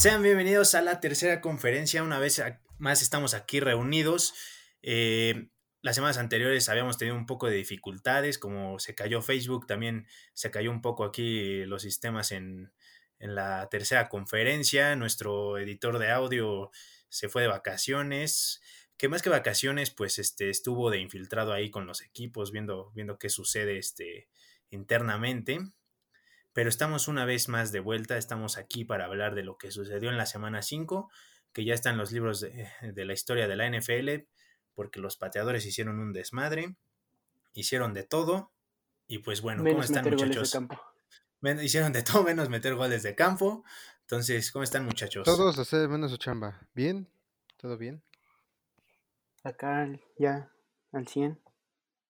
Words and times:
Sean 0.00 0.22
bienvenidos 0.22 0.74
a 0.74 0.80
la 0.80 0.98
tercera 0.98 1.42
conferencia. 1.42 2.02
Una 2.02 2.18
vez 2.18 2.42
más 2.78 3.02
estamos 3.02 3.34
aquí 3.34 3.60
reunidos. 3.60 4.32
Eh, 4.80 5.50
las 5.82 5.94
semanas 5.94 6.16
anteriores 6.16 6.70
habíamos 6.70 6.96
tenido 6.96 7.18
un 7.18 7.26
poco 7.26 7.48
de 7.48 7.56
dificultades, 7.56 8.38
como 8.38 8.78
se 8.78 8.94
cayó 8.94 9.20
Facebook, 9.20 9.66
también 9.66 10.06
se 10.32 10.50
cayó 10.50 10.70
un 10.70 10.80
poco 10.80 11.04
aquí 11.04 11.66
los 11.66 11.82
sistemas 11.82 12.32
en, 12.32 12.72
en 13.18 13.34
la 13.34 13.68
tercera 13.70 14.08
conferencia. 14.08 14.96
Nuestro 14.96 15.58
editor 15.58 15.98
de 15.98 16.10
audio 16.10 16.70
se 17.10 17.28
fue 17.28 17.42
de 17.42 17.48
vacaciones. 17.48 18.62
Que 18.96 19.10
más 19.10 19.20
que 19.20 19.28
vacaciones, 19.28 19.90
pues 19.90 20.18
este, 20.18 20.48
estuvo 20.48 20.90
de 20.90 20.98
infiltrado 21.00 21.52
ahí 21.52 21.70
con 21.70 21.84
los 21.84 22.00
equipos, 22.00 22.52
viendo, 22.52 22.90
viendo 22.94 23.18
qué 23.18 23.28
sucede 23.28 23.76
este, 23.76 24.30
internamente. 24.70 25.58
Pero 26.52 26.68
estamos 26.68 27.08
una 27.08 27.24
vez 27.24 27.48
más 27.48 27.72
de 27.72 27.80
vuelta, 27.80 28.16
estamos 28.16 28.58
aquí 28.58 28.84
para 28.84 29.04
hablar 29.04 29.34
de 29.34 29.44
lo 29.44 29.56
que 29.56 29.70
sucedió 29.70 30.10
en 30.10 30.16
la 30.16 30.26
semana 30.26 30.62
5, 30.62 31.10
que 31.52 31.64
ya 31.64 31.74
están 31.74 31.96
los 31.96 32.12
libros 32.12 32.40
de, 32.40 32.68
de 32.82 33.04
la 33.04 33.12
historia 33.12 33.46
de 33.48 33.56
la 33.56 33.68
NFL, 33.68 34.26
porque 34.74 35.00
los 35.00 35.16
pateadores 35.16 35.66
hicieron 35.66 35.98
un 35.98 36.12
desmadre, 36.12 36.76
hicieron 37.52 37.94
de 37.94 38.04
todo, 38.04 38.52
y 39.10 39.18
pues 39.18 39.42
bueno, 39.42 39.64
¿cómo 39.64 39.82
están 39.82 40.08
muchachos? 40.08 40.56
Hicieron 41.62 41.92
de 41.92 42.02
todo 42.04 42.22
menos 42.22 42.48
meter 42.48 42.76
goles 42.76 43.02
de 43.02 43.16
campo. 43.16 43.64
Entonces, 44.02 44.52
¿cómo 44.52 44.62
están 44.62 44.84
muchachos? 44.84 45.24
Todos 45.24 45.58
hacer 45.58 45.88
menos 45.88 46.12
su 46.12 46.16
chamba. 46.16 46.60
¿Bien? 46.74 47.08
¿Todo 47.56 47.76
bien? 47.76 48.04
Acá 49.42 49.88
ya 50.16 50.52
al 50.92 51.08
100. 51.08 51.40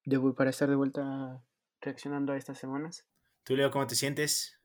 Debo 0.05 0.35
para 0.35 0.51
estar 0.51 0.69
de 0.69 0.75
vuelta 0.75 1.43
reaccionando 1.81 2.33
a 2.33 2.37
estas 2.37 2.59
semanas. 2.59 3.05
¿Tú, 3.43 3.55
Leo, 3.55 3.71
cómo 3.71 3.87
te 3.87 3.95
sientes? 3.95 4.59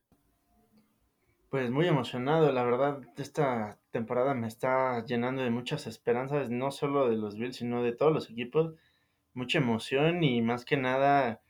Pues 1.49 1.71
muy 1.71 1.87
emocionado, 1.87 2.51
la 2.51 2.63
verdad, 2.63 3.01
esta 3.17 3.79
temporada 3.91 4.33
me 4.35 4.47
está 4.47 5.03
llenando 5.05 5.41
de 5.41 5.49
muchas 5.49 5.87
esperanzas, 5.87 6.49
no 6.51 6.71
solo 6.71 7.09
de 7.09 7.15
los 7.17 7.37
Bills, 7.37 7.55
sino 7.55 7.81
de 7.81 7.93
todos 7.93 8.13
los 8.13 8.29
equipos. 8.29 8.75
Mucha 9.33 9.59
emoción 9.59 10.23
y 10.23 10.41
más 10.41 10.65
que 10.65 10.77
nada 10.77 11.41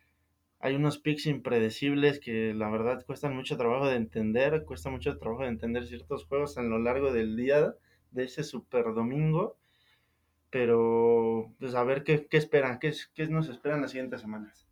hay 0.59 0.75
unos 0.75 0.99
picks 0.99 1.25
impredecibles 1.27 2.19
que 2.19 2.53
la 2.53 2.69
verdad 2.69 3.05
cuestan 3.05 3.35
mucho 3.35 3.57
trabajo 3.57 3.87
de 3.87 3.95
entender, 3.97 4.65
cuesta 4.65 4.89
mucho 4.89 5.17
trabajo 5.17 5.43
de 5.43 5.49
entender 5.49 5.87
ciertos 5.87 6.25
juegos 6.25 6.57
a 6.57 6.63
lo 6.63 6.79
largo 6.79 7.11
del 7.11 7.35
día 7.35 7.73
de 8.11 8.23
ese 8.23 8.43
super 8.43 8.93
domingo, 8.93 9.57
pero 10.49 11.53
pues 11.59 11.75
a 11.75 11.83
ver 11.83 12.03
qué, 12.03 12.27
qué 12.27 12.37
esperan, 12.37 12.79
qué, 12.79 12.93
qué 13.13 13.27
nos 13.27 13.49
esperan 13.49 13.81
las 13.81 13.91
siguientes 13.91 14.21
semanas. 14.21 14.66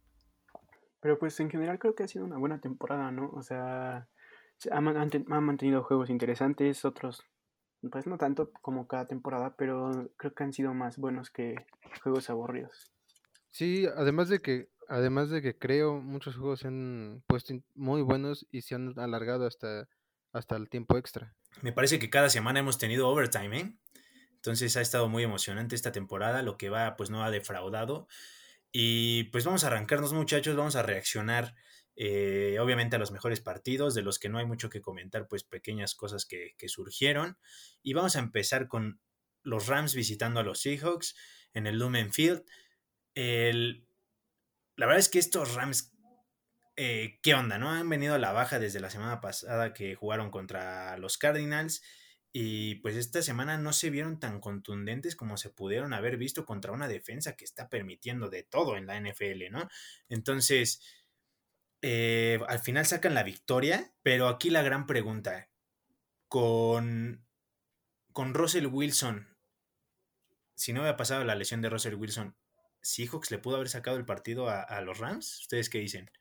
Pero 1.05 1.19
pues 1.19 1.39
en 1.39 1.51
general 1.51 1.77
creo 1.77 1.93
que 1.93 2.01
ha 2.01 2.07
sido 2.07 2.25
una 2.25 2.39
buena 2.39 2.59
temporada, 2.59 3.11
¿no? 3.11 3.29
O 3.29 3.43
sea, 3.43 4.07
han, 4.71 4.87
han 4.87 5.43
mantenido 5.43 5.83
juegos 5.83 6.09
interesantes, 6.09 6.83
otros 6.83 7.23
pues 7.91 8.07
no 8.07 8.17
tanto 8.17 8.51
como 8.63 8.87
cada 8.87 9.05
temporada, 9.05 9.55
pero 9.55 10.09
creo 10.17 10.33
que 10.33 10.43
han 10.43 10.51
sido 10.51 10.73
más 10.73 10.97
buenos 10.97 11.29
que 11.29 11.57
juegos 12.01 12.31
aburridos. 12.31 12.91
Sí, 13.51 13.85
además 13.95 14.29
de 14.29 14.39
que 14.41 14.71
además 14.87 15.29
de 15.29 15.43
que 15.43 15.55
creo 15.55 16.01
muchos 16.01 16.37
juegos 16.37 16.61
se 16.61 16.69
han 16.69 17.21
puesto 17.27 17.53
muy 17.75 18.01
buenos 18.01 18.47
y 18.49 18.63
se 18.63 18.73
han 18.73 18.97
alargado 18.97 19.45
hasta, 19.45 19.87
hasta 20.33 20.55
el 20.55 20.69
tiempo 20.69 20.97
extra. 20.97 21.35
Me 21.61 21.71
parece 21.71 21.99
que 21.99 22.09
cada 22.09 22.31
semana 22.31 22.61
hemos 22.61 22.79
tenido 22.79 23.09
overtime, 23.09 23.59
¿eh? 23.59 23.77
Entonces 24.37 24.75
ha 24.75 24.81
estado 24.81 25.07
muy 25.07 25.21
emocionante 25.21 25.75
esta 25.75 25.91
temporada, 25.91 26.41
lo 26.41 26.57
que 26.57 26.71
va 26.71 26.95
pues 26.95 27.11
no 27.11 27.23
ha 27.23 27.29
defraudado. 27.29 28.07
Y 28.77 29.23
pues 29.31 29.45
vamos 29.45 29.63
a 29.63 29.67
arrancarnos 29.67 30.11
muchachos, 30.11 30.53
vamos 30.57 30.75
a 30.75 30.83
reaccionar 30.83 31.55
eh, 31.95 32.57
obviamente 32.59 32.97
a 32.97 32.99
los 32.99 33.13
mejores 33.13 33.39
partidos, 33.39 33.95
de 33.95 34.01
los 34.01 34.19
que 34.19 34.27
no 34.27 34.37
hay 34.37 34.45
mucho 34.45 34.69
que 34.69 34.81
comentar, 34.81 35.29
pues 35.29 35.45
pequeñas 35.45 35.95
cosas 35.95 36.25
que, 36.25 36.55
que 36.57 36.67
surgieron. 36.67 37.37
Y 37.81 37.93
vamos 37.93 38.17
a 38.17 38.19
empezar 38.19 38.67
con 38.67 38.99
los 39.43 39.67
Rams 39.67 39.95
visitando 39.95 40.41
a 40.41 40.43
los 40.43 40.59
Seahawks 40.59 41.15
en 41.53 41.67
el 41.67 41.79
Lumen 41.79 42.11
Field. 42.11 42.43
El, 43.13 43.87
la 44.75 44.87
verdad 44.87 44.99
es 44.99 45.07
que 45.07 45.19
estos 45.19 45.53
Rams, 45.53 45.93
eh, 46.75 47.21
¿qué 47.23 47.33
onda? 47.33 47.57
¿No? 47.57 47.71
Han 47.71 47.87
venido 47.87 48.13
a 48.13 48.19
la 48.19 48.33
baja 48.33 48.59
desde 48.59 48.81
la 48.81 48.89
semana 48.89 49.21
pasada 49.21 49.73
que 49.73 49.95
jugaron 49.95 50.31
contra 50.31 50.97
los 50.97 51.17
Cardinals. 51.17 51.81
Y 52.37 52.75
pues 52.75 52.97
esta 52.97 53.21
semana 53.21 53.57
no 53.57 53.71
se 53.71 53.89
vieron 53.89 54.19
tan 54.19 54.41
contundentes 54.41 55.15
como 55.15 55.37
se 55.37 55.51
pudieron 55.51 55.93
haber 55.93 56.17
visto 56.17 56.43
contra 56.43 56.73
una 56.73 56.89
defensa 56.89 57.37
que 57.37 57.45
está 57.45 57.69
permitiendo 57.69 58.29
de 58.29 58.43
todo 58.43 58.75
en 58.75 58.87
la 58.87 58.99
NFL, 58.99 59.51
¿no? 59.51 59.69
Entonces, 60.09 60.81
eh, 61.81 62.41
al 62.49 62.59
final 62.59 62.85
sacan 62.85 63.13
la 63.13 63.23
victoria, 63.23 63.93
pero 64.03 64.27
aquí 64.27 64.49
la 64.49 64.63
gran 64.63 64.85
pregunta, 64.85 65.49
con, 66.27 67.25
con 68.11 68.33
Russell 68.33 68.67
Wilson, 68.67 69.37
si 70.55 70.73
no 70.73 70.81
había 70.81 70.97
pasado 70.97 71.23
la 71.23 71.35
lesión 71.35 71.61
de 71.61 71.69
Russell 71.69 71.95
Wilson, 71.95 72.35
Seahawks 72.81 73.31
le 73.31 73.37
pudo 73.37 73.55
haber 73.55 73.69
sacado 73.69 73.95
el 73.95 74.03
partido 74.03 74.49
a, 74.49 74.81
los 74.81 74.97
Rams? 74.97 75.39
¿Ustedes 75.39 75.69
qué 75.69 75.77
dicen? 75.77 76.11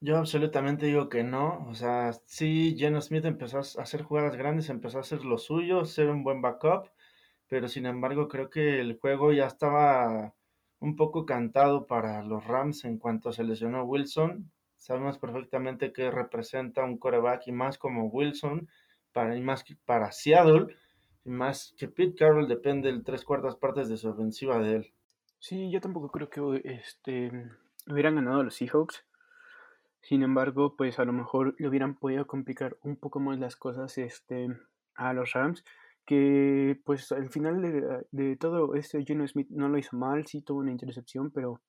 Yo 0.00 0.16
absolutamente 0.16 0.86
digo 0.86 1.08
que 1.08 1.24
no. 1.24 1.66
O 1.68 1.74
sea, 1.74 2.12
sí, 2.24 2.76
Geno 2.78 3.00
Smith 3.00 3.24
empezó 3.24 3.58
a 3.58 3.82
hacer 3.82 4.02
jugadas 4.02 4.36
grandes, 4.36 4.68
empezó 4.70 4.98
a 4.98 5.00
hacer 5.00 5.24
lo 5.24 5.38
suyo, 5.38 5.84
ser 5.84 6.08
un 6.10 6.22
buen 6.22 6.40
backup, 6.40 6.90
pero 7.48 7.68
sin 7.68 7.86
embargo 7.86 8.28
creo 8.28 8.48
que 8.50 8.80
el 8.80 8.98
juego 8.98 9.32
ya 9.32 9.46
estaba 9.46 10.34
un 10.80 10.94
poco 10.96 11.26
cantado 11.26 11.86
para 11.86 12.22
los 12.22 12.44
Rams 12.44 12.84
en 12.84 12.98
cuanto 12.98 13.32
se 13.32 13.42
lesionó 13.42 13.84
Wilson. 13.84 14.52
Sabemos 14.76 15.18
perfectamente 15.18 15.92
que 15.92 16.10
representa 16.10 16.84
un 16.84 16.98
coreback 16.98 17.48
y 17.48 17.52
más 17.52 17.78
como 17.78 18.06
Wilson, 18.06 18.68
para, 19.12 19.36
y 19.36 19.40
más 19.40 19.64
que 19.64 19.76
para 19.84 20.12
Seattle, 20.12 20.76
y 21.24 21.30
más 21.30 21.74
que 21.76 21.88
Pete 21.88 22.14
Carroll 22.14 22.46
depende 22.46 22.92
de 22.92 23.02
tres 23.02 23.24
cuartas 23.24 23.56
partes 23.56 23.88
de 23.88 23.96
su 23.96 24.08
ofensiva 24.08 24.60
de 24.60 24.76
él. 24.76 24.92
Sí, 25.40 25.70
yo 25.70 25.80
tampoco 25.80 26.10
creo 26.12 26.30
que 26.30 26.62
este, 26.64 27.32
hubieran 27.88 28.14
ganado 28.14 28.44
los 28.44 28.54
Seahawks. 28.54 29.07
Sin 30.02 30.22
embargo, 30.22 30.76
pues 30.76 30.98
a 30.98 31.04
lo 31.04 31.12
mejor 31.12 31.54
le 31.58 31.68
hubieran 31.68 31.94
podido 31.94 32.26
complicar 32.26 32.76
un 32.82 32.96
poco 32.96 33.20
más 33.20 33.38
las 33.38 33.56
cosas 33.56 33.98
este, 33.98 34.48
a 34.94 35.12
los 35.12 35.32
Rams. 35.32 35.64
Que 36.06 36.80
pues 36.84 37.12
al 37.12 37.28
final 37.28 38.06
de, 38.10 38.36
todo, 38.36 38.74
este 38.74 39.04
Geno 39.04 39.26
Smith 39.28 39.48
no 39.50 39.68
lo 39.68 39.76
hizo 39.76 39.96
mal, 39.96 40.26
sí 40.26 40.40
tuvo 40.40 40.60
una 40.60 40.70
intercepción, 40.70 41.30
pero 41.30 41.60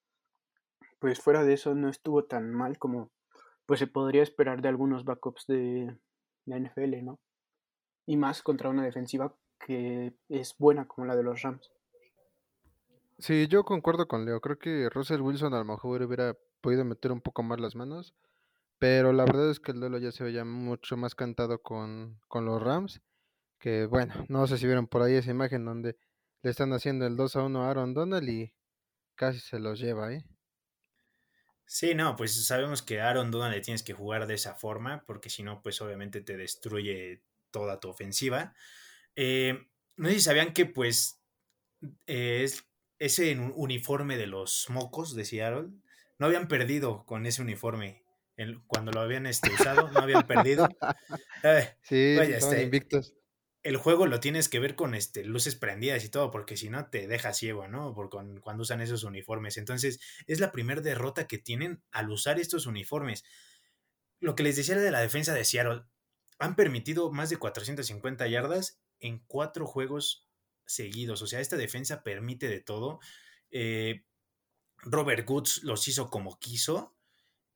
pues 1.00 1.20
fuera 1.20 1.44
de 1.44 1.54
eso 1.54 1.76
no 1.76 1.90
estuvo 1.90 2.24
tan 2.24 2.54
mal 2.54 2.78
como 2.78 3.12
pues 3.66 3.80
se 3.80 3.88
podría 3.88 4.24
esperar 4.24 4.62
de 4.62 4.70
algunos 4.70 5.04
backups 5.04 5.46
de 5.48 5.96
la 6.46 6.58
NFL, 6.58 7.04
¿no? 7.04 7.20
Y 8.06 8.18
más 8.18 8.42
contra 8.42 8.70
una 8.70 8.84
defensiva 8.84 9.36
que 9.60 10.14
es 10.30 10.56
buena 10.58 10.88
como 10.88 11.06
la 11.06 11.16
de 11.16 11.24
los 11.24 11.42
Rams. 11.42 11.70
Sí, 13.20 13.48
yo 13.48 13.66
concuerdo 13.66 14.08
con 14.08 14.26
Leo. 14.26 14.40
Creo 14.40 14.58
que 14.58 14.90
Russell 14.90 15.22
Wilson 15.22 15.54
a 15.54 15.60
lo 15.60 15.66
mejor 15.66 16.02
hubiera 16.02 16.38
podido 16.62 16.86
meter 16.86 17.12
un 17.12 17.22
poco 17.22 17.44
más 17.44 17.60
las 17.60 17.76
manos. 17.76 18.16
Pero 18.80 19.14
la 19.14 19.26
verdad 19.26 19.52
es 19.52 19.60
que 19.60 19.72
el 19.72 19.80
duelo 19.80 19.98
ya 19.98 20.12
se 20.12 20.24
veía 20.24 20.46
mucho 20.46 20.98
más 20.98 21.16
cantado 21.16 21.62
con, 21.62 22.20
con 22.28 22.46
los 22.46 22.62
Rams. 22.62 23.02
Que 23.60 23.86
bueno, 23.86 24.14
no 24.30 24.48
sé 24.48 24.58
si 24.58 24.66
vieron 24.66 24.88
por 24.88 25.02
ahí 25.02 25.16
esa 25.16 25.32
imagen 25.32 25.66
donde 25.66 25.98
le 26.42 26.52
están 26.52 26.74
haciendo 26.74 27.06
el 27.06 27.18
2 27.18 27.36
a 27.36 27.44
1 27.44 27.64
a 27.64 27.70
Aaron 27.70 27.94
Donald 27.94 28.30
y 28.30 28.54
casi 29.16 29.40
se 29.40 29.60
los 29.60 29.80
lleva, 29.80 30.14
¿eh? 30.14 30.26
Sí, 31.66 31.94
no, 31.94 32.16
pues 32.16 32.34
sabemos 32.48 32.82
que 32.82 33.00
Aaron 33.00 33.30
Donald 33.30 33.54
le 33.54 33.62
tienes 33.62 33.84
que 33.84 33.94
jugar 33.94 34.26
de 34.26 34.34
esa 34.34 34.56
forma, 34.56 35.04
porque 35.06 35.30
si 35.30 35.44
no, 35.44 35.62
pues 35.62 35.80
obviamente 35.82 36.22
te 36.22 36.36
destruye 36.36 37.22
toda 37.52 37.80
tu 37.80 37.90
ofensiva. 37.90 38.56
Eh, 39.16 39.68
no 39.96 40.10
sé 40.10 40.16
si 40.16 40.22
sabían 40.22 40.54
que 40.54 40.66
pues 40.66 41.22
eh, 42.08 42.42
es 42.44 42.66
ese 42.98 43.38
uniforme 43.38 44.18
de 44.18 44.26
los 44.26 44.68
mocos 44.70 45.16
de 45.16 45.26
Seattle, 45.26 45.70
no 46.20 46.28
habían 46.28 46.48
perdido 46.48 47.06
con 47.06 47.26
ese 47.26 47.42
uniforme. 47.42 48.04
cuando 48.68 48.92
lo 48.92 49.02
habían 49.02 49.26
este, 49.26 49.52
usado, 49.52 49.90
no 49.92 50.00
habían 50.00 50.28
perdido. 50.28 50.68
Eh, 51.42 51.78
sí, 51.84 52.18
este, 52.20 52.64
invictos. 52.64 53.14
El 53.64 53.78
juego 53.78 54.08
lo 54.08 54.20
tienes 54.20 54.50
que 54.50 54.60
ver 54.60 54.76
con 54.76 54.94
este, 54.94 55.24
luces 55.24 55.56
prendidas 55.56 56.04
y 56.04 56.10
todo, 56.10 56.32
porque 56.32 56.58
si 56.58 56.70
no 56.70 56.90
te 56.90 57.08
deja 57.08 57.34
ciego, 57.34 57.70
¿no? 57.70 57.94
Por 57.94 58.10
cuando 58.10 58.62
usan 58.62 58.82
esos 58.82 59.06
uniformes. 59.06 59.56
Entonces, 59.56 60.02
es 60.28 60.42
la 60.42 60.52
primera 60.52 60.82
derrota 60.82 61.28
que 61.28 61.38
tienen 61.38 61.82
al 61.92 62.10
usar 62.10 62.42
estos 62.42 62.66
uniformes. 62.66 63.24
Lo 64.20 64.36
que 64.36 64.44
les 64.44 64.58
decía 64.58 64.76
de 64.76 64.92
la 64.92 65.00
defensa 65.00 65.34
de 65.34 65.46
Seattle, 65.46 65.84
han 66.40 66.58
permitido 66.58 67.10
más 67.10 67.30
de 67.30 67.38
450 67.38 68.28
yardas 68.28 68.82
en 69.00 69.20
cuatro 69.28 69.66
juegos 69.66 70.28
seguidos. 70.66 71.22
O 71.22 71.28
sea, 71.28 71.40
esta 71.40 71.56
defensa 71.56 72.04
permite 72.04 72.50
de 72.50 72.60
todo. 72.60 73.00
Eh, 73.50 74.04
Robert 74.84 75.28
Goods 75.28 75.64
los 75.64 75.88
hizo 75.88 76.10
como 76.10 76.40
quiso. 76.40 76.96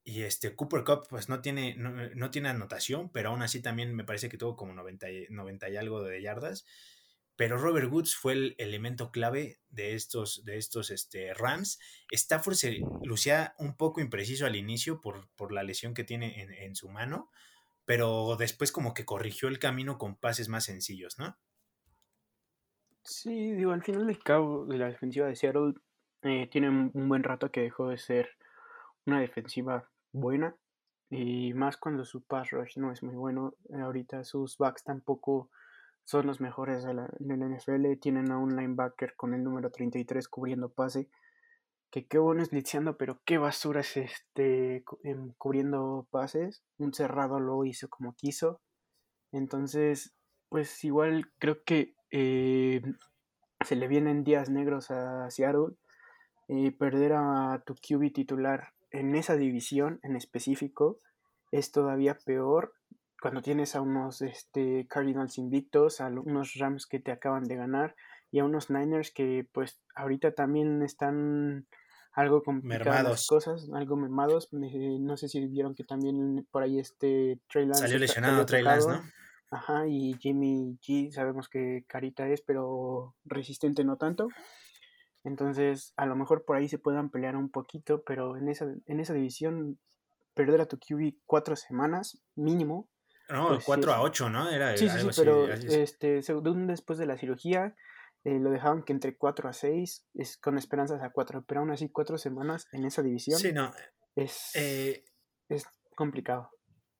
Y 0.06 0.24
este 0.24 0.54
Cooper 0.56 0.84
Cup 0.84 1.08
pues 1.10 1.30
no 1.30 1.42
tiene, 1.42 1.75
no, 1.78 2.30
tiene 2.30 2.50
anotación, 2.50 3.10
pero 3.10 3.30
aún 3.30 3.42
así 3.42 3.62
también 3.62 3.96
me 3.96 4.04
parece 4.04 4.28
que 4.28 4.38
tuvo 4.38 4.58
como 4.58 4.74
90 4.74 5.10
y, 5.10 5.28
90 5.30 5.70
y 5.70 5.78
algo 5.78 6.04
de 6.04 6.22
yardas. 6.22 6.66
Pero 7.38 7.58
Robert 7.58 7.92
Woods 7.92 8.16
fue 8.16 8.34
el 8.34 8.56
elemento 8.58 9.12
clave 9.12 9.60
de 9.70 9.96
estos, 9.96 10.44
de 10.44 10.58
estos 10.58 10.92
este, 10.92 11.34
Rams. 11.34 11.80
Stafford 12.12 12.56
se 12.56 12.81
lucía 13.04 13.56
un 13.58 13.78
poco 13.78 14.02
impreciso 14.02 14.46
al 14.46 14.58
inicio 14.58 15.00
por, 15.00 15.30
por 15.36 15.54
la 15.54 15.64
lesión 15.64 15.94
que 15.94 16.04
tiene 16.04 16.42
en, 16.42 16.52
en, 16.52 16.76
su 16.76 16.90
mano, 16.90 17.31
pero 17.86 18.36
después 18.38 18.72
como 18.72 18.94
que 18.94 19.06
corrigió 19.06 19.48
el 19.48 19.58
camino 19.58 19.98
con 19.98 20.16
pases 20.16 20.50
más 20.50 20.66
sencillos, 20.66 21.18
¿no? 21.18 21.38
Sí, 23.04 23.54
digo, 23.54 23.72
al 23.72 23.84
final 23.84 24.08
del 24.08 24.19
cabo 24.19 24.66
de 24.66 24.78
la 24.78 24.88
defensiva 24.88 25.28
de 25.28 25.36
Seattle 25.36 25.74
eh, 26.24 26.48
tiene 26.52 26.70
un 26.70 27.10
buen 27.10 27.24
rato 27.24 27.52
que 27.52 27.62
dejó 27.62 27.90
de 27.90 27.98
ser 27.98 28.30
una 29.06 29.20
defensiva 29.20 29.90
buena 30.12 30.56
y 31.16 31.54
más 31.54 31.78
cuando 31.78 32.06
su 32.06 32.24
pass 32.24 32.50
rush 32.50 32.78
no 32.78 32.92
es 32.92 33.04
muy 33.04 33.16
bueno. 33.16 33.54
ahorita 33.72 34.24
sus 34.24 34.58
backs 34.58 34.84
tampoco 34.84 35.52
son 36.06 36.25
los 36.25 36.42
mejores 36.42 36.84
de 36.84 36.96
la, 36.96 37.08
NFL. 37.20 38.00
Tienen 38.02 38.31
a 38.31 38.40
un 38.40 38.56
linebacker 38.56 39.16
con 39.16 39.34
el 39.36 39.44
número 39.44 39.70
33 39.72 40.28
cubriendo 40.28 40.70
pase. 40.70 41.10
Que 41.92 42.08
qué 42.08 42.18
bueno 42.18 42.42
es 42.42 42.50
blitzeando, 42.50 42.98
pero 42.98 43.22
qué 43.26 43.38
basura 43.38 43.81
es 43.81 43.96
este 43.96 44.84
em, 45.04 45.34
cubriendo 45.38 46.08
pases. 46.10 46.64
Un 46.80 46.94
cerrado 46.94 47.40
lo 47.40 47.64
hizo 47.64 47.90
como 47.90 48.16
quiso. 48.16 48.60
Entonces, 49.31 50.16
pues 50.50 50.84
igual 50.84 51.31
creo 51.38 51.64
que 51.64 51.96
eh, 52.10 52.81
se 53.64 53.76
le 53.76 53.88
vienen 53.88 54.24
días 54.24 54.50
negros 54.50 54.90
a 54.90 55.30
Seattle. 55.30 55.76
Y 56.56 56.72
perder 56.72 57.14
a 57.14 57.64
tu 57.66 57.74
QB 57.74 58.14
titular 58.14 58.74
en 58.92 59.16
esa 59.16 59.36
división 59.36 60.00
en 60.04 60.16
específico 60.16 61.00
es 61.52 61.72
todavía 61.72 62.18
peor 62.26 62.74
cuando 63.20 63.42
tienes 63.42 63.76
a 63.76 63.82
unos 63.82 64.22
este, 64.22 64.86
Cardinals 64.88 65.38
invictos, 65.38 66.02
a 66.02 66.08
unos 66.08 66.56
Rams 66.56 66.86
que 66.86 67.00
te 67.00 67.12
acaban 67.12 67.46
de 67.46 67.56
ganar 67.56 67.96
y 68.32 68.40
a 68.40 68.46
unos 68.46 68.70
Niners 68.70 69.12
que 69.12 69.48
pues 69.52 69.80
ahorita 69.96 70.34
también 70.34 70.84
están 70.84 71.66
algo 72.12 72.44
complicadas 72.44 73.04
las 73.04 73.28
cosas, 73.28 73.70
algo 73.74 73.96
mermados. 73.96 74.50
Eh, 74.52 74.98
no 75.00 75.18
sé 75.18 75.30
si 75.30 75.46
vieron 75.48 75.74
que 75.74 75.84
también 75.84 76.46
por 76.52 76.64
ahí 76.64 76.80
este 76.80 77.40
Trey 77.50 77.66
Lance 77.66 77.82
salió 77.82 77.98
lesionado 77.98 78.46
Trey 78.46 78.62
Lance, 78.62 78.90
¿no? 78.90 79.02
Ajá, 79.50 79.88
y 79.88 80.16
Jimmy 80.20 80.78
G 80.82 81.12
sabemos 81.12 81.48
que 81.48 81.86
carita 81.88 82.28
es, 82.28 82.42
pero 82.42 83.16
resistente 83.24 83.84
no 83.84 83.98
tanto. 83.98 84.28
Entonces, 85.24 85.94
a 85.96 86.06
lo 86.06 86.16
mejor 86.16 86.44
por 86.46 86.58
ahí 86.58 86.68
se 86.68 86.80
puedan 86.80 87.10
pelear 87.10 87.36
un 87.36 87.50
poquito, 87.50 88.04
pero 88.04 88.38
en 88.38 88.50
esa, 88.50 88.66
en 88.86 89.00
esa 89.00 89.14
división, 89.14 89.80
perder 90.34 90.62
a 90.62 90.66
tu 90.66 90.78
QB 90.78 91.16
cuatro 91.25 91.56
semanas 91.56 92.22
mínimo. 92.36 92.90
No, 93.30 93.50
pues 93.50 93.64
cuatro 93.64 93.94
a 93.94 94.02
ocho, 94.02 94.30
¿no? 94.30 94.50
Era 94.50 94.75
sí, 94.75 94.90
sí, 94.90 95.00
sí, 95.00 95.08
pero 95.16 95.48
este, 95.48 96.22
después 96.22 97.00
de 97.00 97.06
la 97.06 97.18
cirugía 97.18 97.75
eh, 98.25 98.40
lo 98.40 98.52
dejaban 98.52 98.84
que 98.84 98.94
entre 98.94 99.18
cuatro 99.18 99.50
a 99.50 99.54
seis, 99.54 100.06
es 100.14 100.38
con 100.38 100.58
esperanzas 100.58 101.02
a 101.02 101.10
cuatro, 101.10 101.44
pero 101.48 101.62
aún 101.62 101.72
así 101.72 101.90
cuatro 101.90 102.18
semanas 102.18 102.68
en 102.72 102.86
esa 102.86 103.02
división 103.02 103.40
sí, 103.40 103.54
no. 103.54 103.74
es, 104.16 104.52
eh, 104.56 105.06
es 105.50 105.66
complicado. 105.96 106.50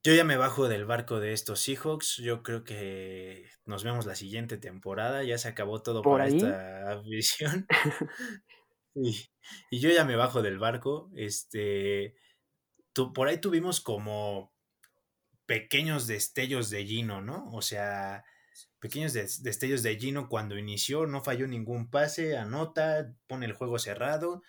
Yo 0.06 0.14
ya 0.14 0.26
me 0.26 0.36
bajo 0.36 0.68
del 0.68 0.84
barco 0.84 1.22
de 1.22 1.32
estos 1.32 1.62
Seahawks. 1.62 2.18
Yo 2.18 2.44
creo 2.44 2.66
que 2.66 3.50
nos 3.66 3.86
vemos 3.86 4.06
la 4.06 4.16
siguiente 4.16 4.58
temporada. 4.58 5.24
Ya 5.24 5.38
se 5.38 5.48
acabó 5.48 5.82
todo 5.82 6.02
¿Por 6.02 6.22
esta 6.22 7.02
visión. 7.06 7.66
y, 8.96 9.30
yo 9.72 9.90
ya 9.90 10.04
me 10.04 10.18
bajo 10.18 10.42
del 10.42 10.60
barco. 10.60 11.10
Este, 11.16 12.16
por 13.14 13.30
ahí 13.30 13.38
tuvimos 13.38 13.80
como 13.80 14.54
pequeños 15.46 16.06
destellos 16.06 16.70
de 16.70 16.86
Gino, 16.86 17.22
¿no? 17.22 17.50
O 17.54 17.62
sea, 17.62 18.26
pequeños 18.80 19.14
destellos 19.14 19.84
de 19.84 19.98
Gino 19.98 20.28
cuando 20.28 20.58
inició, 20.58 21.08
no 21.08 21.24
falló 21.24 21.48
ningún 21.48 21.90
pase, 21.90 22.36
anota, 22.38 23.16
pone 23.26 23.46
el 23.46 23.54
juego 23.54 23.80
cerrado 23.80 24.44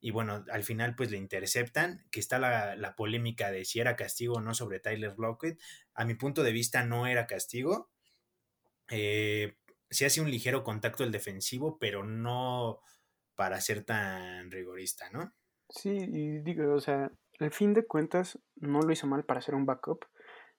y 0.00 0.10
bueno, 0.10 0.44
al 0.50 0.62
final 0.62 0.94
pues 0.94 1.10
le 1.10 1.16
interceptan, 1.16 2.04
que 2.10 2.20
está 2.20 2.38
la, 2.38 2.94
polémica 2.96 3.50
de 3.50 3.64
si 3.64 3.80
era 3.80 3.96
castigo 3.96 4.34
o 4.34 4.40
no 4.40 4.54
sobre 4.54 4.80
Tyler 4.80 5.14
Lockett. 5.18 5.60
A 5.94 6.04
mi 6.04 6.14
punto 6.14 6.42
de 6.42 6.52
vista 6.52 6.84
no 6.84 7.06
era 7.06 7.26
castigo. 7.26 7.90
Eh, 8.90 9.56
se 9.90 10.06
hace 10.06 10.20
un 10.20 10.30
ligero 10.30 10.64
contacto 10.64 11.04
el 11.04 11.12
defensivo, 11.12 11.78
pero 11.78 12.04
no 12.04 12.80
para 13.34 13.60
ser 13.60 13.84
tan 13.84 14.50
rigorista, 14.50 15.10
¿no? 15.10 15.32
Sí, 15.68 15.90
y 15.90 16.38
digo, 16.40 16.74
o 16.74 16.80
sea, 16.80 17.10
al 17.40 17.52
fin 17.52 17.74
de 17.74 17.86
cuentas 17.86 18.38
no 18.56 18.80
lo 18.80 18.92
hizo 18.92 19.06
mal 19.06 19.24
para 19.24 19.38
hacer 19.38 19.54
un 19.54 19.66
backup, 19.66 20.04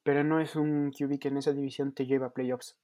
pero 0.03 0.23
no 0.23 0.39
es 0.39 0.55
un 0.55 0.91
QB 0.91 1.19
que 1.19 1.27
en 1.29 1.37
esa 1.37 1.53
división 1.53 1.93
te 1.93 2.05
lleva 2.05 2.27
a 2.27 2.33
playoffs. 2.33 2.77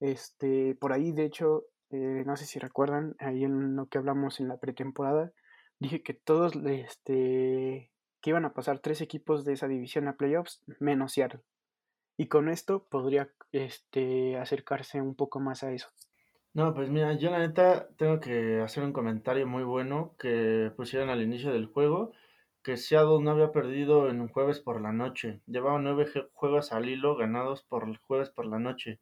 Este, 0.00 0.74
por 0.74 0.92
ahí, 0.92 1.12
de 1.12 1.24
hecho, 1.24 1.64
eh, 1.90 2.22
no 2.26 2.36
sé 2.36 2.46
si 2.46 2.58
recuerdan, 2.58 3.14
ahí 3.18 3.44
en 3.44 3.76
lo 3.76 3.86
que 3.86 3.98
hablamos 3.98 4.40
en 4.40 4.48
la 4.48 4.58
pretemporada, 4.58 5.32
dije 5.78 6.02
que 6.02 6.14
todos 6.14 6.54
este, 6.64 7.90
que 8.20 8.30
iban 8.30 8.44
a 8.44 8.54
pasar 8.54 8.80
tres 8.80 9.00
equipos 9.00 9.44
de 9.44 9.52
esa 9.52 9.68
división 9.68 10.08
a 10.08 10.16
playoffs, 10.16 10.62
menos 10.80 11.12
Seattle. 11.12 11.42
Y 12.16 12.28
con 12.28 12.48
esto 12.48 12.86
podría 12.88 13.30
este, 13.52 14.36
acercarse 14.36 15.00
un 15.00 15.14
poco 15.14 15.38
más 15.40 15.62
a 15.62 15.72
eso. 15.72 15.88
No, 16.54 16.72
pues 16.72 16.88
mira, 16.88 17.12
yo 17.12 17.30
la 17.30 17.38
neta 17.38 17.88
tengo 17.98 18.18
que 18.18 18.60
hacer 18.62 18.82
un 18.82 18.94
comentario 18.94 19.46
muy 19.46 19.62
bueno 19.62 20.16
que 20.18 20.72
pusieron 20.74 21.10
al 21.10 21.20
inicio 21.20 21.52
del 21.52 21.66
juego, 21.66 22.12
que 22.62 22.78
Seattle 22.78 23.22
no 23.22 23.32
había 23.32 23.52
perdido 23.52 24.08
en 24.08 24.22
un 24.22 24.28
jueves 24.28 24.60
por 24.60 24.80
la 24.80 24.90
noche. 24.90 25.42
Llevaba 25.46 25.78
nueve 25.78 26.06
juegos 26.32 26.72
al 26.72 26.88
hilo 26.88 27.14
ganados 27.14 27.62
por 27.62 27.86
el 27.86 27.98
jueves 27.98 28.30
por 28.30 28.46
la 28.46 28.58
noche. 28.58 29.00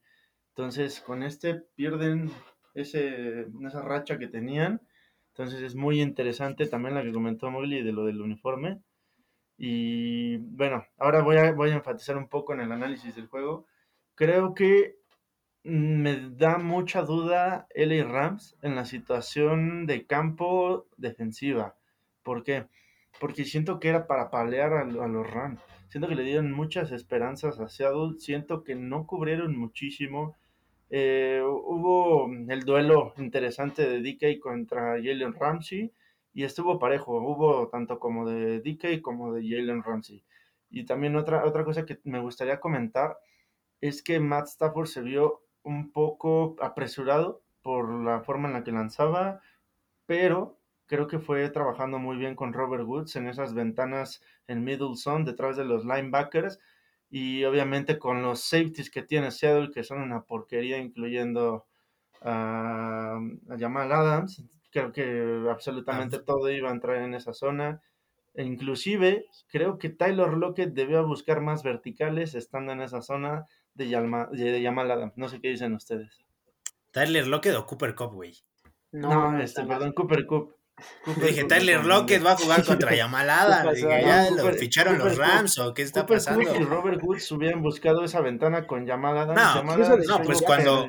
Entonces, 0.48 1.00
con 1.00 1.22
este 1.22 1.62
pierden 1.76 2.32
ese, 2.74 3.46
esa 3.64 3.82
racha 3.82 4.18
que 4.18 4.26
tenían 4.26 4.80
entonces 5.36 5.62
es 5.62 5.74
muy 5.74 6.00
interesante 6.00 6.68
también 6.68 6.94
la 6.94 7.02
que 7.02 7.12
comentó 7.12 7.50
Mowgli 7.50 7.82
de 7.82 7.90
lo 7.90 8.04
del 8.04 8.20
uniforme. 8.20 8.80
Y 9.58 10.36
bueno, 10.36 10.86
ahora 10.96 11.22
voy 11.22 11.36
a, 11.38 11.50
voy 11.50 11.70
a 11.70 11.74
enfatizar 11.74 12.16
un 12.16 12.28
poco 12.28 12.54
en 12.54 12.60
el 12.60 12.70
análisis 12.70 13.16
del 13.16 13.26
juego. 13.26 13.66
Creo 14.14 14.54
que 14.54 14.96
me 15.64 16.30
da 16.30 16.58
mucha 16.58 17.02
duda 17.02 17.66
LA 17.74 18.04
Rams 18.04 18.56
en 18.62 18.76
la 18.76 18.84
situación 18.84 19.86
de 19.86 20.06
campo 20.06 20.86
defensiva. 20.98 21.74
¿Por 22.22 22.44
qué? 22.44 22.68
Porque 23.18 23.44
siento 23.44 23.80
que 23.80 23.88
era 23.88 24.06
para 24.06 24.30
palear 24.30 24.72
a, 24.72 24.82
a 24.82 25.08
los 25.08 25.28
Rams. 25.28 25.60
Siento 25.88 26.08
que 26.08 26.14
le 26.14 26.22
dieron 26.22 26.52
muchas 26.52 26.92
esperanzas 26.92 27.58
a 27.58 27.68
Seattle. 27.68 28.20
Siento 28.20 28.62
que 28.62 28.76
no 28.76 29.04
cubrieron 29.08 29.56
muchísimo 29.58 30.36
eh, 30.90 31.42
hubo 31.44 32.28
el 32.48 32.60
duelo 32.60 33.14
interesante 33.18 33.88
de 33.88 34.00
DK 34.00 34.40
contra 34.40 34.96
Jalen 34.96 35.34
Ramsey 35.34 35.92
y 36.32 36.44
estuvo 36.44 36.78
parejo, 36.78 37.18
hubo 37.18 37.68
tanto 37.68 37.98
como 37.98 38.28
de 38.28 38.60
DK 38.60 39.02
como 39.02 39.32
de 39.32 39.42
Jalen 39.42 39.82
Ramsey. 39.82 40.24
Y 40.70 40.84
también 40.84 41.16
otra, 41.16 41.44
otra 41.44 41.64
cosa 41.64 41.86
que 41.86 42.00
me 42.04 42.20
gustaría 42.20 42.60
comentar 42.60 43.18
es 43.80 44.02
que 44.02 44.20
Matt 44.20 44.46
Stafford 44.48 44.86
se 44.86 45.02
vio 45.02 45.42
un 45.62 45.92
poco 45.92 46.56
apresurado 46.60 47.42
por 47.62 47.88
la 48.04 48.20
forma 48.20 48.48
en 48.48 48.54
la 48.54 48.64
que 48.64 48.72
lanzaba, 48.72 49.40
pero 50.06 50.58
creo 50.86 51.06
que 51.06 51.18
fue 51.18 51.48
trabajando 51.50 51.98
muy 51.98 52.16
bien 52.16 52.34
con 52.34 52.52
Robert 52.52 52.84
Woods 52.84 53.16
en 53.16 53.28
esas 53.28 53.54
ventanas 53.54 54.22
en 54.46 54.64
middle 54.64 54.96
zone 54.96 55.24
detrás 55.24 55.56
de 55.56 55.64
los 55.64 55.84
linebackers 55.84 56.60
y 57.16 57.44
obviamente 57.44 57.96
con 57.96 58.22
los 58.22 58.40
safeties 58.40 58.90
que 58.90 59.04
tiene 59.04 59.30
Seattle, 59.30 59.70
que 59.72 59.84
son 59.84 60.00
una 60.00 60.24
porquería, 60.24 60.78
incluyendo 60.78 61.64
a, 62.20 63.20
Jamal 63.56 63.92
Adams, 63.92 64.42
creo 64.72 64.90
que 64.90 65.46
absolutamente 65.48 66.18
todo 66.18 66.50
iba 66.50 66.70
a 66.70 66.72
entrar 66.72 66.96
en 66.96 67.14
esa 67.14 67.32
zona. 67.32 67.80
E 68.34 68.42
inclusive 68.42 69.26
creo 69.46 69.78
que 69.78 69.90
Tyler 69.90 70.32
Lockett 70.32 70.74
debió 70.74 71.06
buscar 71.06 71.40
más 71.40 71.62
verticales 71.62 72.34
estando 72.34 72.72
en 72.72 72.80
esa 72.80 73.00
zona 73.00 73.46
de, 73.74 73.84
de 73.86 74.62
Jamal 74.64 74.90
Adams. 74.90 75.12
No 75.14 75.28
sé 75.28 75.40
qué 75.40 75.50
dicen 75.50 75.74
ustedes. 75.74 76.18
Tyler 76.90 77.28
Lockett 77.28 77.54
o 77.54 77.64
Cooper 77.64 77.94
Cup, 77.94 78.12
güey. 78.12 78.34
No, 78.90 79.38
este, 79.38 79.64
perdón, 79.64 79.92
Cooper 79.92 80.26
Cup 80.26 80.56
dije, 81.24 81.44
Tyler 81.44 81.84
Lockett 81.84 82.24
va 82.24 82.32
a 82.32 82.36
jugar 82.36 82.64
contra 82.66 82.94
Yamalada. 82.94 83.72
Dije, 83.72 84.02
ya 84.02 84.30
lo 84.30 84.52
ficharon 84.52 84.98
los 84.98 85.16
Rams 85.16 85.58
o 85.58 85.74
qué 85.74 85.82
está 85.82 86.06
pasando. 86.06 86.42
y 86.42 86.64
Robert 86.64 87.00
Woods 87.02 87.30
hubieran 87.32 87.62
buscado 87.62 88.04
esa 88.04 88.20
ventana 88.20 88.66
con 88.66 88.86
Yamalada. 88.86 89.34
No, 89.34 89.62
no 89.62 90.22
pues 90.22 90.42
cuando, 90.42 90.88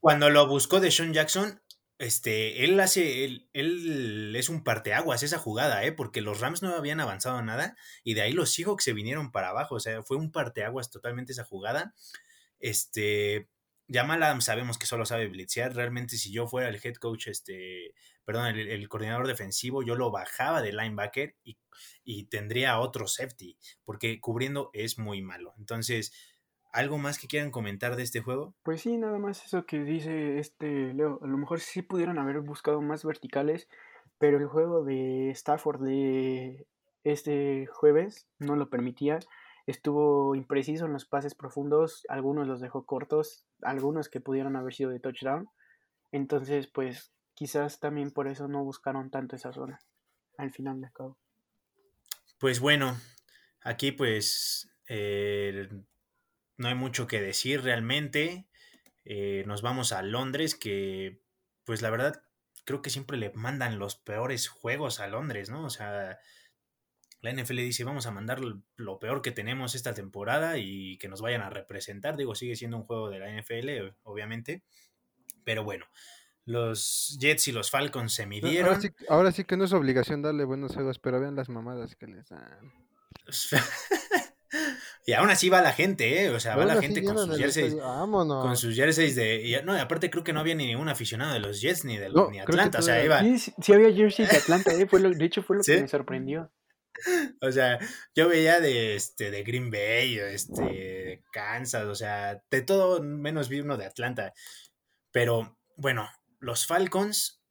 cuando 0.00 0.30
lo 0.30 0.46
buscó 0.46 0.80
de 0.80 0.90
Sean 0.90 1.12
Jackson, 1.12 1.60
este, 1.98 2.64
él 2.64 2.78
hace, 2.80 3.24
él, 3.24 3.48
él, 3.52 4.34
es 4.36 4.48
un 4.48 4.64
parteaguas 4.64 5.22
esa 5.22 5.38
jugada, 5.38 5.84
¿eh? 5.84 5.92
porque 5.92 6.20
los 6.20 6.40
Rams 6.40 6.60
no 6.60 6.74
habían 6.74 7.00
avanzado 7.00 7.40
nada 7.42 7.76
y 8.02 8.14
de 8.14 8.22
ahí 8.22 8.32
los 8.32 8.52
Seahawks 8.52 8.82
se 8.82 8.92
vinieron 8.92 9.30
para 9.30 9.50
abajo, 9.50 9.76
o 9.76 9.80
sea, 9.80 10.02
fue 10.02 10.16
un 10.16 10.32
parteaguas 10.32 10.90
totalmente 10.90 11.32
esa 11.32 11.44
jugada. 11.44 11.94
Este, 12.58 13.48
Jamal 13.88 14.22
Adams 14.22 14.46
sabemos 14.46 14.78
que 14.78 14.86
solo 14.86 15.06
sabe 15.06 15.28
blitzear. 15.28 15.74
Realmente, 15.74 16.16
si 16.16 16.32
yo 16.32 16.46
fuera 16.46 16.68
el 16.68 16.80
head 16.82 16.94
coach, 16.94 17.28
este, 17.28 17.94
perdón, 18.24 18.46
el, 18.46 18.88
coordinador 18.88 19.26
defensivo, 19.26 19.82
yo 19.82 19.94
lo 19.94 20.10
bajaba 20.10 20.62
de 20.62 20.72
linebacker 20.72 21.36
y, 21.44 21.58
y, 22.04 22.24
tendría 22.26 22.78
otro 22.78 23.06
safety, 23.06 23.58
porque 23.84 24.20
cubriendo 24.20 24.70
es 24.72 24.98
muy 24.98 25.22
malo. 25.22 25.54
Entonces, 25.58 26.12
¿algo 26.72 26.98
más 26.98 27.18
que 27.18 27.28
quieran 27.28 27.50
comentar 27.50 27.96
de 27.96 28.02
este 28.02 28.20
juego? 28.20 28.54
Pues 28.62 28.82
sí, 28.82 28.96
nada 28.96 29.18
más 29.18 29.44
eso 29.44 29.66
que 29.66 29.84
dice 29.84 30.38
este 30.38 30.92
Leo. 30.94 31.20
A 31.22 31.26
lo 31.26 31.36
mejor 31.36 31.60
sí 31.60 31.82
pudieron 31.82 32.18
haber 32.18 32.40
buscado 32.40 32.80
más 32.80 33.04
verticales, 33.04 33.68
pero 34.18 34.38
el 34.38 34.46
juego 34.46 34.84
de 34.84 35.30
Stafford 35.30 35.82
de 35.82 36.66
este 37.04 37.66
jueves 37.66 38.26
no 38.38 38.56
lo 38.56 38.70
permitía. 38.70 39.20
estuvo 39.66 40.34
impreciso 40.34 40.84
en 40.84 40.92
los 40.92 41.06
pases 41.06 41.34
profundos, 41.34 42.04
algunos 42.10 42.46
los 42.46 42.60
dejó 42.60 42.84
cortos, 42.84 43.46
algunos 43.62 44.10
que 44.10 44.20
pudieron 44.20 44.56
haber 44.56 44.74
sido 44.74 44.90
de 44.90 45.00
touchdown. 45.00 45.48
Entonces, 46.12 46.66
pues 46.66 47.13
quizás 47.34 47.80
también 47.80 48.10
por 48.10 48.28
eso 48.28 48.48
no 48.48 48.64
buscaron 48.64 49.10
tanto 49.10 49.36
esa 49.36 49.52
zona 49.52 49.78
al 50.36 50.52
final 50.52 50.80
de 50.80 50.90
cabo. 50.92 51.18
Pues 52.38 52.60
bueno, 52.60 52.98
aquí 53.60 53.92
pues 53.92 54.68
eh, 54.88 55.68
no 56.56 56.68
hay 56.68 56.74
mucho 56.74 57.06
que 57.06 57.20
decir 57.20 57.62
realmente. 57.62 58.46
Eh, 59.04 59.44
nos 59.46 59.62
vamos 59.62 59.92
a 59.92 60.02
Londres, 60.02 60.54
que 60.54 61.20
pues 61.64 61.82
la 61.82 61.90
verdad 61.90 62.22
creo 62.64 62.82
que 62.82 62.90
siempre 62.90 63.18
le 63.18 63.32
mandan 63.32 63.78
los 63.78 63.96
peores 63.96 64.48
juegos 64.48 65.00
a 65.00 65.08
Londres, 65.08 65.50
¿no? 65.50 65.64
O 65.64 65.70
sea, 65.70 66.18
la 67.20 67.32
NFL 67.32 67.56
dice, 67.56 67.84
vamos 67.84 68.06
a 68.06 68.10
mandar 68.10 68.40
lo 68.76 68.98
peor 68.98 69.22
que 69.22 69.32
tenemos 69.32 69.74
esta 69.74 69.94
temporada 69.94 70.58
y 70.58 70.98
que 70.98 71.08
nos 71.08 71.22
vayan 71.22 71.42
a 71.42 71.50
representar. 71.50 72.16
Digo, 72.16 72.34
sigue 72.34 72.56
siendo 72.56 72.76
un 72.76 72.84
juego 72.84 73.08
de 73.10 73.18
la 73.18 73.30
NFL, 73.30 73.94
obviamente. 74.02 74.62
Pero 75.44 75.64
bueno, 75.64 75.86
los 76.46 77.16
Jets 77.18 77.48
y 77.48 77.52
los 77.52 77.70
Falcons 77.70 78.12
se 78.12 78.26
midieron. 78.26 78.68
Ahora 78.68 78.80
sí, 78.80 78.90
ahora 79.08 79.32
sí 79.32 79.44
que 79.44 79.56
no 79.56 79.64
es 79.64 79.72
obligación 79.72 80.22
darle 80.22 80.44
buenos 80.44 80.74
juegos, 80.74 80.98
pero 80.98 81.20
vean 81.20 81.36
las 81.36 81.48
mamadas 81.48 81.96
que 81.96 82.06
les 82.06 82.28
dan. 82.28 82.72
y 85.06 85.12
aún 85.12 85.30
así 85.30 85.48
va 85.48 85.62
la 85.62 85.72
gente, 85.72 86.24
¿eh? 86.24 86.30
O 86.30 86.40
sea, 86.40 86.56
va 86.56 86.64
la 86.64 86.80
gente 86.80 87.02
con 87.02 87.16
sus 87.18 87.38
jerseys. 87.38 87.74
Con 87.74 88.56
sus 88.56 88.74
jerseys 88.74 89.16
de. 89.16 89.42
Y, 89.42 89.64
no, 89.64 89.74
aparte 89.74 90.10
creo 90.10 90.24
que 90.24 90.32
no 90.32 90.40
había 90.40 90.54
ni 90.54 90.66
ningún 90.66 90.88
aficionado 90.88 91.32
de 91.32 91.40
los 91.40 91.60
Jets 91.60 91.84
ni 91.84 91.96
de 91.96 92.10
los, 92.10 92.30
ni 92.30 92.40
Atlanta. 92.40 92.78
O 92.78 92.82
sea, 92.82 93.02
iba. 93.02 93.20
Sí, 93.20 93.52
sí, 93.60 93.72
había 93.72 93.92
jerseys 93.92 94.30
de 94.30 94.36
Atlanta, 94.36 94.72
¿eh? 94.72 94.86
Fue 94.86 95.00
de 95.00 95.24
hecho, 95.24 95.42
fue 95.42 95.56
lo 95.56 95.62
que 95.64 95.80
me 95.80 95.88
sorprendió. 95.88 96.52
O 97.40 97.50
sea, 97.50 97.78
yo 98.14 98.28
veía 98.28 98.60
de 98.60 98.94
este 98.94 99.30
de 99.30 99.42
Green 99.42 99.70
Bay, 99.70 100.18
este, 100.18 100.62
de 100.62 101.24
Kansas, 101.32 101.86
o 101.86 101.94
sea, 101.94 102.40
de 102.50 102.62
todo 102.62 103.02
menos 103.02 103.48
vi 103.48 103.60
uno 103.60 103.76
de 103.76 103.86
Atlanta. 103.86 104.32
Pero 105.10 105.58
bueno, 105.76 106.08
los 106.44 106.66
Falcons 106.66 107.42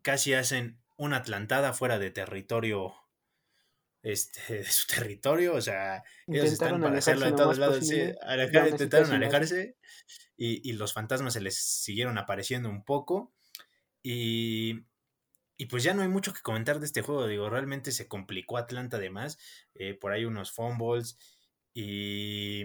casi 0.00 0.32
hacen 0.32 0.80
una 0.96 1.18
atlantada 1.18 1.74
fuera 1.74 1.98
de 1.98 2.10
territorio 2.10 2.94
este, 4.02 4.40
de 4.54 4.64
su 4.64 4.86
territorio, 4.86 5.54
o 5.54 5.60
sea, 5.60 6.02
ellos 6.26 6.46
están 6.46 6.80
para 6.80 6.98
hacerlo 6.98 7.26
de 7.26 7.32
todos 7.32 7.58
lados, 7.58 7.86
sí, 7.86 8.00
intentaron 8.00 9.12
alejarse 9.12 9.76
y, 10.36 10.68
y, 10.68 10.72
los 10.72 10.94
fantasmas 10.94 11.34
se 11.34 11.40
les 11.40 11.56
siguieron 11.56 12.16
apareciendo 12.18 12.70
un 12.70 12.84
poco 12.84 13.34
y, 14.02 14.86
y, 15.58 15.66
pues 15.66 15.82
ya 15.82 15.92
no 15.92 16.02
hay 16.02 16.08
mucho 16.08 16.32
que 16.32 16.40
comentar 16.40 16.80
de 16.80 16.86
este 16.86 17.02
juego, 17.02 17.26
digo, 17.26 17.50
realmente 17.50 17.92
se 17.92 18.08
complicó 18.08 18.56
Atlanta 18.56 18.96
además, 18.96 19.38
eh, 19.74 19.94
por 19.94 20.12
ahí 20.12 20.24
unos 20.24 20.52
fumbles 20.52 21.18
y, 21.74 22.64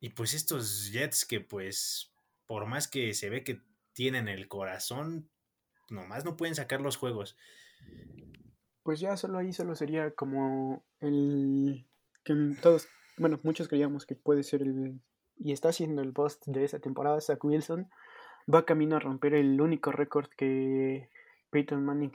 y 0.00 0.08
pues 0.16 0.32
estos 0.32 0.90
Jets 0.90 1.26
que 1.26 1.40
pues 1.40 2.12
por 2.46 2.66
más 2.66 2.88
que 2.88 3.14
se 3.14 3.30
ve 3.30 3.44
que 3.44 3.60
tienen 3.92 4.28
el 4.28 4.48
corazón, 4.48 5.28
nomás 5.90 6.24
no 6.24 6.36
pueden 6.36 6.54
sacar 6.54 6.80
los 6.80 6.96
juegos 6.96 7.36
pues 8.82 9.00
ya 9.00 9.16
solo 9.16 9.38
ahí 9.38 9.52
solo 9.52 9.74
sería 9.74 10.10
como 10.12 10.84
el 11.00 11.86
que 12.24 12.34
todos, 12.60 12.88
bueno, 13.16 13.38
muchos 13.42 13.68
creíamos 13.68 14.06
que 14.06 14.14
puede 14.14 14.42
ser 14.42 14.62
el 14.62 15.00
y 15.38 15.52
está 15.52 15.72
siendo 15.72 16.02
el 16.02 16.12
post 16.12 16.46
de 16.46 16.64
esa 16.64 16.78
temporada, 16.78 17.20
Zach 17.20 17.42
Wilson 17.42 17.88
va 18.52 18.64
camino 18.64 18.96
a 18.96 19.00
romper 19.00 19.34
el 19.34 19.60
único 19.60 19.90
récord 19.90 20.28
que 20.36 21.08
Peyton 21.50 21.84
Manning 21.84 22.12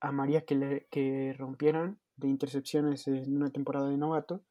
amaría 0.00 0.42
que, 0.42 0.54
le, 0.54 0.86
que 0.90 1.34
rompieran 1.36 1.98
de 2.16 2.28
intercepciones 2.28 3.06
en 3.06 3.36
una 3.36 3.50
temporada 3.50 3.88
de 3.88 3.98
novato. 3.98 4.42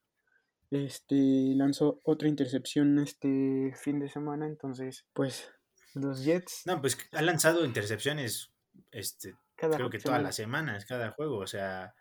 Este 0.69 1.15
lanzó 1.55 2.00
otra 2.03 2.27
intercepción 2.27 3.00
este 3.00 3.74
fin 3.75 4.00
de 4.00 4.09
semana, 4.09 4.45
entonces, 4.45 5.07
pues 5.13 5.51
los 5.93 6.24
Jets. 6.24 6.63
No, 6.65 6.81
pues 6.81 6.98
ha 7.12 7.22
lanzado 7.22 7.65
intercepciones 7.65 8.51
este 8.91 9.36
creo 9.67 9.89
que 9.89 10.00
todas 10.00 10.22
las 10.22 10.36
semanas, 10.36 10.86
cada 10.86 11.12
juego, 11.12 11.38
o 11.38 11.48
sea, 11.48 11.93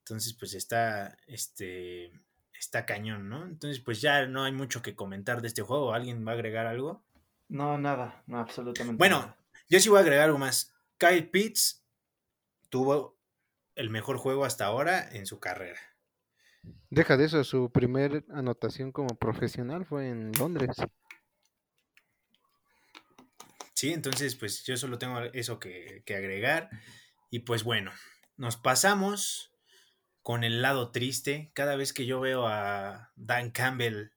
entonces 0.00 0.34
pues 0.34 0.54
está, 0.54 1.16
este, 1.26 2.12
está 2.58 2.84
cañón, 2.84 3.28
¿no? 3.28 3.44
Entonces 3.44 3.80
pues 3.80 4.00
ya 4.00 4.26
no 4.26 4.44
hay 4.44 4.52
mucho 4.52 4.82
que 4.82 4.96
comentar 4.96 5.40
de 5.40 5.48
este 5.48 5.62
juego, 5.62 5.92
¿alguien 5.92 6.26
va 6.26 6.32
a 6.32 6.34
agregar 6.34 6.66
algo? 6.66 7.04
No, 7.48 7.78
nada, 7.78 8.22
no, 8.26 8.38
absolutamente 8.38 8.98
Bueno, 8.98 9.36
yo 9.68 9.78
sí 9.78 9.88
voy 9.88 9.98
a 9.98 10.02
agregar 10.02 10.24
algo 10.24 10.38
más. 10.38 10.74
Kyle 10.98 11.28
Pitts 11.28 11.84
tuvo 12.70 13.16
el 13.76 13.90
mejor 13.90 14.16
juego 14.16 14.44
hasta 14.44 14.64
ahora 14.64 15.08
en 15.12 15.26
su 15.26 15.38
carrera. 15.38 15.78
Deja 16.90 17.16
de 17.16 17.26
eso, 17.26 17.44
su 17.44 17.70
primer 17.70 18.24
anotación 18.30 18.90
como 18.90 19.16
profesional 19.16 19.84
fue 19.84 20.08
en 20.08 20.32
Londres. 20.32 20.76
Sí, 23.76 23.92
entonces 23.92 24.36
pues 24.36 24.64
yo 24.64 24.74
solo 24.78 24.98
tengo 24.98 25.20
eso 25.34 25.60
que, 25.60 26.02
agregar. 26.08 26.70
Y 27.30 27.40
pues 27.40 27.62
bueno, 27.62 27.92
nos 28.38 28.56
pasamos 28.56 29.52
con 30.22 30.44
el 30.44 30.62
lado 30.62 30.92
triste. 30.92 31.50
Cada 31.52 31.76
vez 31.76 31.92
que 31.92 32.06
yo 32.06 32.18
veo 32.18 32.48
a 32.48 33.12
Dan 33.16 33.50
Campbell 33.50 34.12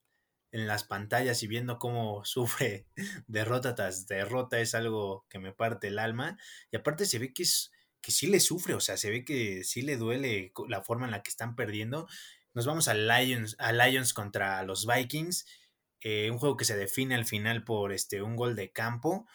en 0.53 0.65
las 0.65 0.85
pantallas 0.85 1.43
y 1.43 1.47
viendo 1.47 1.77
cómo 1.77 2.23
sufre 2.25 2.87
derrota 3.27 3.75
tras 3.75 4.07
derrota 4.07 4.61
es 4.61 4.75
algo 4.75 5.25
que 5.29 5.39
me 5.39 5.51
parte 5.51 5.89
el 5.89 5.99
alma. 5.99 6.37
Y 6.71 6.77
aparte 6.77 7.05
se 7.05 7.19
ve 7.19 7.33
que 7.33 7.43
es 7.43 7.73
que 7.99 8.11
sí 8.11 8.27
le 8.27 8.39
sufre, 8.39 8.75
o 8.75 8.79
sea, 8.79 8.95
se 8.95 9.09
ve 9.09 9.25
que 9.25 9.65
sí 9.65 9.81
le 9.81 9.97
duele 9.97 10.53
la 10.69 10.81
forma 10.81 11.05
en 11.05 11.11
la 11.11 11.21
que 11.21 11.31
están 11.31 11.57
perdiendo. 11.57 12.07
Nos 12.53 12.65
vamos 12.65 12.87
a 12.87 12.93
Lions, 12.93 13.57
a 13.59 13.73
Lions 13.73 14.13
contra 14.13 14.63
los 14.63 14.87
Vikings, 14.87 15.45
eh, 15.99 16.31
un 16.31 16.37
juego 16.37 16.55
que 16.55 16.63
se 16.63 16.77
define 16.77 17.15
al 17.15 17.25
final 17.25 17.65
por 17.65 17.91
este, 17.91 18.21
un 18.21 18.37
gol 18.37 18.55
de 18.55 18.71
campo 18.71 19.27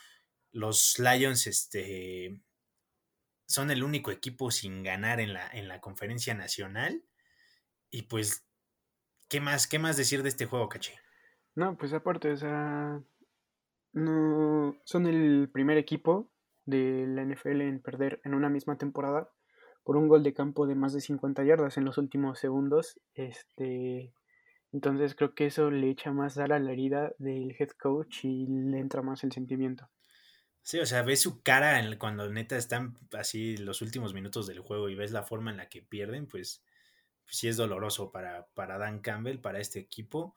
los 0.55 1.01
Lions 1.01 1.47
este, 1.49 2.41
son 3.47 3.71
el 3.71 3.83
único 3.83 4.11
equipo 4.13 4.51
sin 4.51 4.83
ganar 4.83 5.21
en 5.21 5.35
la, 5.35 5.49
en 5.49 5.69
la 5.69 5.81
conferencia 5.81 6.33
nacional. 6.35 7.03
Y 7.91 8.03
pues, 8.03 8.47
¿qué 9.29 9.41
más, 9.41 9.67
¿qué 9.67 9.79
más 9.79 9.97
decir 9.97 10.23
de 10.23 10.29
este 10.29 10.47
juego, 10.47 10.69
Caché? 10.69 10.95
No, 11.57 11.77
pues 11.77 11.93
aparte, 11.93 12.31
o 12.31 12.37
sea, 12.37 13.03
no 13.93 14.77
son 14.85 15.07
el 15.07 15.51
primer 15.53 15.77
equipo 15.77 16.31
de 16.67 17.05
la 17.09 17.23
NFL 17.23 17.61
en 17.61 17.83
perder 17.83 18.21
en 18.25 18.35
una 18.35 18.49
misma 18.49 18.79
temporada 18.79 19.31
por 19.83 19.97
un 19.97 20.09
gol 20.09 20.23
de 20.23 20.35
campo 20.35 20.67
de 20.67 20.77
más 20.77 20.93
de 20.93 21.01
50 21.01 21.45
yardas 21.45 21.77
en 21.77 21.85
los 21.85 21.99
últimos 21.99 22.39
segundos. 22.39 23.01
Este, 23.15 24.15
entonces 24.73 25.17
creo 25.17 25.35
que 25.35 25.47
eso 25.47 25.71
le 25.71 25.91
echa 25.91 26.13
más 26.13 26.37
dar 26.37 26.53
a 26.53 26.61
la 26.61 26.73
herida 26.73 27.13
del 27.19 27.57
head 27.59 27.71
coach 27.71 28.25
y 28.25 28.47
le 28.47 28.79
entra 28.79 29.03
más 29.03 29.25
el 29.25 29.33
sentimiento. 29.33 29.89
Sí, 30.65 30.81
o 30.81 30.87
sea, 30.87 31.03
ves 31.03 31.21
su 31.21 31.43
cara 31.43 31.81
cuando 31.99 32.29
neta 32.29 32.57
están 32.57 32.99
así 33.13 33.57
los 33.59 33.83
últimos 33.83 34.15
minutos 34.15 34.47
del 34.49 34.61
juego 34.61 34.89
y 34.89 34.95
ves 34.97 35.13
la 35.13 35.23
forma 35.23 35.51
en 35.53 35.59
la 35.59 35.69
que 35.69 35.83
pierden, 35.83 36.27
pues, 36.27 36.65
pues, 37.25 37.37
sí 37.37 37.49
es 37.49 37.57
doloroso 37.57 38.11
para, 38.13 38.47
para 38.55 38.79
Dan 38.79 39.01
Campbell, 39.01 39.39
para 39.41 39.61
este 39.61 39.79
equipo. 39.79 40.35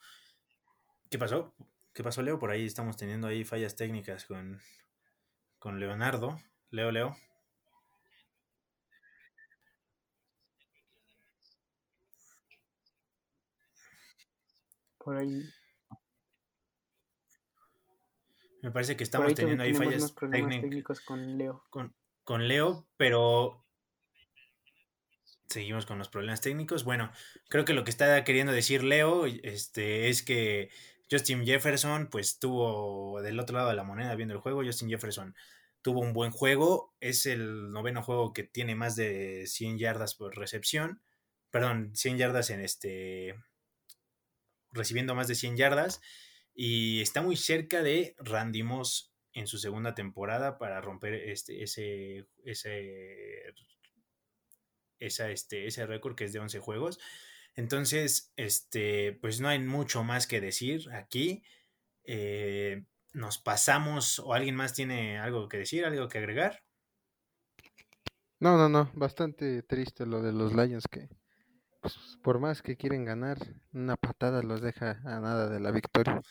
¿Qué 1.09 1.17
pasó? 1.19 1.53
¿Qué 1.93 2.03
pasó, 2.03 2.21
Leo? 2.21 2.39
Por 2.39 2.51
ahí 2.51 2.65
estamos 2.65 2.95
teniendo 2.97 3.27
ahí 3.27 3.43
fallas 3.43 3.75
técnicas 3.75 4.25
con, 4.25 4.61
con 5.59 5.79
Leonardo. 5.79 6.41
Leo, 6.71 6.91
Leo. 6.91 7.15
Por 14.99 15.17
ahí 15.17 15.43
me 18.67 18.73
parece 18.73 18.97
que 18.97 19.05
estamos 19.05 19.33
teniendo 19.33 19.63
ahí 19.63 19.73
fallas 19.73 20.13
técnicas 20.13 20.99
con 20.99 21.37
Leo. 21.37 21.63
Con, 21.69 22.47
Leo, 22.49 22.85
pero 22.97 23.65
seguimos 25.47 25.85
con 25.85 25.97
los 25.97 26.09
problemas 26.09 26.41
técnicos. 26.41 26.83
Bueno, 26.83 27.09
creo 27.47 27.63
que 27.63 27.71
lo 27.71 27.85
que 27.85 27.91
está 27.91 28.21
queriendo 28.25 28.51
decir 28.51 28.83
Leo 28.83 29.25
este, 29.25 30.09
es 30.09 30.21
que 30.21 30.69
Justin 31.09 31.45
Jefferson, 31.45 32.07
pues 32.07 32.39
tuvo 32.39 33.21
del 33.21 33.39
otro 33.39 33.55
lado 33.55 33.69
de 33.69 33.77
la 33.77 33.85
moneda 33.85 34.13
viendo 34.15 34.33
el 34.33 34.41
juego. 34.41 34.65
Justin 34.65 34.89
Jefferson 34.89 35.33
tuvo 35.81 36.01
un 36.01 36.11
buen 36.11 36.31
juego. 36.31 36.93
Es 36.99 37.25
el 37.25 37.71
noveno 37.71 38.03
juego 38.03 38.33
que 38.33 38.43
tiene 38.43 38.75
más 38.75 38.97
de 38.97 39.45
100 39.47 39.77
yardas 39.77 40.13
por 40.13 40.35
recepción. 40.35 41.01
Perdón, 41.51 41.95
100 41.95 42.17
yardas 42.17 42.49
en 42.49 42.59
este. 42.59 43.33
recibiendo 44.73 45.15
más 45.15 45.29
de 45.29 45.35
100 45.35 45.55
yardas. 45.55 46.01
Y 46.59 47.01
está 47.01 47.21
muy 47.21 47.35
cerca 47.35 47.83
de 47.83 48.15
Randy 48.17 48.63
Moss 48.63 49.13
en 49.31 49.45
su 49.45 49.59
segunda 49.59 49.93
temporada 49.93 50.57
para 50.57 50.81
romper 50.81 51.13
este, 51.13 51.61
ese, 51.61 52.25
ese, 52.43 53.53
esa, 54.97 55.29
este, 55.29 55.67
ese 55.67 55.85
récord 55.85 56.15
que 56.15 56.23
es 56.23 56.33
de 56.33 56.39
11 56.39 56.59
juegos. 56.59 56.99
Entonces, 57.55 58.33
este, 58.37 59.13
pues 59.21 59.39
no 59.39 59.49
hay 59.49 59.59
mucho 59.59 60.03
más 60.03 60.25
que 60.25 60.41
decir 60.41 60.89
aquí. 60.93 61.43
Eh, 62.05 62.85
nos 63.13 63.37
pasamos 63.37 64.17
o 64.17 64.33
alguien 64.33 64.55
más 64.55 64.73
tiene 64.73 65.19
algo 65.19 65.47
que 65.49 65.57
decir, 65.57 65.85
algo 65.85 66.07
que 66.07 66.17
agregar. 66.17 66.63
No, 68.39 68.57
no, 68.57 68.67
no, 68.67 68.89
bastante 68.95 69.61
triste 69.61 70.07
lo 70.07 70.23
de 70.23 70.33
los 70.33 70.55
Lions 70.55 70.87
que, 70.89 71.07
pues, 71.81 72.17
por 72.23 72.39
más 72.39 72.63
que 72.63 72.77
quieren 72.77 73.05
ganar, 73.05 73.37
una 73.73 73.95
patada 73.95 74.41
los 74.41 74.61
deja 74.61 74.99
a 75.05 75.19
nada 75.19 75.49
de 75.49 75.59
la 75.59 75.69
victoria. 75.69 76.23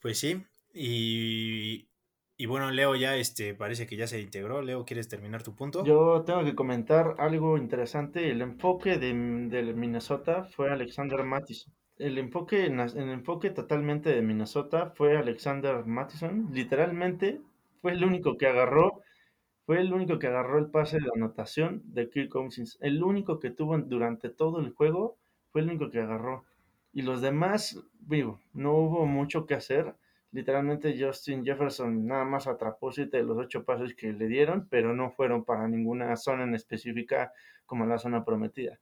Pues 0.00 0.18
sí, 0.18 0.44
y, 0.72 1.88
y, 2.36 2.46
bueno, 2.46 2.70
Leo 2.70 2.96
ya 2.96 3.16
este, 3.16 3.54
parece 3.54 3.86
que 3.86 3.96
ya 3.96 4.06
se 4.06 4.20
integró. 4.20 4.62
Leo, 4.62 4.84
¿quieres 4.84 5.08
terminar 5.08 5.42
tu 5.42 5.54
punto? 5.54 5.84
Yo 5.84 6.22
tengo 6.26 6.44
que 6.44 6.54
comentar 6.54 7.14
algo 7.18 7.56
interesante. 7.56 8.30
El 8.30 8.42
enfoque 8.42 8.98
de, 8.98 9.12
Minnesota 9.12 10.44
fue 10.44 10.70
Alexander 10.70 11.22
Mattison. 11.22 11.72
El 11.96 12.18
enfoque, 12.18 12.66
el 12.66 12.80
enfoque 12.80 13.50
totalmente 13.50 14.10
de 14.10 14.20
Minnesota 14.20 14.92
fue 14.96 15.16
Alexander 15.16 15.84
Mattison. 15.86 16.48
Literalmente 16.52 17.40
fue 17.80 17.92
el 17.92 18.04
único 18.04 18.36
que 18.36 18.48
agarró 18.48 19.04
fue 19.66 19.80
el 19.80 19.92
único 19.92 20.18
que 20.18 20.26
agarró 20.26 20.58
el 20.58 20.70
pase 20.70 20.98
de 20.98 21.08
anotación 21.14 21.82
de 21.86 22.10
Kirk 22.10 22.28
Cousins. 22.28 22.76
El 22.82 23.02
único 23.02 23.40
que 23.40 23.50
tuvo 23.50 23.78
durante 23.78 24.28
todo 24.28 24.60
el 24.60 24.72
juego 24.72 25.16
fue 25.52 25.62
el 25.62 25.68
único 25.68 25.90
que 25.90 26.00
agarró. 26.00 26.44
Y 26.94 27.02
los 27.02 27.20
demás, 27.20 27.78
vivo, 28.00 28.40
no 28.54 28.72
hubo 28.74 29.04
mucho 29.04 29.44
que 29.44 29.54
hacer. 29.54 29.94
Literalmente 30.30 30.96
Justin 30.98 31.44
Jefferson 31.44 32.06
nada 32.06 32.24
más 32.24 32.46
atrapó 32.46 32.90
siete 32.90 33.18
de 33.18 33.24
los 33.24 33.36
ocho 33.36 33.64
pases 33.64 33.94
que 33.94 34.12
le 34.12 34.26
dieron, 34.26 34.66
pero 34.70 34.94
no 34.94 35.10
fueron 35.10 35.44
para 35.44 35.68
ninguna 35.68 36.16
zona 36.16 36.44
en 36.44 36.54
específica 36.54 37.32
como 37.66 37.84
la 37.84 37.98
zona 37.98 38.24
prometida. 38.24 38.80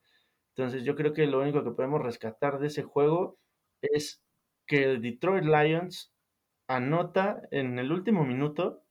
Entonces 0.55 0.85
yo 0.85 0.95
creo 0.95 1.13
que 1.13 1.27
lo 1.27 1.41
único 1.41 1.65
que 1.65 1.73
podemos 1.73 2.01
rescatar 2.01 2.61
de 2.61 2.69
ese 2.69 2.83
juego 2.85 3.39
es 3.81 4.23
que 4.67 4.85
el 4.85 5.03
Detroit 5.03 5.45
Lions 5.45 6.15
anota 6.69 7.43
en 7.51 7.79
el 7.81 7.91
último 7.91 8.25
minuto 8.25 8.83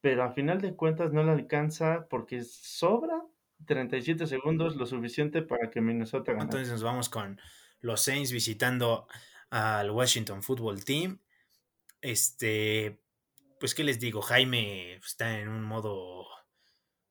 pero 0.00 0.24
a 0.24 0.32
final 0.32 0.60
de 0.60 0.74
cuentas 0.74 1.12
no 1.12 1.22
le 1.22 1.32
alcanza 1.32 2.06
porque 2.08 2.42
sobra 2.42 3.22
37 3.66 4.26
segundos 4.26 4.76
lo 4.76 4.86
suficiente 4.86 5.42
para 5.42 5.70
que 5.70 5.80
Minnesota 5.80 6.32
gane. 6.32 6.44
Entonces 6.44 6.70
nos 6.70 6.82
vamos 6.82 7.08
con 7.08 7.38
los 7.80 8.02
Saints 8.02 8.32
visitando 8.32 9.08
al 9.50 9.90
Washington 9.90 10.42
Football 10.42 10.84
Team. 10.84 11.20
Este, 12.00 13.00
pues 13.58 13.74
qué 13.74 13.84
les 13.84 13.98
digo, 13.98 14.22
Jaime 14.22 14.94
está 14.96 15.38
en 15.38 15.48
un 15.48 15.62
modo 15.62 16.26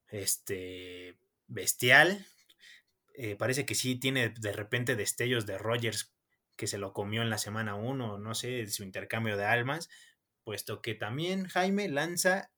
este 0.08 1.18
bestial. 1.48 2.26
Eh, 3.16 3.36
parece 3.36 3.66
que 3.66 3.76
sí 3.76 3.96
tiene 3.96 4.30
de 4.30 4.52
repente 4.54 4.96
destellos 4.96 5.46
de 5.46 5.58
Rogers 5.58 6.16
que 6.56 6.68
se 6.68 6.78
lo 6.78 6.94
comió 6.94 7.22
en 7.22 7.30
la 7.30 7.38
semana 7.38 7.76
1, 7.76 8.18
no 8.18 8.36
sé, 8.36 8.68
su 8.68 8.84
intercambio 8.84 9.38
de 9.38 9.46
almas, 9.46 9.90
puesto 10.44 10.82
que 10.82 10.94
también 10.94 11.48
Jaime 11.48 11.88
lanza 11.88 12.52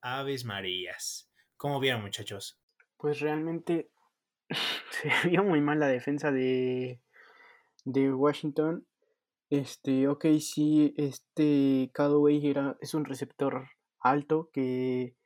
Aves 0.00 0.44
Marías. 0.44 1.30
¿Cómo 1.56 1.78
vieron, 1.78 2.02
muchachos? 2.02 2.60
Pues 2.96 3.20
realmente 3.20 3.90
se 4.90 5.28
vio 5.28 5.44
muy 5.44 5.60
mal 5.60 5.78
la 5.78 5.86
defensa 5.86 6.32
de, 6.32 7.00
de 7.92 8.12
Washington. 8.12 8.86
Este, 9.50 10.08
ok, 10.08 10.26
sí, 10.40 10.94
este 10.96 11.90
Callaway 11.94 12.46
era, 12.46 12.76
es 12.80 12.94
un 12.94 13.04
receptor 13.04 13.68
alto 14.00 14.50
que 14.52 15.16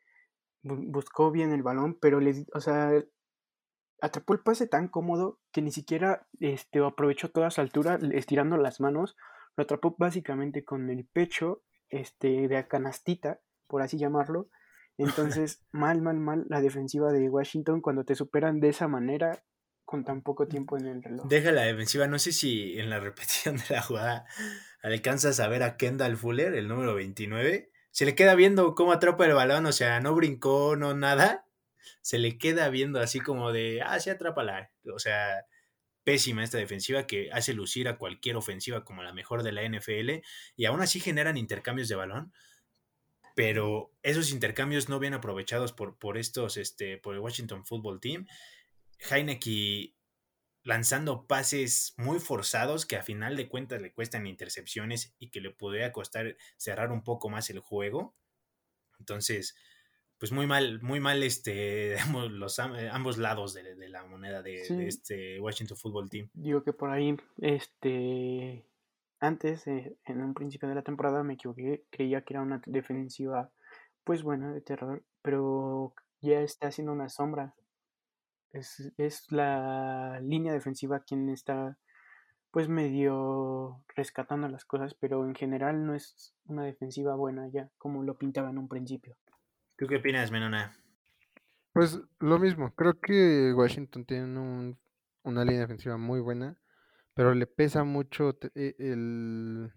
buscó 0.62 1.32
bien 1.32 1.52
el 1.52 1.62
balón, 1.62 1.98
pero 2.00 2.20
le, 2.20 2.46
o 2.54 2.60
sea, 2.60 2.92
atrapó 4.00 4.34
el 4.34 4.40
pase 4.40 4.66
tan 4.68 4.88
cómodo 4.88 5.40
que 5.52 5.62
ni 5.62 5.72
siquiera 5.72 6.26
este, 6.40 6.78
aprovechó 6.80 7.30
toda 7.30 7.50
su 7.50 7.60
altura 7.60 7.98
estirando 8.12 8.56
las 8.56 8.80
manos. 8.80 9.16
Lo 9.56 9.64
atrapó 9.64 9.94
básicamente 9.98 10.64
con 10.64 10.88
el 10.88 11.06
pecho 11.06 11.62
este, 11.88 12.48
de 12.48 12.68
canastita, 12.68 13.40
por 13.66 13.82
así 13.82 13.98
llamarlo, 13.98 14.48
entonces, 14.98 15.64
mal, 15.72 16.02
mal, 16.02 16.18
mal 16.18 16.46
la 16.48 16.60
defensiva 16.60 17.12
de 17.12 17.28
Washington 17.28 17.80
cuando 17.80 18.04
te 18.04 18.14
superan 18.14 18.60
de 18.60 18.68
esa 18.68 18.88
manera 18.88 19.42
con 19.92 20.04
tan 20.04 20.22
poco 20.22 20.48
tiempo 20.48 20.78
en 20.78 20.86
el 20.86 21.02
reloj. 21.02 21.26
Deja 21.28 21.52
la 21.52 21.64
defensiva, 21.64 22.06
no 22.06 22.18
sé 22.18 22.32
si 22.32 22.80
en 22.80 22.88
la 22.88 22.98
repetición 23.00 23.58
de 23.58 23.64
la 23.68 23.82
jugada 23.82 24.24
alcanzas 24.82 25.38
a 25.38 25.48
ver 25.48 25.62
a 25.62 25.76
Kendall 25.76 26.16
Fuller, 26.16 26.54
el 26.54 26.66
número 26.66 26.94
29. 26.94 27.70
Se 27.90 28.06
le 28.06 28.14
queda 28.14 28.34
viendo 28.34 28.74
cómo 28.74 28.92
atrapa 28.92 29.26
el 29.26 29.34
balón, 29.34 29.66
o 29.66 29.72
sea, 29.72 30.00
no 30.00 30.14
brincó, 30.14 30.76
no 30.76 30.94
nada. 30.94 31.46
Se 32.00 32.18
le 32.18 32.38
queda 32.38 32.70
viendo 32.70 33.00
así 33.00 33.20
como 33.20 33.52
de, 33.52 33.82
ah, 33.82 34.00
sí, 34.00 34.08
atrápala. 34.08 34.72
O 34.94 34.98
sea, 34.98 35.44
pésima 36.04 36.42
esta 36.42 36.56
defensiva 36.56 37.06
que 37.06 37.30
hace 37.30 37.52
lucir 37.52 37.86
a 37.86 37.98
cualquier 37.98 38.36
ofensiva 38.36 38.84
como 38.84 39.02
la 39.02 39.12
mejor 39.12 39.42
de 39.42 39.52
la 39.52 39.62
NFL 39.62 40.24
y 40.56 40.64
aún 40.64 40.80
así 40.80 41.00
generan 41.00 41.36
intercambios 41.36 41.88
de 41.88 41.96
balón 41.96 42.32
pero 43.34 43.90
esos 44.02 44.30
intercambios 44.30 44.88
no 44.88 44.98
bien 44.98 45.14
aprovechados 45.14 45.72
por, 45.72 45.98
por 45.98 46.18
estos, 46.18 46.56
este, 46.58 46.98
por 46.98 47.14
el 47.14 47.20
Washington 47.20 47.64
Football 47.64 48.00
Team. 48.00 48.26
Heineke 49.10 49.94
lanzando 50.64 51.26
pases 51.26 51.94
muy 51.96 52.20
forzados 52.20 52.86
que 52.86 52.96
a 52.96 53.02
final 53.02 53.36
de 53.36 53.48
cuentas 53.48 53.80
le 53.80 53.92
cuestan 53.92 54.26
intercepciones 54.26 55.14
y 55.18 55.30
que 55.30 55.40
le 55.40 55.50
podría 55.50 55.92
costar 55.92 56.36
cerrar 56.56 56.92
un 56.92 57.02
poco 57.02 57.28
más 57.28 57.50
el 57.50 57.58
juego. 57.58 58.14
Entonces, 58.98 59.56
pues 60.18 60.30
muy 60.30 60.46
mal, 60.46 60.80
muy 60.82 61.00
mal 61.00 61.22
este, 61.24 61.96
los, 62.30 62.58
ambos 62.60 63.18
lados 63.18 63.54
de, 63.54 63.88
la 63.88 64.04
moneda 64.04 64.40
de, 64.40 64.62
de, 64.68 64.86
este 64.86 65.40
Washington 65.40 65.76
Football 65.76 66.08
Team. 66.08 66.30
Digo 66.32 66.62
que 66.62 66.72
por 66.72 66.90
ahí, 66.90 67.16
este, 67.38 68.64
antes, 69.18 69.66
eh, 69.66 69.96
en 70.04 70.22
un 70.22 70.34
principio 70.34 70.68
de 70.68 70.76
la 70.76 70.82
temporada, 70.82 71.24
me 71.24 71.34
equivoqué, 71.34 71.84
creía 71.90 72.22
que 72.22 72.34
era 72.34 72.42
una 72.42 72.62
defensiva, 72.66 73.50
pues 74.04 74.22
buena, 74.22 74.52
de 74.52 74.60
terror, 74.60 75.02
pero 75.22 75.92
ya 76.20 76.40
está 76.40 76.68
haciendo 76.68 76.92
una 76.92 77.08
sombra. 77.08 77.54
Es, 78.52 78.92
es 78.96 79.30
la 79.32 80.20
línea 80.20 80.52
defensiva 80.52 81.00
quien 81.00 81.28
está, 81.28 81.78
pues 82.50 82.68
medio 82.68 83.82
rescatando 83.96 84.48
las 84.48 84.64
cosas, 84.64 84.94
pero 84.94 85.24
en 85.24 85.34
general 85.34 85.86
no 85.86 85.94
es 85.94 86.34
una 86.46 86.64
defensiva 86.64 87.14
buena 87.14 87.48
ya, 87.48 87.70
como 87.78 88.02
lo 88.02 88.16
pintaba 88.16 88.50
en 88.50 88.58
un 88.58 88.68
principio. 88.68 89.16
¿Tú 89.76 89.86
qué 89.86 89.96
opinas, 89.96 90.30
Menona? 90.30 90.76
Pues 91.72 92.00
lo 92.20 92.38
mismo, 92.38 92.74
creo 92.74 93.00
que 93.00 93.54
Washington 93.54 94.04
tiene 94.04 94.76
una 95.22 95.44
línea 95.44 95.60
defensiva 95.60 95.96
muy 95.96 96.20
buena 96.20 96.58
pero 97.14 97.34
le 97.34 97.46
pesa 97.46 97.84
mucho 97.84 98.36
e, 98.54 98.74
el, 98.78 99.72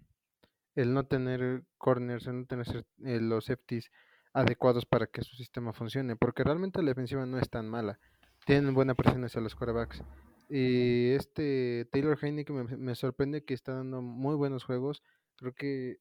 el 0.75 0.93
no 0.93 1.05
tener 1.05 1.63
corners, 1.77 2.27
el 2.27 2.41
no 2.41 2.45
tener 2.45 2.85
eh, 3.03 3.19
los 3.19 3.45
safeties 3.45 3.91
adecuados 4.33 4.85
para 4.85 5.07
que 5.07 5.21
su 5.21 5.35
sistema 5.35 5.73
funcione, 5.73 6.15
porque 6.15 6.43
realmente 6.43 6.81
la 6.81 6.89
defensiva 6.89 7.25
no 7.25 7.39
es 7.39 7.49
tan 7.49 7.69
mala, 7.69 7.99
tienen 8.45 8.73
buena 8.73 8.95
presión 8.95 9.23
hacia 9.25 9.41
los 9.41 9.55
quarterbacks. 9.55 10.03
Y 10.49 11.11
este 11.11 11.87
Taylor 11.91 12.17
Heineke 12.21 12.53
me, 12.53 12.63
me 12.77 12.95
sorprende 12.95 13.43
que 13.43 13.53
está 13.53 13.73
dando 13.73 14.01
muy 14.01 14.35
buenos 14.35 14.63
juegos. 14.63 15.03
Creo 15.35 15.53
que 15.53 15.97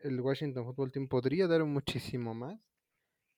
el 0.00 0.20
Washington 0.20 0.64
Football 0.64 0.92
Team 0.92 1.08
podría 1.08 1.48
dar 1.48 1.64
muchísimo 1.64 2.34
más 2.34 2.60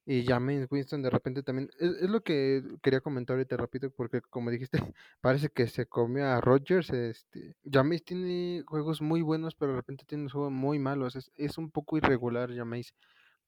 y 0.06 0.24
James 0.26 0.66
Winston 0.70 1.02
de 1.02 1.10
repente 1.10 1.42
también. 1.42 1.70
Es, 1.78 2.08
lo 2.10 2.22
que 2.22 2.64
quería 2.82 3.00
comentar 3.00 3.36
ahorita 3.36 3.56
rápido, 3.56 3.90
porque 3.90 4.20
como 4.22 4.50
dijiste, 4.50 4.78
parece 5.20 5.50
que 5.50 5.66
se 5.68 5.86
comió 5.86 6.26
a 6.26 6.40
Rogers. 6.40 6.90
Este, 6.90 7.54
James 7.70 8.04
tiene 8.04 8.64
juegos 8.66 9.00
muy 9.02 9.22
buenos, 9.22 9.54
pero 9.54 9.72
de 9.72 9.76
repente 9.78 10.04
tiene 10.06 10.28
juegos 10.28 10.52
muy 10.52 10.78
malos. 10.78 11.16
Es, 11.16 11.30
es 11.36 11.58
un 11.58 11.70
poco 11.70 11.96
irregular 11.96 12.52
James. 12.54 12.94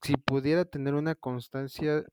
Si 0.03 0.17
pudiera 0.17 0.65
tener 0.65 0.95
una 0.95 1.15
constancia, 1.15 2.05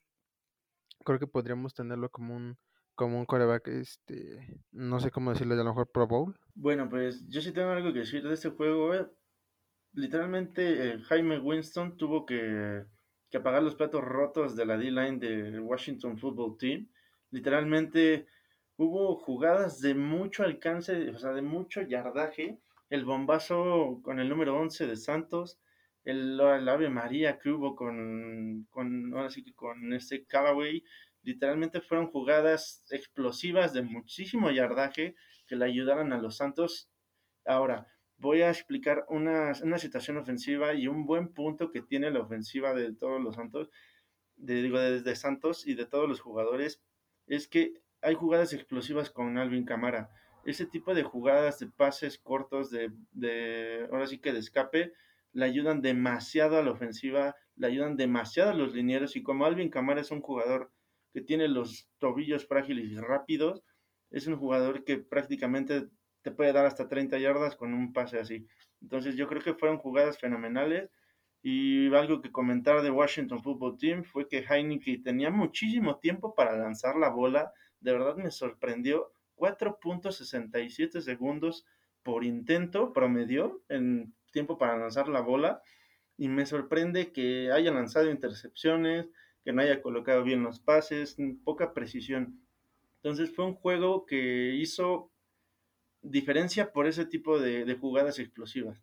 creo 1.05 1.19
que 1.19 1.27
podríamos 1.27 1.73
tenerlo 1.73 2.09
como 2.09 2.35
un 2.35 2.57
como 2.99 3.17
un 3.17 3.25
coreback, 3.25 3.69
este, 3.69 4.61
no 4.71 4.99
sé 4.99 5.09
cómo 5.09 5.31
decirlo, 5.31 5.53
a 5.53 5.57
lo 5.57 5.63
mejor 5.63 5.89
Pro 5.89 6.05
Bowl. 6.05 6.35
Bueno, 6.53 6.89
pues 6.89 7.25
yo 7.29 7.39
sí 7.41 7.53
tengo 7.53 7.69
algo 7.69 7.93
que 7.93 7.99
decir 7.99 8.27
de 8.27 8.33
este 8.33 8.49
juego. 8.49 8.91
Literalmente, 9.93 10.89
eh, 10.89 10.99
Jaime 11.07 11.39
Winston 11.39 11.95
tuvo 11.95 12.25
que 12.25 12.83
que 13.29 13.37
apagar 13.37 13.61
los 13.63 13.75
platos 13.75 14.03
rotos 14.03 14.55
de 14.55 14.65
la 14.65 14.77
D-line 14.77 15.19
del 15.19 15.59
Washington 15.59 16.17
Football 16.17 16.57
Team. 16.57 16.87
Literalmente 17.31 18.27
hubo 18.77 19.15
jugadas 19.15 19.81
de 19.81 19.93
mucho 19.93 20.43
alcance, 20.43 21.09
o 21.09 21.19
sea, 21.19 21.31
de 21.31 21.41
mucho 21.41 21.81
yardaje. 21.81 22.59
El 22.89 23.05
bombazo 23.05 24.01
con 24.03 24.19
el 24.19 24.29
número 24.29 24.59
11 24.59 24.87
de 24.87 24.95
Santos, 24.95 25.59
el, 26.03 26.41
Ave 26.41 26.89
María 26.89 27.37
que 27.37 27.51
hubo 27.51 27.75
con, 27.75 28.65
con, 28.71 29.13
ahora 29.13 29.29
sí 29.29 29.43
que 29.43 29.53
con 29.53 29.93
este 29.93 30.25
Callaway. 30.25 30.83
Literalmente 31.21 31.81
fueron 31.81 32.07
jugadas 32.07 32.83
explosivas 32.89 33.73
de 33.73 33.81
muchísimo 33.81 34.51
yardaje 34.51 35.15
que 35.47 35.55
le 35.55 35.65
ayudaron 35.65 36.13
a 36.13 36.17
los 36.17 36.37
Santos. 36.37 36.89
Ahora, 37.45 37.87
voy 38.17 38.41
a 38.41 38.49
explicar 38.49 39.05
una, 39.09 39.53
situación 39.53 40.17
ofensiva 40.17 40.73
y 40.73 40.87
un 40.87 41.05
buen 41.05 41.29
punto 41.33 41.71
que 41.71 41.81
tiene 41.81 42.11
la 42.11 42.19
ofensiva 42.19 42.73
de 42.73 42.93
todos 42.93 43.21
los 43.21 43.35
Santos, 43.35 43.69
de, 44.35 44.61
digo, 44.61 44.79
desde 44.79 45.15
Santos 45.15 45.65
y 45.65 45.73
de 45.73 45.85
todos 45.85 46.07
los 46.07 46.21
jugadores, 46.21 46.81
es 47.27 47.47
que 47.47 47.81
hay 48.01 48.15
jugadas 48.15 48.53
explosivas 48.53 49.09
con 49.09 49.37
Alvin 49.37 49.65
Camara. 49.65 50.09
Ese 50.45 50.65
tipo 50.65 50.93
de 50.93 51.03
jugadas 51.03 51.59
de 51.59 51.67
pases 51.67 52.17
cortos, 52.17 52.71
de, 52.71 52.91
de 53.11 53.87
ahora 53.91 54.07
sí 54.07 54.19
que 54.19 54.31
de 54.31 54.39
escape, 54.39 54.93
le 55.33 55.45
ayudan 55.45 55.81
demasiado 55.81 56.57
a 56.57 56.63
la 56.63 56.71
ofensiva, 56.71 57.35
le 57.55 57.67
ayudan 57.67 57.97
demasiado 57.97 58.51
a 58.51 58.55
los 58.55 58.73
linieros 58.73 59.15
y 59.15 59.23
como 59.23 59.45
Alvin 59.45 59.69
Camara 59.69 60.01
es 60.01 60.11
un 60.11 60.21
jugador 60.21 60.71
que 61.13 61.21
tiene 61.21 61.47
los 61.47 61.89
tobillos 61.97 62.47
frágiles 62.47 62.91
y 62.91 62.97
rápidos, 62.97 63.63
es 64.11 64.27
un 64.27 64.37
jugador 64.37 64.83
que 64.83 64.97
prácticamente 64.97 65.87
te 66.21 66.31
puede 66.31 66.53
dar 66.53 66.65
hasta 66.65 66.87
30 66.87 67.17
yardas 67.19 67.55
con 67.55 67.73
un 67.73 67.93
pase 67.93 68.19
así. 68.19 68.45
Entonces 68.81 69.15
yo 69.15 69.27
creo 69.27 69.41
que 69.41 69.53
fueron 69.53 69.77
jugadas 69.77 70.17
fenomenales. 70.17 70.89
Y 71.41 71.93
algo 71.93 72.19
que 72.21 72.31
comentar 72.31 72.81
de 72.81 72.91
Washington 72.91 73.41
Football 73.41 73.77
Team 73.77 74.03
fue 74.03 74.27
que 74.27 74.39
Heineken 74.39 75.03
tenía 75.03 75.29
muchísimo 75.29 75.97
tiempo 75.97 76.35
para 76.35 76.57
lanzar 76.57 76.97
la 76.97 77.09
bola. 77.09 77.53
De 77.79 77.93
verdad 77.93 78.15
me 78.15 78.31
sorprendió. 78.31 79.11
4.67 79.37 80.99
segundos 80.99 81.65
por 82.03 82.25
intento 82.25 82.91
promedio 82.91 83.61
en 83.69 84.13
tiempo 84.33 84.57
para 84.57 84.77
lanzar 84.77 85.07
la 85.07 85.21
bola. 85.21 85.61
Y 86.17 86.27
me 86.27 86.45
sorprende 86.45 87.13
que 87.13 87.49
haya 87.53 87.71
lanzado 87.71 88.11
intercepciones, 88.11 89.07
que 89.43 89.53
no 89.53 89.61
haya 89.61 89.81
colocado 89.81 90.23
bien 90.23 90.43
los 90.43 90.59
pases, 90.59 91.17
poca 91.43 91.73
precisión. 91.73 92.39
Entonces 93.01 93.33
fue 93.33 93.45
un 93.45 93.55
juego 93.55 94.05
que 94.05 94.55
hizo 94.55 95.11
diferencia 96.01 96.71
por 96.71 96.87
ese 96.87 97.05
tipo 97.05 97.39
de, 97.39 97.73
jugadas 97.79 98.19
explosivas. 98.19 98.81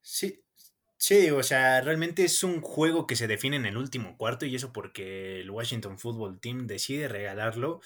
Sí, 0.00 0.42
sí, 0.96 1.30
o 1.30 1.42
sea, 1.42 1.80
realmente 1.80 2.24
es 2.24 2.42
un 2.42 2.60
juego 2.60 3.06
que 3.06 3.16
se 3.16 3.26
define 3.26 3.56
en 3.56 3.66
el 3.66 3.76
último 3.76 4.16
cuarto 4.16 4.46
y 4.46 4.54
eso 4.54 4.72
porque 4.72 5.40
el 5.40 5.50
Washington 5.50 5.98
Football 5.98 6.40
Team 6.40 6.66
decide 6.66 7.08
regalarlo. 7.08 7.80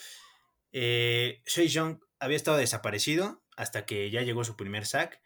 Eh, 0.73 1.43
Young 1.47 2.01
había 2.19 2.37
estado 2.37 2.57
desaparecido 2.57 3.43
hasta 3.57 3.85
que 3.85 4.11
ya 4.11 4.23
llegó 4.23 4.45
su 4.45 4.57
primer 4.57 4.87
sack. 4.87 5.21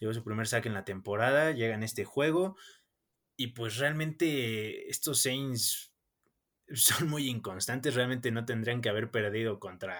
Llegó 0.00 0.12
su 0.12 0.24
primer 0.24 0.48
sack 0.48 0.66
en 0.66 0.74
la 0.74 0.84
temporada, 0.84 1.52
llega 1.52 1.74
en 1.74 1.82
este 1.82 2.04
juego. 2.04 2.56
Y 3.36 3.48
pues 3.48 3.78
realmente 3.78 4.88
estos 4.88 5.22
Saints 5.22 5.92
son 6.74 7.08
muy 7.08 7.28
inconstantes. 7.28 7.94
Realmente 7.94 8.30
no 8.30 8.44
tendrían 8.44 8.80
que 8.80 8.88
haber 8.88 9.10
perdido 9.10 9.58
contra 9.58 9.98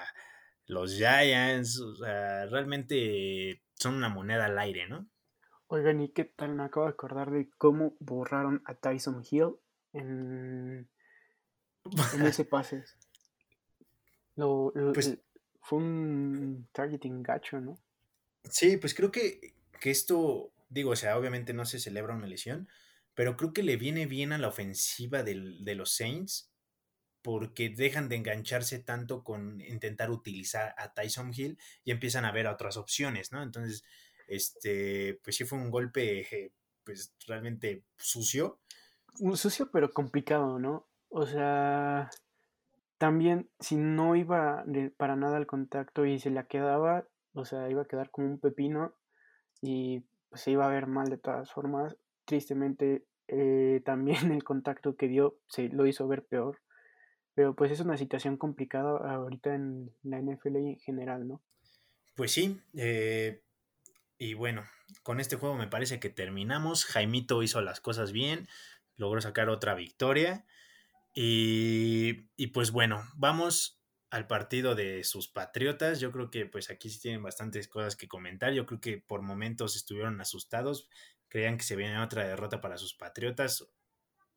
los 0.67 0.97
Giants. 0.97 1.79
O 1.81 1.97
sea, 1.97 2.47
realmente 2.47 3.63
son 3.75 3.95
una 3.95 4.09
moneda 4.09 4.47
al 4.47 4.59
aire, 4.59 4.89
¿no? 4.89 5.09
Oigan, 5.67 6.01
¿y 6.03 6.11
qué 6.11 6.25
tal? 6.25 6.55
Me 6.55 6.65
acabo 6.65 6.87
de 6.87 6.93
acordar 6.93 7.31
de 7.31 7.49
cómo 7.57 7.97
borraron 7.99 8.63
a 8.67 8.75
Tyson 8.75 9.23
Hill 9.29 9.55
en, 9.95 10.89
en 11.85 12.23
ese 12.27 12.45
pase. 12.45 12.85
Lo, 14.37 14.73
pues, 14.93 15.19
fue 15.61 15.79
un 15.79 16.69
targeting 16.73 17.23
gacho, 17.23 17.61
¿no? 17.61 17.79
Sí, 18.45 18.77
pues 18.77 18.95
creo 18.95 19.11
que, 19.11 19.55
que 19.81 19.91
esto, 19.91 20.53
digo, 20.69 20.91
o 20.91 20.97
sea, 20.97 21.17
obviamente 21.19 21.53
no 21.53 21.65
se 21.65 21.79
celebra 21.79 22.15
una 22.15 22.27
lesión, 22.27 22.69
pero 23.15 23.37
creo 23.37 23.53
que 23.53 23.63
le 23.63 23.77
viene 23.77 24.07
bien 24.07 24.33
a 24.33 24.39
la 24.39 24.49
ofensiva 24.49 25.23
del, 25.23 25.65
de 25.65 25.75
los 25.75 25.95
Saints 25.95 26.53
porque 27.23 27.71
dejan 27.71 28.09
de 28.09 28.17
engancharse 28.17 28.81
tanto 28.81 29.23
con 29.23 29.61
intentar 29.61 30.11
utilizar 30.11 30.75
a 30.77 30.93
Tyson 30.93 31.33
Hill 31.35 31.59
y 31.85 31.93
empiezan 31.93 32.25
a 32.25 32.33
ver 32.33 32.49
otras 32.49 32.77
opciones, 32.77 33.31
¿no? 33.31 33.43
Entonces, 33.43 33.85
este, 34.27 35.21
pues 35.23 35.37
sí 35.37 35.45
fue 35.45 35.59
un 35.59 35.71
golpe, 35.71 36.53
pues 36.85 37.15
realmente 37.27 37.85
sucio. 37.97 38.61
Un 39.21 39.37
sucio 39.37 39.71
pero 39.71 39.93
complicado, 39.93 40.59
¿no? 40.59 40.89
O 41.09 41.27
sea, 41.27 42.11
también 42.99 43.51
si 43.61 43.77
no 43.77 44.17
iba 44.17 44.65
para 44.97 45.17
nada 45.17 45.37
al 45.37 45.47
contacto 45.47 46.07
y 46.07 46.19
se 46.19 46.31
la 46.31 46.47
quedaba, 46.47 47.07
o 47.35 47.45
sea, 47.45 47.71
iba 47.71 47.83
a 47.83 47.87
quedar 47.87 48.11
como 48.11 48.29
un 48.29 48.41
pepino 48.41 48.95
y 49.61 50.01
pues, 50.29 50.43
se 50.43 50.51
iba 50.53 50.67
a 50.67 50.71
ver 50.71 50.87
mal 50.87 51.09
de 51.09 51.19
todas 51.19 51.53
formas. 51.53 51.97
Tristemente, 52.33 53.05
eh, 53.29 53.83
también 53.85 54.33
el 54.33 54.43
contacto 54.43 54.97
que 54.97 55.07
dio 55.07 55.39
se 55.49 55.69
lo 55.69 55.87
hizo 55.87 56.09
ver 56.09 56.25
peor. 56.25 56.63
Pero 57.35 57.55
pues 57.55 57.71
es 57.71 57.81
una 57.81 57.99
situación 57.99 58.39
complicada 58.39 58.97
ahorita 59.15 59.55
en 59.55 59.91
la 60.03 60.19
NFL 60.19 60.57
en 60.57 60.79
general, 60.79 61.29
¿no? 61.29 61.43
Pues 62.15 62.33
sí, 62.33 62.59
eh, 62.75 63.43
y 64.17 64.33
bueno, 64.33 64.65
con 65.03 65.21
este 65.21 65.37
juego 65.37 65.57
me 65.57 65.67
parece 65.67 66.01
que 66.01 66.09
terminamos. 66.09 66.87
Jaimito 66.87 67.43
hizo 67.43 67.61
las 67.61 67.83
cosas 67.83 68.13
bien, 68.13 68.49
logró 68.97 69.21
sacar 69.21 69.51
otra 69.51 69.75
victoria. 69.75 70.47
Y, 71.13 72.31
y 72.39 72.47
pues 72.47 72.71
bueno, 72.71 73.03
vamos 73.15 73.79
al 74.09 74.27
partido 74.27 74.75
de 74.75 75.05
sus 75.05 75.29
patriotas. 75.29 76.01
Yo 76.01 76.13
creo 76.13 76.31
que 76.31 76.47
pues 76.47 76.71
aquí 76.71 76.89
sí 76.89 76.99
tienen 76.99 77.23
bastantes 77.23 77.69
cosas 77.69 77.95
que 77.95 78.09
comentar. 78.09 78.55
Yo 78.55 78.65
creo 78.65 78.81
que 78.81 78.97
por 78.97 79.21
momentos 79.21 79.77
estuvieron 79.77 80.19
asustados, 80.19 80.89
creían 81.33 81.57
que 81.57 81.65
se 81.65 81.77
venía 81.77 82.05
otra 82.05 82.27
derrota 82.27 82.61
para 82.61 82.77
sus 82.77 82.95
patriotas. 82.95 83.67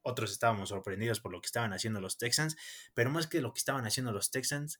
Otros 0.01 0.31
estábamos 0.31 0.69
sorprendidos 0.69 1.19
por 1.19 1.33
lo 1.33 1.41
que 1.41 1.47
estaban 1.47 1.73
haciendo 1.73 1.99
los 1.99 2.17
Texans, 2.17 2.55
pero 2.93 3.09
más 3.09 3.27
que 3.27 3.41
lo 3.41 3.51
que 3.51 3.57
estaban 3.57 3.85
haciendo 3.85 4.13
los 4.13 4.31
Texans, 4.31 4.79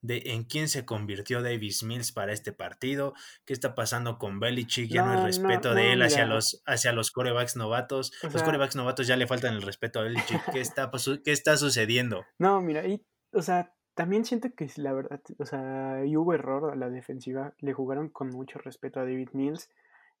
de 0.00 0.22
en 0.26 0.44
quién 0.44 0.68
se 0.68 0.84
convirtió 0.84 1.42
Davis 1.42 1.82
Mills 1.82 2.12
para 2.12 2.32
este 2.32 2.52
partido, 2.52 3.14
qué 3.44 3.52
está 3.52 3.74
pasando 3.74 4.16
con 4.16 4.38
Belichick, 4.38 4.88
ya 4.88 5.04
no, 5.04 5.10
hay 5.10 5.24
respeto 5.24 5.74
de 5.74 5.94
él 5.94 6.02
hacia 6.02 6.24
los, 6.24 6.62
hacia 6.66 6.92
los 6.92 7.10
corebacks 7.10 7.56
novatos, 7.56 8.12
los 8.22 8.42
corebacks 8.44 8.76
novatos 8.76 9.08
ya 9.08 9.16
le 9.16 9.26
faltan 9.26 9.54
el 9.54 9.62
respeto 9.62 9.98
a 9.98 10.02
Belichick, 10.04 10.52
¿qué 10.52 10.60
está, 10.60 10.92
qué 11.24 11.32
está 11.32 11.56
sucediendo? 11.56 12.24
No, 12.38 12.60
mira, 12.60 12.86
y, 12.86 13.04
o 13.32 13.42
sea, 13.42 13.74
también 13.94 14.24
siento 14.24 14.54
que 14.54 14.70
la 14.76 14.92
verdad, 14.92 15.20
o 15.38 15.46
sea, 15.46 16.04
y 16.04 16.16
hubo 16.16 16.32
error 16.32 16.70
a 16.70 16.76
la 16.76 16.90
defensiva, 16.90 17.54
le 17.58 17.72
jugaron 17.72 18.08
con 18.08 18.28
mucho 18.28 18.60
respeto 18.60 19.00
a 19.00 19.04
David 19.04 19.30
Mills, 19.32 19.68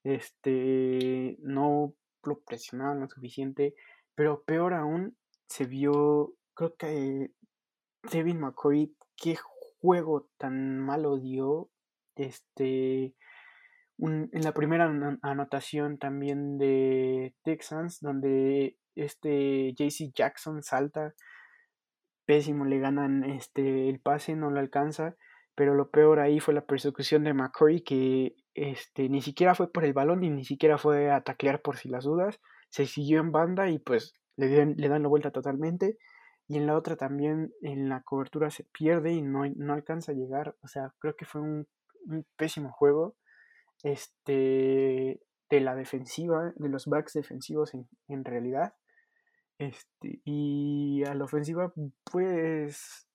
este, 0.06 1.36
no 1.40 1.94
lo 2.22 2.40
presionaron 2.40 3.00
lo 3.00 3.08
suficiente, 3.08 3.74
pero 4.14 4.42
peor 4.44 4.74
aún, 4.74 5.16
se 5.48 5.64
vio, 5.64 6.34
creo 6.54 6.76
que 6.76 7.32
Devin 8.10 8.40
McCoy, 8.40 8.94
qué 9.16 9.36
juego 9.80 10.28
tan 10.38 10.78
malo 10.78 11.18
dio. 11.18 11.70
Este, 12.14 13.14
en 13.98 14.30
la 14.32 14.52
primera 14.52 15.18
anotación 15.22 15.98
también 15.98 16.56
de 16.56 17.34
Texans, 17.42 18.00
donde 18.00 18.78
este 18.94 19.74
JC 19.74 20.12
Jackson 20.14 20.62
salta, 20.62 21.14
pésimo, 22.24 22.64
le 22.64 22.78
ganan 22.78 23.24
este, 23.24 23.88
el 23.88 24.00
pase, 24.00 24.36
no 24.36 24.50
lo 24.50 24.60
alcanza. 24.60 25.16
Pero 25.56 25.74
lo 25.74 25.90
peor 25.90 26.20
ahí 26.20 26.38
fue 26.38 26.54
la 26.54 26.64
persecución 26.64 27.24
de 27.24 27.34
McCoy, 27.34 27.80
que 27.80 28.36
este, 28.54 29.08
ni 29.08 29.20
siquiera 29.22 29.56
fue 29.56 29.72
por 29.72 29.84
el 29.84 29.92
balón 29.92 30.22
y 30.22 30.30
ni 30.30 30.44
siquiera 30.44 30.78
fue 30.78 31.10
a 31.10 31.22
taclear 31.22 31.60
por 31.62 31.76
si 31.76 31.88
las 31.88 32.04
dudas 32.04 32.40
se 32.70 32.86
siguió 32.86 33.20
en 33.20 33.32
banda 33.32 33.70
y 33.70 33.78
pues 33.78 34.14
le, 34.36 34.66
le 34.66 34.88
dan 34.88 35.02
la 35.02 35.08
vuelta 35.08 35.30
totalmente. 35.30 35.98
Y 36.48 36.58
en 36.58 36.66
la 36.66 36.76
otra 36.76 36.96
también 36.96 37.52
en 37.62 37.88
la 37.88 38.02
cobertura 38.02 38.50
se 38.50 38.64
pierde 38.64 39.12
y 39.12 39.22
no, 39.22 39.44
no 39.56 39.72
alcanza 39.72 40.12
a 40.12 40.14
llegar. 40.14 40.56
O 40.62 40.68
sea, 40.68 40.94
creo 40.98 41.16
que 41.16 41.24
fue 41.24 41.40
un, 41.40 41.66
pésimo 42.36 42.70
juego 42.70 43.16
este, 43.82 45.20
de 45.50 45.60
la 45.60 45.74
defensiva, 45.74 46.52
de 46.54 46.68
los 46.68 46.86
backs 46.86 47.14
defensivos 47.14 47.74
en, 47.74 47.88
en 48.08 48.24
realidad. 48.24 48.74
Este, 49.58 50.20
y 50.24 51.02
a 51.04 51.14
la 51.14 51.24
ofensiva, 51.24 51.72
pues 52.04 53.05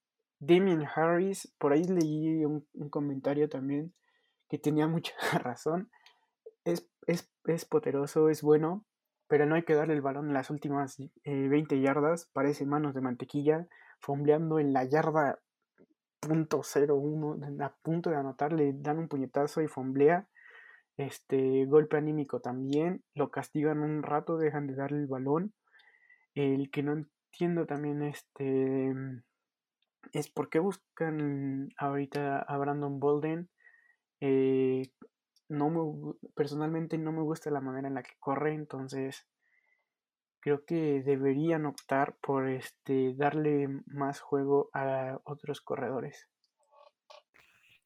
Damien 0.41 0.87
Harris, 0.95 1.53
por 1.59 1.71
ahí 1.71 1.83
leí 1.83 2.43
un, 2.45 2.65
comentario 2.89 3.47
también 3.47 3.93
que 4.49 4.57
tenía 4.57 4.87
mucha 4.87 5.13
razón. 5.39 5.91
Es, 6.65 6.89
es, 7.05 7.31
es 7.45 7.65
poderoso, 7.65 8.27
es 8.27 8.41
bueno, 8.41 8.83
pero 9.27 9.45
no 9.45 9.53
hay 9.53 9.63
que 9.63 9.75
darle 9.75 9.93
el 9.93 10.01
balón 10.01 10.27
en 10.27 10.33
las 10.33 10.49
últimas 10.49 10.97
20 11.23 11.75
eh, 11.75 11.81
yardas, 11.81 12.27
parece 12.33 12.65
manos 12.65 12.95
de 12.95 13.01
mantequilla, 13.01 13.67
fombleando 13.99 14.59
en 14.59 14.73
la 14.73 14.83
yarda 14.83 15.39
punto 16.19 16.61
.01, 16.63 17.63
a 17.63 17.75
punto 17.83 18.09
de 18.09 18.15
anotar, 18.15 18.51
le 18.51 18.73
dan 18.73 18.97
un 18.97 19.07
puñetazo 19.07 19.61
y 19.61 19.67
fomblea, 19.67 20.27
este 20.97 21.65
golpe 21.65 21.97
anímico 21.97 22.41
también, 22.41 23.03
lo 23.13 23.29
castigan 23.29 23.79
un 23.79 24.01
rato, 24.01 24.37
dejan 24.37 24.65
de 24.65 24.75
darle 24.75 24.97
el 24.97 25.07
balón, 25.07 25.53
el 26.33 26.71
que 26.71 26.81
no 26.81 26.93
entiendo 26.93 27.67
también 27.67 28.01
este 28.01 28.93
es 30.13 30.29
por 30.29 30.49
qué 30.49 30.59
buscan 30.59 31.69
ahorita 31.77 32.39
a 32.39 32.57
Brandon 32.57 32.99
Bolden, 32.99 33.49
eh, 34.19 34.91
no 35.49 35.69
me, 35.69 36.13
personalmente 36.35 36.97
no 36.97 37.11
me 37.11 37.21
gusta 37.21 37.51
la 37.51 37.61
manera 37.61 37.87
en 37.87 37.95
la 37.95 38.03
que 38.03 38.15
corre, 38.19 38.53
entonces 38.53 39.27
creo 40.39 40.65
que 40.65 41.03
deberían 41.03 41.65
optar 41.65 42.15
por 42.21 42.49
este 42.49 43.13
darle 43.15 43.67
más 43.85 44.21
juego 44.21 44.69
a 44.73 45.19
otros 45.23 45.61
corredores. 45.61 46.27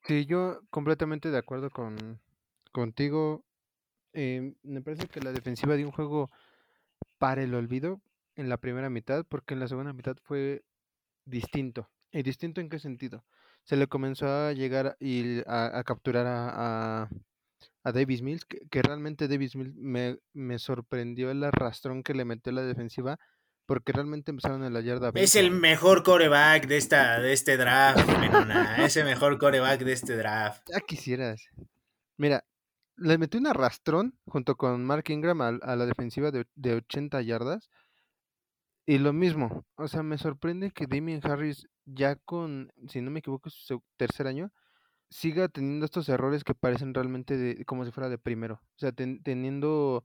Sí, 0.03 0.25
yo 0.25 0.61
completamente 0.69 1.31
de 1.31 1.37
acuerdo 1.37 1.69
con 1.69 2.19
contigo. 2.71 3.43
Eh, 4.13 4.53
me 4.63 4.81
parece 4.81 5.07
que 5.07 5.19
la 5.19 5.31
defensiva 5.31 5.75
dio 5.75 5.87
un 5.87 5.91
juego 5.91 6.29
para 7.17 7.41
el 7.41 7.53
olvido 7.55 8.01
en 8.35 8.49
la 8.49 8.57
primera 8.57 8.89
mitad, 8.89 9.25
porque 9.27 9.53
en 9.53 9.61
la 9.61 9.67
segunda 9.67 9.93
mitad 9.93 10.15
fue 10.23 10.63
distinto. 11.25 11.89
¿Y 12.15 12.23
distinto 12.23 12.61
en 12.61 12.69
qué 12.69 12.79
sentido? 12.79 13.25
Se 13.65 13.75
le 13.75 13.87
comenzó 13.87 14.27
a 14.27 14.53
llegar 14.53 14.95
y 15.01 15.41
a, 15.47 15.83
capturar 15.85 16.25
a, 16.25 17.09
a 17.83 17.91
Davis 17.91 18.21
Mills, 18.21 18.45
que, 18.45 18.81
realmente 18.81 19.27
Davis 19.27 19.57
Mills 19.57 19.75
me, 19.75 20.17
me, 20.31 20.57
sorprendió 20.57 21.29
el 21.29 21.43
arrastrón 21.43 22.03
que 22.03 22.13
le 22.13 22.23
metió 22.23 22.53
la 22.53 22.61
defensiva 22.61 23.19
porque 23.65 23.91
realmente 23.91 24.31
empezaron 24.31 24.63
en 24.63 24.73
la 24.73 24.79
yarda 24.79 25.11
Es 25.15 25.35
el 25.35 25.51
mejor 25.51 26.03
coreback 26.03 26.67
de, 26.67 26.77
esta, 26.77 27.19
de 27.19 27.33
este 27.33 27.57
draft, 27.57 28.07
Menona. 28.07 28.85
es 28.85 28.95
el 28.95 29.03
mejor 29.05 29.37
coreback 29.37 29.81
de 29.81 29.91
este 29.91 30.15
draft. 30.15 30.63
Ya 30.71 30.79
quisieras. 30.79 31.49
Mira, 32.15 32.45
le 32.95 33.17
metí 33.17 33.37
un 33.37 33.47
arrastrón 33.47 34.17
junto 34.25 34.55
con 34.55 34.85
Mark 34.85 35.03
Ingram 35.09 35.41
a, 35.41 35.51
la 35.51 35.85
defensiva 35.85 36.31
de, 36.31 36.45
de, 36.55 36.75
80 36.75 37.21
yardas. 37.23 37.69
Y 38.87 38.99
lo 38.99 39.13
mismo, 39.13 39.65
o 39.75 39.87
sea, 39.87 40.03
me 40.03 40.17
sorprende 40.17 40.71
que 40.71 40.85
Damien 40.87 41.19
Harris 41.23 41.67
ya 41.85 42.15
con, 42.15 42.71
si 42.87 43.01
no 43.01 43.09
me 43.11 43.19
equivoco, 43.19 43.49
su 43.49 43.81
tercer 43.97 44.27
año, 44.27 44.51
siga 45.09 45.47
teniendo 45.49 45.85
estos 45.85 46.09
errores 46.09 46.43
que 46.43 46.55
parecen 46.55 46.93
realmente 46.93 47.37
de, 47.37 47.65
como 47.65 47.85
si 47.85 47.91
fuera 47.91 48.09
de 48.09 48.17
primero. 48.19 48.55
O 48.55 48.79
sea, 48.79 48.91
teniendo 48.91 50.03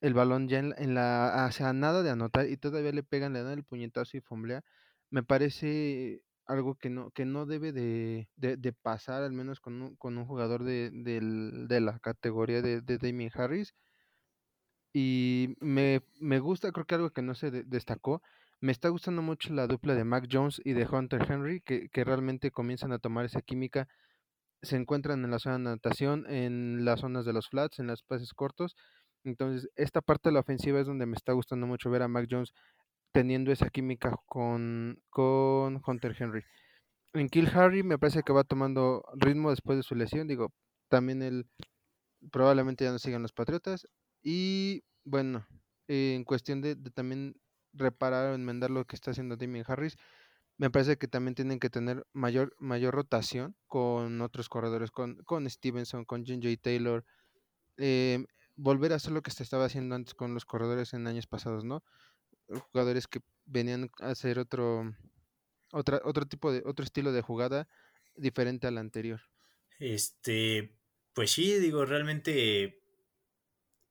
el 0.00 0.14
balón 0.14 0.48
ya 0.48 0.58
en, 0.60 0.94
la, 0.94 1.46
o 1.48 1.52
sea, 1.52 1.72
nada 1.72 2.02
de 2.02 2.10
anotar 2.10 2.48
y 2.48 2.56
todavía 2.56 2.92
le 2.92 3.02
pegan, 3.02 3.32
le 3.32 3.42
dan 3.42 3.54
el 3.58 3.64
puñetazo 3.64 4.16
y 4.16 4.20
fomblea. 4.20 4.62
Me 5.10 5.22
parece 5.22 6.22
algo 6.46 6.74
que 6.76 6.90
no, 6.90 7.10
que 7.12 7.24
no 7.24 7.46
debe 7.46 7.72
de, 7.72 8.28
de, 8.36 8.72
pasar, 8.72 9.22
al 9.22 9.32
menos 9.32 9.60
con 9.60 9.80
un, 9.82 9.96
con 9.96 10.18
un 10.18 10.26
jugador 10.26 10.64
de, 10.64 10.90
de, 10.92 11.80
la 11.80 11.98
categoría 12.00 12.62
de, 12.62 12.80
de 12.82 12.98
Damien 12.98 13.30
Harris. 13.34 13.74
Y 14.92 15.56
me, 15.60 16.02
me, 16.18 16.40
gusta, 16.40 16.72
creo 16.72 16.86
que 16.86 16.96
algo 16.96 17.10
que 17.10 17.22
no 17.22 17.34
se 17.34 17.50
destacó, 17.50 18.22
me 18.60 18.72
está 18.72 18.88
gustando 18.88 19.22
mucho 19.22 19.52
la 19.54 19.66
dupla 19.66 19.94
de 19.94 20.04
Mac 20.04 20.28
Jones 20.30 20.60
y 20.64 20.72
de 20.72 20.86
Hunter 20.86 21.26
Henry, 21.30 21.60
que, 21.60 21.88
que 21.88 22.04
realmente 22.04 22.50
comienzan 22.50 22.92
a 22.92 22.98
tomar 22.98 23.24
esa 23.24 23.40
química 23.42 23.88
se 24.62 24.76
encuentran 24.76 25.24
en 25.24 25.30
la 25.30 25.38
zona 25.38 25.56
de 25.56 25.64
natación, 25.64 26.26
en 26.28 26.84
las 26.84 27.00
zonas 27.00 27.24
de 27.24 27.32
los 27.32 27.48
flats, 27.48 27.78
en 27.78 27.86
los 27.86 28.02
pases 28.02 28.34
cortos. 28.34 28.76
Entonces, 29.24 29.70
esta 29.76 30.00
parte 30.00 30.28
de 30.28 30.34
la 30.34 30.40
ofensiva 30.40 30.80
es 30.80 30.86
donde 30.86 31.06
me 31.06 31.16
está 31.16 31.32
gustando 31.32 31.66
mucho 31.66 31.90
ver 31.90 32.02
a 32.02 32.08
Mac 32.08 32.26
Jones 32.30 32.52
teniendo 33.12 33.52
esa 33.52 33.70
química 33.70 34.16
con, 34.26 35.02
con 35.10 35.82
Hunter 35.84 36.14
Henry. 36.18 36.42
En 37.12 37.28
Kill 37.28 37.48
Harry 37.54 37.82
me 37.82 37.98
parece 37.98 38.22
que 38.22 38.32
va 38.32 38.44
tomando 38.44 39.02
ritmo 39.14 39.50
después 39.50 39.76
de 39.78 39.82
su 39.82 39.94
lesión. 39.94 40.28
Digo, 40.28 40.52
también 40.88 41.22
él 41.22 41.46
probablemente 42.30 42.84
ya 42.84 42.92
no 42.92 42.98
sigan 42.98 43.22
los 43.22 43.32
Patriotas. 43.32 43.88
Y 44.22 44.84
bueno, 45.04 45.46
en 45.88 46.24
cuestión 46.24 46.60
de, 46.60 46.76
también 46.76 47.34
reparar 47.72 48.30
o 48.30 48.34
enmendar 48.34 48.70
lo 48.70 48.84
que 48.86 48.96
está 48.96 49.10
haciendo 49.10 49.36
Damien 49.36 49.64
Harris, 49.66 49.96
me 50.56 50.70
parece 50.70 50.98
que 50.98 51.08
también 51.08 51.34
tienen 51.34 51.58
que 51.58 51.70
tener 51.70 52.06
mayor, 52.12 52.54
mayor 52.58 52.94
rotación 52.94 53.56
con 53.66 54.20
otros 54.20 54.48
corredores, 54.48 54.90
con, 54.90 55.16
con 55.24 55.48
Stevenson, 55.48 56.04
con 56.04 56.26
J. 56.26 56.38
Taylor, 56.60 57.04
eh, 57.78 58.26
volver 58.56 58.92
a 58.92 58.96
hacer 58.96 59.12
lo 59.12 59.22
que 59.22 59.30
se 59.30 59.42
estaba 59.42 59.64
haciendo 59.64 59.94
antes 59.94 60.14
con 60.14 60.34
los 60.34 60.44
corredores 60.44 60.92
en 60.92 61.06
años 61.06 61.26
pasados, 61.26 61.64
¿no? 61.64 61.82
Jugadores 62.72 63.08
que 63.08 63.20
venían 63.46 63.90
a 64.00 64.10
hacer 64.10 64.38
otro, 64.38 64.94
otra, 65.72 66.02
otro 66.04 66.26
tipo 66.26 66.52
de, 66.52 66.62
otro 66.66 66.84
estilo 66.84 67.12
de 67.12 67.22
jugada 67.22 67.68
diferente 68.16 68.66
al 68.66 68.76
anterior. 68.76 69.22
Este, 69.78 70.76
pues 71.14 71.30
sí, 71.30 71.58
digo, 71.58 71.86
realmente 71.86 72.79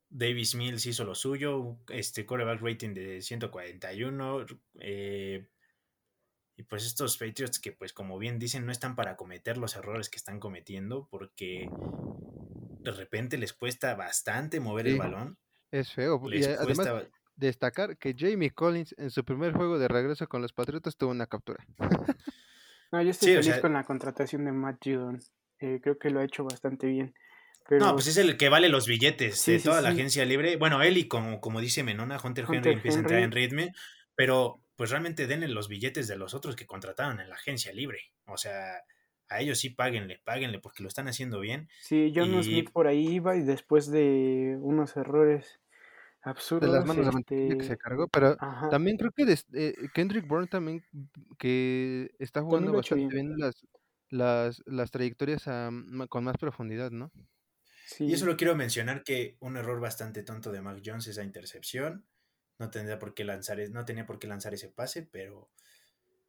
Davis 0.10 0.56
Mills 0.56 0.86
hizo 0.86 1.04
lo 1.04 1.16
suyo, 1.16 1.78
este 1.90 2.26
coreback 2.26 2.62
rating 2.62 2.94
de 2.94 3.22
141, 3.22 4.46
eh, 4.80 5.48
y 6.58 6.64
pues 6.64 6.86
estos 6.86 7.18
Patriots 7.18 7.60
que 7.60 7.72
pues 7.72 7.94
como 7.94 8.18
bien 8.18 8.40
dicen 8.40 8.66
no 8.66 8.72
están 8.72 8.96
para 8.96 9.16
cometer 9.16 9.58
los 9.58 9.76
errores 9.76 10.10
que 10.10 10.18
están 10.18 10.40
cometiendo 10.40 11.08
porque 11.10 11.70
de 12.80 12.92
repente 12.92 13.38
les 13.38 13.54
cuesta 13.54 13.96
bastante 13.96 14.60
mover 14.60 14.88
el 14.88 14.98
balón. 14.98 15.38
Es 15.72 15.94
feo. 15.94 16.22
y 16.32 16.44
además 16.44 17.08
destacar 17.36 17.98
que 17.98 18.14
Jamie 18.18 18.52
Collins 18.52 18.94
en 18.98 19.12
su 19.12 19.24
primer 19.24 19.54
juego 19.54 19.80
de 19.80 19.88
regreso 19.88 20.28
con 20.28 20.42
los 20.42 20.52
Patriotas 20.52 20.98
tuvo 20.98 21.12
una 21.12 21.28
captura. 21.28 21.66
no, 22.92 23.02
yo 23.02 23.12
estoy 23.12 23.36
feliz 23.36 23.60
con 23.60 23.74
la 23.74 23.86
contratación 23.86 24.44
de 24.44 24.52
Matt 24.52 24.80
Judon. 24.84 25.20
Eh, 25.60 25.80
creo 25.82 25.98
que 25.98 26.10
lo 26.10 26.20
ha 26.20 26.26
hecho 26.26 26.44
bastante 26.44 26.88
bien. 26.88 27.14
No, 27.72 27.94
pues 27.94 28.08
es 28.08 28.18
el 28.18 28.38
que 28.38 28.50
vale 28.50 28.70
los 28.70 28.88
billetes 28.88 29.46
de 29.46 29.60
toda 29.60 29.82
la 29.82 29.90
agencia 29.90 30.26
libre. 30.26 30.56
Bueno, 30.58 30.82
él 30.82 30.98
y 30.98 31.08
como, 31.08 31.40
como 31.42 31.62
dice 31.62 31.84
Menona, 31.84 32.20
Hunter, 32.24 32.46
Henry 32.52 32.72
empieza 32.72 33.00
a 33.00 33.02
entrar 33.02 33.20
en 33.22 33.32
ritmo, 33.32 33.64
pero 34.16 34.62
pues 34.76 34.92
realmente 34.92 35.28
denle 35.28 35.50
los 35.50 35.68
billetes 35.68 36.08
de 36.08 36.18
los 36.18 36.34
otros 36.34 36.56
que 36.56 36.66
contrataron 36.66 37.20
en 37.20 37.30
la 37.30 37.36
agencia 37.36 37.74
libre. 37.74 38.00
O 38.26 38.38
sea, 38.38 38.82
a 39.30 39.42
ellos 39.42 39.60
sí 39.60 39.70
páguenle, 39.70 40.22
páguenle 40.24 40.60
porque 40.60 40.84
lo 40.84 40.90
están 40.90 41.08
haciendo 41.08 41.40
bien. 41.40 41.70
Sí, 41.82 42.12
John 42.16 42.44
Smith 42.44 42.72
por 42.72 42.88
ahí 42.88 43.08
iba 43.08 43.36
y 43.36 43.42
después 43.42 43.92
de 43.92 44.58
unos 44.62 44.98
errores 44.98 45.60
absurdos. 46.22 46.72
De 46.72 46.78
las 46.78 46.86
manos 46.86 47.14
de 47.14 47.24
que 47.24 47.56
se 47.60 47.74
este, 47.74 47.78
cargó, 47.78 48.08
pero 48.08 48.36
también 48.72 48.98
creo 48.98 49.12
que 49.12 49.36
eh, 49.54 49.74
Kendrick 49.94 50.28
Bourne 50.28 50.48
también 50.48 50.84
que 51.38 52.12
está 52.20 52.42
jugando 52.42 52.74
bastante 52.74 53.14
bien, 53.14 53.38
las, 53.38 53.66
las, 54.10 54.64
las 54.66 54.92
trayectorias 54.92 55.44
con 56.10 56.24
más 56.24 56.38
profundidad, 56.38 56.92
¿no? 56.92 57.12
Sí. 57.90 58.06
Y 58.06 58.14
eso 58.14 58.28
lo 58.28 58.38
quiero 58.38 58.56
mencionar 58.56 59.04
que 59.04 59.36
un 59.40 59.58
error 59.58 59.80
bastante 59.80 60.22
tonto 60.22 60.52
de 60.52 60.62
Mac 60.62 60.80
Jones 60.86 61.08
esa 61.08 61.24
intercepción 61.24 62.06
no 62.60 62.70
tendría 62.70 63.00
por 63.00 63.16
qué 63.16 63.24
lanzar, 63.24 63.58
no 63.72 63.84
tenía 63.84 64.06
por 64.06 64.20
qué 64.20 64.28
lanzar 64.28 64.54
ese 64.54 64.70
pase, 64.70 65.02
pero 65.10 65.50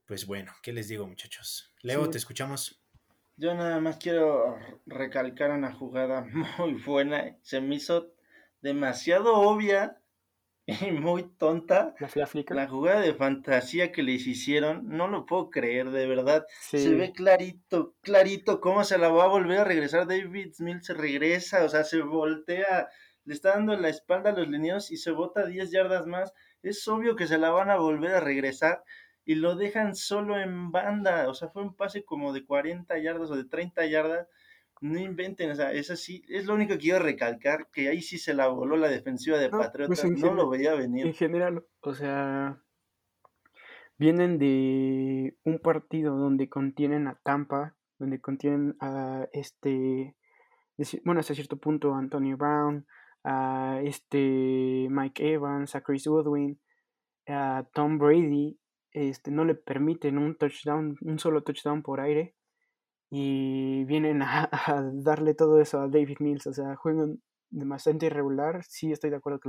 pues 0.07 0.27
bueno, 0.27 0.53
¿qué 0.63 0.73
les 0.73 0.89
digo 0.89 1.07
muchachos? 1.07 1.75
Leo, 1.83 2.09
te 2.09 2.19
escuchamos. 2.19 2.81
Yo 3.37 3.55
nada 3.55 3.79
más 3.81 3.99
quiero 3.99 4.57
recalcar 4.87 5.51
una 5.51 5.73
jugada 5.75 6.23
muy 6.59 6.75
buena, 6.83 7.37
se 7.43 7.61
me 7.61 7.75
hizo 7.75 8.15
demasiado 8.63 9.35
obvia 9.35 10.00
muy 10.93 11.25
tonta. 11.39 11.95
La, 12.15 12.69
jugada 12.69 13.01
de 13.01 13.15
fantasía 13.15 13.93
que 13.93 14.03
les 14.03 14.27
hicieron, 14.27 14.89
no 14.89 15.09
lo 15.09 15.27
puedo 15.27 15.51
creer, 15.51 15.91
de 15.91 16.07
verdad. 16.07 16.47
Se 16.61 16.95
ve 16.95 17.13
clarito, 17.13 17.95
clarito 18.03 18.61
cómo 18.61 18.85
se 18.85 18.99
la 18.99 19.09
va 19.09 19.25
a 19.25 19.29
volver 19.29 19.59
a 19.59 19.65
regresar. 19.65 20.07
David 20.07 20.55
Smith 20.55 20.83
se 20.83 20.95
regresa, 20.95 21.65
o 21.65 21.69
sea, 21.69 21.85
se 21.85 22.03
voltea 22.03 22.89
le 23.25 23.35
está 23.35 23.51
dando 23.51 23.77
la 23.77 23.89
espalda 23.89 24.31
a 24.31 24.33
los 24.33 24.49
lineos 24.49 24.91
y 24.91 24.97
se 24.97 25.11
bota 25.11 25.47
10 25.47 25.71
yardas 25.71 26.07
más, 26.07 26.33
es 26.63 26.87
obvio 26.89 27.17
que 27.17 27.27
se 27.27 27.39
la 27.39 27.51
van 27.51 27.71
a 27.71 27.77
volver 27.77 28.15
a 28.15 28.21
regresar 28.21 28.83
y 29.25 29.35
lo 29.35 29.57
dejan 29.57 29.95
solo 29.95 30.41
en 30.41 30.73
banda, 30.73 31.29
o 31.29 31.35
sea, 31.35 31.49
fue 31.49 31.63
un 31.63 31.77
pase 31.77 32.05
como 32.05 32.33
de 32.33 32.45
40 32.45 32.99
yardas 32.99 33.31
o 33.31 33.37
de 33.37 33.45
30 33.45 33.87
yardas, 33.87 34.27
no 34.81 34.99
inventen, 34.99 35.51
o 35.51 35.55
sea, 35.55 35.73
es 35.73 35.91
así, 35.91 36.25
es 36.29 36.47
lo 36.47 36.55
único 36.55 36.75
que 36.75 36.81
quiero 36.81 37.01
recalcar, 37.01 37.69
que 37.71 37.89
ahí 37.89 38.01
sí 38.01 38.19
se 38.19 38.33
la 38.33 38.49
voló 38.49 38.77
la 38.77 38.89
defensiva 38.89 39.39
de 39.39 39.51
pues, 39.51 39.67
Patriotas, 39.67 40.05
no 40.05 40.35
lo 40.35 40.49
veía 40.49 40.75
venir. 40.75 41.07
En 41.07 41.15
general, 41.15 41.65
o 41.81 41.95
sea, 41.95 42.63
vienen 43.99 44.39
de 44.39 45.37
un 45.45 45.59
partido 45.59 46.17
donde 46.17 46.49
contienen 46.49 47.09
a 47.09 47.21
Tampa, 47.23 47.77
donde 47.99 48.21
contienen 48.21 48.77
a 48.81 49.29
este, 49.33 50.17
bueno, 51.05 51.21
hasta 51.21 51.35
cierto 51.35 51.59
punto 51.59 51.95
a 51.95 51.99
Antonio 51.99 52.39
Brown, 52.39 52.87
a 53.23 53.81
este 53.85 54.89
Mike 54.91 55.35
Evans, 55.35 55.75
a 55.75 55.83
Chris 55.83 56.07
Woodwin, 56.07 56.59
a 57.29 57.67
Tom 57.75 57.99
Brady, 57.99 58.59
este, 58.93 59.31
no 59.31 59.45
le 59.45 59.55
permiten 59.55 60.17
un 60.17 60.37
touchdown, 60.37 60.97
un 61.03 61.19
solo 61.19 61.43
touchdown 61.43 61.83
por 61.83 62.01
aire 62.01 62.35
y 63.11 63.85
vienen 63.85 64.23
a, 64.23 64.49
darle 64.95 65.35
todo 65.35 65.61
eso 65.61 65.81
a 65.81 65.89
David 65.89 66.19
Mills, 66.21 66.47
o 66.47 66.53
sea, 66.53 66.77
juegan 66.77 67.21
demasiado 67.51 67.99
irregular. 68.07 68.65
Sí, 68.69 68.93
estoy 68.93 69.11
de 69.11 69.17
acuerdo 69.17 69.41
que 69.41 69.49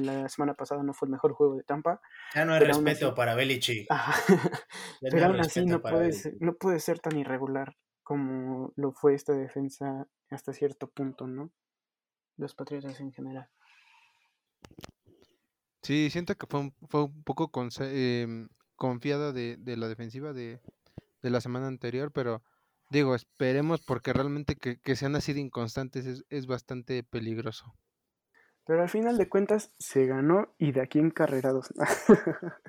la, 0.00 0.28
semana 0.28 0.54
pasada 0.54 0.82
no 0.82 0.92
fue 0.92 1.06
el 1.06 1.12
mejor 1.12 1.32
juego 1.32 1.56
de 1.56 1.62
Tampa. 1.62 2.00
Ya 2.34 2.44
no 2.44 2.52
hay 2.54 2.60
respeto 2.60 3.14
para 3.14 3.34
Belichick. 3.34 3.88
pero 5.00 5.26
aún 5.26 5.40
así 5.40 5.64
no 5.64 5.80
puede, 5.80 6.12
ser, 6.12 6.34
no 6.40 6.54
puede 6.54 6.80
ser 6.80 6.98
tan 6.98 7.16
irregular 7.16 7.76
como 8.02 8.72
lo 8.76 8.92
fue 8.92 9.14
esta 9.14 9.34
defensa 9.34 10.06
hasta 10.30 10.52
cierto 10.52 10.88
punto, 10.88 11.26
¿no? 11.26 11.52
los 12.38 12.54
Patriotas 12.54 12.98
en 13.00 13.12
general. 13.12 13.48
Sí, 15.82 16.08
siento 16.10 16.36
que 16.36 16.46
fue 16.46 16.60
un, 16.60 16.74
fue 16.88 17.04
un 17.04 17.22
poco 17.24 17.50
em, 17.80 18.48
confiada 18.76 19.32
de, 19.32 19.58
la 19.76 19.88
defensiva 19.88 20.32
de, 20.32 20.60
la 21.22 21.40
semana 21.40 21.66
anterior, 21.66 22.12
pero 22.12 22.42
digo, 22.90 23.14
esperemos 23.14 23.80
porque 23.80 24.12
realmente 24.12 24.56
que, 24.56 24.80
que 24.80 24.96
sean 24.96 25.16
así 25.16 25.32
de 25.32 25.40
inconstantes 25.40 26.24
es, 26.28 26.46
bastante 26.46 27.02
peligroso. 27.02 27.74
Pero 28.66 28.82
al 28.82 28.88
final 28.88 29.16
de 29.16 29.28
cuentas 29.28 29.72
se 29.78 30.06
ganó 30.06 30.54
y 30.58 30.72
de 30.72 30.82
aquí 30.82 30.98
encarrerados. 30.98 31.72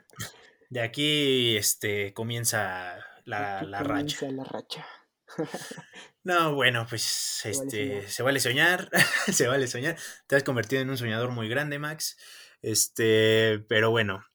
de 0.70 0.82
aquí 0.82 1.58
este 1.58 2.14
comienza 2.14 2.98
la, 3.26 3.64
la 3.64 3.84
comienza 3.84 4.30
La 4.32 4.44
racha. 4.44 4.86
No, 6.22 6.54
bueno, 6.54 6.86
pues 6.88 7.42
este, 7.46 8.08
se 8.08 8.24
vale 8.24 8.40
soñar, 8.40 8.90
se 9.32 9.48
vale 9.48 9.68
soñar. 9.68 9.98
Te 10.28 10.36
has 10.36 10.44
convertido 10.44 10.82
en 10.82 10.90
un 10.90 10.98
soñador 10.98 11.32
muy 11.32 11.48
grande, 11.48 11.80
Max. 11.80 12.18
Este, 12.62 13.60
pero 13.70 13.90
bueno, 13.90 14.26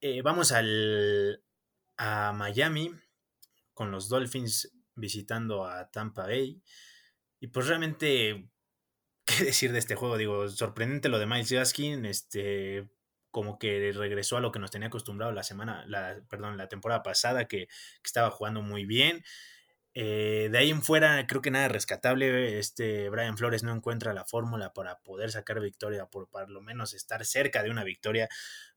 eh, 0.00 0.22
vamos 0.22 0.50
al, 0.52 1.44
a 1.98 2.32
Miami 2.32 2.90
con 3.74 3.90
los 3.90 4.08
Dolphins 4.08 4.73
visitando 4.94 5.66
a 5.66 5.90
Tampa 5.90 6.26
Bay. 6.26 6.62
Y 7.40 7.48
pues 7.48 7.66
realmente, 7.66 8.48
¿qué 9.24 9.44
decir 9.44 9.72
de 9.72 9.78
este 9.78 9.94
juego? 9.96 10.16
Digo, 10.16 10.48
sorprendente 10.48 11.08
lo 11.08 11.18
de 11.18 11.26
Miles 11.26 11.52
Gaskin, 11.52 12.04
este, 12.06 12.88
como 13.30 13.58
que 13.58 13.92
regresó 13.92 14.36
a 14.36 14.40
lo 14.40 14.52
que 14.52 14.60
nos 14.60 14.70
tenía 14.70 14.88
acostumbrado 14.88 15.32
la 15.32 15.42
semana, 15.42 15.84
la, 15.86 16.20
perdón, 16.28 16.56
la 16.56 16.68
temporada 16.68 17.02
pasada, 17.02 17.46
que, 17.46 17.68
estaba 18.04 18.30
jugando 18.30 18.62
muy 18.62 18.84
bien. 18.86 19.24
Eh, 19.96 20.48
de 20.50 20.58
ahí 20.58 20.70
en 20.70 20.82
fuera, 20.82 21.26
creo 21.26 21.42
que 21.42 21.50
nada 21.50 21.68
rescatable. 21.68 22.58
Este 22.58 23.10
Brian 23.10 23.36
Flores 23.36 23.62
no 23.62 23.74
encuentra 23.74 24.14
la 24.14 24.24
fórmula 24.24 24.72
para 24.72 25.00
poder 25.00 25.30
sacar 25.32 25.60
victoria, 25.60 26.06
por, 26.06 26.28
por 26.28 26.50
lo 26.50 26.60
menos 26.60 26.94
estar 26.94 27.24
cerca 27.24 27.62
de 27.62 27.70
una 27.70 27.84
victoria. 27.84 28.28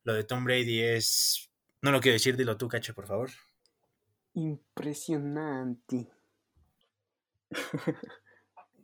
Lo 0.03 0.13
de 0.13 0.23
Tom 0.23 0.43
Brady 0.43 0.81
es. 0.81 1.51
No 1.81 1.91
lo 1.91 2.01
quiero 2.01 2.13
decir, 2.13 2.37
dilo 2.37 2.57
tú, 2.57 2.67
Cache, 2.67 2.93
por 2.93 3.07
favor. 3.07 3.29
Impresionante. 4.37 6.11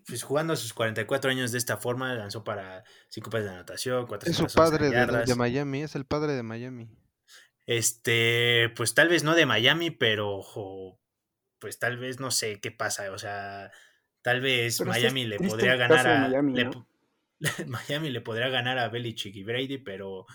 pues 0.07 0.23
jugando 0.23 0.53
a 0.53 0.55
sus 0.55 0.73
44 0.73 1.29
años 1.29 1.51
de 1.51 1.59
esta 1.59 1.77
forma, 1.77 2.11
lanzó 2.15 2.43
para 2.43 2.83
5 3.09 3.29
pases 3.29 3.45
de 3.45 3.51
anotación, 3.51 4.07
4 4.07 4.31
Es 4.31 4.37
su 4.37 4.47
padre 4.47 4.89
de, 4.89 5.35
Miami, 5.35 5.83
es 5.83 5.93
el 5.93 6.05
padre 6.05 6.33
de 6.33 6.41
Miami. 6.41 6.89
Este, 7.67 8.73
pues 8.75 8.95
tal 8.95 9.09
vez 9.09 9.23
no 9.23 9.35
de 9.35 9.45
Miami, 9.45 9.91
pero 9.91 10.41
pues 11.59 11.77
tal 11.77 11.97
vez 11.97 12.19
no 12.19 12.31
sé 12.31 12.59
qué 12.59 12.71
pasa, 12.71 13.11
o 13.11 13.19
sea, 13.19 13.69
tal 14.23 14.41
vez 14.41 14.83
Miami 14.83 15.25
le 15.25 15.37
podría 15.37 15.75
ganar 15.75 16.07
a 16.07 16.29
Miami, 17.67 18.09
le, 18.09 18.21
podría 18.21 18.49
ganar 18.49 18.79
a 18.79 18.89
Belichick 18.89 19.35
y 19.35 19.43
Brady, 19.43 19.77
pero 19.77 20.25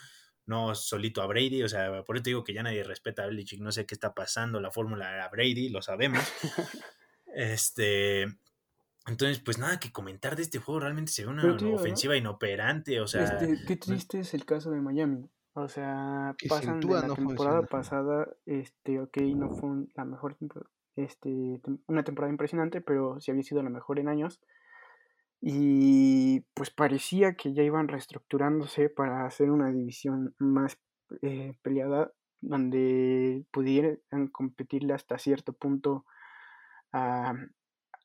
no 0.49 0.75
solito 0.75 1.23
a 1.23 1.27
Brady, 1.27 1.63
o 1.63 1.69
sea, 1.69 2.03
por 2.05 2.17
eso 2.17 2.25
te 2.25 2.31
digo 2.31 2.43
que 2.43 2.55
ya 2.55 2.63
nadie 2.63 2.83
respeta 2.83 3.23
a 3.23 3.27
Belichick, 3.27 3.61
no 3.61 3.71
sé 3.71 3.87
qué 3.87 3.95
está 3.95 4.15
pasando, 4.15 4.61
la 4.61 4.71
fórmula 4.71 5.15
era 5.15 5.29
Brady, 5.29 5.69
lo 5.69 5.83
sabemos. 5.83 6.21
este, 7.35 8.23
entonces, 9.07 9.41
pues 9.41 9.59
nada 9.59 9.79
que 9.79 9.93
comentar 9.93 10.37
de 10.37 10.43
este 10.43 10.59
juego, 10.59 10.81
realmente 10.81 11.13
se 11.13 11.25
ve 11.25 11.31
una 11.31 11.55
ofensiva 11.75 12.17
inoperante, 12.17 13.01
o 13.01 13.07
sea... 13.07 13.25
Este, 13.25 13.65
qué 13.67 13.77
triste 13.77 14.21
es 14.21 14.35
el 14.35 14.45
caso 14.45 14.71
de 14.71 14.81
Miami. 14.81 15.29
O 15.53 15.69
sea, 15.69 16.37
pasan 16.49 16.81
de 16.81 16.89
la 16.89 17.15
temporada 17.15 17.63
pasada, 17.63 18.29
este, 18.47 19.01
ok, 19.01 19.17
no 19.35 19.51
fue 19.51 19.87
la 19.97 20.05
mejor, 20.05 20.37
este, 20.95 21.61
una 21.87 22.05
temporada 22.05 22.31
impresionante, 22.31 22.81
pero 22.81 23.21
sí 23.21 23.31
había 23.31 23.43
sido 23.43 23.63
la 23.63 23.71
mejor 23.71 23.99
en 23.99 24.09
años. 24.09 24.41
Y 25.41 26.41
pues 26.55 26.71
parecía 26.71 27.35
que 27.35 27.55
ya 27.55 27.63
iban 27.63 27.89
reestructurándose 27.89 28.91
para 28.91 29.25
hacer 29.25 29.51
una 29.51 29.71
división 29.71 30.35
más 30.39 30.79
eh, 31.23 31.55
peleada, 31.63 32.13
donde 32.41 33.45
pudieran 33.51 34.29
competirle 34.33 34.95
hasta 34.95 35.19
cierto 35.19 35.53
punto 35.53 36.05
a, 36.93 37.35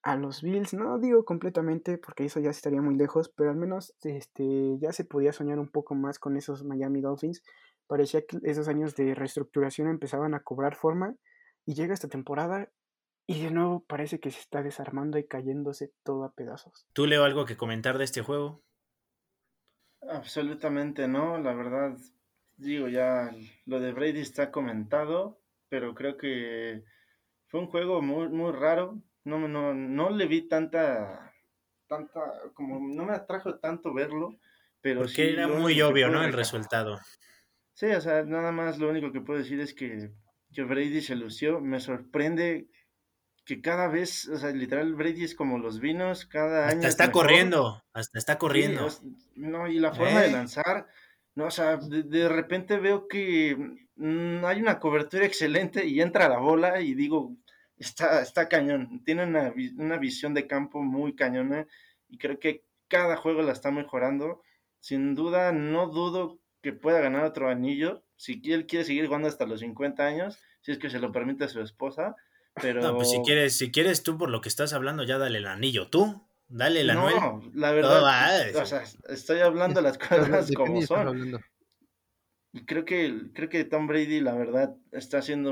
a 0.04 0.18
los 0.18 0.42
Bills, 0.42 0.74
no 0.74 1.00
digo 1.00 1.24
completamente 1.24 1.98
porque 1.98 2.26
eso 2.26 2.40
ya 2.40 2.50
estaría 2.50 2.82
muy 2.82 2.96
lejos, 2.96 3.30
pero 3.30 3.50
al 3.52 3.56
menos 3.56 3.96
este, 4.04 4.78
ya 4.80 4.92
se 4.92 5.06
podía 5.06 5.32
soñar 5.32 5.60
un 5.60 5.70
poco 5.70 5.96
más 5.96 6.20
con 6.20 6.36
esos 6.36 6.64
Miami 6.66 7.02
Dolphins. 7.02 7.42
Parecía 7.88 8.26
que 8.26 8.38
esos 8.44 8.68
años 8.68 8.96
de 8.96 9.16
reestructuración 9.16 9.88
empezaban 9.88 10.34
a 10.34 10.42
cobrar 10.42 10.76
forma 10.76 11.16
y 11.66 11.74
llega 11.76 11.94
esta 11.94 12.10
temporada 12.10 12.70
y 13.26 13.42
de 13.42 13.52
nuevo 13.52 13.84
parece 13.86 14.20
que 14.20 14.32
se 14.32 14.40
está 14.40 14.62
desarmando 14.62 15.18
y 15.18 15.28
cayéndose 15.28 15.92
todo 16.04 16.24
a 16.24 16.34
pedazos. 16.34 16.86
¿Tú 16.94 17.06
leo 17.06 17.24
algo 17.24 17.46
que 17.46 17.58
comentar 17.58 17.98
de 17.98 18.04
este 18.04 18.22
juego? 18.22 18.64
Absolutamente 20.10 21.08
no, 21.08 21.38
la 21.38 21.54
verdad, 21.54 21.98
digo 22.58 22.90
ya, 22.90 23.34
lo 23.66 23.80
de 23.80 23.94
Brady 23.94 24.20
está 24.20 24.52
comentado, 24.52 25.40
pero 25.70 25.96
creo 25.96 26.18
que 26.18 26.84
fue 27.48 27.62
un 27.62 27.68
juego 27.68 28.02
muy, 28.02 28.28
muy 28.28 28.52
raro, 28.52 29.02
no, 29.24 29.48
no, 29.48 29.74
no 29.74 30.10
le 30.10 30.28
vi 30.28 30.42
tanta, 30.48 31.34
tanta, 31.88 32.20
como 32.54 32.80
no 32.80 33.06
me 33.06 33.14
atrajo 33.14 33.60
tanto 33.60 33.94
verlo, 33.94 34.38
pero 34.84 35.00
Porque 35.00 35.14
sí, 35.14 35.22
era 35.22 35.48
muy 35.48 35.82
obvio, 35.82 36.10
¿no? 36.10 36.22
El 36.26 36.34
resultado. 36.34 37.00
Sí, 37.74 37.86
o 37.86 38.02
sea, 38.02 38.24
nada 38.24 38.52
más 38.52 38.80
lo 38.80 38.90
único 38.90 39.14
que 39.14 39.22
puedo 39.22 39.40
decir 39.40 39.62
es 39.62 39.74
que, 39.74 40.12
que 40.54 40.64
Brady 40.64 41.02
se 41.02 41.16
lució. 41.16 41.62
Me 41.62 41.80
sorprende 41.80 42.68
que 43.46 43.62
cada 43.62 43.88
vez, 43.88 44.28
o 44.30 44.38
sea, 44.38 44.52
literal, 44.52 44.94
Brady 44.96 45.24
es 45.24 45.36
como 45.36 45.58
los 45.58 45.80
vinos, 45.80 46.26
cada 46.26 46.68
año. 46.68 46.78
Hasta 46.78 46.88
está 46.88 47.12
corriendo, 47.12 47.84
hasta 47.94 48.18
está 48.18 48.38
corriendo. 48.38 48.88
no, 49.36 49.68
y 49.68 49.80
la 49.80 49.94
forma 49.94 50.22
de 50.22 50.30
¿Eh? 50.30 50.32
lanzar, 50.32 50.88
no, 51.36 51.46
o 51.46 51.52
sea, 51.52 51.78
de, 51.78 52.30
repente 52.30 52.78
veo 52.78 53.08
que 53.08 53.58
mm, 53.96 54.46
hay 54.46 54.62
una 54.62 54.80
cobertura 54.80 55.26
excelente 55.26 55.86
y 55.86 56.00
entra 56.00 56.30
la 56.30 56.38
bola 56.38 56.80
y 56.80 56.94
digo, 56.94 57.36
está, 57.78 58.22
está 58.22 58.48
cañón. 58.48 59.04
Tiene 59.04 59.24
una, 59.24 59.54
una 59.78 59.98
visión 59.98 60.34
de 60.34 60.48
campo 60.48 60.82
muy 60.82 61.16
cañona 61.16 61.68
y 62.08 62.18
creo 62.18 62.40
que 62.40 62.64
cada 62.88 63.18
juego 63.18 63.42
la 63.42 63.52
está 63.52 63.72
mejorando. 63.72 64.42
Sin 64.80 65.16
duda, 65.16 65.52
no 65.52 65.88
dudo 65.88 66.40
que 66.62 66.74
pueda 66.74 67.02
ganar 67.02 67.26
otro 67.26 67.50
anillo. 67.50 68.04
Si 68.16 68.42
él 68.46 68.68
quiere 68.68 68.86
seguir 68.86 69.08
jugando 69.08 69.28
hasta 69.28 69.46
los 69.46 69.62
50 69.62 70.06
años, 70.06 70.40
si 70.62 70.72
es 70.72 70.78
que 70.78 70.90
se 70.90 71.00
lo 71.00 71.12
permite 71.12 71.46
a 71.46 71.50
su 71.50 71.62
esposa. 71.62 72.16
Pero... 72.62 72.82
No, 72.82 72.96
pues 72.96 73.10
si 73.10 73.22
quieres, 73.22 73.58
si 73.58 73.72
quieres 73.72 74.04
tú 74.04 74.18
por 74.18 74.30
lo 74.30 74.42
que 74.42 74.50
estás 74.50 74.74
hablando, 74.74 75.04
ya 75.04 75.18
dale 75.18 75.40
el 75.40 75.48
anillo 75.48 75.90
tú. 75.90 76.24
Dale 76.48 76.82
el 76.82 76.90
anillo. 76.92 77.20
No, 77.20 77.52
la 77.56 77.72
verdad, 77.72 78.56
o 78.56 78.66
sea, 78.66 78.84
estoy 79.10 79.40
hablando 79.40 79.82
las 79.82 79.98
cosas 79.98 80.52
como 80.52 80.82
son. 80.84 81.42
Y 82.52 82.66
creo 82.66 82.86
que, 82.86 83.32
creo 83.34 83.50
que 83.50 83.64
Tom 83.64 83.88
Brady, 83.88 84.22
la 84.22 84.36
verdad, 84.36 84.76
está 84.92 85.18
haciendo 85.18 85.52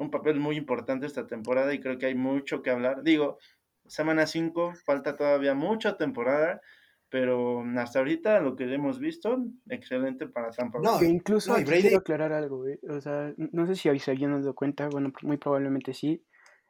un 0.00 0.10
papel 0.10 0.38
muy 0.38 0.56
importante 0.56 1.06
esta 1.06 1.26
temporada 1.26 1.72
y 1.72 1.80
creo 1.80 1.98
que 1.98 2.06
hay 2.06 2.14
mucho 2.14 2.62
que 2.62 2.70
hablar. 2.70 3.02
Digo, 3.02 3.38
semana 3.86 4.26
5, 4.26 4.74
falta 4.84 5.16
todavía 5.16 5.54
mucha 5.54 5.96
temporada, 5.96 6.60
pero 7.10 7.62
hasta 7.76 7.98
ahorita 7.98 8.40
lo 8.40 8.56
que 8.56 8.72
hemos 8.72 8.98
visto, 8.98 9.44
excelente 9.68 10.26
para 10.28 10.50
Tampa 10.50 10.78
Bay. 10.78 10.86
No, 10.86 11.02
incluso 11.02 11.56
no, 11.56 11.64
quiero 11.64 11.98
aclarar 11.98 12.32
algo, 12.32 12.64
o 12.88 13.00
sea, 13.00 13.34
no 13.36 13.66
sé 13.66 13.74
si 13.74 13.88
habéis 13.88 14.08
alguien 14.08 14.32
dado 14.32 14.54
cuenta, 14.54 14.88
bueno, 14.88 15.12
muy 15.22 15.36
probablemente 15.36 15.92
sí. 15.92 16.24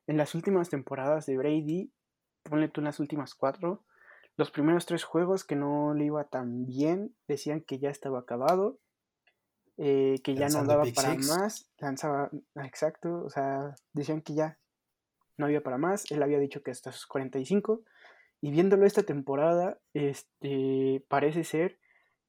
En 0.06 0.16
las 0.16 0.34
últimas 0.34 0.70
temporadas 0.70 1.26
de 1.26 1.36
Brady, 1.36 1.92
ponle 2.42 2.68
tú 2.68 2.80
en 2.80 2.86
las 2.86 3.00
últimas 3.00 3.34
cuatro, 3.34 3.84
los 4.36 4.50
primeros 4.50 4.86
tres 4.86 5.04
juegos 5.04 5.44
que 5.44 5.56
no 5.56 5.94
le 5.94 6.06
iba 6.06 6.24
tan 6.24 6.64
bien, 6.64 7.14
decían 7.28 7.60
que 7.60 7.78
ya 7.78 7.90
estaba 7.90 8.20
acabado 8.20 8.78
eh, 9.82 10.20
que 10.22 10.34
ya 10.34 10.48
no 10.48 10.62
daba 10.64 10.84
para 10.94 11.14
más, 11.14 11.70
lanzaba, 11.78 12.30
ah, 12.54 12.66
exacto, 12.66 13.24
o 13.24 13.30
sea, 13.30 13.74
decían 13.94 14.20
que 14.20 14.34
ya 14.34 14.58
no 15.38 15.46
había 15.46 15.62
para 15.62 15.78
más, 15.78 16.10
él 16.10 16.22
había 16.22 16.38
dicho 16.38 16.62
que 16.62 16.70
hasta 16.70 16.92
sus 16.92 17.06
45, 17.06 17.82
y 18.40 18.50
viéndolo 18.50 18.86
esta 18.86 19.02
temporada, 19.02 19.78
este, 19.92 21.04
parece 21.08 21.44
ser 21.44 21.78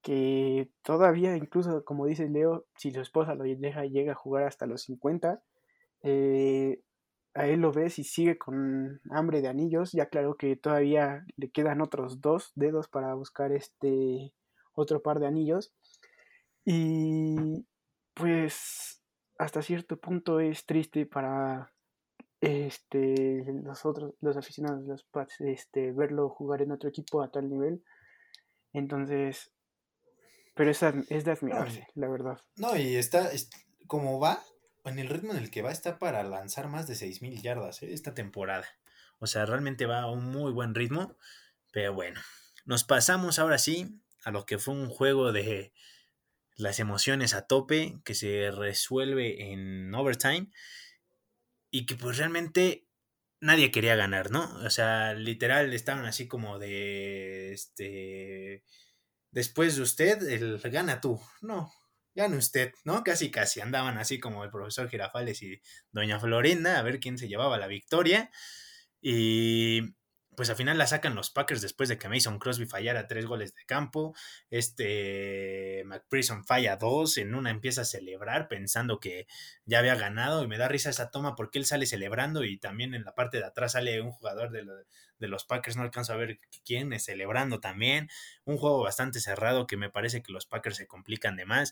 que 0.01 0.69
todavía, 0.81 1.37
incluso 1.37 1.83
como 1.85 2.05
dice 2.05 2.27
Leo, 2.29 2.65
si 2.75 2.91
su 2.91 3.01
esposa 3.01 3.35
lo 3.35 3.43
deja 3.43 3.85
llega 3.85 4.13
a 4.13 4.15
jugar 4.15 4.43
hasta 4.43 4.65
los 4.65 4.83
50, 4.83 5.41
eh, 6.03 6.81
a 7.33 7.47
él 7.47 7.61
lo 7.61 7.71
ves 7.71 7.99
y 7.99 8.03
sigue 8.03 8.37
con 8.37 8.99
hambre 9.09 9.41
de 9.41 9.47
anillos, 9.47 9.91
ya 9.93 10.07
claro 10.07 10.35
que 10.35 10.55
todavía 10.55 11.25
le 11.37 11.49
quedan 11.49 11.81
otros 11.81 12.19
dos 12.19 12.51
dedos 12.55 12.87
para 12.89 13.13
buscar 13.13 13.51
este 13.51 14.33
otro 14.73 15.01
par 15.01 15.19
de 15.19 15.27
anillos, 15.27 15.73
y 16.65 17.65
pues 18.13 19.01
hasta 19.37 19.61
cierto 19.61 19.97
punto 19.97 20.39
es 20.39 20.65
triste 20.65 21.05
para 21.05 21.73
este 22.41 23.45
los 23.63 23.85
otros 23.85 24.15
los 24.19 24.35
aficionados 24.35 24.83
los 24.85 25.03
Pats 25.03 25.39
este 25.41 25.91
verlo 25.91 26.29
jugar 26.29 26.63
en 26.63 26.71
otro 26.71 26.89
equipo 26.89 27.21
a 27.21 27.31
tal 27.31 27.49
nivel. 27.49 27.83
Entonces 28.73 29.51
pero 30.55 30.71
es, 30.71 30.81
es 30.83 31.23
de 31.23 31.31
admirarse 31.31 31.87
la 31.95 32.09
verdad. 32.09 32.39
No 32.57 32.75
y 32.75 32.95
está 32.95 33.29
como 33.87 34.19
va 34.19 34.43
en 34.85 34.97
el 34.99 35.09
ritmo 35.09 35.31
en 35.31 35.37
el 35.37 35.51
que 35.51 35.61
va 35.61 35.71
está 35.71 35.99
para 35.99 36.23
lanzar 36.23 36.67
más 36.67 36.87
de 36.87 36.95
6000 36.95 37.41
yardas 37.41 37.83
¿eh? 37.83 37.93
esta 37.93 38.13
temporada. 38.13 38.67
O 39.19 39.27
sea 39.27 39.45
realmente 39.45 39.85
va 39.85 40.01
a 40.01 40.11
un 40.11 40.25
muy 40.25 40.51
buen 40.51 40.73
ritmo 40.73 41.15
pero 41.71 41.93
bueno 41.93 42.19
nos 42.65 42.83
pasamos 42.83 43.39
ahora 43.39 43.57
sí 43.57 44.01
a 44.23 44.31
lo 44.31 44.45
que 44.45 44.57
fue 44.57 44.73
un 44.73 44.89
juego 44.89 45.31
de 45.31 45.73
las 46.55 46.79
emociones 46.79 47.33
a 47.33 47.47
tope, 47.47 47.99
que 48.03 48.13
se 48.13 48.51
resuelve 48.51 49.51
en 49.51 49.93
overtime 49.93 50.47
y 51.71 51.85
que 51.85 51.95
pues 51.95 52.17
realmente 52.17 52.87
nadie 53.39 53.71
quería 53.71 53.95
ganar, 53.95 54.31
¿no? 54.31 54.43
O 54.65 54.69
sea, 54.69 55.13
literal 55.13 55.73
estaban 55.73 56.05
así 56.05 56.27
como 56.27 56.59
de, 56.59 57.53
este, 57.53 58.63
después 59.31 59.75
de 59.75 59.81
usted, 59.81 60.21
el 60.29 60.59
gana 60.59 61.01
tú, 61.01 61.19
no, 61.41 61.71
gane 62.13 62.37
usted, 62.37 62.73
¿no? 62.83 63.03
Casi, 63.03 63.31
casi 63.31 63.61
andaban 63.61 63.97
así 63.97 64.19
como 64.19 64.43
el 64.43 64.51
profesor 64.51 64.89
Girafales 64.89 65.41
y 65.41 65.61
doña 65.91 66.19
Florinda 66.19 66.77
a 66.77 66.83
ver 66.83 66.99
quién 66.99 67.17
se 67.17 67.27
llevaba 67.27 67.57
la 67.57 67.67
victoria 67.67 68.29
y 69.01 69.95
pues 70.41 70.49
al 70.49 70.55
final 70.55 70.79
la 70.79 70.87
sacan 70.87 71.13
los 71.13 71.29
Packers 71.29 71.61
después 71.61 71.87
de 71.87 71.99
que 71.99 72.09
Mason 72.09 72.39
Crosby 72.39 72.65
fallara 72.65 73.05
tres 73.05 73.27
goles 73.27 73.53
de 73.53 73.63
campo. 73.63 74.15
Este 74.49 75.83
McPherson 75.85 76.45
falla 76.45 76.77
dos, 76.77 77.19
en 77.19 77.35
una 77.35 77.51
empieza 77.51 77.81
a 77.81 77.85
celebrar 77.85 78.47
pensando 78.47 78.99
que 78.99 79.27
ya 79.65 79.77
había 79.77 79.93
ganado 79.93 80.43
y 80.43 80.47
me 80.47 80.57
da 80.57 80.67
risa 80.67 80.89
esa 80.89 81.11
toma 81.11 81.35
porque 81.35 81.59
él 81.59 81.65
sale 81.65 81.85
celebrando 81.85 82.43
y 82.43 82.57
también 82.57 82.95
en 82.95 83.03
la 83.03 83.13
parte 83.13 83.37
de 83.37 83.45
atrás 83.45 83.73
sale 83.73 84.01
un 84.01 84.09
jugador 84.09 84.49
de, 84.49 85.27
los 85.27 85.45
Packers, 85.45 85.77
no 85.77 85.83
alcanzo 85.83 86.13
a 86.13 86.17
ver 86.17 86.39
quién 86.65 86.91
es 86.91 87.05
celebrando 87.05 87.59
también. 87.59 88.09
Un 88.43 88.57
juego 88.57 88.81
bastante 88.81 89.19
cerrado 89.19 89.67
que 89.67 89.77
me 89.77 89.91
parece 89.91 90.23
que 90.23 90.33
los 90.33 90.47
Packers 90.47 90.77
se 90.77 90.87
complican 90.87 91.35
de 91.35 91.45
más. 91.45 91.71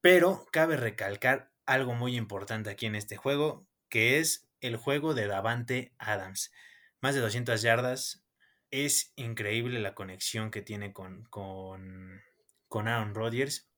Pero 0.00 0.46
cabe 0.52 0.76
recalcar 0.76 1.50
algo 1.64 1.92
muy 1.96 2.16
importante 2.16 2.70
aquí 2.70 2.86
en 2.86 2.94
este 2.94 3.16
juego, 3.16 3.66
que 3.88 4.20
es 4.20 4.46
el 4.60 4.76
juego 4.76 5.12
de 5.12 5.26
Davante 5.26 5.92
Adams 5.98 6.52
más 7.00 7.14
de 7.14 7.20
200 7.20 7.62
yardas. 7.62 8.24
Es 8.70 9.12
increíble 9.16 9.80
la 9.80 9.94
conexión 9.94 10.50
que 10.50 10.62
tiene 10.62 10.92
con, 10.92 11.24
con, 11.24 12.22
con 12.68 12.88
Aaron 12.88 13.14
Rodgers. 13.14 13.70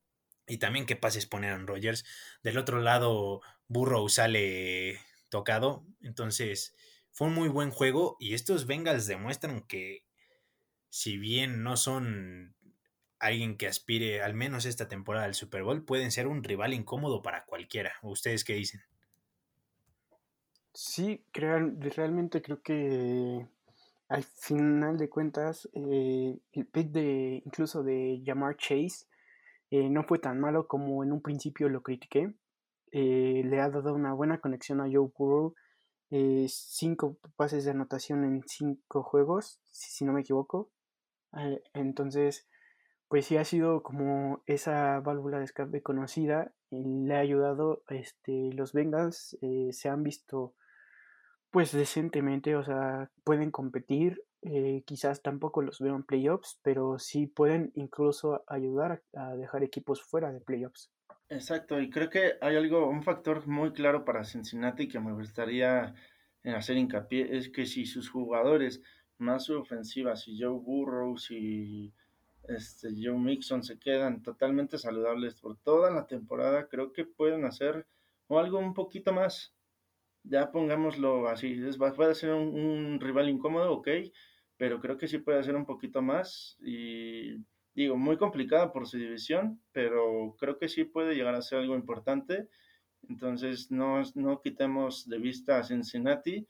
Y 0.47 0.59
también 0.59 0.87
qué 0.87 0.97
pases 0.97 1.27
pone 1.27 1.49
Aaron 1.49 1.67
Rodgers. 1.67 2.05
Del 2.43 2.59
otro 2.59 2.81
lado, 2.81 3.43
Burrow 3.69 4.09
sale 4.09 5.01
tocado. 5.29 5.85
Entonces, 6.01 6.75
fue 7.11 7.27
un 7.29 7.35
muy 7.35 7.49
buen 7.49 7.71
juego. 7.71 8.17
Y 8.19 8.35
estos 8.35 8.67
Bengals 8.67 9.07
demuestran 9.07 9.63
que, 9.63 10.05
si 10.89 11.19
bien 11.19 11.63
no 11.63 11.77
son 11.77 12.57
alguien 13.19 13.57
que 13.57 13.67
aspire 13.67 14.23
al 14.23 14.35
menos 14.35 14.65
esta 14.65 14.89
temporada 14.89 15.27
al 15.27 15.35
Super 15.35 15.63
Bowl, 15.63 15.85
pueden 15.85 16.13
ser 16.13 16.27
un 16.27 16.45
rival 16.45 16.73
incómodo 16.73 17.21
para 17.23 17.45
cualquiera. 17.45 17.95
¿Ustedes 18.03 18.45
qué 18.45 18.55
dicen? 18.55 18.81
Sí, 20.81 21.25
realmente 21.33 22.41
creo 22.41 22.63
que 22.63 23.45
al 24.09 24.23
final 24.23 24.97
de 24.97 25.09
cuentas 25.09 25.69
eh, 25.73 26.39
el 26.53 26.67
pick 26.67 26.93
de 26.93 27.43
incluso 27.45 27.83
de 27.83 28.23
Jamar 28.25 28.57
Chase 28.57 29.07
eh, 29.73 29.91
no 29.91 30.05
fue 30.05 30.21
tan 30.21 30.39
malo 30.39 30.69
como 30.69 31.03
en 31.03 31.11
un 31.11 31.21
principio 31.21 31.69
lo 31.69 31.83
critiqué. 31.83 32.33
Eh, 32.93 33.43
le 33.45 33.61
ha 33.61 33.71
dado 33.71 33.93
una 33.93 34.13
buena 34.13 34.41
conexión 34.41 34.81
a 34.81 34.85
Joe 34.85 35.11
Burrow. 35.19 35.57
cinco 36.47 37.17
pases 37.35 37.65
de 37.65 37.73
anotación 37.73 38.25
en 38.25 38.45
cinco 38.47 39.03
juegos, 39.03 39.59
si, 39.73 40.05
no 40.05 40.13
me 40.13 40.21
equivoco. 40.21 40.71
entonces, 41.75 42.47
pues 43.09 43.27
sí 43.27 43.37
ha 43.37 43.45
sido 43.45 43.83
como 43.83 44.43
esa 44.47 45.01
válvula 45.01 45.39
de 45.39 45.45
escape 45.47 45.83
conocida 45.83 46.53
le 46.71 47.17
ha 47.17 47.19
ayudado. 47.19 47.83
Este, 47.89 48.53
los 48.53 48.73
Bengals 48.73 49.37
se 49.73 49.89
han 49.89 50.05
visto 50.05 50.55
pues 51.51 51.73
decentemente, 51.73 52.57
o 52.57 52.65
sea, 52.65 53.11
pueden 53.25 53.51
competir, 53.51 54.23
eh, 54.43 54.83
quizás 54.87 55.23
tampoco 55.23 55.63
los 55.63 55.81
veo 55.81 55.97
en 55.97 56.05
playoffs, 56.05 56.59
pero 56.63 56.99
sí 56.99 57.27
pueden 57.27 57.73
incluso 57.75 58.45
ayudar 58.47 59.03
a 59.15 59.35
dejar 59.35 59.63
equipos 59.65 60.03
fuera 60.03 60.33
de 60.33 60.41
playoffs. 60.41 60.91
Exacto, 61.31 61.81
y 61.81 61.91
creo 61.91 62.09
que 62.09 62.35
hay 62.41 62.57
algo, 62.57 62.89
un 62.89 63.03
factor 63.03 63.47
muy 63.47 63.73
claro 63.73 64.05
para 64.05 64.25
Cincinnati 64.25 64.89
que 64.89 65.01
me 65.01 65.13
gustaría 65.13 65.95
eh, 66.43 66.53
hacer 66.53 66.77
hincapié, 66.77 67.37
es 67.37 67.51
que 67.51 67.67
si 67.67 67.85
sus 67.85 68.09
jugadores 68.09 68.83
más 69.19 69.45
su 69.45 69.59
ofensiva, 69.59 70.17
si 70.17 70.41
Joe 70.41 70.59
Burrow, 70.59 71.19
si 71.19 71.93
este, 72.45 72.89
Joe 72.97 73.19
Mixon 73.19 73.63
se 73.63 73.79
quedan 73.79 74.23
totalmente 74.23 74.79
saludables 74.79 75.35
por 75.35 75.57
toda 75.59 75.91
la 75.91 76.07
temporada, 76.07 76.69
creo 76.69 76.93
que 76.93 77.05
pueden 77.05 77.45
hacer 77.45 77.87
algo 78.31 78.59
un 78.59 78.75
poquito 78.75 79.13
más 79.13 79.55
ya 80.29 80.51
pongámoslo 80.53 81.29
así, 81.29 81.61
es, 81.67 81.77
puede 81.77 82.15
ser 82.15 82.35
un, 82.35 83.01
rival 83.01 83.29
incómodo, 83.29 83.73
ok, 83.73 83.89
pero 84.57 84.81
creo 84.81 84.97
que 84.99 85.09
sí 85.09 85.19
puede 85.19 85.43
ser 85.43 85.57
un 85.57 85.67
poquito 85.67 86.03
más 86.03 86.57
y 86.61 87.37
digo, 87.75 87.97
muy 87.97 88.17
complicado 88.17 88.73
por 88.73 88.87
su 88.87 88.99
división, 88.99 89.61
pero 89.73 90.37
creo 90.39 90.59
que 90.59 90.69
sí 90.69 90.85
puede 90.85 91.15
llegar 91.15 91.35
a 91.35 91.43
ser 91.43 91.61
algo 91.61 91.77
importante. 91.77 92.49
Entonces, 93.09 93.71
no, 93.71 94.03
no 94.17 94.41
quitemos 94.43 95.09
de 95.09 95.19
vista 95.19 95.59
a 95.59 95.63
Cincinnati. 95.63 96.47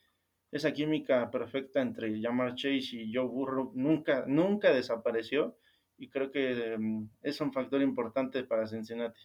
Esa 0.50 0.72
química 0.72 1.30
perfecta 1.30 1.82
entre 1.82 2.20
Jamar 2.22 2.54
Chase 2.54 2.96
y 2.96 3.14
Joe 3.14 3.26
Burrow 3.26 3.72
nunca, 3.74 4.24
nunca 4.26 4.72
desapareció 4.72 5.58
y 5.98 6.08
creo 6.08 6.30
que 6.30 6.76
mm, 6.78 7.10
es 7.22 7.40
un 7.40 7.52
factor 7.52 7.82
importante 7.82 8.44
para 8.44 8.66
Cincinnati. 8.66 9.20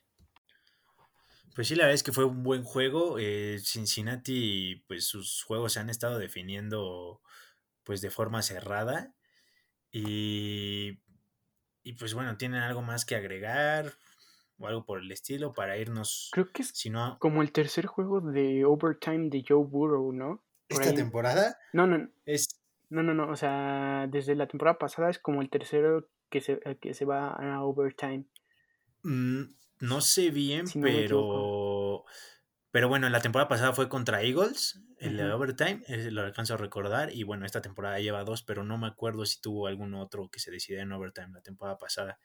Pues 1.55 1.67
sí, 1.67 1.75
la 1.75 1.83
verdad 1.83 1.95
es 1.95 2.03
que 2.03 2.11
fue 2.11 2.25
un 2.25 2.43
buen 2.43 2.63
juego. 2.63 3.17
Eh, 3.19 3.59
Cincinnati, 3.59 4.83
pues 4.87 5.05
sus 5.05 5.43
juegos 5.43 5.73
se 5.73 5.79
han 5.79 5.89
estado 5.89 6.17
definiendo 6.17 7.21
pues 7.83 8.01
de 8.01 8.09
forma 8.09 8.41
cerrada. 8.41 9.13
Y, 9.91 10.99
y 11.83 11.93
pues 11.93 12.13
bueno, 12.13 12.37
¿tienen 12.37 12.61
algo 12.61 12.81
más 12.81 13.05
que 13.05 13.15
agregar? 13.15 13.93
O 14.57 14.67
algo 14.67 14.85
por 14.85 14.99
el 14.99 15.11
estilo 15.11 15.53
para 15.53 15.77
irnos. 15.77 16.29
Creo 16.31 16.51
que 16.51 16.63
es 16.63 16.73
como 17.19 17.41
el 17.41 17.51
tercer 17.51 17.85
juego 17.85 18.21
de 18.21 18.65
overtime 18.65 19.29
de 19.29 19.43
Joe 19.47 19.65
Burrow, 19.65 20.11
¿no? 20.11 20.43
¿Esta 20.69 20.93
temporada? 20.93 21.57
No, 21.73 21.85
no. 21.85 22.09
Es... 22.25 22.59
No, 22.89 23.03
no, 23.03 23.13
no. 23.13 23.29
O 23.29 23.35
sea, 23.35 24.07
desde 24.09 24.35
la 24.35 24.47
temporada 24.47 24.77
pasada 24.77 25.09
es 25.09 25.19
como 25.19 25.41
el 25.41 25.49
tercero 25.49 26.07
que 26.29 26.41
se, 26.41 26.59
que 26.81 26.93
se 26.93 27.05
va 27.05 27.29
a 27.29 27.63
overtime. 27.63 28.25
Mm, 29.03 29.43
no 29.83 29.99
sé 29.99 30.29
bien, 30.31 30.65
pero. 30.81 32.05
Pero 32.71 32.87
bueno, 32.87 33.07
la 33.09 33.19
temporada 33.19 33.49
pasada 33.49 33.73
fue 33.73 33.89
contra 33.89 34.23
Eagles, 34.23 34.81
el 34.97 35.17
de 35.17 35.31
Overtime, 35.31 35.83
lo 36.09 36.21
alcanzo 36.21 36.55
a 36.55 36.57
recordar. 36.57 37.13
Y 37.13 37.23
bueno, 37.23 37.45
esta 37.45 37.61
temporada 37.61 37.99
lleva 37.99 38.23
dos, 38.23 38.41
pero 38.41 38.63
no 38.63 38.77
me 38.79 38.87
acuerdo 38.87 39.25
si 39.25 39.41
tuvo 39.41 39.67
algún 39.67 39.93
otro 39.93 40.29
que 40.29 40.39
se 40.39 40.49
decidió 40.49 40.79
en 40.79 40.91
Overtime 40.91 41.33
la 41.33 41.41
temporada 41.41 41.77
pasada. 41.77 42.17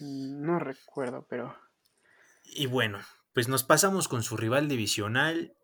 Mm, 0.00 0.42
no 0.42 0.58
recuerdo, 0.58 1.26
pero. 1.30 1.56
Y 2.44 2.66
bueno, 2.66 2.98
pues 3.32 3.48
nos 3.48 3.62
pasamos 3.62 4.08
con 4.08 4.22
su 4.22 4.36
rival 4.36 4.68
divisional, 4.68 5.56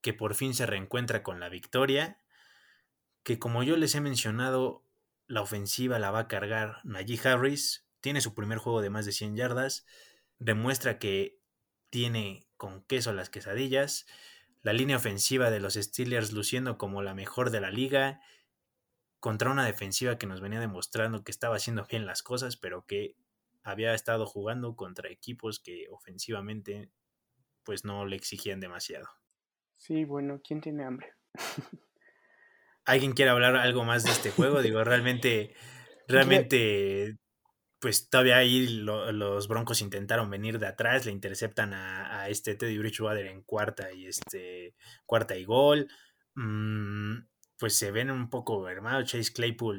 que 0.00 0.14
por 0.14 0.34
fin 0.34 0.54
se 0.54 0.64
reencuentra 0.64 1.22
con 1.24 1.40
la 1.40 1.48
victoria. 1.48 2.18
Que 3.24 3.38
como 3.38 3.64
yo 3.64 3.76
les 3.76 3.96
he 3.96 4.00
mencionado, 4.00 4.86
la 5.26 5.42
ofensiva 5.42 5.98
la 5.98 6.12
va 6.12 6.20
a 6.20 6.28
cargar 6.28 6.76
Najee 6.84 7.20
Harris. 7.28 7.86
Tiene 8.00 8.22
su 8.22 8.34
primer 8.34 8.56
juego 8.58 8.80
de 8.80 8.88
más 8.88 9.04
de 9.04 9.12
100 9.12 9.36
yardas 9.36 9.84
demuestra 10.40 10.98
que 10.98 11.38
tiene 11.90 12.48
con 12.56 12.82
queso 12.82 13.12
las 13.12 13.30
quesadillas, 13.30 14.06
la 14.62 14.72
línea 14.72 14.96
ofensiva 14.96 15.50
de 15.50 15.60
los 15.60 15.74
Steelers 15.74 16.32
luciendo 16.32 16.76
como 16.76 17.02
la 17.02 17.14
mejor 17.14 17.50
de 17.50 17.60
la 17.60 17.70
liga, 17.70 18.20
contra 19.20 19.50
una 19.50 19.64
defensiva 19.64 20.18
que 20.18 20.26
nos 20.26 20.40
venía 20.40 20.60
demostrando 20.60 21.22
que 21.22 21.30
estaba 21.30 21.56
haciendo 21.56 21.86
bien 21.88 22.06
las 22.06 22.22
cosas, 22.22 22.56
pero 22.56 22.86
que 22.86 23.16
había 23.62 23.94
estado 23.94 24.26
jugando 24.26 24.74
contra 24.76 25.10
equipos 25.10 25.60
que 25.60 25.86
ofensivamente 25.90 26.90
pues 27.62 27.84
no 27.84 28.06
le 28.06 28.16
exigían 28.16 28.60
demasiado. 28.60 29.08
Sí, 29.76 30.04
bueno, 30.04 30.40
¿quién 30.42 30.60
tiene 30.60 30.84
hambre? 30.84 31.14
¿Alguien 32.86 33.12
quiere 33.12 33.30
hablar 33.30 33.56
algo 33.56 33.84
más 33.84 34.04
de 34.04 34.10
este 34.10 34.30
juego? 34.30 34.62
Digo, 34.62 34.82
realmente, 34.84 35.54
realmente 36.08 37.18
pues 37.80 38.10
todavía 38.10 38.36
ahí 38.36 38.68
los 38.68 39.48
Broncos 39.48 39.80
intentaron 39.80 40.28
venir 40.28 40.58
de 40.58 40.66
atrás, 40.66 41.06
le 41.06 41.12
interceptan 41.12 41.72
a, 41.72 42.28
este 42.28 42.54
Teddy 42.54 42.78
Bridgewater 42.78 43.26
en 43.26 43.42
cuarta 43.42 43.90
y 43.92 44.06
este 44.06 44.74
cuarta 45.06 45.36
y 45.36 45.44
gol. 45.44 45.88
Mm, 46.34 47.20
pues 47.58 47.76
se 47.76 47.90
ven 47.90 48.10
un 48.10 48.28
poco 48.28 48.68
hermano. 48.68 49.04
Chase 49.04 49.32
Claypool 49.32 49.78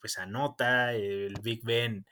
pues 0.00 0.18
anota, 0.18 0.92
el 0.92 1.34
Big 1.40 1.62
Ben 1.64 2.04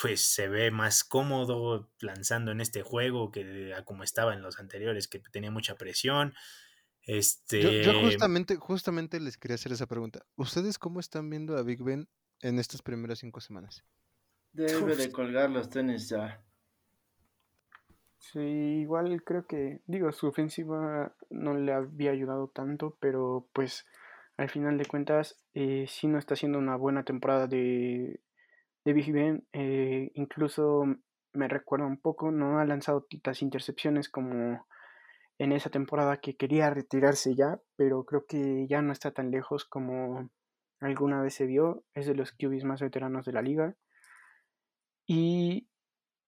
pues 0.00 0.22
se 0.22 0.48
ve 0.48 0.70
más 0.70 1.04
cómodo 1.04 1.90
lanzando 2.00 2.52
en 2.52 2.60
este 2.60 2.82
juego 2.82 3.30
que 3.30 3.74
como 3.84 4.04
estaba 4.04 4.32
en 4.32 4.42
los 4.42 4.58
anteriores, 4.58 5.08
que 5.08 5.18
tenía 5.18 5.50
mucha 5.50 5.74
presión. 5.74 6.34
Este... 7.02 7.82
Yo, 7.82 7.92
yo, 7.92 8.00
justamente, 8.00 8.56
justamente 8.56 9.20
les 9.20 9.36
quería 9.36 9.56
hacer 9.56 9.72
esa 9.72 9.86
pregunta. 9.86 10.24
¿Ustedes 10.36 10.78
cómo 10.78 11.00
están 11.00 11.28
viendo 11.28 11.58
a 11.58 11.62
Big 11.62 11.82
Ben 11.82 12.08
en 12.42 12.58
estas 12.58 12.82
primeras 12.82 13.20
cinco 13.20 13.40
semanas. 13.40 13.84
Debe 14.52 14.96
de 14.96 15.10
colgar 15.10 15.50
los 15.50 15.70
tenis 15.70 16.08
ya. 16.10 16.42
Sí, 18.18 18.38
igual 18.38 19.22
creo 19.24 19.46
que, 19.46 19.80
digo, 19.86 20.12
su 20.12 20.28
ofensiva 20.28 21.14
no 21.30 21.54
le 21.54 21.72
había 21.72 22.12
ayudado 22.12 22.48
tanto, 22.48 22.96
pero 23.00 23.48
pues 23.52 23.86
al 24.36 24.48
final 24.48 24.78
de 24.78 24.86
cuentas 24.86 25.42
eh, 25.54 25.86
sí 25.88 26.06
no 26.06 26.18
está 26.18 26.34
haciendo 26.34 26.58
una 26.58 26.76
buena 26.76 27.04
temporada 27.04 27.46
de, 27.46 28.20
de 28.84 28.92
Big 28.92 29.12
Ben. 29.12 29.44
Eh, 29.52 30.12
incluso 30.14 30.84
me 31.32 31.48
recuerda 31.48 31.86
un 31.86 31.98
poco, 31.98 32.30
no 32.30 32.58
ha 32.58 32.64
lanzado 32.64 33.02
tantas 33.02 33.42
intercepciones 33.42 34.08
como 34.08 34.66
en 35.38 35.52
esa 35.52 35.70
temporada 35.70 36.18
que 36.18 36.36
quería 36.36 36.70
retirarse 36.70 37.34
ya, 37.34 37.60
pero 37.76 38.04
creo 38.04 38.26
que 38.26 38.66
ya 38.68 38.82
no 38.82 38.92
está 38.92 39.10
tan 39.10 39.30
lejos 39.30 39.64
como 39.64 40.30
alguna 40.82 41.20
vez 41.22 41.34
se 41.34 41.46
vio, 41.46 41.84
es 41.94 42.06
de 42.06 42.14
los 42.14 42.32
QBs 42.32 42.64
más 42.64 42.80
veteranos 42.80 43.24
de 43.26 43.32
la 43.32 43.42
liga. 43.42 43.74
Y 45.06 45.68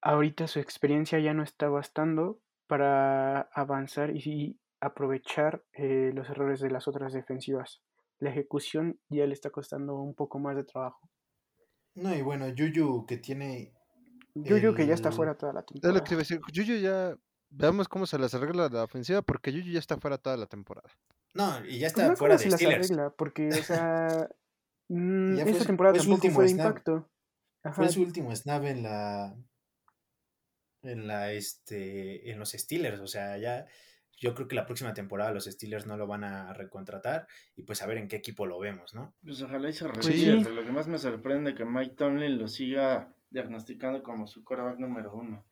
ahorita 0.01 0.47
su 0.47 0.59
experiencia 0.61 1.19
ya 1.21 1.35
no 1.35 1.43
está 1.43 1.69
bastando 1.69 2.41
para 2.67 3.43
avanzar 3.53 4.11
y 4.15 4.59
aprovechar 4.81 5.63
eh, 5.73 6.11
los 6.15 6.29
errores 6.31 6.61
de 6.61 6.71
las 6.71 6.89
otras 6.89 7.13
defensivas. 7.13 7.83
La 8.19 8.31
ejecución 8.31 8.99
ya 9.09 9.27
le 9.27 9.35
está 9.35 9.51
costando 9.51 9.97
un 9.97 10.15
poco 10.15 10.39
más 10.39 10.57
de 10.57 10.65
trabajo. 10.65 11.11
No, 11.95 12.15
y 12.15 12.23
bueno, 12.23 12.49
Yuyu 12.49 13.07
que 13.07 13.19
tiene. 13.19 13.73
Yuyu 14.35 14.75
que 14.75 14.87
ya 14.87 14.95
está 14.95 15.11
el- 15.11 15.15
fuera 15.15 15.37
toda 15.37 15.53
la 15.53 15.61
Es 15.61 15.67
lo 15.67 15.81
temporada. 15.81 16.01
que 16.05 16.09
te 16.09 16.15
iba 16.15 16.21
a 16.21 16.23
decir. 16.25 16.41
Yuyu 16.53 16.77
ya. 16.81 17.17
Veamos 17.57 17.87
cómo 17.89 18.05
se 18.07 18.19
les 18.19 18.35
arregla 18.35 18.69
la 18.69 18.83
ofensiva, 18.83 19.23
porque 19.23 19.53
Yuyu 19.53 19.73
ya 19.73 19.79
está 19.79 19.97
fuera 19.99 20.19
toda 20.19 20.37
la 20.37 20.47
temporada. 20.47 20.89
No, 21.35 21.65
y 21.65 21.79
ya 21.79 21.87
está 21.87 22.09
no 22.09 22.17
fuera 22.17 22.35
de 22.35 22.39
se 22.43 22.51
las 22.51 22.59
Steelers. 22.61 22.91
arregla, 22.91 23.11
porque, 23.11 23.49
o 23.49 23.53
sea, 23.53 24.29
mm, 24.95 25.37
Ya 25.37 25.47
fue 25.47 25.65
temporada 25.67 25.95
fue 25.95 26.01
su 26.01 26.11
tampoco 26.11 26.15
último 26.15 26.35
fue 26.35 26.45
de 26.45 26.51
snap. 26.51 26.67
impacto. 26.67 27.11
Fue 27.73 27.89
su 27.89 28.03
último 28.03 28.35
snap 28.35 28.65
en 28.65 28.83
la. 28.83 29.37
En 30.83 31.07
la, 31.07 31.33
este. 31.33 32.31
En 32.31 32.39
los 32.39 32.53
Steelers. 32.53 33.01
O 33.01 33.07
sea, 33.07 33.39
ya. 33.39 33.67
Yo 34.17 34.35
creo 34.35 34.47
que 34.47 34.55
la 34.55 34.65
próxima 34.67 34.95
temporada 34.95 35.33
los 35.33 35.45
Steelers 35.47 35.87
no 35.87 35.97
lo 35.97 36.07
van 36.07 36.25
a 36.25 36.53
recontratar. 36.55 37.27
Y 37.57 37.63
pues 37.65 37.83
a 37.83 37.87
ver 37.87 37.99
en 37.99 38.09
qué 38.09 38.17
equipo 38.17 38.47
lo 38.47 38.59
vemos, 38.59 38.95
¿no? 38.95 39.15
Pues 39.25 39.43
ojalá 39.43 39.69
y 39.69 39.73
se 39.73 39.87
Pues 39.89 40.07
retire, 40.07 40.37
sí. 40.39 40.41
pero 40.45 40.55
lo 40.55 40.65
que 40.65 40.73
más 40.73 40.87
me 40.87 40.99
sorprende 40.99 41.51
es 41.51 41.57
que 41.57 41.65
Mike 41.65 41.97
Tomlin 41.97 42.39
lo 42.39 42.47
siga 42.49 43.13
diagnosticando 43.31 44.03
como 44.03 44.27
su 44.29 44.45
quarterback 44.45 44.79
número 44.79 45.13
uno. 45.15 45.45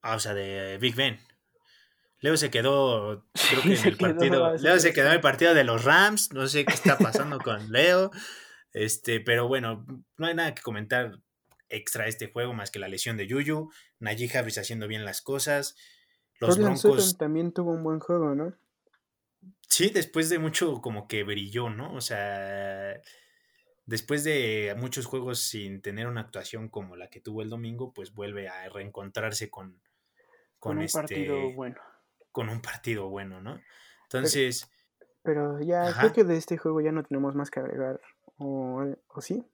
Ah, 0.00 0.16
o 0.16 0.18
sea, 0.18 0.34
de 0.34 0.78
Big 0.78 0.94
Ben. 0.96 1.18
Leo 2.22 2.36
se 2.36 2.50
quedó, 2.50 3.26
creo 3.50 3.62
que 3.62 3.74
en 3.74 3.86
el 3.86 3.96
partido. 3.96 4.56
Leo 4.56 4.78
se 4.78 4.88
de- 4.88 4.94
quedó 4.94 5.08
en 5.08 5.14
el 5.14 5.20
partido 5.20 5.54
de 5.54 5.64
los 5.64 5.84
Rams. 5.84 6.32
No 6.32 6.46
sé 6.46 6.64
qué 6.64 6.72
está 6.72 6.96
pasando 6.96 7.38
con 7.44 7.70
Leo. 7.70 8.10
Este, 8.72 9.20
pero 9.20 9.48
bueno, 9.48 9.84
no 10.16 10.26
hay 10.26 10.34
nada 10.34 10.54
que 10.54 10.62
comentar 10.62 11.18
extra 11.68 12.06
este 12.06 12.30
juego 12.30 12.54
más 12.54 12.70
que 12.70 12.78
la 12.78 12.88
lesión 12.88 13.16
de 13.16 13.26
Yuyu. 13.26 13.70
Najee 13.98 14.30
Harris 14.38 14.56
haciendo 14.58 14.86
bien 14.88 15.04
las 15.04 15.20
cosas. 15.20 15.76
Los 16.38 16.54
Sutton 16.54 16.74
Broncos, 16.74 17.18
también 17.18 17.52
tuvo 17.52 17.72
un 17.72 17.82
buen 17.82 17.98
juego, 18.00 18.34
¿no? 18.34 18.54
sí, 19.68 19.90
después 19.90 20.28
de 20.28 20.38
mucho 20.38 20.80
como 20.80 21.08
que 21.08 21.24
brilló, 21.24 21.70
¿no? 21.70 21.94
O 21.94 22.00
sea, 22.00 23.00
después 23.86 24.22
de 24.22 24.74
muchos 24.78 25.06
juegos 25.06 25.40
sin 25.40 25.80
tener 25.80 26.06
una 26.06 26.20
actuación 26.20 26.68
como 26.68 26.94
la 26.94 27.08
que 27.08 27.20
tuvo 27.20 27.42
el 27.42 27.48
domingo, 27.50 27.92
pues 27.92 28.12
vuelve 28.12 28.48
a 28.48 28.68
reencontrarse 28.68 29.50
con, 29.50 29.80
Con, 30.58 30.72
con, 30.72 30.78
un 30.78 30.84
este, 30.84 30.98
partido 30.98 31.52
bueno. 31.52 31.80
Con 32.32 32.48
un 32.48 32.60
partido 32.60 33.08
bueno, 33.08 33.40
¿no? 33.40 33.60
Entonces, 34.04 34.68
Pero 35.22 35.60
ya 35.60 35.88
Ajá. 35.88 36.00
creo 36.00 36.12
que 36.12 36.24
de 36.24 36.36
este 36.36 36.58
juego 36.58 36.80
ya 36.80 36.92
no 36.92 37.02
tenemos 37.04 37.34
más 37.34 37.50
que 37.50 37.60
agregar. 37.60 38.00
¿O, 38.38 38.82
o 39.08 39.20
sí? 39.20 39.46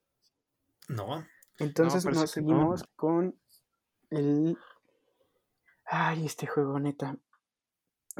no, 0.88 1.26
Entonces 1.58 2.04
parece 2.04 2.20
nos 2.20 2.22
no. 2.22 2.26
seguimos 2.26 2.84
con 2.96 3.38
el... 4.10 4.56
Ay, 5.84 6.24
este 6.24 6.46
juego, 6.46 6.78
neta. 6.80 7.18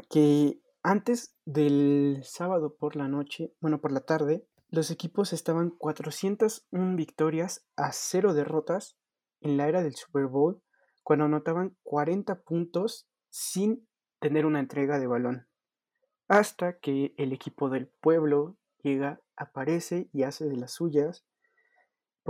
Que 0.09 0.61
antes 0.83 1.35
del 1.45 2.21
sábado 2.23 2.75
por 2.75 2.95
la 2.95 3.07
noche, 3.07 3.53
bueno, 3.59 3.81
por 3.81 3.91
la 3.91 4.01
tarde, 4.01 4.47
los 4.69 4.91
equipos 4.91 5.33
estaban 5.33 5.71
401 5.71 6.95
victorias 6.95 7.65
a 7.75 7.91
0 7.91 8.33
derrotas 8.33 8.97
en 9.41 9.57
la 9.57 9.67
era 9.67 9.81
del 9.81 9.95
Super 9.95 10.27
Bowl, 10.27 10.61
cuando 11.03 11.25
anotaban 11.25 11.75
40 11.83 12.41
puntos 12.41 13.09
sin 13.29 13.87
tener 14.19 14.45
una 14.45 14.59
entrega 14.59 14.99
de 14.99 15.07
balón. 15.07 15.47
Hasta 16.27 16.79
que 16.79 17.13
el 17.17 17.33
equipo 17.33 17.69
del 17.69 17.87
pueblo 17.87 18.57
llega, 18.83 19.21
aparece 19.35 20.09
y 20.13 20.23
hace 20.23 20.45
de 20.47 20.57
las 20.57 20.71
suyas 20.73 21.25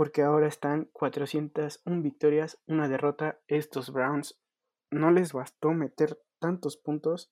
porque 0.00 0.22
ahora 0.22 0.48
están 0.48 0.86
401 0.94 2.02
victorias, 2.02 2.58
una 2.66 2.88
derrota. 2.88 3.38
Estos 3.48 3.92
Browns 3.92 4.40
no 4.90 5.10
les 5.10 5.34
bastó 5.34 5.72
meter 5.72 6.18
tantos 6.38 6.78
puntos 6.78 7.30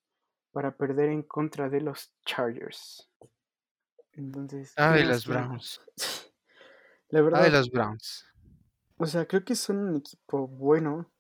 para 0.53 0.77
perder 0.77 1.09
en 1.09 1.23
contra 1.23 1.71
de 1.71 1.81
los 1.81 2.13
Chargers. 2.27 3.11
Entonces, 4.13 4.75
¿qué 4.75 4.83
Ay, 4.83 5.01
más 5.05 5.09
los? 5.09 5.27
Browns. 5.27 5.81
La 7.09 7.23
verdad, 7.23 7.43
Ay, 7.43 7.51
los 7.51 7.71
Browns. 7.71 8.27
o 8.99 9.07
sea, 9.07 9.27
creo 9.27 9.45
que 9.47 9.55
son 9.55 9.79
un 9.79 9.97
equipo 9.97 10.47
bueno, 10.47 11.11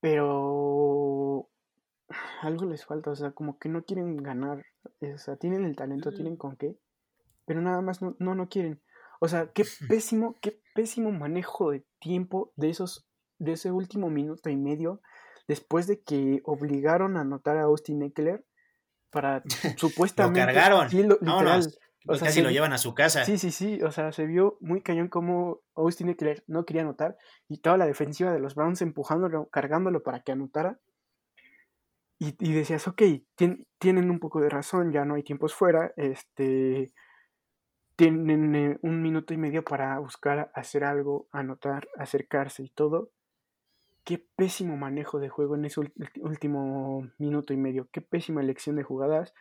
pero 0.00 0.99
algo 2.42 2.64
les 2.66 2.84
falta, 2.84 3.10
o 3.10 3.16
sea, 3.16 3.32
como 3.32 3.58
que 3.58 3.68
no 3.68 3.84
quieren 3.84 4.16
ganar, 4.16 4.64
o 5.00 5.18
sea, 5.18 5.36
tienen 5.36 5.64
el 5.64 5.76
talento, 5.76 6.12
tienen 6.12 6.36
con 6.36 6.56
qué, 6.56 6.76
pero 7.46 7.60
nada 7.60 7.80
más 7.80 8.02
no, 8.02 8.16
no, 8.18 8.34
no 8.34 8.48
quieren. 8.48 8.80
O 9.20 9.28
sea, 9.28 9.50
qué 9.52 9.64
pésimo, 9.88 10.36
qué 10.40 10.60
pésimo 10.74 11.12
manejo 11.12 11.70
de 11.70 11.84
tiempo 12.00 12.52
de 12.56 12.70
esos, 12.70 13.06
de 13.38 13.52
ese 13.52 13.70
último 13.72 14.10
minuto 14.10 14.50
y 14.50 14.56
medio, 14.56 15.00
después 15.48 15.86
de 15.86 16.00
que 16.02 16.40
obligaron 16.44 17.16
a 17.16 17.22
anotar 17.22 17.56
a 17.56 17.62
Austin 17.62 18.02
Eckler 18.02 18.44
para 19.10 19.42
lo 19.74 19.78
supuestamente 19.78 20.40
cargaron. 20.40 20.90
sí, 20.90 21.02
lo- 21.02 21.18
literal, 21.20 21.66
o 22.06 22.14
sea, 22.14 22.26
casi 22.28 22.38
se 22.38 22.42
lo 22.42 22.50
llevan 22.50 22.72
a 22.72 22.78
su 22.78 22.94
casa. 22.94 23.24
Sí, 23.24 23.36
sí, 23.38 23.50
sí, 23.50 23.82
o 23.82 23.90
sea, 23.92 24.12
se 24.12 24.24
vio 24.26 24.56
muy 24.60 24.80
cañón 24.82 25.08
como 25.08 25.60
Austin 25.74 26.08
Eckler 26.08 26.42
no 26.46 26.64
quería 26.64 26.82
anotar 26.82 27.16
y 27.48 27.58
toda 27.58 27.76
la 27.76 27.86
defensiva 27.86 28.32
de 28.32 28.40
los 28.40 28.54
Browns 28.54 28.80
empujándolo, 28.82 29.48
cargándolo 29.50 30.02
para 30.02 30.20
que 30.20 30.32
anotara. 30.32 30.80
Y, 32.20 32.36
y 32.38 32.52
decías, 32.52 32.86
ok, 32.86 33.02
tien- 33.36 33.66
tienen 33.78 34.10
un 34.10 34.20
poco 34.20 34.40
de 34.40 34.48
razón, 34.50 34.92
ya 34.92 35.04
no 35.04 35.14
hay 35.14 35.22
tiempos 35.24 35.54
fuera, 35.54 35.92
este, 35.96 36.92
tienen 37.96 38.54
eh, 38.54 38.78
un 38.82 39.02
minuto 39.02 39.34
y 39.34 39.36
medio 39.36 39.62
para 39.64 39.98
buscar 39.98 40.50
hacer 40.54 40.84
algo, 40.84 41.28
anotar, 41.32 41.88
acercarse 41.98 42.62
y 42.62 42.70
todo. 42.70 43.10
Qué 44.04 44.18
pésimo 44.36 44.76
manejo 44.76 45.20
de 45.20 45.28
juego 45.30 45.56
en 45.56 45.66
ese 45.66 45.80
último 46.22 47.10
minuto 47.18 47.52
y 47.54 47.58
medio, 47.58 47.88
qué 47.92 48.00
pésima 48.02 48.42
elección 48.42 48.76
de 48.76 48.84
jugadas 48.84 49.34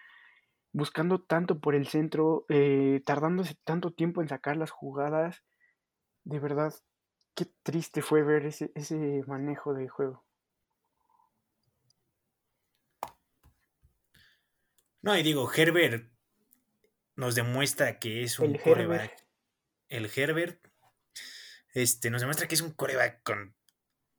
buscando 0.73 1.21
tanto 1.21 1.59
por 1.59 1.75
el 1.75 1.87
centro, 1.87 2.45
eh, 2.49 3.01
tardándose 3.05 3.57
tanto 3.65 3.91
tiempo 3.91 4.21
en 4.21 4.29
sacar 4.29 4.57
las 4.57 4.71
jugadas. 4.71 5.43
De 6.25 6.39
verdad, 6.39 6.73
qué 7.35 7.47
triste 7.63 8.01
fue 8.03 8.23
ver 8.23 8.45
ese, 8.47 8.71
ese 8.75 9.23
manejo 9.27 9.73
de 9.73 9.89
juego. 9.89 10.25
No, 15.01 15.17
y 15.17 15.23
digo, 15.23 15.51
Herbert 15.51 16.09
nos 17.15 17.35
demuestra 17.35 17.99
que 17.99 18.23
es 18.23 18.39
un 18.39 18.55
El 18.55 18.61
coreback. 18.61 19.01
Herbert. 19.01 19.19
El 19.89 20.11
Herbert 20.15 20.67
este, 21.73 22.09
nos 22.09 22.21
demuestra 22.21 22.47
que 22.47 22.55
es 22.55 22.61
un 22.61 22.71
coreback 22.71 23.23
con 23.23 23.55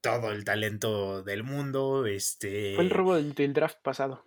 todo 0.01 0.33
el 0.33 0.45
talento 0.45 1.23
del 1.23 1.43
mundo. 1.43 2.07
Este, 2.07 2.75
Fue 2.75 2.85
el 2.85 2.91
robo 2.91 3.17
del, 3.17 3.35
del 3.35 3.53
draft 3.53 3.81
pasado. 3.83 4.25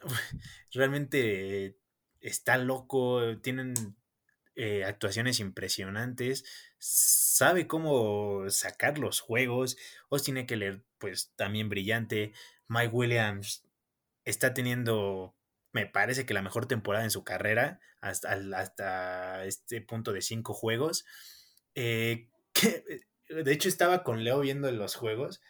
realmente 0.72 1.78
está 2.20 2.58
loco, 2.58 3.38
tienen 3.38 3.74
eh, 4.58 4.84
actuaciones 4.84 5.38
impresionantes, 5.38 6.44
sabe 6.78 7.66
cómo 7.66 8.48
sacar 8.48 8.98
los 8.98 9.20
juegos, 9.20 9.76
Austin 10.10 10.38
Eckler 10.38 10.82
pues 10.98 11.32
también 11.36 11.68
brillante, 11.68 12.32
Mike 12.66 12.88
Williams 12.88 13.64
está 14.24 14.54
teniendo, 14.54 15.35
me 15.72 15.86
parece 15.86 16.26
que 16.26 16.34
la 16.34 16.42
mejor 16.42 16.66
temporada 16.66 17.04
en 17.04 17.10
su 17.10 17.24
carrera, 17.24 17.80
hasta, 18.00 18.32
hasta 18.56 19.44
este 19.44 19.80
punto 19.80 20.12
de 20.12 20.22
cinco 20.22 20.54
juegos, 20.54 21.04
eh, 21.74 22.28
que, 22.52 23.02
de 23.28 23.52
hecho 23.52 23.68
estaba 23.68 24.02
con 24.02 24.24
Leo 24.24 24.40
viendo 24.40 24.70
los 24.70 24.94
juegos 24.94 25.40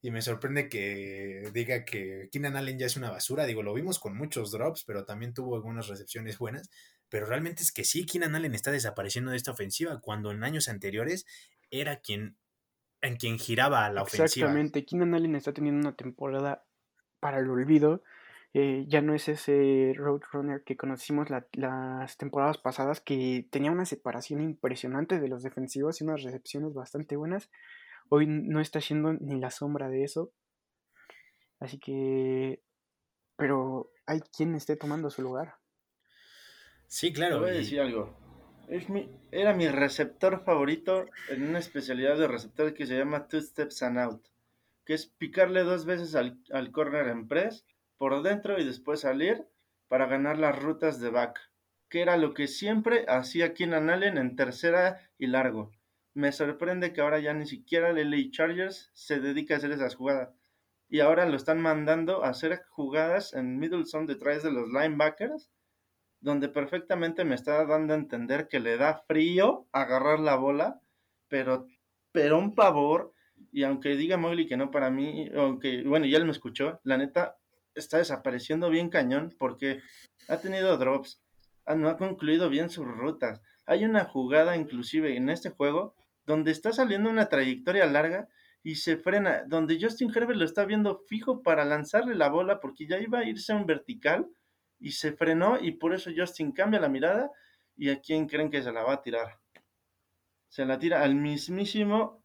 y 0.00 0.10
me 0.10 0.22
sorprende 0.22 0.68
que 0.68 1.50
diga 1.52 1.84
que 1.84 2.28
Keenan 2.30 2.56
Allen 2.56 2.78
ya 2.78 2.86
es 2.86 2.96
una 2.96 3.10
basura. 3.10 3.46
Digo, 3.46 3.62
lo 3.62 3.74
vimos 3.74 3.98
con 3.98 4.16
muchos 4.16 4.52
drops, 4.52 4.84
pero 4.84 5.04
también 5.04 5.34
tuvo 5.34 5.56
algunas 5.56 5.88
recepciones 5.88 6.38
buenas. 6.38 6.70
Pero 7.08 7.26
realmente 7.26 7.62
es 7.62 7.72
que 7.72 7.84
sí, 7.84 8.06
Keenan 8.06 8.36
Allen 8.36 8.54
está 8.54 8.70
desapareciendo 8.70 9.32
de 9.32 9.36
esta 9.36 9.50
ofensiva, 9.50 10.00
cuando 10.00 10.30
en 10.30 10.44
años 10.44 10.68
anteriores 10.68 11.26
era 11.70 12.00
quien 12.00 12.36
en 13.00 13.16
quien 13.16 13.38
giraba 13.38 13.88
la 13.90 14.02
ofensiva. 14.02 14.26
Exactamente, 14.26 14.84
Keenan 14.84 15.14
Allen 15.14 15.34
está 15.34 15.52
teniendo 15.52 15.80
una 15.80 15.96
temporada 15.96 16.64
para 17.20 17.38
el 17.38 17.50
olvido. 17.50 18.02
Eh, 18.60 18.86
ya 18.88 19.02
no 19.02 19.14
es 19.14 19.28
ese 19.28 19.92
Roadrunner 19.94 20.64
que 20.64 20.76
conocimos 20.76 21.30
la- 21.30 21.46
las 21.52 22.16
temporadas 22.16 22.58
pasadas, 22.58 23.00
que 23.00 23.46
tenía 23.52 23.70
una 23.70 23.84
separación 23.84 24.40
impresionante 24.42 25.20
de 25.20 25.28
los 25.28 25.44
defensivos 25.44 26.00
y 26.00 26.04
unas 26.04 26.24
recepciones 26.24 26.74
bastante 26.74 27.14
buenas. 27.14 27.50
Hoy 28.08 28.26
no 28.26 28.60
está 28.60 28.80
haciendo 28.80 29.12
ni 29.12 29.38
la 29.38 29.52
sombra 29.52 29.88
de 29.88 30.02
eso. 30.02 30.32
Así 31.60 31.78
que... 31.78 32.60
Pero 33.36 33.92
hay 34.06 34.20
quien 34.36 34.56
esté 34.56 34.74
tomando 34.74 35.08
su 35.10 35.22
lugar. 35.22 35.54
Sí, 36.88 37.10
Te 37.10 37.14
claro. 37.14 37.38
voy 37.38 37.50
a 37.50 37.52
decir 37.52 37.80
algo. 37.80 38.16
Es 38.68 38.88
mi, 38.90 39.08
era 39.30 39.54
mi 39.54 39.68
receptor 39.68 40.42
favorito 40.44 41.04
en 41.28 41.44
una 41.48 41.60
especialidad 41.60 42.18
de 42.18 42.26
receptor 42.26 42.74
que 42.74 42.86
se 42.86 42.98
llama 42.98 43.28
Two 43.28 43.40
Steps 43.40 43.84
and 43.84 43.98
Out, 44.00 44.26
que 44.84 44.94
es 44.94 45.06
picarle 45.06 45.62
dos 45.62 45.84
veces 45.86 46.16
al, 46.16 46.38
al 46.52 46.72
corner 46.72 47.06
en 47.06 47.28
press 47.28 47.64
por 47.98 48.22
dentro 48.22 48.58
y 48.58 48.64
después 48.64 49.00
salir 49.00 49.46
para 49.88 50.06
ganar 50.06 50.38
las 50.38 50.58
rutas 50.58 51.00
de 51.00 51.10
back, 51.10 51.40
que 51.88 52.00
era 52.00 52.16
lo 52.16 52.32
que 52.32 52.46
siempre 52.46 53.04
hacía 53.08 53.54
Keenan 53.54 53.90
Allen 53.90 54.18
en 54.18 54.36
tercera 54.36 55.10
y 55.18 55.26
largo. 55.26 55.72
Me 56.14 56.32
sorprende 56.32 56.92
que 56.92 57.00
ahora 57.00 57.18
ya 57.20 57.34
ni 57.34 57.46
siquiera 57.46 57.90
el 57.90 58.10
LA 58.10 58.30
Chargers 58.30 58.90
se 58.94 59.20
dedica 59.20 59.54
a 59.54 59.56
hacer 59.58 59.72
esas 59.72 59.94
jugadas. 59.94 60.30
y 60.90 61.00
ahora 61.00 61.26
lo 61.26 61.36
están 61.36 61.60
mandando 61.60 62.24
a 62.24 62.30
hacer 62.30 62.62
jugadas 62.70 63.34
en 63.34 63.58
middle 63.58 63.84
zone 63.84 64.06
detrás 64.06 64.42
de 64.42 64.50
los 64.50 64.68
linebackers, 64.68 65.50
donde 66.20 66.48
perfectamente 66.48 67.24
me 67.24 67.34
está 67.34 67.64
dando 67.66 67.92
a 67.92 67.96
entender 67.98 68.48
que 68.48 68.58
le 68.58 68.78
da 68.78 69.04
frío 69.06 69.68
agarrar 69.72 70.18
la 70.18 70.36
bola, 70.36 70.80
pero, 71.28 71.66
pero 72.10 72.38
un 72.38 72.54
pavor, 72.54 73.12
y 73.52 73.64
aunque 73.64 73.96
diga 73.96 74.16
Mowgli 74.16 74.46
que 74.46 74.56
no 74.56 74.70
para 74.70 74.90
mí, 74.90 75.30
aunque, 75.36 75.82
bueno, 75.84 76.06
ya 76.06 76.16
él 76.16 76.24
me 76.24 76.32
escuchó, 76.32 76.80
la 76.84 76.96
neta 76.96 77.36
está 77.74 77.98
desapareciendo 77.98 78.70
bien 78.70 78.90
cañón 78.90 79.34
porque 79.38 79.80
ha 80.28 80.38
tenido 80.38 80.76
drops, 80.76 81.22
no 81.76 81.88
ha 81.88 81.96
concluido 81.96 82.48
bien 82.48 82.70
sus 82.70 82.86
rutas. 82.86 83.40
Hay 83.66 83.84
una 83.84 84.04
jugada 84.04 84.56
inclusive 84.56 85.16
en 85.16 85.28
este 85.28 85.50
juego 85.50 85.94
donde 86.26 86.50
está 86.50 86.72
saliendo 86.72 87.10
una 87.10 87.28
trayectoria 87.28 87.86
larga 87.86 88.28
y 88.62 88.76
se 88.76 88.96
frena, 88.96 89.44
donde 89.46 89.78
Justin 89.80 90.10
Herbert 90.14 90.38
lo 90.38 90.44
está 90.44 90.64
viendo 90.64 90.98
fijo 91.08 91.42
para 91.42 91.64
lanzarle 91.64 92.14
la 92.14 92.28
bola 92.28 92.60
porque 92.60 92.86
ya 92.86 92.98
iba 92.98 93.20
a 93.20 93.24
irse 93.24 93.52
a 93.52 93.56
un 93.56 93.66
vertical 93.66 94.28
y 94.78 94.92
se 94.92 95.12
frenó 95.12 95.58
y 95.60 95.72
por 95.72 95.94
eso 95.94 96.10
Justin 96.14 96.52
cambia 96.52 96.80
la 96.80 96.88
mirada 96.88 97.30
y 97.76 97.90
a 97.90 98.00
quién 98.00 98.26
creen 98.26 98.50
que 98.50 98.62
se 98.62 98.72
la 98.72 98.82
va 98.82 98.94
a 98.94 99.02
tirar. 99.02 99.38
Se 100.48 100.64
la 100.64 100.78
tira 100.78 101.02
al 101.02 101.14
mismísimo 101.14 102.24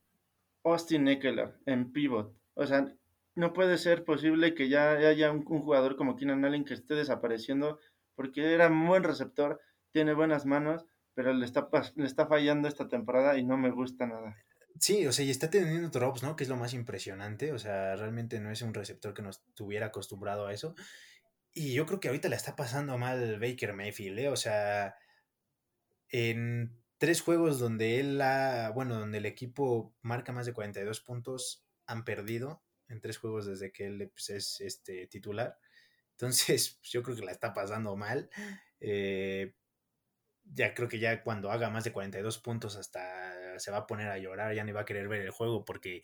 Austin 0.63 1.07
Eckler 1.07 1.55
en 1.65 1.91
pivot. 1.91 2.33
O 2.55 2.65
sea, 2.65 2.93
no 3.35 3.53
puede 3.53 3.77
ser 3.77 4.03
posible 4.03 4.53
que 4.53 4.69
ya 4.69 4.91
haya 4.93 5.31
un, 5.31 5.43
jugador 5.43 5.95
como 5.95 6.15
Keenan 6.15 6.45
Allen 6.45 6.65
que 6.65 6.73
esté 6.73 6.95
desapareciendo 6.95 7.79
porque 8.15 8.53
era 8.53 8.67
un 8.67 8.87
buen 8.87 9.03
receptor, 9.03 9.59
tiene 9.91 10.13
buenas 10.13 10.45
manos, 10.45 10.85
pero 11.15 11.33
le 11.33 11.45
está, 11.45 11.67
le 11.95 12.05
está 12.05 12.27
fallando 12.27 12.67
esta 12.67 12.87
temporada 12.87 13.37
y 13.37 13.43
no 13.43 13.57
me 13.57 13.71
gusta 13.71 14.05
nada. 14.05 14.35
Sí, 14.79 15.05
o 15.07 15.11
sea, 15.11 15.25
y 15.25 15.29
está 15.29 15.49
teniendo 15.49 15.89
drops, 15.89 16.23
¿no? 16.23 16.35
Que 16.35 16.43
es 16.43 16.49
lo 16.49 16.57
más 16.57 16.73
impresionante. 16.73 17.51
O 17.53 17.59
sea, 17.59 17.95
realmente 17.95 18.39
no 18.39 18.51
es 18.51 18.61
un 18.61 18.73
receptor 18.73 19.13
que 19.13 19.21
nos 19.21 19.43
tuviera 19.53 19.87
acostumbrado 19.87 20.47
a 20.47 20.53
eso. 20.53 20.75
Y 21.53 21.73
yo 21.73 21.85
creo 21.85 21.99
que 21.99 22.07
ahorita 22.07 22.29
le 22.29 22.35
está 22.35 22.55
pasando 22.55 22.97
mal 22.97 23.39
Baker 23.39 23.73
Mayfield, 23.73 24.19
¿eh? 24.19 24.29
O 24.29 24.35
sea, 24.35 24.95
en 26.09 26.75
tres 26.97 27.21
juegos 27.21 27.59
donde 27.59 27.99
él 27.99 28.19
ha, 28.21 28.71
bueno, 28.71 28.99
donde 28.99 29.19
el 29.19 29.25
equipo 29.25 29.93
marca 30.01 30.31
más 30.31 30.45
de 30.45 30.53
42 30.53 31.01
puntos, 31.01 31.63
han 31.85 32.05
perdido 32.05 32.63
en 32.93 33.01
tres 33.01 33.17
juegos 33.17 33.45
desde 33.45 33.71
que 33.71 33.87
él 33.87 34.09
pues, 34.13 34.29
es 34.29 34.61
este, 34.61 35.07
titular. 35.07 35.59
Entonces, 36.11 36.77
pues, 36.79 36.91
yo 36.91 37.03
creo 37.03 37.15
que 37.15 37.25
la 37.25 37.31
está 37.31 37.53
pasando 37.53 37.95
mal. 37.95 38.29
Eh, 38.79 39.53
ya 40.45 40.73
creo 40.73 40.87
que 40.87 40.99
ya 40.99 41.23
cuando 41.23 41.51
haga 41.51 41.69
más 41.69 41.83
de 41.83 41.91
42 41.91 42.37
puntos 42.39 42.75
hasta 42.75 43.59
se 43.59 43.71
va 43.71 43.77
a 43.77 43.87
poner 43.87 44.09
a 44.09 44.17
llorar, 44.17 44.53
ya 44.53 44.63
ni 44.63 44.71
va 44.71 44.81
a 44.81 44.85
querer 44.85 45.07
ver 45.07 45.21
el 45.21 45.31
juego 45.31 45.63
porque 45.63 46.03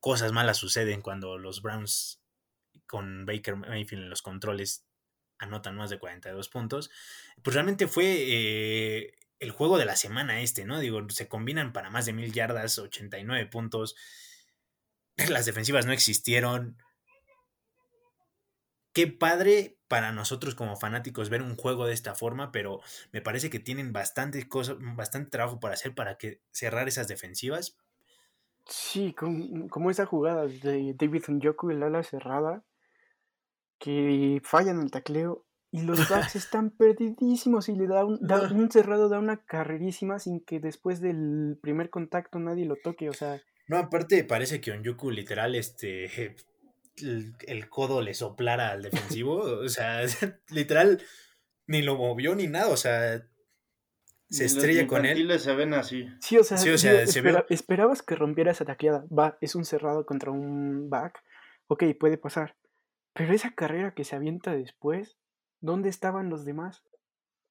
cosas 0.00 0.32
malas 0.32 0.58
suceden 0.58 1.02
cuando 1.02 1.38
los 1.38 1.62
Browns 1.62 2.22
con 2.86 3.24
Baker 3.26 3.56
Mayfield 3.56 4.04
en 4.04 4.10
los 4.10 4.22
controles 4.22 4.86
anotan 5.38 5.76
más 5.76 5.90
de 5.90 5.98
42 5.98 6.48
puntos. 6.48 6.90
Pues 7.42 7.54
realmente 7.54 7.86
fue 7.88 8.04
eh, 8.06 9.14
el 9.38 9.50
juego 9.50 9.78
de 9.78 9.84
la 9.84 9.96
semana 9.96 10.40
este, 10.40 10.64
¿no? 10.64 10.78
Digo, 10.78 11.08
se 11.10 11.28
combinan 11.28 11.72
para 11.72 11.90
más 11.90 12.06
de 12.06 12.12
mil 12.12 12.32
yardas, 12.32 12.78
89 12.78 13.46
puntos. 13.46 13.96
Las 15.30 15.46
defensivas 15.46 15.86
no 15.86 15.92
existieron. 15.92 16.76
Qué 18.92 19.08
padre 19.08 19.76
para 19.88 20.12
nosotros 20.12 20.54
como 20.54 20.76
fanáticos 20.76 21.30
ver 21.30 21.42
un 21.42 21.56
juego 21.56 21.86
de 21.86 21.92
esta 21.92 22.14
forma, 22.14 22.52
pero 22.52 22.80
me 23.12 23.20
parece 23.20 23.50
que 23.50 23.58
tienen 23.58 23.92
bastante, 23.92 24.48
cosa, 24.48 24.76
bastante 24.78 25.30
trabajo 25.30 25.60
para 25.60 25.74
hacer 25.74 25.94
para 25.94 26.16
que 26.16 26.40
cerrar 26.52 26.88
esas 26.88 27.08
defensivas. 27.08 27.76
Sí, 28.66 29.12
como, 29.14 29.90
esa 29.90 30.06
jugada 30.06 30.46
de 30.46 30.94
David 30.98 31.24
Njoku, 31.28 31.70
el 31.70 31.82
ala 31.82 32.02
cerrada, 32.02 32.64
que 33.78 34.40
fallan 34.44 34.80
el 34.80 34.90
tacleo 34.90 35.44
y 35.70 35.82
los 35.82 35.98
backs 36.08 36.36
están 36.36 36.70
perdidísimos 36.70 37.68
y 37.68 37.74
le 37.74 37.86
da 37.86 38.04
un, 38.04 38.20
un 38.54 38.70
cerrado, 38.70 39.08
da 39.08 39.18
una 39.18 39.44
carrerísima 39.44 40.18
sin 40.18 40.40
que 40.40 40.60
después 40.60 41.00
del 41.00 41.58
primer 41.60 41.90
contacto 41.90 42.38
nadie 42.38 42.64
lo 42.64 42.76
toque, 42.76 43.08
o 43.10 43.12
sea... 43.12 43.40
No, 43.66 43.78
aparte 43.78 44.24
parece 44.24 44.60
que 44.60 44.72
Onyoku 44.72 45.10
literal, 45.10 45.54
este, 45.54 46.36
el, 47.46 47.68
codo 47.68 48.02
le 48.02 48.14
soplara 48.14 48.70
al 48.70 48.82
defensivo. 48.82 49.38
o 49.38 49.68
sea, 49.68 50.00
literal, 50.50 51.02
ni 51.66 51.82
lo 51.82 51.96
movió 51.96 52.34
ni 52.34 52.46
nada. 52.46 52.68
O 52.68 52.76
sea, 52.76 53.26
se 54.28 54.44
estrella 54.44 54.86
con 54.86 55.06
él. 55.06 55.38
se 55.38 55.54
ven 55.54 55.74
así. 55.74 56.08
Sí, 56.20 56.36
o 56.38 56.44
sea, 56.44 56.58
esperabas 57.48 58.02
que 58.02 58.16
rompiera 58.16 58.52
esa 58.52 58.64
taqueada. 58.64 59.06
Va, 59.06 59.38
es 59.40 59.54
un 59.54 59.64
cerrado 59.64 60.06
contra 60.06 60.30
un 60.30 60.90
back. 60.90 61.22
Ok, 61.66 61.84
puede 61.98 62.18
pasar. 62.18 62.56
Pero 63.14 63.32
esa 63.32 63.54
carrera 63.54 63.94
que 63.94 64.04
se 64.04 64.16
avienta 64.16 64.54
después, 64.54 65.18
¿dónde 65.60 65.88
estaban 65.88 66.30
los 66.30 66.44
demás? 66.44 66.82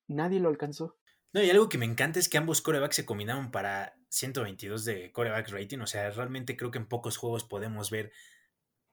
Nadie 0.08 0.40
lo 0.40 0.50
alcanzó. 0.50 0.98
No, 1.34 1.42
y 1.42 1.50
algo 1.50 1.68
que 1.68 1.80
me 1.80 1.86
encanta 1.86 2.20
es 2.20 2.30
que 2.30 2.38
ambos 2.38 2.62
corebacks 2.62 2.96
se 2.96 3.06
combinaron 3.06 3.52
para 3.52 3.96
122 4.10 4.86
de 4.86 5.12
coreback 5.12 5.50
rating. 5.50 5.80
O 5.80 5.88
sea, 5.88 6.12
realmente 6.12 6.56
creo 6.56 6.70
que 6.70 6.78
en 6.78 6.88
pocos 6.88 7.18
juegos 7.18 7.44
podemos 7.44 7.90
ver 7.90 8.12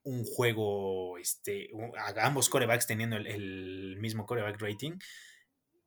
un 0.03 0.25
juego, 0.25 1.19
este, 1.19 1.71
ambos 2.17 2.49
corebacks 2.49 2.87
teniendo 2.87 3.17
el, 3.17 3.97
mismo 3.99 4.25
coreback 4.25 4.61
rating, 4.61 4.99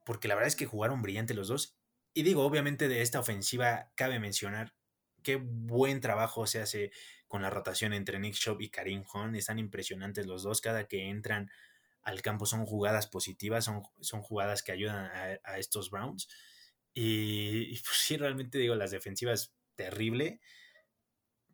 porque 0.06 0.28
la 0.28 0.36
verdad 0.36 0.50
es 0.50 0.56
que 0.56 0.68
jugaron 0.68 1.02
brillante 1.02 1.34
los 1.34 1.48
dos. 1.48 1.76
Y 2.14 2.22
digo, 2.22 2.46
obviamente 2.46 2.88
de 2.88 3.02
esta 3.02 3.20
ofensiva 3.20 3.92
cabe 3.96 4.20
mencionar 4.20 4.76
qué 5.24 5.38
buen 5.38 6.02
trabajo 6.02 6.46
se 6.46 6.62
hace 6.62 6.92
con 7.28 7.42
la 7.42 7.50
rotación 7.50 7.94
entre 7.94 8.20
Nick 8.20 8.36
Chubb 8.36 8.62
y 8.62 8.70
Karim 8.70 9.04
Hunt. 9.12 9.36
Están 9.36 9.58
impresionantes 9.58 10.28
los 10.28 10.44
dos. 10.44 10.62
Cada 10.62 10.88
que 10.88 11.10
entran 11.10 11.50
al 12.04 12.22
campo 12.22 12.46
son 12.46 12.66
jugadas 12.66 13.08
positivas, 13.08 13.66
son, 13.66 13.84
son 14.02 14.22
jugadas 14.22 14.64
que 14.64 14.72
ayudan 14.72 15.10
a, 15.44 15.58
estos 15.58 15.90
Browns. 15.90 16.28
Y, 16.94 17.74
y, 17.74 17.80
pues 17.80 17.98
sí, 17.98 18.18
realmente 18.18 18.58
digo, 18.58 18.76
las 18.76 18.92
defensivas 18.92 19.54
terrible. 19.76 20.40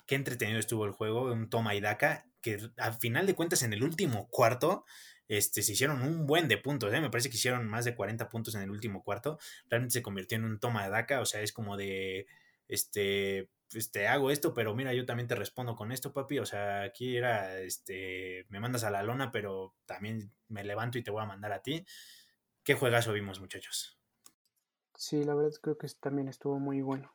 Qué 0.05 0.15
entretenido 0.15 0.59
estuvo 0.59 0.85
el 0.85 0.91
juego, 0.91 1.31
un 1.31 1.49
toma 1.49 1.75
y 1.75 1.81
daca 1.81 2.25
que 2.41 2.59
al 2.77 2.93
final 2.93 3.27
de 3.27 3.35
cuentas 3.35 3.63
en 3.63 3.73
el 3.73 3.83
último 3.83 4.27
cuarto 4.29 4.85
este, 5.27 5.61
se 5.61 5.73
hicieron 5.73 6.01
un 6.01 6.25
buen 6.25 6.47
de 6.47 6.57
puntos, 6.57 6.91
¿eh? 6.91 6.99
me 7.01 7.11
parece 7.11 7.29
que 7.29 7.37
hicieron 7.37 7.67
más 7.67 7.85
de 7.85 7.95
40 7.95 8.29
puntos 8.29 8.55
en 8.55 8.61
el 8.61 8.71
último 8.71 9.03
cuarto, 9.03 9.37
realmente 9.69 9.93
se 9.93 10.01
convirtió 10.01 10.37
en 10.37 10.43
un 10.43 10.59
toma 10.59 10.83
de 10.83 10.89
daca, 10.89 11.21
o 11.21 11.25
sea, 11.25 11.41
es 11.41 11.53
como 11.53 11.77
de, 11.77 12.25
este, 12.67 13.49
pues 13.71 13.91
te 13.91 14.07
hago 14.07 14.31
esto, 14.31 14.53
pero 14.53 14.73
mira, 14.75 14.93
yo 14.93 15.05
también 15.05 15.27
te 15.27 15.35
respondo 15.35 15.75
con 15.75 15.91
esto, 15.91 16.13
papi, 16.13 16.39
o 16.39 16.45
sea, 16.45 16.81
aquí 16.83 17.17
era, 17.17 17.59
este, 17.59 18.45
me 18.49 18.59
mandas 18.59 18.83
a 18.83 18.91
la 18.91 19.03
lona, 19.03 19.31
pero 19.31 19.75
también 19.85 20.31
me 20.47 20.63
levanto 20.63 20.97
y 20.97 21.03
te 21.03 21.11
voy 21.11 21.21
a 21.21 21.27
mandar 21.27 21.51
a 21.51 21.61
ti. 21.61 21.85
¿Qué 22.63 22.73
juegazo 22.73 23.13
vimos, 23.13 23.39
muchachos? 23.39 23.99
Sí, 24.95 25.23
la 25.23 25.35
verdad 25.35 25.57
creo 25.61 25.77
que 25.77 25.87
también 25.99 26.27
estuvo 26.27 26.59
muy 26.59 26.81
bueno. 26.81 27.13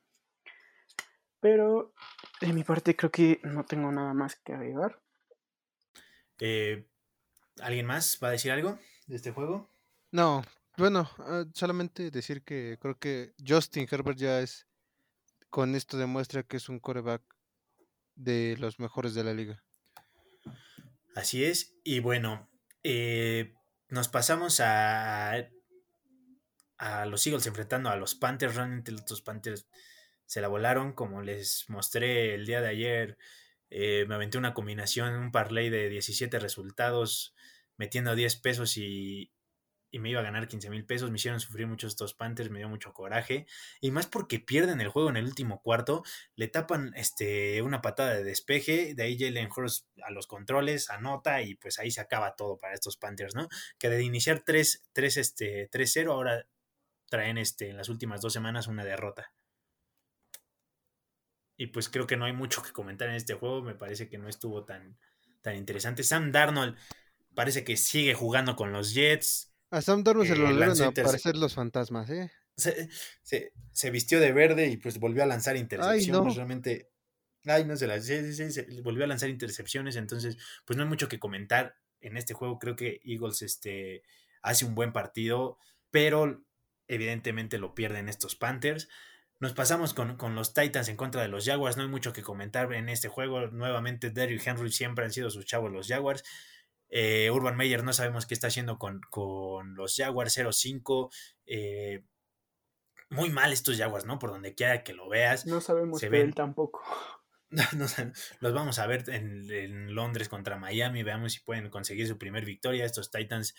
Pero 1.40 1.92
de 2.40 2.52
mi 2.52 2.64
parte 2.64 2.96
creo 2.96 3.10
que 3.10 3.40
no 3.42 3.64
tengo 3.64 3.92
nada 3.92 4.14
más 4.14 4.36
que 4.36 4.54
agregar. 4.54 5.02
Eh, 6.38 6.88
¿Alguien 7.60 7.86
más 7.86 8.18
va 8.22 8.28
a 8.28 8.32
decir 8.32 8.50
algo 8.50 8.78
de 9.06 9.16
este 9.16 9.32
juego? 9.32 9.68
No, 10.10 10.42
bueno, 10.76 11.08
ah, 11.18 11.44
solamente 11.52 12.10
decir 12.10 12.42
que 12.42 12.78
creo 12.80 12.98
que 12.98 13.34
Justin 13.46 13.86
Herbert 13.90 14.18
ya 14.18 14.40
es, 14.40 14.66
con 15.54 15.76
esto 15.76 15.96
demuestra 15.96 16.42
que 16.42 16.56
es 16.56 16.68
un 16.68 16.80
coreback 16.80 17.22
de 18.16 18.56
los 18.58 18.80
mejores 18.80 19.14
de 19.14 19.22
la 19.22 19.32
liga. 19.32 19.62
Así 21.14 21.44
es, 21.44 21.76
y 21.84 22.00
bueno, 22.00 22.50
eh, 22.82 23.54
nos 23.88 24.08
pasamos 24.08 24.58
a, 24.58 25.48
a 26.76 27.06
los 27.06 27.24
Eagles 27.24 27.46
enfrentando 27.46 27.88
a 27.88 27.94
los 27.94 28.16
Panthers. 28.16 28.56
Realmente 28.56 28.90
los 28.90 29.22
Panthers 29.22 29.68
se 30.26 30.40
la 30.40 30.48
volaron, 30.48 30.92
como 30.92 31.22
les 31.22 31.66
mostré 31.68 32.34
el 32.34 32.46
día 32.46 32.60
de 32.60 32.70
ayer. 32.70 33.18
Eh, 33.70 34.06
me 34.08 34.16
aventé 34.16 34.38
una 34.38 34.54
combinación, 34.54 35.14
un 35.14 35.30
parlay 35.30 35.70
de 35.70 35.88
17 35.88 36.36
resultados, 36.40 37.32
metiendo 37.76 38.16
10 38.16 38.34
pesos 38.38 38.76
y, 38.76 39.30
me 39.98 40.10
iba 40.10 40.20
a 40.20 40.24
ganar 40.24 40.48
15 40.48 40.70
mil 40.70 40.84
pesos. 40.84 41.10
Me 41.10 41.16
hicieron 41.16 41.40
sufrir 41.40 41.66
mucho 41.66 41.86
estos 41.86 42.14
Panthers, 42.14 42.50
me 42.50 42.58
dio 42.58 42.68
mucho 42.68 42.92
coraje. 42.92 43.46
Y 43.80 43.90
más 43.90 44.06
porque 44.06 44.40
pierden 44.40 44.80
el 44.80 44.88
juego 44.88 45.10
en 45.10 45.16
el 45.16 45.24
último 45.24 45.60
cuarto, 45.62 46.02
le 46.36 46.48
tapan 46.48 46.92
este, 46.96 47.62
una 47.62 47.80
patada 47.82 48.14
de 48.14 48.24
despeje. 48.24 48.94
De 48.94 49.02
ahí 49.02 49.18
Jalen 49.18 49.48
Hurst 49.54 49.86
a 50.02 50.10
los 50.10 50.26
controles, 50.26 50.90
anota 50.90 51.42
y 51.42 51.54
pues 51.54 51.78
ahí 51.78 51.90
se 51.90 52.00
acaba 52.00 52.36
todo 52.36 52.58
para 52.58 52.74
estos 52.74 52.96
Panthers, 52.96 53.34
¿no? 53.34 53.48
Que 53.78 53.88
de 53.88 54.02
iniciar 54.02 54.42
3, 54.44 54.84
3 54.92 55.16
este, 55.16 55.68
0 55.70 56.12
ahora 56.12 56.46
traen 57.08 57.38
este, 57.38 57.70
en 57.70 57.76
las 57.76 57.88
últimas 57.88 58.20
dos 58.20 58.32
semanas 58.32 58.66
una 58.66 58.84
derrota. 58.84 59.32
Y 61.56 61.68
pues 61.68 61.88
creo 61.88 62.06
que 62.06 62.16
no 62.16 62.24
hay 62.24 62.32
mucho 62.32 62.62
que 62.62 62.72
comentar 62.72 63.08
en 63.08 63.14
este 63.14 63.34
juego. 63.34 63.62
Me 63.62 63.74
parece 63.74 64.08
que 64.08 64.18
no 64.18 64.28
estuvo 64.28 64.64
tan, 64.64 64.98
tan 65.40 65.56
interesante. 65.56 66.02
Sam 66.02 66.32
Darnold 66.32 66.76
parece 67.34 67.64
que 67.64 67.76
sigue 67.76 68.14
jugando 68.14 68.56
con 68.56 68.72
los 68.72 68.94
Jets. 68.94 69.53
A 69.70 69.82
Sam 69.82 70.04
Darnold 70.04 70.28
se 70.28 70.36
lo 70.36 70.48
eh, 70.50 70.82
a 70.82 70.86
aparecer 70.86 71.36
los 71.36 71.54
fantasmas, 71.54 72.08
¿eh? 72.10 72.30
Se, 72.56 73.90
vistió 73.90 74.20
de 74.20 74.32
verde 74.32 74.68
y 74.68 74.76
pues 74.76 75.00
volvió 75.00 75.24
a 75.24 75.26
lanzar 75.26 75.56
intercepciones. 75.56 76.36
Realmente 76.36 76.94
Ay, 77.46 77.64
no 77.64 77.76
se 77.76 77.86
las. 77.86 78.06
Sí, 78.06 78.32
sí, 78.32 78.50
sí, 78.50 78.80
volvió 78.80 79.04
a 79.04 79.06
lanzar 79.06 79.28
intercepciones, 79.28 79.96
entonces, 79.96 80.38
pues 80.64 80.76
no 80.76 80.82
hay 80.82 80.88
mucho 80.88 81.08
que 81.08 81.18
comentar 81.18 81.76
en 82.00 82.16
este 82.16 82.34
juego. 82.34 82.58
Creo 82.58 82.74
que 82.74 83.00
Eagles 83.04 83.42
este, 83.42 84.02
hace 84.42 84.64
un 84.64 84.74
buen 84.74 84.92
partido, 84.92 85.58
pero 85.90 86.42
evidentemente 86.88 87.58
lo 87.58 87.74
pierden 87.74 88.08
estos 88.08 88.34
Panthers. 88.34 88.88
Nos 89.40 89.52
pasamos 89.52 89.92
con, 89.92 90.16
los 90.34 90.54
Titans 90.54 90.88
en 90.88 90.96
contra 90.96 91.20
de 91.20 91.28
los 91.28 91.44
Jaguars. 91.44 91.76
No 91.76 91.82
hay 91.82 91.88
mucho 91.88 92.14
que 92.14 92.22
comentar 92.22 92.72
en 92.72 92.88
este 92.88 93.08
juego. 93.08 93.48
Nuevamente, 93.48 94.10
Derrick 94.10 94.46
Henry 94.46 94.72
siempre 94.72 95.04
han 95.04 95.12
sido 95.12 95.28
sus 95.28 95.44
chavos 95.44 95.70
los 95.70 95.88
Jaguars. 95.88 96.24
Eh, 96.96 97.28
Urban 97.32 97.56
Meyer 97.56 97.82
no 97.82 97.92
sabemos 97.92 98.24
qué 98.24 98.34
está 98.34 98.46
haciendo 98.46 98.78
con, 98.78 99.00
los 99.74 99.96
Jaguars 99.96 100.38
0-5. 100.38 101.12
Eh, 101.44 102.04
muy 103.10 103.30
mal 103.30 103.52
estos 103.52 103.76
Jaguars, 103.76 104.06
¿no? 104.06 104.20
Por 104.20 104.30
donde 104.30 104.54
quiera 104.54 104.84
que 104.84 104.92
lo 104.92 105.08
veas. 105.08 105.44
No 105.44 105.60
sabemos 105.60 105.98
se 105.98 106.06
él 106.06 106.36
tampoco. 106.36 106.82
los 108.40 108.54
vamos 108.54 108.78
a 108.78 108.86
ver 108.86 109.04
en, 109.08 109.92
Londres 109.92 110.28
contra 110.28 110.56
Miami, 110.56 111.02
veamos 111.02 111.32
si 111.32 111.40
pueden 111.40 111.68
conseguir 111.68 112.06
su 112.06 112.16
primer 112.16 112.44
victoria. 112.44 112.84
Estos 112.84 113.10
Titans, 113.10 113.56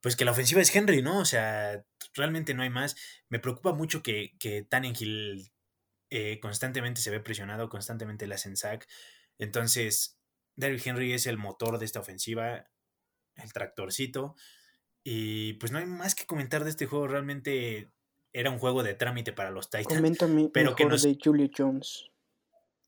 pues 0.00 0.16
que 0.16 0.24
la 0.24 0.30
ofensiva 0.30 0.62
es 0.62 0.74
Henry, 0.74 1.02
¿no? 1.02 1.18
O 1.18 1.26
sea, 1.26 1.84
realmente 2.14 2.54
no 2.54 2.62
hay 2.62 2.70
más. 2.70 2.96
Me 3.28 3.40
preocupa 3.40 3.74
mucho 3.74 4.02
que, 4.02 4.38
que 4.38 4.62
Tannenhill 4.62 5.52
eh, 6.08 6.40
constantemente 6.40 7.02
se 7.02 7.10
ve 7.10 7.20
presionado, 7.20 7.68
constantemente 7.68 8.26
le 8.26 8.36
hacen 8.36 8.56
sack. 8.56 8.88
Entonces, 9.36 10.18
Derrick 10.56 10.86
Henry 10.86 11.12
es 11.12 11.26
el 11.26 11.38
motor 11.38 11.78
de 11.78 11.84
esta 11.84 12.00
ofensiva, 12.00 12.68
el 13.36 13.52
tractorcito. 13.52 14.34
Y 15.02 15.54
pues 15.54 15.72
no 15.72 15.78
hay 15.78 15.86
más 15.86 16.14
que 16.14 16.26
comentar 16.26 16.64
de 16.64 16.70
este 16.70 16.86
juego. 16.86 17.08
Realmente 17.08 17.92
era 18.32 18.50
un 18.50 18.58
juego 18.58 18.82
de 18.82 18.94
trámite 18.94 19.32
para 19.32 19.50
los 19.50 19.70
Titans. 19.70 19.88
Coméntame 19.88 20.50
pero 20.52 20.74
que 20.74 20.86
nos... 20.86 21.02
de 21.02 21.16
Julio 21.22 21.48
Jones. 21.56 22.10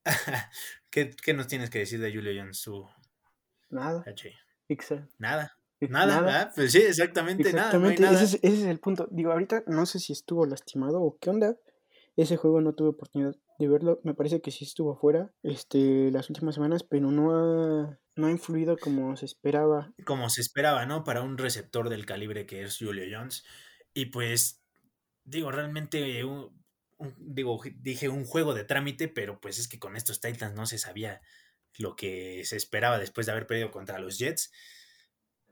¿Qué, 0.91 1.35
nos 1.35 1.47
tienes 1.47 1.69
que 1.69 1.81
decir 1.81 2.01
de 2.01 2.15
Julio 2.15 2.33
Jones? 2.35 2.65
Nada. 3.69 4.03
Nada. 5.19 5.59
Nada, 5.79 6.53
pues 6.55 6.73
sí, 6.73 6.79
exactamente, 6.79 7.51
exactamente. 7.51 8.03
nada. 8.03 8.23
Ese, 8.23 8.41
es, 8.43 8.63
el 8.63 8.81
punto. 8.81 9.07
Digo, 9.11 9.33
ahorita 9.33 9.65
no 9.67 9.85
sé 9.85 9.99
si 9.99 10.15
estuvo 10.15 10.47
lastimado 10.47 11.03
o 11.03 11.19
qué 11.19 11.29
onda. 11.29 11.57
Ese 12.17 12.39
juego 12.39 12.63
no 12.63 12.73
tuve 12.75 12.89
oportunidad 12.89 13.37
de 13.59 13.69
verlo. 13.69 14.01
Me 14.05 14.15
parece 14.15 14.41
que 14.41 14.51
sí 14.51 14.65
estuvo 14.65 14.97
fuera 14.97 15.33
este, 15.43 16.11
las 16.11 16.31
últimas 16.31 16.55
semanas, 16.55 16.83
pero 16.83 17.11
no 17.11 17.31
ha, 17.37 17.99
no 18.15 18.27
ha 18.27 18.31
influido 18.31 18.77
como 18.77 19.17
se 19.17 19.27
esperaba. 19.27 19.93
Como 20.05 20.31
se 20.31 20.41
esperaba, 20.41 20.87
¿no? 20.87 21.05
Para 21.05 21.23
un 21.23 21.39
receptor 21.39 21.89
del 21.89 22.07
calibre 22.07 22.47
que 22.47 22.63
es 22.63 22.79
Julio 22.79 23.05
Jones. 23.11 23.45
Y 23.95 24.07
pues, 24.07 24.63
digo, 25.25 25.51
realmente 25.51 26.23
digo, 27.19 27.65
dije 27.77 28.09
un 28.09 28.25
juego 28.25 28.55
de 28.55 28.65
trámite, 28.65 29.09
pero 29.09 29.41
pues 29.41 29.59
es 29.59 29.69
que 29.69 29.79
con 29.79 29.97
estos 29.97 30.21
Titans 30.21 30.55
no 30.55 30.67
se 30.67 30.79
sabía 30.79 31.21
lo 31.79 31.97
que 31.97 32.43
se 32.45 32.57
esperaba 32.57 32.99
después 32.99 33.27
de 33.27 33.33
haber 33.33 33.47
perdido 33.47 33.71
contra 33.71 33.99
los 33.99 34.19
Jets. 34.19 34.51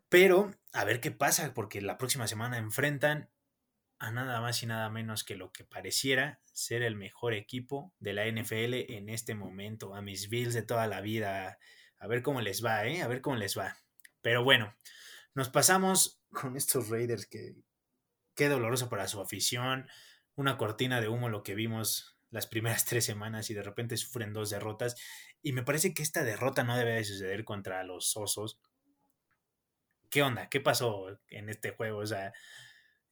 Pero 0.08 0.52
a 0.72 0.84
ver 0.84 1.00
qué 1.00 1.10
pasa, 1.10 1.54
porque 1.54 1.80
la 1.80 1.98
próxima 1.98 2.28
semana 2.28 2.58
enfrentan 2.58 3.30
a 4.06 4.10
nada 4.10 4.40
más 4.40 4.62
y 4.62 4.66
nada 4.66 4.88
menos 4.90 5.24
que 5.24 5.36
lo 5.36 5.52
que 5.52 5.64
pareciera 5.64 6.40
ser 6.52 6.82
el 6.82 6.96
mejor 6.96 7.34
equipo 7.34 7.92
de 7.98 8.12
la 8.12 8.26
NFL 8.26 8.92
en 8.92 9.08
este 9.08 9.34
momento, 9.34 9.94
a 9.94 10.02
mis 10.02 10.28
Bills 10.28 10.54
de 10.54 10.62
toda 10.62 10.86
la 10.86 11.00
vida. 11.00 11.58
A 11.98 12.06
ver 12.06 12.22
cómo 12.22 12.40
les 12.40 12.64
va, 12.64 12.86
¿eh? 12.86 13.02
A 13.02 13.08
ver 13.08 13.20
cómo 13.20 13.36
les 13.36 13.58
va. 13.58 13.76
Pero 14.20 14.44
bueno, 14.44 14.76
nos 15.34 15.48
pasamos 15.48 16.20
con 16.30 16.56
estos 16.56 16.88
Raiders 16.88 17.26
que 17.26 17.56
qué 18.34 18.48
doloroso 18.48 18.88
para 18.88 19.08
su 19.08 19.20
afición 19.20 19.88
una 20.36 20.58
cortina 20.58 21.00
de 21.00 21.08
humo 21.08 21.28
lo 21.28 21.42
que 21.42 21.54
vimos 21.54 22.18
las 22.30 22.46
primeras 22.46 22.84
tres 22.84 23.04
semanas 23.04 23.48
y 23.50 23.54
de 23.54 23.62
repente 23.62 23.96
sufren 23.96 24.32
dos 24.32 24.50
derrotas. 24.50 24.96
Y 25.42 25.52
me 25.52 25.62
parece 25.62 25.94
que 25.94 26.02
esta 26.02 26.24
derrota 26.24 26.64
no 26.64 26.76
debe 26.76 26.94
de 26.94 27.04
suceder 27.04 27.44
contra 27.44 27.84
los 27.84 28.16
osos. 28.16 28.58
¿Qué 30.10 30.22
onda? 30.22 30.48
¿Qué 30.48 30.60
pasó 30.60 31.20
en 31.28 31.48
este 31.48 31.70
juego? 31.70 31.98
O 31.98 32.06
sea, 32.06 32.32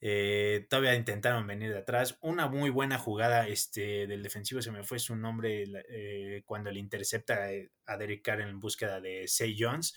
eh, 0.05 0.66
todavía 0.68 0.96
intentaron 0.96 1.46
venir 1.46 1.70
de 1.70 1.78
atrás. 1.78 2.18
Una 2.22 2.48
muy 2.48 2.70
buena 2.70 2.98
jugada 2.98 3.46
este, 3.46 4.09
del 4.09 4.24
defensivo, 4.24 4.61
se 4.61 4.72
me 4.72 4.82
fue 4.82 4.98
su 4.98 5.14
nombre 5.14 5.64
eh, 5.88 6.42
cuando 6.44 6.72
le 6.72 6.80
intercepta 6.80 7.53
eh, 7.53 7.70
a 7.86 7.96
Derek 7.96 8.20
Carr 8.20 8.40
en 8.40 8.59
búsqueda 8.59 9.00
de 9.00 9.28
Say 9.28 9.57
Jones. 9.57 9.94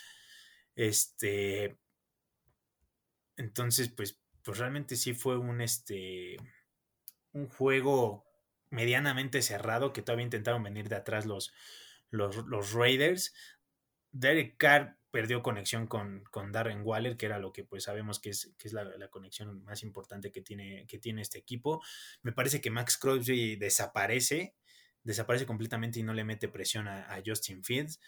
Este, 0.76 1.80
entonces, 3.36 3.89
pues, 3.89 4.22
pues 4.43 4.60
realmente 4.60 4.95
sí 4.95 5.16
fue 5.16 5.39
un, 5.39 5.60
este, 5.60 6.38
un 7.32 7.47
juego 7.49 8.28
medianamente 8.70 9.41
cerrado 9.41 9.91
que 9.91 10.03
todavía 10.03 10.26
intentaron 10.26 10.62
venir 10.62 10.88
de 10.88 10.97
atrás 10.97 11.26
los, 11.26 11.51
los, 12.12 12.74
Raiders. 12.74 13.34
Derek 14.12 14.58
Carr 14.58 14.99
perdió 15.16 15.41
conexión 15.41 15.88
con, 15.88 16.26
con, 16.30 16.51
Darren 16.51 16.82
Waller, 16.84 17.16
que 17.16 17.26
era 17.26 17.39
lo 17.39 17.53
que 17.53 17.63
pues 17.63 17.86
sabemos 17.86 18.20
que 18.20 18.32
es, 18.32 18.53
que 18.57 18.68
es 18.68 18.74
la, 18.74 19.07
conexión 19.07 19.63
más 19.63 19.82
importante 19.82 20.30
que 20.30 20.41
tiene, 20.41 20.86
que 20.89 20.99
tiene 20.99 21.22
este 21.22 21.39
equipo. 21.39 21.82
Me 22.22 22.34
parece 22.34 22.59
que 22.59 22.70
Max 22.70 22.97
Crosby 22.97 23.55
desaparece, 23.55 24.55
desaparece 25.03 25.45
completamente 25.45 26.01
y 26.01 26.03
no 26.03 26.13
le 26.13 26.26
mete 26.26 26.49
presión 26.49 26.89
a, 26.89 27.18
Justin 27.26 27.63
Fields. 27.63 28.01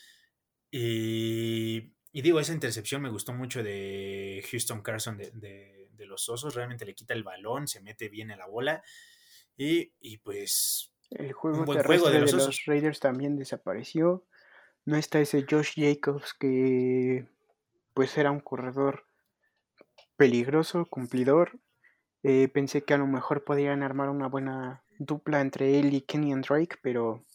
Y, 0.69 1.93
digo, 2.11 2.41
esa 2.41 2.51
intercepción 2.51 3.01
me 3.01 3.09
gustó 3.09 3.31
mucho 3.31 3.63
de 3.63 4.45
Houston 4.51 4.81
Carson 4.81 5.15
de, 5.15 5.31
de, 5.31 6.05
los 6.05 6.27
Osos, 6.27 6.55
realmente 6.55 6.85
le 6.85 6.93
quita 6.93 7.13
el 7.13 7.23
balón, 7.23 7.69
se 7.69 7.79
mete 7.79 8.09
bien 8.09 8.31
en 8.31 8.39
la 8.39 8.47
bola 8.47 8.83
y, 9.55 10.17
pues. 10.17 10.91
El 11.11 11.31
juego 11.31 11.63
juego 11.63 12.09
de, 12.09 12.19
los, 12.19 12.65
Raiders 12.65 12.99
también 12.99 13.37
desapareció. 13.37 14.25
No 14.87 14.95
está 14.95 15.19
ese 15.19 15.45
Josh 15.47 15.73
Jacobs 15.75 16.33
que 16.33 17.27
pues 17.93 18.17
era 18.17 18.31
un 18.31 18.39
corredor 18.39 19.05
peligroso, 20.15 20.85
cumplidor. 20.85 21.59
Eh, 22.23 22.47
pensé 22.47 22.85
que 22.85 22.93
a 22.93 22.97
lo 22.97 23.05
mejor 23.05 23.43
podían 23.43 23.83
armar 23.83 24.07
una 24.07 24.29
buena 24.29 24.85
dupla 24.97 25.41
entre 25.41 25.77
él 25.77 25.93
y 25.93 26.03
Kenny 26.03 26.31
and 26.31 26.47
Drake, 26.47 26.77
pero 26.81 27.25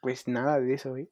pues 0.00 0.26
nada 0.26 0.58
de 0.58 0.74
eso, 0.74 0.96
¿eh? 0.96 1.08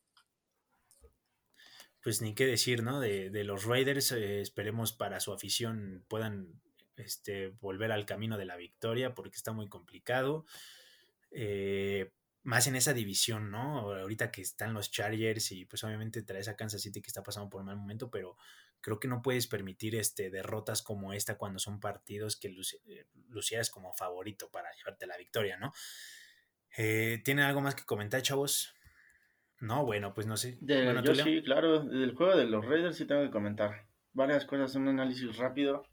Pues 2.03 2.21
ni 2.21 2.35
qué 2.35 2.47
decir, 2.47 2.83
¿no? 2.83 2.99
De, 2.99 3.31
los 3.45 3.65
Raiders, 3.65 4.11
eh, 4.11 4.41
esperemos 4.41 4.93
para 4.93 5.21
su 5.21 5.33
afición 5.33 6.05
puedan 6.09 6.61
este, 6.97 7.51
volver 7.61 7.93
al 7.93 8.07
camino 8.07 8.39
de 8.39 8.47
la 8.47 8.57
victoria 8.57 9.15
porque 9.15 9.37
está 9.37 9.53
muy 9.53 9.69
complicado. 9.69 10.47
Eh, 11.31 12.11
más 12.43 12.67
en 12.67 12.77
esa 12.77 12.93
división, 12.93 13.51
¿no? 13.51 13.93
Ahorita 13.95 14.31
que 14.31 14.41
están 14.41 14.73
los 14.73 14.91
Chargers 14.91 15.53
y 15.53 15.67
pues 15.67 15.85
obviamente 15.85 16.23
traes 16.23 16.49
a 16.49 16.57
Kansas 16.57 16.81
City 16.81 17.03
que 17.03 17.09
está 17.09 17.23
pasando 17.23 17.51
por 17.51 17.61
un 17.61 17.67
mal 17.67 17.77
momento, 17.77 18.11
pero 18.11 18.37
creo 18.81 18.99
que 18.99 19.09
no 19.09 19.21
puedes 19.23 19.47
permitir 19.47 19.95
este, 19.95 20.31
derrotas 20.31 20.83
como 20.83 21.13
esta 21.13 21.37
cuando 21.37 21.59
son 21.59 21.81
partidos 21.81 22.37
que 22.37 22.49
eh, 22.49 23.07
lucieras 23.29 23.71
como 23.71 23.93
favorito 23.93 24.51
para 24.51 24.73
llevarte 24.75 25.07
la 25.07 25.19
victoria, 25.19 25.59
¿no? 25.59 25.73
Eh, 26.77 27.21
¿Tienen 27.25 27.45
algo 27.45 27.61
más 27.61 27.75
que 27.75 27.85
comentar, 27.85 28.23
chavos? 28.23 28.75
No, 29.61 29.85
bueno, 29.85 30.15
pues 30.15 30.27
no 30.27 30.37
sé. 30.39 30.59
yo 30.63 31.15
sí, 31.15 31.43
claro, 31.43 31.85
del 31.85 32.15
juego 32.15 32.37
de 32.37 32.47
los 32.47 32.65
Raiders 32.65 32.97
sí 32.97 33.07
tengo 33.07 33.23
que 33.23 33.31
comentar 33.31 33.87
varias 34.13 34.47
cosas, 34.47 34.75
un 34.77 34.89
análisis 34.89 35.37
rápido. 35.37 35.85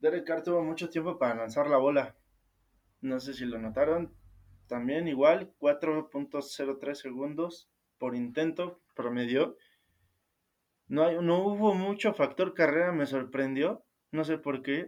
Derek 0.00 0.26
Carr 0.26 0.42
tuvo 0.42 0.62
mucho 0.62 0.90
tiempo 0.90 1.18
para 1.18 1.34
lanzar 1.34 1.68
la 1.68 1.78
bola. 1.78 2.16
No 3.00 3.18
sé 3.20 3.32
si 3.32 3.46
lo 3.46 3.58
notaron. 3.58 4.14
También 4.68 5.08
igual, 5.08 5.50
4.03 5.58 6.94
segundos 6.94 7.70
por 7.96 8.14
intento 8.14 8.80
promedio. 8.94 9.56
No, 10.86 11.04
hay, 11.04 11.16
no 11.20 11.46
hubo 11.46 11.74
mucho 11.74 12.12
factor 12.12 12.54
carrera, 12.54 12.92
me 12.92 13.06
sorprendió. 13.06 13.84
No 14.12 14.24
sé 14.24 14.36
por 14.38 14.62
qué. 14.62 14.86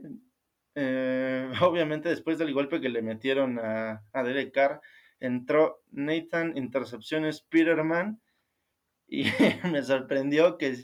Eh, 0.75 1.51
obviamente 1.63 2.11
después 2.11 2.39
del 2.39 2.53
golpe 2.53 2.81
que 2.81 2.91
le 2.91 3.03
metieron 3.03 3.59
a, 3.59 4.05
a 4.13 4.23
Derek 4.23 4.53
Carr, 4.53 4.81
entró 5.19 5.83
Nathan, 5.91 6.57
intercepciones 6.57 7.41
Peterman. 7.41 8.21
Y 9.09 9.25
me 9.73 9.83
sorprendió 9.83 10.59
que, 10.59 10.77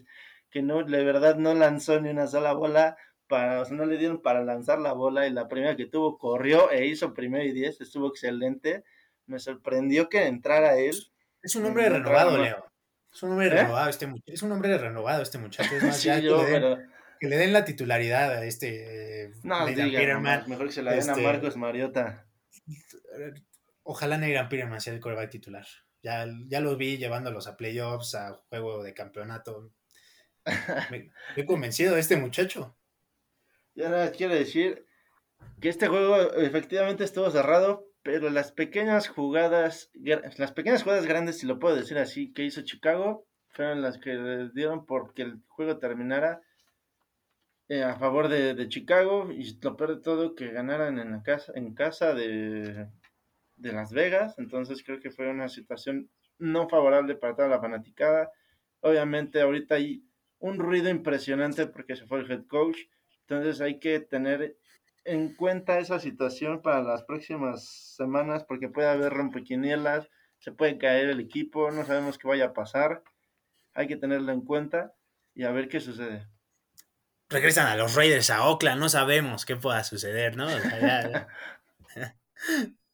que 0.50 0.62
no, 0.62 0.84
de 0.84 1.04
verdad 1.04 1.36
no 1.36 1.54
lanzó 1.54 2.00
ni 2.00 2.08
una 2.08 2.26
sola 2.26 2.54
bola 2.54 2.96
para, 3.26 3.60
o 3.60 3.64
sea, 3.64 3.76
no 3.76 3.86
le 3.86 3.98
dieron 3.98 4.22
para 4.22 4.44
lanzar 4.44 4.78
la 4.78 4.92
bola 4.92 5.26
y 5.26 5.32
la 5.32 5.48
primera 5.48 5.76
que 5.76 5.86
tuvo 5.86 6.18
corrió 6.18 6.70
e 6.70 6.86
hizo 6.86 7.14
primero 7.14 7.44
y 7.44 7.52
diez, 7.52 7.80
estuvo 7.80 8.08
excelente. 8.08 8.84
Me 9.26 9.38
sorprendió 9.38 10.08
que 10.08 10.26
entrara 10.26 10.76
él. 10.78 10.96
Es 11.42 11.54
un 11.56 11.64
hombre 11.64 11.88
renovado, 11.88 12.38
Leo. 12.38 12.64
Es 13.12 13.22
un 13.22 13.32
hombre 13.32 13.46
¿Eh? 13.46 13.50
renovado 13.50 13.88
este 13.88 14.06
muchacho. 14.06 14.32
Es 14.32 14.42
un 14.42 14.52
hombre 14.52 14.76
renovado 14.78 15.22
este 15.22 15.38
muchacho. 15.38 15.74
Es 15.74 15.82
más, 15.82 16.02
ya 16.02 16.20
que, 16.20 17.28
le 17.28 17.36
den, 17.36 17.52
la 17.52 17.64
titularidad 17.64 18.32
a 18.32 18.44
este 18.44 19.32
no, 19.42 19.66
diga, 19.66 20.44
mejor 20.46 20.66
que 20.66 20.72
se 20.72 20.82
la 20.82 20.92
den 20.92 21.08
a 21.08 21.12
este, 21.12 21.22
Marcos 21.22 21.56
Mariota. 21.56 22.26
Ojalá 23.82 24.18
Negan 24.18 24.48
Peterman 24.48 24.80
sea 24.80 24.92
el 24.92 25.00
coreback 25.00 25.30
titular. 25.30 25.66
Ya, 26.02 26.26
ya 26.46 26.60
lo 26.60 26.76
vi 26.76 26.98
llevándolos 26.98 27.46
a 27.46 27.56
playoffs, 27.56 28.14
a 28.14 28.34
juego 28.48 28.82
de 28.82 28.92
campeonato. 28.92 29.72
Me, 30.90 31.10
he 31.36 31.44
convencido 31.46 31.94
de 31.94 32.00
este 32.00 32.16
muchacho. 32.16 32.76
Ya 33.76 33.90
nada 33.90 34.10
quiero 34.10 34.34
decir 34.34 34.86
que 35.60 35.68
este 35.68 35.86
juego 35.86 36.16
efectivamente 36.34 37.04
estuvo 37.04 37.30
cerrado, 37.30 37.86
pero 38.02 38.30
las 38.30 38.50
pequeñas 38.50 39.06
jugadas, 39.08 39.90
las 39.94 40.52
pequeñas 40.52 40.82
jugadas 40.82 41.06
grandes, 41.06 41.38
si 41.38 41.46
lo 41.46 41.58
puedo 41.58 41.76
decir 41.76 41.98
así, 41.98 42.32
que 42.32 42.44
hizo 42.44 42.62
Chicago, 42.62 43.26
fueron 43.50 43.82
las 43.82 43.98
que 43.98 44.48
dieron 44.54 44.86
porque 44.86 45.22
el 45.22 45.42
juego 45.48 45.78
terminara 45.78 46.40
eh, 47.68 47.82
a 47.82 47.96
favor 47.96 48.28
de, 48.28 48.68
Chicago 48.68 49.30
y 49.30 49.58
lo 49.60 49.76
peor 49.76 49.96
de 49.96 50.02
todo 50.02 50.34
que 50.34 50.52
ganaran 50.52 50.98
en, 50.98 51.10
la 51.10 51.22
casa, 51.22 51.52
en 51.54 51.74
casa 51.74 52.14
de, 52.14 52.88
de 53.56 53.72
Las 53.72 53.92
Vegas, 53.92 54.38
entonces 54.38 54.82
creo 54.84 55.00
que 55.00 55.10
fue 55.10 55.28
una 55.28 55.48
situación 55.50 56.10
no 56.38 56.68
favorable 56.68 57.14
para 57.16 57.36
toda 57.36 57.48
la 57.48 57.60
fanaticada. 57.60 58.30
Obviamente 58.80 59.40
ahorita 59.42 59.74
hay 59.74 60.02
un 60.38 60.58
ruido 60.58 60.88
impresionante 60.88 61.66
porque 61.66 61.96
se 61.96 62.06
fue 62.06 62.20
el 62.20 62.30
head 62.30 62.46
coach, 62.46 62.78
entonces 63.28 63.60
hay 63.60 63.80
que 63.80 63.98
tener 63.98 64.56
en 65.04 65.34
cuenta 65.34 65.80
esa 65.80 65.98
situación 65.98 66.62
para 66.62 66.82
las 66.82 67.02
próximas 67.02 67.94
semanas 67.96 68.44
porque 68.44 68.68
puede 68.68 68.88
haber 68.88 69.12
rompequinielas, 69.12 70.08
se 70.38 70.52
puede 70.52 70.78
caer 70.78 71.08
el 71.08 71.18
equipo, 71.18 71.70
no 71.72 71.84
sabemos 71.84 72.18
qué 72.18 72.28
vaya 72.28 72.46
a 72.46 72.52
pasar. 72.52 73.02
Hay 73.74 73.88
que 73.88 73.96
tenerlo 73.96 74.32
en 74.32 74.42
cuenta 74.42 74.94
y 75.34 75.42
a 75.42 75.50
ver 75.50 75.68
qué 75.68 75.80
sucede. 75.80 76.28
Regresan 77.28 77.66
a 77.66 77.76
los 77.76 77.96
Raiders 77.96 78.30
a 78.30 78.48
Oakland, 78.48 78.80
no 78.80 78.88
sabemos 78.88 79.44
qué 79.44 79.56
pueda 79.56 79.82
suceder, 79.82 80.36
¿no? 80.36 80.46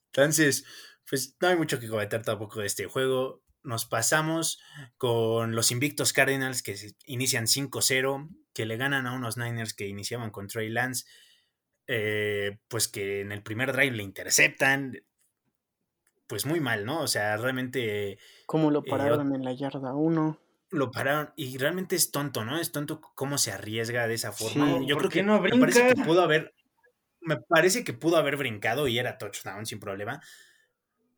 Entonces, 0.07 0.65
pues 1.09 1.37
no 1.41 1.49
hay 1.49 1.57
mucho 1.57 1.79
que 1.79 1.89
comentar 1.89 2.23
tampoco 2.23 2.61
de 2.61 2.67
este 2.67 2.87
juego. 2.87 3.43
Nos 3.65 3.87
pasamos 3.87 4.61
con 4.97 5.55
los 5.55 5.71
invictos 5.71 6.13
Cardinals 6.13 6.63
que 6.63 6.77
inician 7.07 7.47
5-0, 7.47 8.29
que 8.53 8.67
le 8.67 8.77
ganan 8.77 9.07
a 9.07 9.13
unos 9.13 9.37
Niners 9.37 9.75
que 9.75 9.87
iniciaban 9.87 10.31
con 10.31 10.49
Trey 10.49 10.69
Lance 10.69 11.05
eh, 11.87 12.59
pues 12.69 12.89
que 12.89 13.21
en 13.21 13.33
el 13.33 13.43
primer 13.43 13.73
drive 13.73 13.97
le 13.97 14.03
interceptan, 14.03 14.99
pues 16.27 16.47
muy 16.47 16.61
mal, 16.61 16.85
¿no? 16.85 17.01
O 17.01 17.07
sea, 17.07 17.37
realmente... 17.37 18.19
¿Cómo 18.47 18.71
lo 18.71 18.81
eh, 18.81 18.89
pararon 18.89 19.35
en 19.35 19.45
la 19.45 19.53
yarda 19.53 19.95
1? 19.95 20.39
Lo 20.71 20.91
pararon 20.91 21.33
y 21.37 21.59
realmente 21.59 21.97
es 21.97 22.11
tonto, 22.11 22.45
¿no? 22.45 22.59
Es 22.59 22.73
tonto 22.73 23.01
cómo 23.15 23.37
se 23.37 23.53
arriesga 23.53 24.07
de 24.07 24.15
esa 24.15 24.33
forma. 24.33 24.81
Yo 24.87 24.97
creo 24.97 25.11
que 25.11 25.23
no 25.23 25.41
me 25.41 25.51
parece 25.51 25.89
que 25.89 26.03
pudo 26.03 26.23
haber, 26.23 26.55
me 27.21 27.37
parece 27.37 27.85
que 27.85 27.93
pudo 27.93 28.17
haber 28.17 28.37
brincado 28.37 28.89
y 28.89 28.99
era 28.99 29.19
touchdown 29.19 29.67
sin 29.67 29.81
problema. 29.81 30.23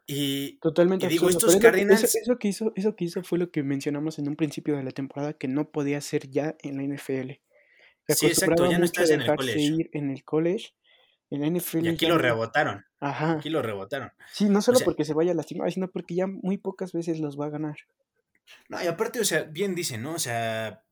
Y, 0.07 0.59
Totalmente 0.59 1.09
digo, 1.09 1.29
estos 1.29 1.57
Cardinals... 1.57 2.15
Eso, 2.15 2.39
que 2.39 2.49
hizo, 2.49 2.73
eso 2.77 2.95
que 2.95 3.05
hizo 3.05 3.23
fue 3.23 3.39
lo 3.39 3.51
que 3.51 3.63
mencionamos 3.63 4.19
en 4.19 4.29
un 4.29 4.37
principio 4.37 4.77
de 4.77 4.83
la 4.83 4.91
temporada 4.91 5.33
que 5.33 5.49
no 5.49 5.71
podía 5.71 5.99
hacer 5.99 6.29
ya 6.29 6.57
en 6.63 6.77
la 6.77 6.83
NFL. 6.83 7.33
Sí, 8.09 8.27
exacto, 8.27 8.71
ya 8.71 8.79
no 8.79 8.85
estás 8.85 9.11
en 9.11 9.23
el 9.23 9.35
college. 9.35 9.61
Ir 9.61 9.91
en 9.93 10.11
el 10.11 10.25
college. 10.25 10.75
En 11.31 11.41
la 11.41 11.47
NFL. 11.49 11.87
Y 11.87 11.89
aquí 11.89 12.07
lo 12.07 12.19
rebotaron. 12.19 12.85
Ajá. 13.01 13.33
Aquí 13.33 13.49
lo 13.49 13.63
rebotaron. 13.63 14.13
Sí, 14.33 14.49
no 14.49 14.61
solo 14.61 14.81
porque 14.81 15.05
se 15.05 15.15
vaya 15.15 15.33
a 15.33 15.35
lastimar, 15.35 15.73
sino 15.73 15.91
porque 15.91 16.15
ya 16.15 16.27
muy 16.27 16.59
pocas 16.59 16.93
veces 16.93 17.19
los 17.19 17.41
va 17.41 17.47
a 17.47 17.51
ganar. 17.51 17.77
No, 18.69 18.83
y 18.83 18.87
aparte, 18.87 19.21
o 19.21 19.25
sea, 19.25 19.45
bien 19.45 19.75
dicen, 19.75 20.03
¿no? 20.03 20.15
O 20.15 20.19
sea, 20.19 20.85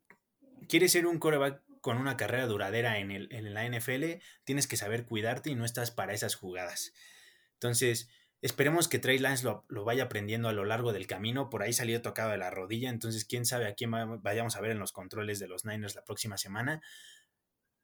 quieres 0.69 0.93
ser 0.93 1.07
un 1.07 1.19
coreback 1.19 1.63
con 1.83 1.99
una 1.99 2.17
carrera 2.17 2.47
duradera 2.47 2.99
en, 2.99 3.11
el, 3.11 3.29
en 3.33 3.53
la 3.53 3.69
NFL, 3.69 4.23
tienes 4.45 4.67
que 4.67 4.77
saber 4.77 5.05
cuidarte 5.05 5.51
y 5.51 5.55
no 5.55 5.65
estás 5.65 5.91
para 5.91 6.15
esas 6.15 6.37
jugadas. 6.37 6.95
Entonces, 7.55 8.09
Esperemos 8.43 8.89
que 8.89 8.99
Trey 8.99 9.19
Lance 9.19 9.45
lo, 9.45 9.85
vaya 9.85 10.03
aprendiendo 10.05 10.49
a 10.49 10.53
lo 10.53 10.65
largo 10.65 10.93
del 10.93 11.07
camino. 11.07 11.49
Por 11.49 11.63
ahí 11.63 11.73
salió 11.73 12.03
tocado 12.03 12.33
de 12.33 12.39
la 12.39 12.51
rodilla. 12.51 12.91
Entonces, 12.91 13.25
quién 13.25 13.47
sabe 13.47 13.69
a 13.69 13.75
quién 13.75 13.93
vayamos 14.21 14.57
a 14.57 14.61
ver 14.61 14.73
en 14.73 14.81
los 14.81 14.91
controles 14.91 15.39
de 15.39 15.47
los 15.47 15.65
Niners 15.65 15.95
la 15.95 16.05
próxima 16.05 16.37
semana. 16.37 16.83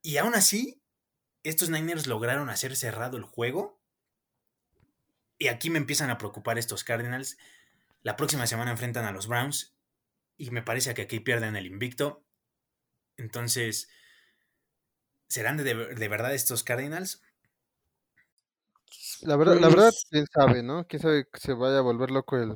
Y 0.03 0.17
aún 0.17 0.35
así, 0.35 0.83
estos 1.45 1.71
Niners 1.71 2.09
lograron 2.09 2.51
hacer 2.51 2.75
cerrado 2.75 3.17
el 3.17 3.23
juego. 3.23 3.81
Y 5.39 5.47
aquí 5.47 5.71
me 5.71 5.79
empiezan 5.79 6.11
a 6.11 6.19
preocupar 6.19 6.59
estos 6.59 6.83
Cardinals. 6.83 7.39
La 8.03 8.17
próxima 8.17 8.49
semana 8.49 8.73
enfrentan 8.73 9.05
a 9.05 9.13
los 9.13 9.29
Browns. 9.29 9.77
Y 10.37 10.51
me 10.51 10.63
parece 10.63 10.93
que 10.93 11.03
aquí 11.03 11.21
pierden 11.21 11.55
el 11.55 11.67
invicto. 11.67 12.25
Entonces, 13.17 13.91
¿serán 15.29 15.57
de, 15.57 15.63
de 15.63 16.09
verdad 16.09 16.35
estos 16.35 16.65
Cardinals? 16.65 17.23
La 19.23 19.37
verdad, 19.37 19.59
la 19.59 19.69
verdad, 19.69 19.91
pues 19.91 20.07
quién 20.11 20.27
sabe, 20.27 20.63
¿no? 20.63 20.87
Quién 20.87 21.03
sabe 21.03 21.27
que 21.33 21.41
se 21.41 21.53
vaya 21.53 21.79
a 21.79 21.83
volver 21.83 22.11
loco 22.11 22.37
el 22.37 22.55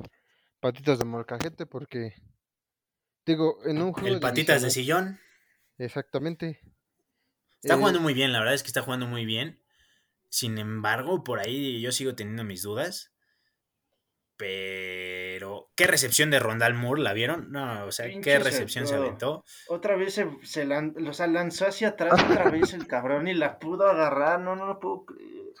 patitas 0.59 0.97
de 0.97 1.05
molcajete 1.05 1.65
porque 1.65 2.13
digo, 3.25 3.57
en 3.65 3.81
un 3.81 3.91
juego 3.93 4.15
El 4.15 4.19
patitas 4.19 4.61
de 4.61 4.69
sillón. 4.69 5.19
Exactamente. 5.77 6.61
Está 7.61 7.77
jugando 7.77 7.99
eh 7.99 8.01
muy 8.01 8.13
bien, 8.13 8.31
la 8.31 8.39
verdad 8.39 8.53
es 8.55 8.63
que 8.63 8.67
está 8.67 8.81
jugando 8.81 9.07
muy 9.07 9.25
bien. 9.25 9.61
Sin 10.29 10.57
embargo, 10.57 11.23
por 11.23 11.39
ahí 11.39 11.81
yo 11.81 11.91
sigo 11.91 12.15
teniendo 12.15 12.43
mis 12.43 12.61
dudas. 12.61 13.11
Pero, 14.35 15.71
¿qué 15.75 15.85
recepción 15.85 16.31
de 16.31 16.39
Rondal 16.39 16.73
Moore 16.73 17.01
la 17.01 17.13
vieron? 17.13 17.51
No, 17.51 17.85
o 17.85 17.91
sea, 17.91 18.07
¿qué 18.19 18.39
recepción 18.39 18.87
se 18.87 18.95
aventó? 18.95 19.45
Otra 19.67 19.95
vez 19.95 20.15
se, 20.15 20.27
se 20.41 20.65
lanzó 20.65 21.67
hacia 21.67 21.89
atrás 21.89 22.21
otra 22.23 22.49
vez 22.49 22.73
el 22.73 22.87
cabrón 22.87 23.27
y 23.27 23.33
la 23.33 23.59
pudo 23.59 23.87
agarrar. 23.87 24.39
No, 24.39 24.55
no 24.55 24.65
lo 24.65 24.79
puedo 24.79 25.05
creer. 25.05 25.53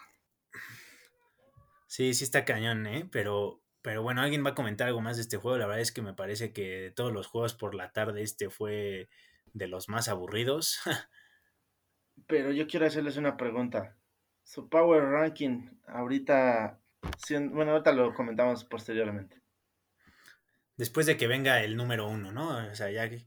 Sí, 1.93 2.15
sí 2.15 2.23
está 2.23 2.43
cañón, 2.43 2.87
¿eh? 2.87 3.07
Pero, 3.11 3.61
pero 3.83 4.01
bueno, 4.01 4.23
alguien 4.23 4.43
va 4.43 4.49
a 4.49 4.55
comentar 4.55 4.87
algo 4.87 4.99
más 4.99 5.17
de 5.17 5.21
este 5.21 5.37
juego. 5.37 5.59
La 5.59 5.67
verdad 5.67 5.83
es 5.83 5.91
que 5.91 6.01
me 6.01 6.15
parece 6.15 6.51
que 6.51 6.81
de 6.81 6.89
todos 6.89 7.13
los 7.13 7.27
juegos 7.27 7.53
por 7.53 7.75
la 7.75 7.91
tarde 7.91 8.23
este 8.23 8.49
fue 8.49 9.09
de 9.53 9.67
los 9.67 9.89
más 9.89 10.07
aburridos. 10.07 10.79
pero 12.27 12.51
yo 12.51 12.65
quiero 12.65 12.87
hacerles 12.87 13.17
una 13.17 13.37
pregunta. 13.37 13.95
Su 14.43 14.69
Power 14.69 15.03
Ranking 15.03 15.69
ahorita, 15.85 16.79
bueno, 17.51 17.73
ahorita 17.73 17.91
lo 17.91 18.15
comentamos 18.15 18.65
posteriormente. 18.65 19.39
Después 20.75 21.05
de 21.05 21.15
que 21.15 21.27
venga 21.27 21.61
el 21.61 21.77
número 21.77 22.07
uno, 22.07 22.31
¿no? 22.31 22.57
O 22.71 22.73
sea, 22.73 22.89
ya 22.89 23.07
que... 23.07 23.23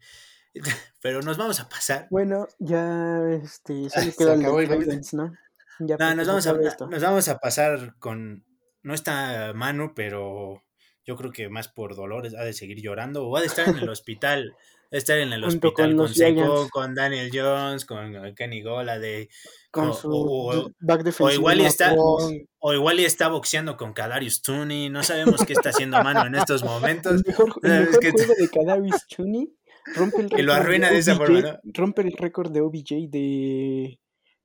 Pero 1.01 1.23
nos 1.23 1.37
vamos 1.37 1.61
a 1.61 1.69
pasar. 1.69 2.09
Bueno, 2.11 2.49
ya 2.59 3.31
este, 3.31 3.89
solo 3.91 4.13
queda 4.19 4.35
el 4.35 5.03
¿no? 5.13 5.33
Ya 5.79 5.97
no, 5.99 6.15
nos 6.17 6.27
vamos, 6.27 6.47
a, 6.49 6.87
nos 6.87 7.03
vamos 7.03 7.29
a 7.29 7.39
pasar 7.39 7.95
con 8.01 8.45
no 8.87 8.95
está 8.95 9.53
Manu, 9.53 9.95
pero 9.97 10.63
yo 11.05 11.17
creo 11.17 11.33
que 11.33 11.49
más 11.49 11.67
por 11.67 11.97
dolores 11.97 12.35
ha 12.35 12.45
de 12.45 12.53
seguir 12.53 12.81
llorando 12.81 13.27
o 13.27 13.37
ha 13.37 13.41
de 13.41 13.49
estar 13.49 13.69
en 13.69 13.77
el 13.79 13.89
hospital. 13.89 14.55
estar 14.93 15.19
en 15.19 15.33
el 15.33 15.43
hospital 15.43 15.97
con, 15.97 16.09
Seco, 16.09 16.69
con 16.71 16.95
Daniel 16.95 17.29
Jones, 17.35 17.85
con 17.85 18.33
Kenny 18.37 18.63
Gola 18.63 19.01
de 19.01 19.29
con 19.73 19.93
su 19.93 20.09
o, 20.09 20.71
back 20.79 21.05
o, 21.19 21.31
igual 21.33 21.61
está 21.63 21.97
o 21.97 22.73
igual 22.73 23.01
está 23.01 23.27
boxeando 23.27 23.77
con 23.77 23.93
Kadarius 23.93 24.41
Tooney, 24.41 24.89
no 24.89 25.03
sabemos 25.03 25.45
qué 25.45 25.55
está 25.55 25.71
haciendo 25.71 26.01
Manu 26.05 26.25
en 26.27 26.37
estos 26.37 26.63
momentos. 26.63 27.13
El 27.13 27.25
mejor, 27.27 27.53
el 27.65 27.91
mejor 27.91 28.13
juego 28.13 28.35
de 28.39 28.49
Kadarius 28.49 29.07
Tooney 29.09 29.53
rompe 29.97 30.19
el 30.19 30.31
récord 30.31 30.39
y 30.41 30.43
lo 30.45 30.55
arruina 30.55 30.91
de, 30.91 30.99
esa 30.99 31.17
forma, 31.17 31.59
Rompe 31.65 32.03
el 32.03 32.13
récord 32.13 32.53
de 32.53 32.61
OBJ 32.61 33.11
de 33.11 33.99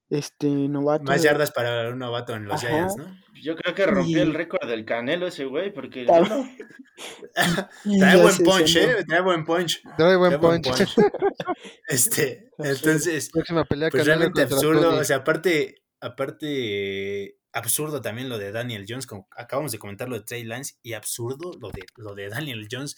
este 0.10 0.48
novato. 0.48 1.04
Más 1.04 1.22
yardas 1.22 1.52
para 1.52 1.90
un 1.90 2.00
novato 2.00 2.36
en 2.36 2.46
los 2.46 2.60
Giants, 2.60 2.98
¿no? 2.98 3.06
Yo 3.42 3.56
creo 3.56 3.74
que 3.74 3.86
rompió 3.86 4.22
el 4.22 4.34
récord 4.34 4.68
del 4.68 4.86
Canelo 4.86 5.28
ese 5.28 5.46
güey, 5.46 5.74
porque... 5.74 6.06
Trae 8.00 8.22
buen 8.22 8.38
punch, 8.38 8.76
¿eh? 8.76 9.04
Trae 9.08 9.22
buen 9.22 9.46
punch. 9.46 9.82
Trae 9.98 10.16
buen 10.16 10.40
punch. 10.40 10.68
este, 11.88 12.52
entonces... 12.60 13.30
Próxima 13.32 13.66
pelea 13.66 13.90
pues 13.90 14.06
realmente 14.06 14.44
absurdo, 14.44 14.96
o 14.96 15.04
sea, 15.04 15.18
aparte, 15.18 15.84
aparte, 16.00 17.38
absurdo 17.52 18.02
también 18.02 18.30
lo 18.30 18.38
de 18.38 18.52
Daniel 18.52 18.86
Jones, 18.88 19.08
como 19.08 19.28
acabamos 19.36 19.72
de 19.72 19.80
comentar 19.80 20.08
lo 20.08 20.20
de 20.20 20.26
Trey 20.26 20.44
Lance, 20.44 20.76
y 20.84 20.94
absurdo 20.94 21.52
lo 21.60 21.72
de, 21.72 21.82
lo 21.96 22.14
de 22.14 22.30
Daniel 22.30 22.68
Jones. 22.72 22.96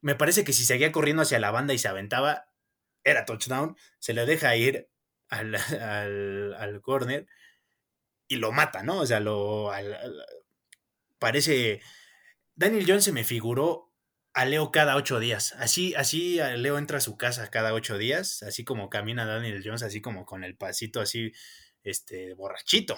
Me 0.00 0.14
parece 0.14 0.44
que 0.44 0.54
si 0.54 0.64
seguía 0.64 0.90
corriendo 0.92 1.22
hacia 1.22 1.38
la 1.38 1.50
banda 1.50 1.74
y 1.74 1.78
se 1.78 1.88
aventaba, 1.88 2.46
era 3.04 3.26
touchdown, 3.26 3.76
se 3.98 4.14
le 4.14 4.24
deja 4.24 4.56
ir 4.56 4.88
al, 5.28 5.54
al, 5.54 6.54
al 6.54 6.80
corner 6.80 7.26
y 8.30 8.36
lo 8.36 8.52
mata, 8.52 8.82
¿no? 8.84 9.00
O 9.00 9.06
sea, 9.06 9.20
lo 9.20 9.70
parece. 11.18 11.82
Daniel 12.54 12.84
Jones 12.86 13.04
se 13.04 13.12
me 13.12 13.24
figuró 13.24 13.92
a 14.32 14.44
Leo 14.44 14.70
cada 14.70 14.94
ocho 14.94 15.18
días. 15.18 15.52
Así, 15.58 15.94
así 15.96 16.38
Leo 16.56 16.78
entra 16.78 16.98
a 16.98 17.00
su 17.00 17.16
casa 17.16 17.50
cada 17.50 17.74
ocho 17.74 17.98
días, 17.98 18.44
así 18.44 18.64
como 18.64 18.88
camina 18.88 19.26
Daniel 19.26 19.62
Jones, 19.64 19.82
así 19.82 20.00
como 20.00 20.24
con 20.24 20.44
el 20.44 20.56
pasito 20.56 21.00
así, 21.00 21.32
este, 21.82 22.34
borrachito. 22.34 22.96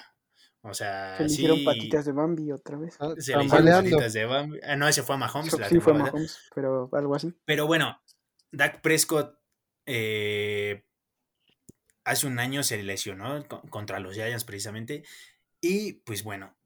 O 0.61 0.75
sea, 0.75 1.17
se 1.17 1.25
le 1.25 1.33
hicieron 1.33 1.65
patitas 1.65 2.05
de 2.05 2.13
Bambi 2.13 2.53
otra 2.53 2.77
vez. 2.77 2.97
Ah, 3.01 3.15
se 3.17 3.35
le 3.35 3.45
hicieron 3.45 3.67
patitas 3.67 4.13
de 4.13 4.27
Bambi. 4.27 4.61
Ah, 4.63 4.77
no, 4.77 4.87
ese 4.87 5.03
fue 5.03 5.15
a 5.15 5.19
Mahomes. 5.19 5.57
Sí, 5.69 5.81
fue 5.81 5.95
a 5.95 5.97
Mahomes, 5.97 6.39
pero 6.55 6.91
algo 6.93 7.15
así. 7.15 7.35
Pero 7.47 7.67
bueno, 7.67 7.99
Dak 8.53 8.83
Prescott 8.83 9.41
eh, 9.87 10.85
hace 12.05 12.27
un 12.27 12.39
año 12.39 12.63
se 12.63 12.83
lesionó 12.83 13.47
contra 13.71 14.01
los 14.01 14.15
Giants 14.15 14.45
precisamente. 14.45 15.05
Y 15.61 15.95
pues 16.05 16.23
bueno, 16.25 16.57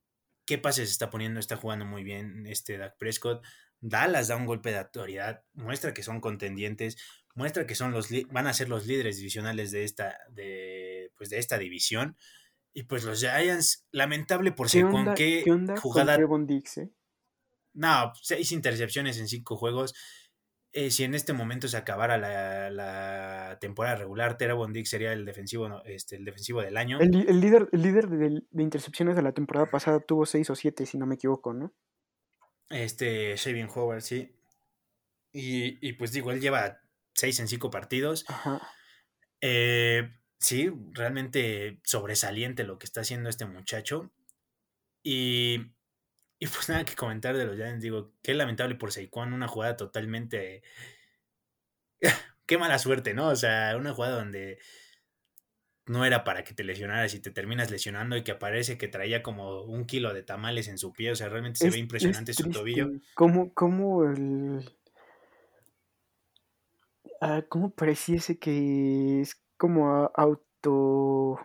¿qué 0.47 0.59
pase 0.59 0.87
se 0.87 0.93
está 0.93 1.11
poniendo? 1.11 1.41
Está 1.41 1.57
jugando 1.57 1.85
muy 1.85 2.05
bien 2.05 2.47
este 2.47 2.79
Dak 2.79 2.97
Prescott. 2.99 3.45
Dallas 3.81 4.29
da 4.29 4.37
un 4.37 4.47
golpe 4.47 4.71
de 4.71 4.79
autoridad, 4.79 5.45
muestra 5.53 5.93
que 5.93 6.03
son 6.03 6.21
contendientes, 6.21 6.97
muestra 7.35 7.67
que 7.67 7.75
son 7.75 7.93
los 7.93 8.09
van 8.31 8.47
a 8.47 8.55
ser 8.55 8.69
los 8.69 8.87
líderes 8.87 9.19
divisionales 9.19 9.71
de 9.71 9.85
esta, 9.85 10.19
de, 10.31 11.13
pues 11.17 11.31
de 11.31 11.39
esta 11.39 11.59
división. 11.59 12.17
Y 12.73 12.85
pues 12.85 13.05
los 13.05 13.21
Giants, 13.21 13.87
lamentable 13.91 14.53
por 14.53 14.71
¿Qué 14.71 14.85
onda, 14.85 15.05
con 15.05 15.15
qué 15.15 15.43
qué 15.45 15.51
onda 15.51 15.75
con 15.75 15.83
jugada. 15.83 16.19
Diggs, 16.47 16.79
eh? 16.79 16.91
No, 17.75 18.13
seis 18.21 18.53
intercepciones 18.53 19.19
en 19.19 19.29
cinco 19.29 19.57
juegos. 19.57 19.95
Eh, 20.73 20.91
si 20.91 21.05
en 21.05 21.15
este 21.15 21.33
momento 21.33 21.69
se 21.69 21.77
acabara 21.77 22.19
la, 22.19 22.71
la 22.71 23.59
temporada 23.61 23.97
regular, 23.97 24.37
Terabon 24.37 24.73
Diggs 24.73 24.91
sería 24.91 25.13
el 25.13 25.25
defensivo, 25.25 25.83
este, 25.85 26.17
el 26.17 26.25
defensivo 26.25 26.61
del 26.61 26.77
año. 26.77 27.01
El, 27.01 27.29
el 27.29 27.41
líder, 27.41 27.69
el 27.73 27.83
líder 27.83 28.09
de, 28.09 28.43
de 28.51 28.63
intercepciones 28.63 29.17
de 29.17 29.23
la 29.23 29.33
temporada 29.33 29.67
pasada 29.67 30.01
tuvo 30.01 30.27
seis 30.27 30.51
o 30.51 30.55
siete, 30.55 30.85
si 30.85 30.99
no 30.99 31.07
me 31.07 31.15
equivoco, 31.15 31.55
¿no? 31.55 31.73
Este, 32.69 33.37
Shavin 33.37 33.69
Howard, 33.75 34.03
sí. 34.03 34.37
Y, 35.33 35.87
y 35.87 35.93
pues 35.95 36.13
digo, 36.13 36.31
él 36.31 36.41
lleva 36.41 36.81
seis 37.15 37.39
en 37.41 37.49
cinco 37.49 37.71
partidos. 37.71 38.25
Ajá. 38.29 38.61
Eh, 39.41 40.11
sí, 40.39 40.71
realmente 40.93 41.81
sobresaliente 41.85 42.65
lo 42.65 42.79
que 42.79 42.87
está 42.87 43.03
haciendo 43.03 43.29
este 43.29 43.47
muchacho. 43.47 44.13
Y, 45.03 45.76
y 46.39 46.47
pues 46.47 46.69
nada 46.69 46.85
que 46.85 46.95
comentar 46.95 47.37
de 47.37 47.47
los 47.47 47.57
Giants. 47.57 47.83
Digo, 47.83 48.13
qué 48.23 48.35
lamentable 48.35 48.75
por 48.77 48.93
Saquon, 48.93 49.33
una 49.33 49.49
jugada 49.49 49.77
totalmente. 49.77 50.63
qué 52.47 52.59
mala 52.59 52.79
suerte, 52.79 53.15
¿no? 53.15 53.29
O 53.29 53.37
sea, 53.37 53.75
una 53.77 53.95
jugada 53.95 54.17
donde 54.17 54.59
no 55.87 56.05
era 56.05 56.25
para 56.25 56.43
que 56.43 56.53
te 56.53 56.65
lesionaras 56.65 57.15
y 57.15 57.21
te 57.21 57.31
terminas 57.31 57.71
lesionando 57.71 58.17
y 58.17 58.25
que 58.25 58.33
aparece 58.33 58.77
que 58.77 58.89
traía 58.89 59.23
como 59.23 59.63
un 59.63 59.85
kilo 59.87 60.13
de 60.13 60.23
tamales 60.25 60.67
en 60.69 60.79
su 60.79 60.93
pie. 60.93 61.13
O 61.13 61.17
sea, 61.17 61.29
realmente 61.29 61.59
se 61.61 61.69
Es- 61.69 61.75
ve 61.75 61.79
impresionante 61.79 62.33
es 62.33 62.37
su 62.39 62.51
tobillo. 62.51 62.91
¿Cómo, 63.15 63.55
cómo 63.55 64.05
el. 64.05 64.69
ah, 67.21 67.43
¿Cómo 67.49 67.71
pareciese 67.71 68.39
que 68.39 69.21
es 69.21 69.41
como 69.57 70.11
auto. 70.15 71.39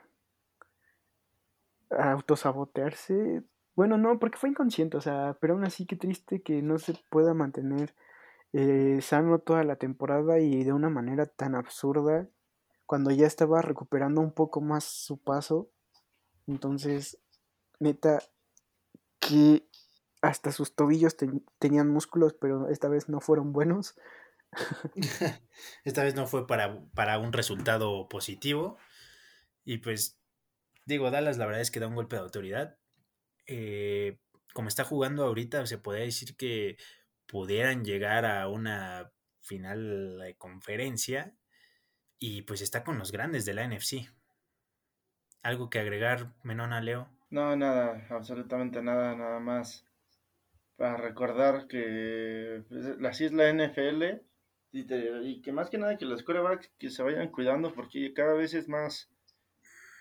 autosabotearse? 1.91 3.43
Bueno, 3.75 3.97
no, 3.97 4.19
porque 4.19 4.37
fue 4.37 4.49
inconsciente, 4.49 4.97
o 4.97 5.01
sea, 5.01 5.37
pero 5.39 5.53
aún 5.53 5.63
así 5.63 5.85
qué 5.85 5.95
triste 5.95 6.41
que 6.41 6.61
no 6.61 6.77
se 6.77 6.93
pueda 7.09 7.33
mantener 7.33 7.95
eh, 8.53 8.99
sano 9.01 9.39
toda 9.39 9.63
la 9.63 9.77
temporada 9.77 10.39
y 10.39 10.63
de 10.63 10.73
una 10.73 10.89
manera 10.89 11.25
tan 11.27 11.55
absurda 11.55 12.27
cuando 12.85 13.11
ya 13.11 13.27
estaba 13.27 13.61
recuperando 13.61 14.21
un 14.21 14.33
poco 14.33 14.61
más 14.61 14.83
su 14.85 15.17
paso. 15.19 15.69
Entonces, 16.47 17.19
neta, 17.79 18.19
que 19.19 19.65
hasta 20.21 20.51
sus 20.51 20.75
tobillos 20.75 21.17
ten- 21.17 21.45
tenían 21.59 21.89
músculos, 21.89 22.33
pero 22.33 22.69
esta 22.69 22.89
vez 22.89 23.09
no 23.09 23.21
fueron 23.21 23.53
buenos. 23.53 23.95
Esta 25.83 26.03
vez 26.03 26.15
no 26.15 26.27
fue 26.27 26.47
para, 26.47 26.81
para 26.93 27.19
un 27.19 27.33
resultado 27.33 28.07
positivo. 28.09 28.77
Y 29.65 29.79
pues, 29.79 30.19
digo, 30.85 31.11
Dallas 31.11 31.37
la 31.37 31.45
verdad 31.47 31.61
es 31.61 31.71
que 31.71 31.79
da 31.79 31.87
un 31.87 31.95
golpe 31.95 32.17
de 32.17 32.23
autoridad. 32.23 32.77
Eh, 33.47 34.17
como 34.53 34.67
está 34.67 34.83
jugando 34.83 35.23
ahorita, 35.23 35.65
se 35.65 35.77
podría 35.77 36.05
decir 36.05 36.35
que 36.35 36.77
pudieran 37.25 37.85
llegar 37.85 38.25
a 38.25 38.47
una 38.47 39.11
final 39.41 40.19
de 40.19 40.35
conferencia. 40.35 41.33
Y 42.19 42.43
pues 42.43 42.61
está 42.61 42.83
con 42.83 42.99
los 42.99 43.11
grandes 43.11 43.45
de 43.45 43.53
la 43.53 43.67
NFC. 43.67 44.07
¿Algo 45.41 45.69
que 45.69 45.79
agregar, 45.79 46.33
Menona 46.43 46.81
Leo? 46.81 47.09
No, 47.31 47.55
nada, 47.55 48.05
absolutamente 48.09 48.83
nada, 48.83 49.15
nada 49.15 49.39
más. 49.39 49.85
Para 50.75 50.97
recordar 50.97 51.67
que 51.67 52.63
pues, 52.69 52.85
así 53.05 53.25
es 53.25 53.31
la 53.31 53.51
NFL 53.51 54.21
y, 54.71 55.41
que 55.41 55.51
más 55.51 55.69
que 55.69 55.77
nada 55.77 55.97
que 55.97 56.05
los 56.05 56.23
quarterbacks 56.23 56.71
que 56.77 56.89
se 56.89 57.03
vayan 57.03 57.29
cuidando 57.29 57.73
porque 57.73 58.13
cada 58.13 58.33
vez 58.33 58.53
es 58.53 58.67
más, 58.67 59.09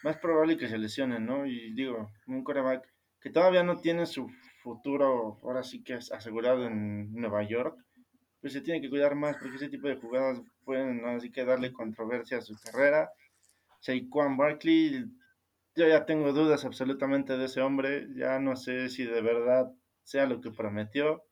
más 0.03 0.17
probable 0.19 0.57
que 0.57 0.69
se 0.69 0.79
lesionen, 0.79 1.27
¿no? 1.27 1.47
Y 1.47 1.73
digo, 1.73 2.11
un 2.27 2.45
quarterback 2.45 2.87
que 3.21 3.31
todavía 3.31 3.63
no 3.63 3.81
tiene 3.81 4.07
su 4.07 4.29
futuro, 4.63 5.39
ahora 5.43 5.63
sí 5.63 5.83
que 5.83 5.95
es 5.95 6.13
asegurado 6.13 6.67
en 6.67 7.13
Nueva 7.13 7.43
York, 7.43 7.79
pues 8.41 8.53
se 8.53 8.61
tiene 8.63 8.81
que 8.81 8.89
cuidar 8.89 9.15
más 9.15 9.37
porque 9.37 9.57
ese 9.57 9.69
tipo 9.69 9.89
de 9.89 9.97
jugadas 9.97 10.41
pueden, 10.65 11.05
así 11.05 11.31
que 11.31 11.45
darle 11.45 11.73
controversia 11.73 12.39
a 12.39 12.43
su 12.43 12.55
carrera. 12.59 13.11
Saquon 13.81 14.37
Barkley, 14.37 15.05
yo 15.77 15.89
ya 15.89 16.07
tengo 16.07 16.33
dudas 16.33 16.65
absolutamente 16.65 17.37
de 17.37 17.47
ese 17.47 17.61
hombre, 17.61 18.09
ya 18.15 18.39
no 18.39 18.57
sé 18.57 18.89
si 18.89 19.05
de 19.05 19.21
verdad 19.21 19.71
sea 20.03 20.27
lo 20.27 20.41
que 20.41 20.51
prometió, 20.51 21.23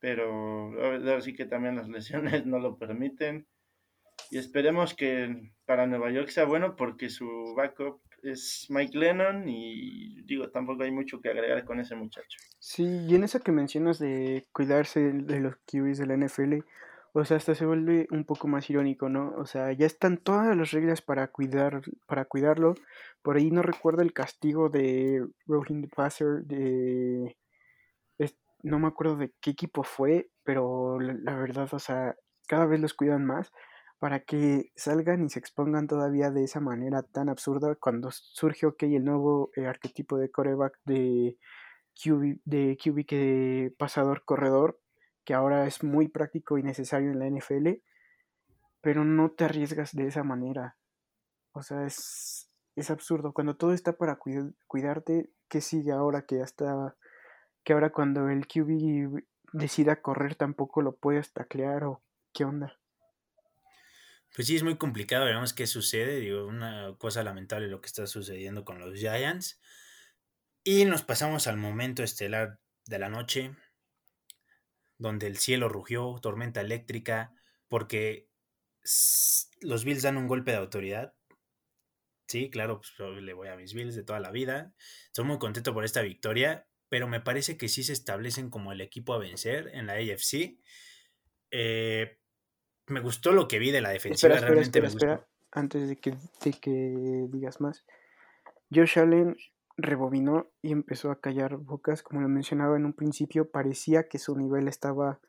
pero 0.00 0.72
ahora 0.82 1.20
sí 1.20 1.34
que 1.34 1.46
también 1.46 1.76
las 1.76 1.88
lesiones 1.88 2.46
no 2.46 2.58
lo 2.58 2.76
permiten. 2.76 3.46
Y 4.30 4.38
esperemos 4.38 4.94
que 4.94 5.52
para 5.64 5.86
Nueva 5.86 6.10
York 6.10 6.28
sea 6.28 6.44
bueno 6.44 6.76
porque 6.76 7.08
su 7.08 7.54
backup 7.56 8.00
es 8.22 8.66
Mike 8.68 8.98
Lennon 8.98 9.48
y 9.48 10.22
digo, 10.22 10.50
tampoco 10.50 10.82
hay 10.82 10.90
mucho 10.90 11.20
que 11.20 11.30
agregar 11.30 11.64
con 11.64 11.80
ese 11.80 11.94
muchacho. 11.94 12.38
Sí, 12.58 12.84
y 13.08 13.14
en 13.14 13.24
eso 13.24 13.40
que 13.40 13.52
mencionas 13.52 13.98
de 13.98 14.46
cuidarse 14.52 15.00
de 15.12 15.40
los 15.40 15.56
QBs 15.66 15.98
de 15.98 16.06
la 16.06 16.16
NFL, 16.16 16.64
o 17.12 17.24
sea, 17.24 17.36
hasta 17.36 17.54
se 17.54 17.64
vuelve 17.64 18.06
un 18.10 18.24
poco 18.24 18.48
más 18.48 18.68
irónico, 18.68 19.08
¿no? 19.08 19.34
O 19.36 19.46
sea, 19.46 19.72
ya 19.72 19.86
están 19.86 20.18
todas 20.18 20.54
las 20.56 20.72
reglas 20.72 21.00
para 21.00 21.28
cuidar, 21.28 21.80
para 22.06 22.24
cuidarlo. 22.24 22.74
Por 23.22 23.36
ahí 23.36 23.50
no 23.50 23.62
recuerdo 23.62 24.02
el 24.02 24.12
castigo 24.12 24.68
de 24.68 25.26
Rohin 25.46 25.82
the 25.82 25.88
Passer 25.88 26.42
de 26.44 27.36
no 28.62 28.78
me 28.78 28.88
acuerdo 28.88 29.16
de 29.16 29.32
qué 29.40 29.50
equipo 29.50 29.82
fue, 29.82 30.30
pero 30.42 30.98
la 31.00 31.36
verdad, 31.36 31.68
o 31.72 31.78
sea, 31.78 32.16
cada 32.48 32.66
vez 32.66 32.80
los 32.80 32.94
cuidan 32.94 33.24
más 33.24 33.52
para 33.98 34.20
que 34.20 34.70
salgan 34.76 35.24
y 35.24 35.28
se 35.30 35.38
expongan 35.38 35.88
todavía 35.88 36.30
de 36.30 36.44
esa 36.44 36.60
manera 36.60 37.02
tan 37.02 37.28
absurda 37.28 37.74
cuando 37.76 38.10
surge, 38.12 38.66
ok, 38.66 38.84
el 38.84 39.04
nuevo 39.04 39.50
eh, 39.56 39.66
arquetipo 39.66 40.18
de 40.18 40.30
coreback 40.30 40.78
de 40.84 41.38
QB, 41.94 42.40
de 42.44 42.78
QB 42.82 43.06
que 43.06 43.74
pasador 43.78 44.24
corredor, 44.24 44.80
que 45.24 45.34
ahora 45.34 45.66
es 45.66 45.82
muy 45.82 46.08
práctico 46.08 46.58
y 46.58 46.62
necesario 46.62 47.10
en 47.10 47.18
la 47.18 47.26
NFL, 47.26 47.82
pero 48.80 49.04
no 49.04 49.30
te 49.32 49.44
arriesgas 49.44 49.94
de 49.94 50.06
esa 50.06 50.22
manera. 50.22 50.76
O 51.52 51.62
sea, 51.62 51.84
es, 51.84 52.50
es 52.76 52.90
absurdo. 52.90 53.32
Cuando 53.32 53.56
todo 53.56 53.72
está 53.72 53.94
para 53.94 54.16
cuida- 54.16 54.52
cuidarte, 54.66 55.30
¿qué 55.48 55.60
sigue 55.60 55.92
ahora 55.92 56.22
que 56.22 56.38
ya 56.38 56.44
está 56.44 56.96
que 57.64 57.74
ahora 57.74 57.90
cuando 57.90 58.30
el 58.30 58.46
QB 58.46 59.22
decida 59.52 60.00
correr 60.00 60.36
tampoco 60.36 60.80
lo 60.80 60.96
puedes 60.96 61.32
taclear 61.34 61.84
o 61.84 62.02
qué 62.32 62.44
onda. 62.46 62.77
Pues 64.34 64.46
sí, 64.46 64.56
es 64.56 64.62
muy 64.62 64.76
complicado, 64.76 65.24
veremos 65.24 65.52
qué 65.52 65.66
sucede. 65.66 66.20
Digo, 66.20 66.46
una 66.46 66.94
cosa 66.98 67.22
lamentable 67.24 67.68
lo 67.68 67.80
que 67.80 67.86
está 67.86 68.06
sucediendo 68.06 68.64
con 68.64 68.78
los 68.78 68.98
Giants. 68.98 69.60
Y 70.64 70.84
nos 70.84 71.02
pasamos 71.02 71.46
al 71.46 71.56
momento 71.56 72.02
estelar 72.02 72.60
de 72.86 72.98
la 72.98 73.08
noche, 73.08 73.56
donde 74.98 75.26
el 75.26 75.38
cielo 75.38 75.68
rugió, 75.68 76.18
tormenta 76.20 76.60
eléctrica, 76.60 77.34
porque 77.68 78.28
los 79.60 79.84
Bills 79.84 80.02
dan 80.02 80.16
un 80.16 80.28
golpe 80.28 80.50
de 80.50 80.58
autoridad. 80.58 81.14
Sí, 82.26 82.50
claro, 82.50 82.80
pues 82.80 83.22
le 83.22 83.32
voy 83.32 83.48
a 83.48 83.56
mis 83.56 83.72
Bills 83.72 83.94
de 83.94 84.02
toda 84.02 84.20
la 84.20 84.30
vida. 84.30 84.74
Estoy 85.06 85.24
muy 85.24 85.38
contento 85.38 85.72
por 85.72 85.84
esta 85.84 86.02
victoria, 86.02 86.68
pero 86.90 87.08
me 87.08 87.20
parece 87.20 87.56
que 87.56 87.68
sí 87.68 87.82
se 87.82 87.94
establecen 87.94 88.50
como 88.50 88.72
el 88.72 88.82
equipo 88.82 89.14
a 89.14 89.18
vencer 89.18 89.70
en 89.72 89.86
la 89.86 89.94
AFC. 89.94 90.58
Eh, 91.50 92.17
me 92.88 93.00
gustó 93.00 93.32
lo 93.32 93.48
que 93.48 93.58
vi 93.58 93.70
de 93.70 93.80
la 93.80 93.90
defensiva, 93.90 94.34
Espera, 94.34 94.34
espera, 94.36 94.48
realmente 94.48 94.78
espera, 94.78 94.88
me 94.88 94.92
gustó. 94.92 95.06
espera, 95.06 95.28
antes 95.52 95.88
de 95.88 95.96
que, 95.96 96.16
de 96.44 96.52
que 96.52 97.26
digas 97.30 97.60
más. 97.60 97.84
Josh 98.72 98.98
Allen 98.98 99.36
rebobinó 99.76 100.50
y 100.62 100.72
empezó 100.72 101.10
a 101.10 101.20
callar 101.20 101.56
bocas, 101.56 102.02
como 102.02 102.20
lo 102.20 102.28
mencionaba 102.28 102.76
en 102.76 102.84
un 102.84 102.92
principio, 102.92 103.50
parecía 103.50 104.08
que 104.08 104.18
su 104.18 104.36
nivel 104.36 104.68
estaba 104.68 105.20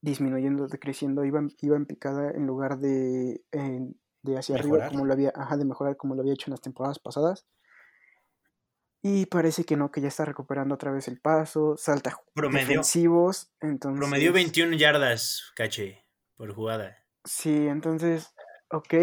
disminuyendo, 0.00 0.66
decreciendo, 0.66 1.24
iba, 1.24 1.38
en- 1.38 1.54
iba 1.60 1.76
en 1.76 1.86
picada 1.86 2.30
en 2.32 2.46
lugar 2.46 2.78
de, 2.78 3.44
en- 3.52 3.96
de 4.22 4.36
hacia 4.38 4.56
arriba, 4.56 4.88
como 4.88 5.04
lo 5.04 5.12
había, 5.12 5.32
ajá, 5.34 5.56
de 5.56 5.64
mejorar 5.64 5.96
como 5.96 6.14
lo 6.14 6.22
había 6.22 6.34
hecho 6.34 6.48
en 6.48 6.52
las 6.52 6.60
temporadas 6.60 6.98
pasadas. 6.98 7.46
Y 9.04 9.26
parece 9.26 9.64
que 9.64 9.76
no, 9.76 9.90
que 9.90 10.00
ya 10.00 10.08
está 10.08 10.24
recuperando 10.24 10.74
otra 10.76 10.92
vez 10.92 11.08
el 11.08 11.20
paso, 11.20 11.76
salta 11.76 12.16
Promedio. 12.34 12.68
defensivos, 12.68 13.52
entonces... 13.60 13.98
Promedió 13.98 14.32
21 14.32 14.76
yardas, 14.76 15.52
caché, 15.56 16.04
por 16.36 16.52
jugada. 16.54 16.98
Sí, 17.24 17.66
entonces, 17.68 18.34
ok, 18.70 18.94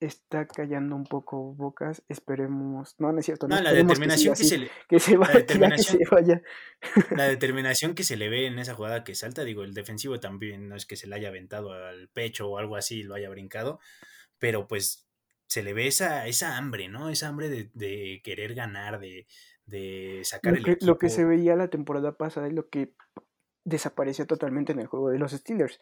está 0.00 0.46
callando 0.46 0.94
un 0.94 1.04
poco 1.04 1.54
bocas, 1.54 2.02
esperemos, 2.08 2.94
no, 2.98 3.10
no 3.12 3.18
es 3.18 3.26
cierto, 3.26 3.48
no, 3.48 3.56
No, 3.56 3.62
la 3.62 3.72
determinación 3.72 4.34
que, 4.36 4.44
se 4.44 4.58
le, 4.58 4.70
que 4.88 5.00
se 5.00 5.16
vaya, 5.16 5.32
ya 5.32 5.38
que 5.46 5.54
determinación- 5.54 5.98
se 5.98 6.14
vaya. 6.14 6.42
la 7.10 7.24
determinación 7.24 7.94
que 7.94 8.04
se 8.04 8.16
le 8.16 8.28
ve 8.28 8.46
en 8.46 8.58
esa 8.58 8.74
jugada 8.74 9.02
que 9.02 9.14
salta, 9.14 9.42
digo, 9.44 9.64
el 9.64 9.74
defensivo 9.74 10.20
también 10.20 10.68
no 10.68 10.76
es 10.76 10.86
que 10.86 10.96
se 10.96 11.06
le 11.08 11.16
haya 11.16 11.28
aventado 11.28 11.72
al 11.72 12.08
pecho 12.10 12.48
o 12.48 12.58
algo 12.58 12.76
así 12.76 13.00
y 13.00 13.02
lo 13.02 13.14
haya 13.14 13.28
brincado, 13.30 13.80
pero 14.38 14.68
pues 14.68 15.08
se 15.46 15.62
le 15.62 15.72
ve 15.72 15.86
esa, 15.86 16.26
esa 16.26 16.56
hambre, 16.58 16.88
¿no? 16.88 17.08
Esa 17.08 17.28
hambre 17.28 17.48
de, 17.48 17.70
de 17.72 18.20
querer 18.22 18.54
ganar, 18.54 19.00
de, 19.00 19.26
de 19.64 20.20
sacar 20.22 20.52
Lo 20.52 20.58
el 20.58 20.64
que, 20.64 20.70
equipo. 20.72 20.86
lo 20.86 20.98
que 20.98 21.08
se 21.08 21.24
veía 21.24 21.56
la 21.56 21.68
temporada 21.68 22.16
pasada 22.16 22.46
es 22.46 22.52
lo 22.52 22.68
que 22.68 22.92
desapareció 23.64 24.26
totalmente 24.26 24.72
en 24.72 24.78
el 24.80 24.86
juego 24.86 25.10
de 25.10 25.18
los 25.18 25.32
Steelers. 25.32 25.80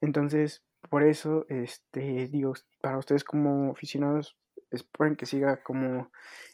Entonces, 0.00 0.62
por 0.88 1.02
eso, 1.02 1.46
este, 1.48 2.28
digo, 2.28 2.54
para 2.80 2.98
ustedes 2.98 3.24
como 3.24 3.72
aficionados, 3.72 4.36
esperen 4.70 5.16
que 5.16 5.26
siga 5.26 5.62
como 5.62 6.10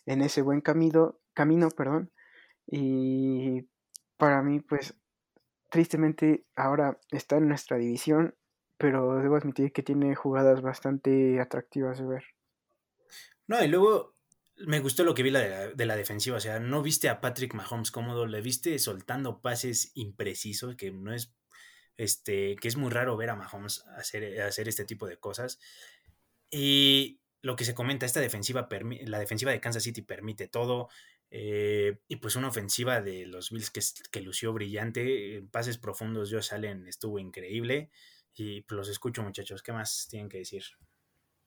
en 0.07 0.22
ese 0.22 0.43
buen 0.43 0.61
camino, 0.61 1.18
camino, 1.34 1.68
perdón. 1.70 2.11
Y 2.66 3.68
para 4.16 4.43
mí, 4.43 4.61
pues, 4.61 4.95
tristemente 5.70 6.45
ahora 6.57 6.99
está 7.11 7.36
en 7.36 7.49
nuestra 7.49 7.76
división, 7.78 8.34
pero 8.78 9.16
debo 9.16 9.36
admitir 9.36 9.72
que 9.72 9.82
tiene 9.82 10.14
jugadas 10.14 10.61
bastante 10.62 11.40
atractivas 11.40 11.99
de 11.99 12.07
ver. 12.07 12.24
No, 13.47 13.62
y 13.62 13.68
luego 13.68 14.14
me 14.66 14.80
gustó 14.80 15.05
lo 15.05 15.14
que 15.14 15.22
vi 15.22 15.30
de 15.30 15.49
la, 15.49 15.68
de 15.68 15.86
la 15.86 15.97
defensiva, 15.97 16.36
o 16.36 16.40
sea, 16.40 16.61
no 16.61 16.82
viste 16.82 17.09
a 17.09 17.20
Patrick 17.20 17.55
Mahomes 17.55 17.90
cómodo, 17.90 18.26
le 18.26 18.40
viste 18.40 18.78
soltando 18.78 19.40
pases 19.40 19.93
imprecisos, 19.95 20.76
que 20.76 20.93
no 20.93 21.12
es 21.12 21.34
este, 22.03 22.57
que 22.57 22.68
es 22.68 22.76
muy 22.76 22.90
raro 22.90 23.16
ver 23.16 23.30
a 23.30 23.36
Mahomes 23.36 23.84
hacer, 23.96 24.40
hacer 24.42 24.68
este 24.68 24.84
tipo 24.84 25.07
de 25.07 25.18
cosas. 25.18 25.61
Y 26.50 27.20
lo 27.42 27.55
que 27.55 27.64
se 27.64 27.74
comenta, 27.74 28.07
esta 28.07 28.20
defensiva, 28.20 28.68
la 29.07 29.18
defensiva 29.18 29.53
de 29.53 29.61
Kansas 29.61 29.84
City 29.84 30.03
permite 30.03 30.48
todo. 30.48 30.88
Eh, 31.30 32.00
y 32.09 32.16
pues 32.16 32.36
una 32.36 32.48
ofensiva 32.48 33.00
de 33.00 33.26
los 33.26 33.50
Bills 33.50 33.70
que, 33.70 33.80
que 34.11 34.20
lució 34.20 34.53
brillante. 34.53 35.44
Pases 35.50 35.78
profundos, 35.78 36.30
Josh 36.32 36.48
salen 36.48 36.88
estuvo 36.88 37.18
increíble. 37.20 37.90
Y 38.34 38.62
pues 38.62 38.76
los 38.76 38.88
escucho, 38.88 39.22
muchachos. 39.22 39.62
¿Qué 39.62 39.72
más 39.72 40.09
tienen 40.11 40.28
que 40.28 40.38
decir? 40.38 40.64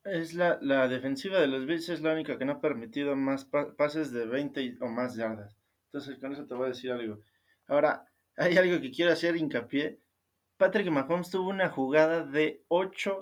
Es 0.05 0.33
la, 0.35 0.57
la 0.61 0.87
defensiva 0.87 1.41
de 1.41 1.47
los 1.47 1.65
Bills 1.65 1.89
es 1.89 2.01
la 2.01 2.13
única 2.13 2.37
que 2.37 2.45
no 2.45 2.53
ha 2.53 2.61
permitido 2.61 3.15
más 3.15 3.45
pases 3.77 4.11
de 4.11 4.25
20 4.25 4.77
o 4.79 4.87
más 4.87 5.15
yardas. 5.15 5.57
Entonces, 5.87 6.17
con 6.19 6.31
eso 6.31 6.45
te 6.45 6.53
voy 6.53 6.65
a 6.65 6.69
decir 6.69 6.91
algo. 6.91 7.19
Ahora, 7.67 8.05
hay 8.37 8.57
algo 8.57 8.81
que 8.81 8.91
quiero 8.91 9.11
hacer 9.11 9.35
hincapié. 9.35 9.99
Patrick 10.57 10.89
Mahomes 10.89 11.29
tuvo 11.29 11.49
una 11.49 11.69
jugada 11.69 12.23
de 12.25 12.63
8, 12.69 13.19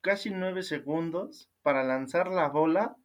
casi 0.00 0.30
9 0.30 0.62
segundos 0.62 1.50
para 1.62 1.82
lanzar 1.82 2.28
la 2.28 2.48
bola. 2.48 2.96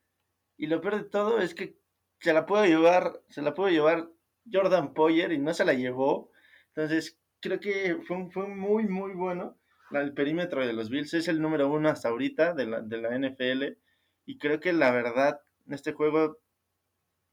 Y 0.58 0.68
lo 0.68 0.82
peor 0.82 0.98
de 0.98 1.10
todo 1.10 1.40
es 1.40 1.56
que 1.56 1.78
se 2.20 2.34
la 2.34 2.46
puede 2.46 2.68
llevar, 2.68 3.22
se 3.30 3.42
la 3.42 3.54
puede 3.54 3.74
llevar 3.74 4.10
Jordan 4.52 4.94
Poyer 4.94 5.32
y 5.32 5.40
no 5.40 5.54
se 5.54 5.66
la 5.66 5.74
llevó. 5.74 6.32
Entonces, 6.76 7.20
creo 7.40 7.60
que 7.60 7.98
fue, 8.08 8.30
fue 8.32 8.48
muy, 8.48 8.88
muy 8.88 9.14
bueno. 9.14 9.58
El 9.92 10.14
perímetro 10.14 10.66
de 10.66 10.74
los 10.74 10.90
Bills 10.90 11.14
es 11.14 11.28
el 11.28 11.42
número 11.42 11.72
uno 11.72 11.90
hasta 11.90 12.10
ahorita 12.10 12.54
de 12.54 12.68
la, 12.68 12.82
de 12.82 12.98
la 12.98 13.18
NFL. 13.18 13.78
Y 14.26 14.38
creo 14.38 14.60
que 14.60 14.74
la 14.74 14.92
verdad, 14.92 15.40
este 15.70 15.94
juego 15.94 16.40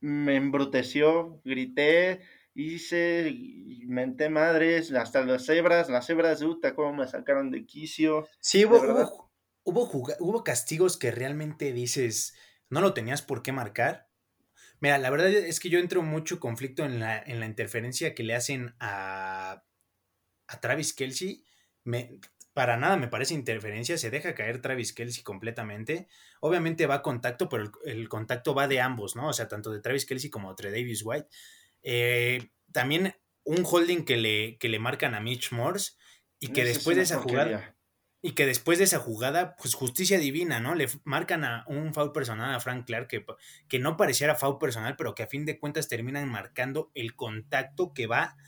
me 0.00 0.36
embruteció, 0.36 1.40
grité, 1.44 2.20
hice, 2.54 3.36
menté 3.86 4.28
madres, 4.28 4.92
hasta 4.92 5.24
las 5.24 5.44
cebras, 5.44 5.88
las 5.88 6.06
cebras 6.06 6.40
de 6.40 6.46
Utah, 6.46 6.74
cómo 6.74 6.92
me 6.92 7.08
sacaron 7.08 7.50
de 7.50 7.66
quicio. 7.66 8.28
Sí, 8.40 8.64
hubo, 8.64 8.80
hubo, 9.64 9.90
hubo, 10.18 10.44
castigos 10.44 10.96
que 10.96 11.10
realmente 11.10 11.72
dices, 11.72 12.34
no 12.70 12.80
lo 12.80 12.94
tenías 12.94 13.22
por 13.22 13.42
qué 13.42 13.52
marcar. 13.52 14.08
Mira, 14.80 14.98
la 14.98 15.10
verdad 15.10 15.28
es 15.28 15.60
que 15.60 15.70
yo 15.70 15.78
entro 15.78 16.02
mucho 16.02 16.40
conflicto 16.40 16.84
en 16.84 17.00
la, 17.00 17.18
en 17.18 17.40
la 17.40 17.46
interferencia 17.46 18.14
que 18.14 18.22
le 18.22 18.34
hacen 18.34 18.74
a, 18.80 19.64
a 20.46 20.60
Travis 20.60 20.92
Kelsey. 20.92 21.44
Me, 21.84 22.18
para 22.54 22.76
nada 22.76 22.96
me 22.96 23.08
parece 23.08 23.34
interferencia, 23.34 23.98
se 23.98 24.10
deja 24.10 24.34
caer 24.34 24.62
Travis 24.62 24.92
Kelsey 24.92 25.24
completamente. 25.24 26.08
Obviamente 26.40 26.86
va 26.86 26.96
a 26.96 27.02
contacto, 27.02 27.48
pero 27.48 27.72
el, 27.84 28.08
contacto 28.08 28.54
va 28.54 28.68
de 28.68 28.80
ambos, 28.80 29.16
¿no? 29.16 29.28
O 29.28 29.32
sea, 29.32 29.48
tanto 29.48 29.72
de 29.72 29.80
Travis 29.80 30.06
Kelsey 30.06 30.30
como 30.30 30.54
de 30.54 30.70
Davis 30.70 31.02
White. 31.04 31.28
Eh, 31.84 32.50
también 32.72 33.14
un 33.44 33.62
holding 33.64 34.04
que 34.04 34.16
le, 34.16 34.58
que 34.58 34.68
le 34.68 34.80
marcan 34.80 35.14
a 35.14 35.20
Mitch 35.20 35.52
Morse 35.52 35.92
y 36.40 36.48
que 36.48 36.64
después 36.64 36.96
de 36.96 37.04
esa 37.04 37.20
jugada 37.20 37.76
y 38.26 38.32
que 38.32 38.46
después 38.46 38.78
de 38.78 38.84
esa 38.84 39.00
jugada, 39.00 39.54
pues 39.56 39.74
justicia 39.74 40.18
divina, 40.18 40.58
¿no? 40.58 40.74
Le 40.74 40.88
marcan 41.04 41.44
a 41.44 41.62
un 41.68 41.92
foul 41.92 42.10
personal 42.10 42.54
a 42.54 42.58
Frank 42.58 42.86
Clark 42.86 43.06
que, 43.06 43.22
que 43.68 43.78
no 43.78 43.98
pareciera 43.98 44.34
foul 44.34 44.56
personal, 44.56 44.96
pero 44.96 45.14
que 45.14 45.24
a 45.24 45.26
fin 45.26 45.44
de 45.44 45.58
cuentas 45.58 45.88
terminan 45.88 46.30
marcando 46.30 46.90
el 46.94 47.14
contacto 47.16 47.92
que 47.92 48.06
va, 48.06 48.38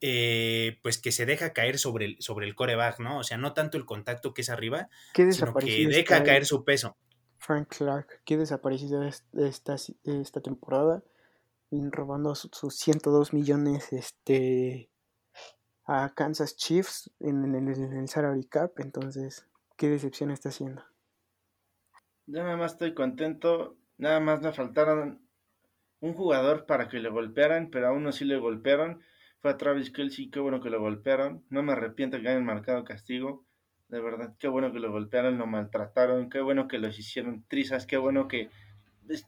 eh, 0.00 0.78
pues 0.84 0.98
que 0.98 1.10
se 1.10 1.26
deja 1.26 1.52
caer 1.52 1.80
sobre 1.80 2.04
el, 2.04 2.16
sobre 2.20 2.46
el 2.46 2.54
coreback, 2.54 3.00
¿no? 3.00 3.18
O 3.18 3.24
sea, 3.24 3.38
no 3.38 3.54
tanto 3.54 3.76
el 3.76 3.86
contacto 3.86 4.32
que 4.32 4.42
es 4.42 4.50
arriba, 4.50 4.88
sino 5.12 5.52
que 5.54 5.88
deja 5.88 6.22
caer 6.22 6.46
su 6.46 6.64
peso. 6.64 6.96
Frank 7.38 7.74
Clark, 7.76 8.22
que 8.24 8.36
desaparecido 8.36 9.02
esta, 9.02 9.74
esta 10.04 10.40
temporada 10.40 11.02
robando 11.70 12.34
sus 12.34 12.76
102 12.76 13.32
millones 13.32 13.92
este, 13.92 14.90
a 15.84 16.12
Kansas 16.14 16.56
Chiefs 16.56 17.10
en, 17.20 17.54
el 17.54 18.08
salary 18.08 18.44
cap. 18.44 18.72
Entonces, 18.78 19.46
qué 19.76 19.88
decepción 19.88 20.30
está 20.30 20.50
haciendo. 20.50 20.82
Yo 22.26 22.42
nada 22.42 22.56
más 22.56 22.72
estoy 22.72 22.94
contento. 22.94 23.76
Nada 23.96 24.20
más 24.20 24.40
me 24.40 24.52
faltaron 24.52 25.20
un 26.00 26.14
jugador 26.14 26.66
para 26.66 26.88
que 26.88 27.00
le 27.00 27.08
golpearan, 27.08 27.70
pero 27.70 27.88
a 27.88 27.92
uno 27.92 28.12
sí 28.12 28.24
le 28.24 28.36
golpearon. 28.36 29.02
Fue 29.40 29.50
a 29.50 29.56
Travis 29.56 29.90
Kelsey, 29.90 30.30
qué 30.30 30.40
bueno 30.40 30.60
que 30.60 30.70
lo 30.70 30.80
golpearon. 30.80 31.44
No 31.48 31.62
me 31.62 31.72
arrepiento 31.72 32.20
que 32.20 32.28
hayan 32.28 32.44
marcado 32.44 32.84
castigo. 32.84 33.44
De 33.88 34.00
verdad, 34.00 34.34
qué 34.38 34.48
bueno 34.48 34.72
que 34.72 34.80
lo 34.80 34.92
golpearon, 34.92 35.38
lo 35.38 35.46
maltrataron. 35.46 36.28
Qué 36.28 36.40
bueno 36.40 36.68
que 36.68 36.78
los 36.78 36.98
hicieron 36.98 37.44
trizas. 37.48 37.86
Qué 37.86 37.96
bueno 37.96 38.28
que 38.28 38.50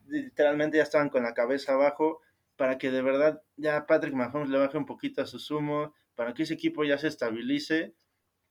literalmente 0.08 0.76
ya 0.76 0.82
estaban 0.82 1.08
con 1.08 1.22
la 1.22 1.32
cabeza 1.32 1.72
abajo 1.72 2.20
para 2.60 2.76
que 2.76 2.90
de 2.90 3.00
verdad 3.00 3.42
ya 3.56 3.86
Patrick 3.86 4.12
Mahomes 4.12 4.50
le 4.50 4.58
baje 4.58 4.76
un 4.76 4.84
poquito 4.84 5.22
a 5.22 5.26
su 5.26 5.38
sumo, 5.38 5.94
para 6.14 6.34
que 6.34 6.42
ese 6.42 6.52
equipo 6.52 6.84
ya 6.84 6.98
se 6.98 7.08
estabilice, 7.08 7.94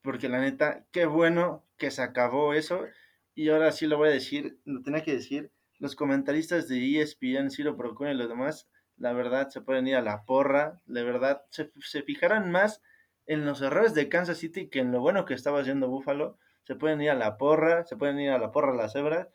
porque 0.02 0.28
la 0.28 0.42
neta, 0.42 0.88
qué 0.92 1.06
bueno 1.06 1.68
que 1.78 1.92
se 1.92 2.02
acabó 2.02 2.56
eso. 2.56 2.88
Y 3.36 3.50
ahora 3.50 3.72
sí 3.72 3.86
lo 3.86 3.98
voy 3.98 4.10
a 4.10 4.14
decir, 4.14 4.58
lo 4.66 4.82
tenía 4.82 5.04
que 5.04 5.14
decir, 5.14 5.52
los 5.78 5.96
comentaristas 5.96 6.68
de 6.68 7.00
ESPN, 7.00 7.52
Ciro 7.52 7.78
Procuna 7.78 8.12
y 8.12 8.16
los 8.16 8.28
demás, 8.28 8.68
la 8.98 9.14
verdad 9.14 9.50
se 9.50 9.62
pueden 9.62 9.86
ir 9.86 9.96
a 9.96 10.02
la 10.02 10.26
porra, 10.26 10.82
de 10.88 11.04
verdad 11.04 11.44
se, 11.52 11.72
se 11.80 12.02
fijaran 12.02 12.50
más 12.50 12.82
en 13.28 13.46
los 13.46 13.62
errores 13.62 13.94
de 13.94 14.10
Kansas 14.10 14.40
City 14.40 14.70
que 14.70 14.80
en 14.80 14.92
lo 14.92 15.02
bueno 15.02 15.26
que 15.26 15.36
estaba 15.36 15.60
haciendo 15.62 15.88
Buffalo. 15.88 16.40
Se 16.64 16.74
pueden 16.74 17.00
ir 17.00 17.12
a 17.12 17.16
la 17.16 17.38
porra, 17.38 17.86
se 17.86 17.96
pueden 17.96 18.20
ir 18.20 18.32
a 18.32 18.40
la 18.40 18.52
porra 18.52 18.74
las 18.74 18.94
cebras 18.94 19.28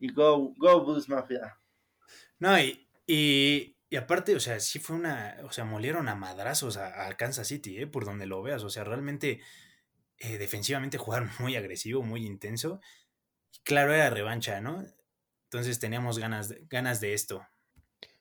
y 0.00 0.12
go, 0.12 0.54
go 0.56 0.84
Bulls 0.84 1.08
Mafia. 1.08 1.56
No, 2.40 2.56
y 3.06 3.77
y 3.90 3.96
aparte, 3.96 4.36
o 4.36 4.40
sea, 4.40 4.60
sí 4.60 4.78
fue 4.78 4.96
una, 4.96 5.38
o 5.44 5.52
sea, 5.52 5.64
molieron 5.64 6.08
a 6.08 6.14
madrazos 6.14 6.76
a, 6.76 7.16
Kansas 7.16 7.48
City, 7.48 7.78
¿eh? 7.78 7.86
por 7.86 8.04
donde 8.04 8.26
lo 8.26 8.42
veas, 8.42 8.62
o 8.62 8.70
sea, 8.70 8.84
realmente 8.84 9.40
eh, 10.18 10.36
defensivamente 10.36 10.98
jugaron 10.98 11.30
muy 11.38 11.56
agresivo, 11.56 12.02
muy 12.02 12.26
intenso. 12.26 12.80
Claro, 13.64 13.94
era 13.94 14.10
revancha, 14.10 14.60
¿no? 14.60 14.84
Entonces 15.44 15.78
teníamos 15.78 16.18
ganas 16.18 16.50
de, 16.50 16.66
ganas 16.68 17.00
de 17.00 17.14
esto. 17.14 17.46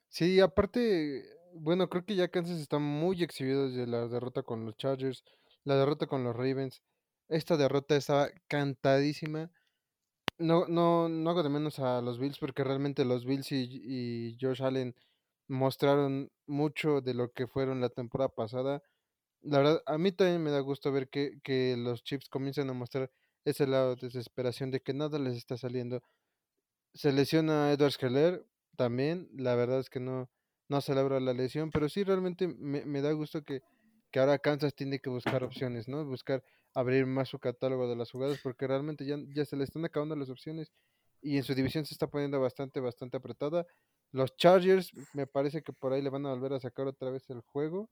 Sí, 0.08 0.40
aparte, 0.40 1.26
bueno, 1.54 1.90
creo 1.90 2.06
que 2.06 2.16
ya 2.16 2.30
Kansas 2.30 2.60
está 2.60 2.80
muy 2.80 3.22
exhibido 3.22 3.68
desde 3.68 3.88
la 3.88 4.08
derrota 4.08 4.44
con 4.44 4.66
los 4.66 4.78
Chargers, 4.78 5.26
la 5.66 5.76
derrota 5.76 6.08
con 6.08 6.24
los 6.24 6.36
Ravens. 6.36 6.82
Esta 7.28 7.58
derrota 7.58 7.98
estaba 7.98 8.30
cantadísima. 8.48 9.52
No, 10.38 10.66
no, 10.68 11.10
no 11.10 11.30
hago 11.30 11.44
de 11.44 11.50
menos 11.50 11.80
a 11.80 12.02
los 12.02 12.20
Bills 12.20 12.40
porque 12.40 12.64
realmente 12.64 13.04
los 13.04 13.26
Bills 13.26 13.52
y, 13.52 13.68
y 13.84 14.38
Josh 14.40 14.64
Allen 14.64 14.96
mostraron 15.48 16.32
mucho 16.46 17.02
de 17.02 17.14
lo 17.14 17.32
que 17.32 17.48
fueron 17.48 17.82
la 17.82 17.90
temporada 17.90 18.30
pasada. 18.30 18.84
La 19.42 19.60
verdad, 19.60 19.84
a 19.86 19.98
mí 19.98 20.12
también 20.12 20.44
me 20.44 20.52
da 20.52 20.60
gusto 20.60 20.92
ver 20.92 21.10
que, 21.10 21.40
que 21.44 21.76
los 21.78 22.04
Chiefs 22.04 22.30
comienzan 22.30 22.70
a 22.70 22.74
mostrar 22.74 23.12
ese 23.46 23.68
lado 23.68 23.96
de 23.96 24.08
desesperación 24.08 24.72
de 24.72 24.82
que 24.82 24.94
nada 24.94 25.20
les 25.20 25.36
está 25.38 25.58
saliendo. 25.58 26.04
Se 26.94 27.12
lesiona 27.12 27.68
a 27.68 27.74
Edward 27.74 27.96
Keller 27.98 28.46
también, 28.76 29.30
la 29.34 29.56
verdad 29.56 29.80
es 29.80 29.90
que 29.90 30.00
no, 30.00 30.30
no 30.68 30.82
celebra 30.82 31.20
la 31.20 31.34
lesión, 31.34 31.72
pero 31.72 31.90
sí 31.90 32.04
realmente 32.04 32.48
me, 32.48 32.86
me 32.86 33.02
da 33.02 33.12
gusto 33.12 33.44
que, 33.44 33.62
que 34.12 34.20
ahora 34.20 34.40
Kansas 34.40 34.76
tiene 34.76 35.00
que 35.00 35.10
buscar 35.10 35.44
opciones, 35.44 35.88
¿no? 35.88 36.06
Buscar 36.06 36.44
abrir 36.74 37.06
más 37.06 37.30
su 37.30 37.40
catálogo 37.40 37.90
de 37.90 37.96
las 37.96 38.12
jugadas 38.12 38.40
porque 38.44 38.68
realmente 38.68 39.06
ya, 39.06 39.18
ya 39.34 39.46
se 39.46 39.56
le 39.56 39.64
están 39.64 39.86
acabando 39.86 40.16
las 40.16 40.30
opciones 40.30 40.72
y 41.22 41.38
en 41.38 41.44
su 41.44 41.56
división 41.56 41.86
se 41.86 41.94
está 41.94 42.08
poniendo 42.08 42.40
bastante, 42.40 42.80
bastante 42.80 43.18
apretada. 43.18 43.66
Los 44.12 44.36
Chargers, 44.38 44.92
me 45.14 45.28
parece 45.28 45.62
que 45.62 45.74
por 45.74 45.94
ahí 45.94 46.02
le 46.02 46.10
van 46.10 46.26
a 46.26 46.30
volver 46.30 46.54
a 46.54 46.60
sacar 46.60 46.88
otra 46.88 47.10
vez 47.10 47.30
el 47.30 47.42
juego, 47.42 47.90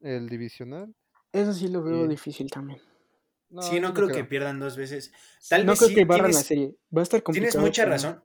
el 0.00 0.28
divisional. 0.28 0.94
Eso 1.32 1.52
sí 1.52 1.68
lo 1.68 1.82
veo 1.82 2.06
difícil 2.08 2.50
también. 2.50 2.80
sí, 3.60 3.80
no 3.80 3.94
creo 3.94 4.08
que 4.08 4.24
pierdan 4.24 4.58
dos 4.58 4.76
veces. 4.76 5.12
Tal 5.48 5.66
no 5.66 5.74
creo 5.74 5.94
que 5.94 6.04
barran 6.04 6.32
la 6.32 6.42
serie. 6.42 6.76
Va 6.94 7.00
a 7.00 7.04
estar 7.04 7.22
complicado. 7.22 7.52
Tienes 7.52 7.68
mucha 7.68 7.84
razón. 7.84 8.24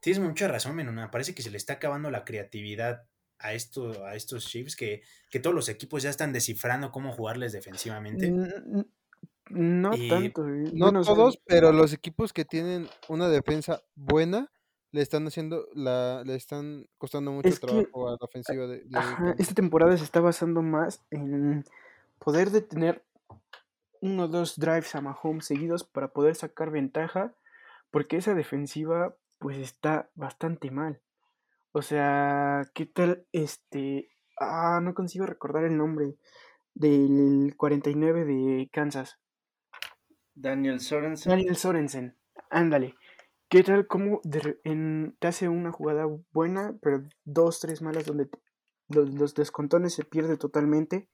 Tienes 0.00 0.20
mucha 0.20 0.48
razón, 0.48 0.74
Menuna. 0.76 1.10
Parece 1.10 1.34
que 1.34 1.42
se 1.42 1.50
le 1.50 1.56
está 1.56 1.74
acabando 1.74 2.10
la 2.10 2.24
creatividad 2.24 3.06
a, 3.38 3.54
esto, 3.54 4.04
a 4.04 4.14
estos 4.14 4.46
Chiefs, 4.46 4.76
que, 4.76 5.02
que 5.30 5.40
todos 5.40 5.54
los 5.54 5.68
equipos 5.68 6.02
ya 6.02 6.10
están 6.10 6.32
descifrando 6.32 6.90
cómo 6.90 7.12
jugarles 7.12 7.52
defensivamente. 7.52 8.30
No 9.50 9.90
tanto. 10.08 10.48
Eh. 10.48 10.70
No 10.72 11.02
todos, 11.02 11.38
pero 11.44 11.72
los 11.72 11.92
equipos 11.92 12.32
que 12.32 12.44
tienen 12.44 12.88
una 13.08 13.28
defensa 13.28 13.82
buena 13.94 14.50
le 14.92 15.02
están 15.02 15.26
haciendo 15.26 15.66
la 15.74 16.22
le 16.24 16.36
están 16.36 16.86
costando 16.98 17.32
mucho 17.32 17.50
trabajo 17.58 18.08
a 18.08 18.12
la 18.12 18.18
ofensiva 18.20 18.66
de, 18.66 18.84
esta 19.38 19.54
temporada 19.54 19.96
se 19.96 20.04
está 20.04 20.20
basando 20.20 20.62
más 20.62 21.02
en 21.10 21.64
poder 22.18 22.50
detener 22.50 23.02
uno 24.00 24.24
o 24.24 24.28
dos 24.28 24.58
drives 24.58 24.94
a 24.94 25.00
Mahomes 25.00 25.46
seguidos 25.46 25.84
para 25.84 26.12
poder 26.12 26.34
sacar 26.34 26.70
ventaja 26.70 27.34
porque 27.90 28.16
esa 28.16 28.34
defensiva 28.34 29.16
pues 29.38 29.58
está 29.58 30.08
bastante 30.14 30.70
mal. 30.70 31.00
O 31.72 31.82
sea, 31.82 32.62
¿qué 32.74 32.86
tal 32.86 33.26
este... 33.32 34.08
Ah, 34.38 34.80
no 34.82 34.94
consigo 34.94 35.26
recordar 35.26 35.64
el 35.64 35.76
nombre 35.76 36.16
del 36.74 37.54
49 37.56 38.24
de 38.24 38.70
Kansas. 38.72 39.18
Daniel 40.34 40.80
Sorensen. 40.80 41.30
Daniel 41.30 41.56
Sorensen, 41.56 42.16
ándale. 42.50 42.94
¿Qué 43.52 43.62
tal 43.62 43.86
como 43.86 44.22
te 44.22 45.28
hace 45.28 45.46
una 45.50 45.72
jugada 45.72 46.06
buena, 46.32 46.74
pero 46.80 47.02
dos, 47.26 47.60
tres 47.60 47.82
malas 47.82 48.06
donde 48.06 48.30
los, 48.88 49.34
descontones 49.34 49.92
se 49.92 50.06
pierde 50.06 50.38
totalmente? 50.38 51.10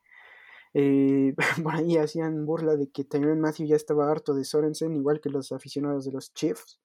Eh, 0.72 1.34
por 1.64 1.74
ahí 1.74 1.96
hacían 1.96 2.46
burla 2.46 2.76
de 2.76 2.92
que 2.92 3.02
Tyron 3.02 3.40
Matthew 3.40 3.66
ya 3.66 3.74
estaba 3.74 4.08
harto 4.08 4.34
de 4.34 4.44
Sorensen, 4.44 4.94
igual 4.94 5.20
que 5.20 5.30
los 5.30 5.50
aficionados 5.50 6.04
de 6.04 6.12
los 6.12 6.32
Chiefs, 6.32 6.80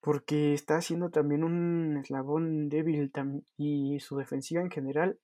porque 0.00 0.52
está 0.52 0.78
haciendo 0.78 1.10
también 1.10 1.44
un 1.44 1.98
eslabón 1.98 2.68
débil 2.68 3.12
y 3.56 4.00
su 4.00 4.16
defensiva 4.16 4.62
en 4.62 4.72
general, 4.72 5.20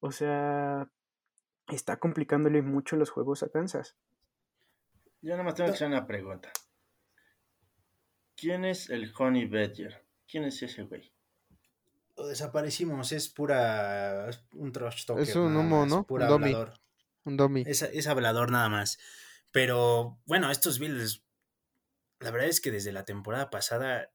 o 0.00 0.10
sea, 0.10 0.88
está 1.68 1.98
complicándole 1.98 2.62
mucho 2.62 2.96
los 2.96 3.10
juegos 3.10 3.42
a 3.42 3.50
Kansas. 3.50 3.94
Yo 5.20 5.32
nada 5.32 5.42
más 5.42 5.54
tengo 5.54 5.68
que 5.68 5.74
hacer 5.74 5.88
una 5.88 6.06
pregunta. 6.06 6.50
¿Quién 8.36 8.64
es 8.64 8.90
el 8.90 9.12
Honey 9.16 9.46
Badger? 9.46 10.04
¿Quién 10.26 10.44
es 10.44 10.62
ese 10.62 10.82
güey? 10.82 11.12
Lo 12.16 12.26
desaparecimos, 12.26 13.12
es 13.12 13.28
pura. 13.28 14.30
un 14.54 14.72
trash 14.72 15.04
talker. 15.04 15.22
Es 15.22 15.34
un 15.36 15.56
humo, 15.56 15.86
¿no? 15.86 16.06
Pura 16.06 16.26
un 16.26 16.44
hablador. 16.44 16.80
Un 17.24 17.36
dummy. 17.36 17.64
Es, 17.66 17.82
es, 17.82 18.06
hablador 18.06 18.50
nada 18.50 18.68
más. 18.68 18.98
Pero 19.50 20.20
bueno, 20.26 20.50
estos 20.50 20.78
Bills. 20.78 21.24
La 22.20 22.30
verdad 22.30 22.48
es 22.48 22.60
que 22.60 22.70
desde 22.70 22.92
la 22.92 23.04
temporada 23.04 23.50
pasada, 23.50 24.12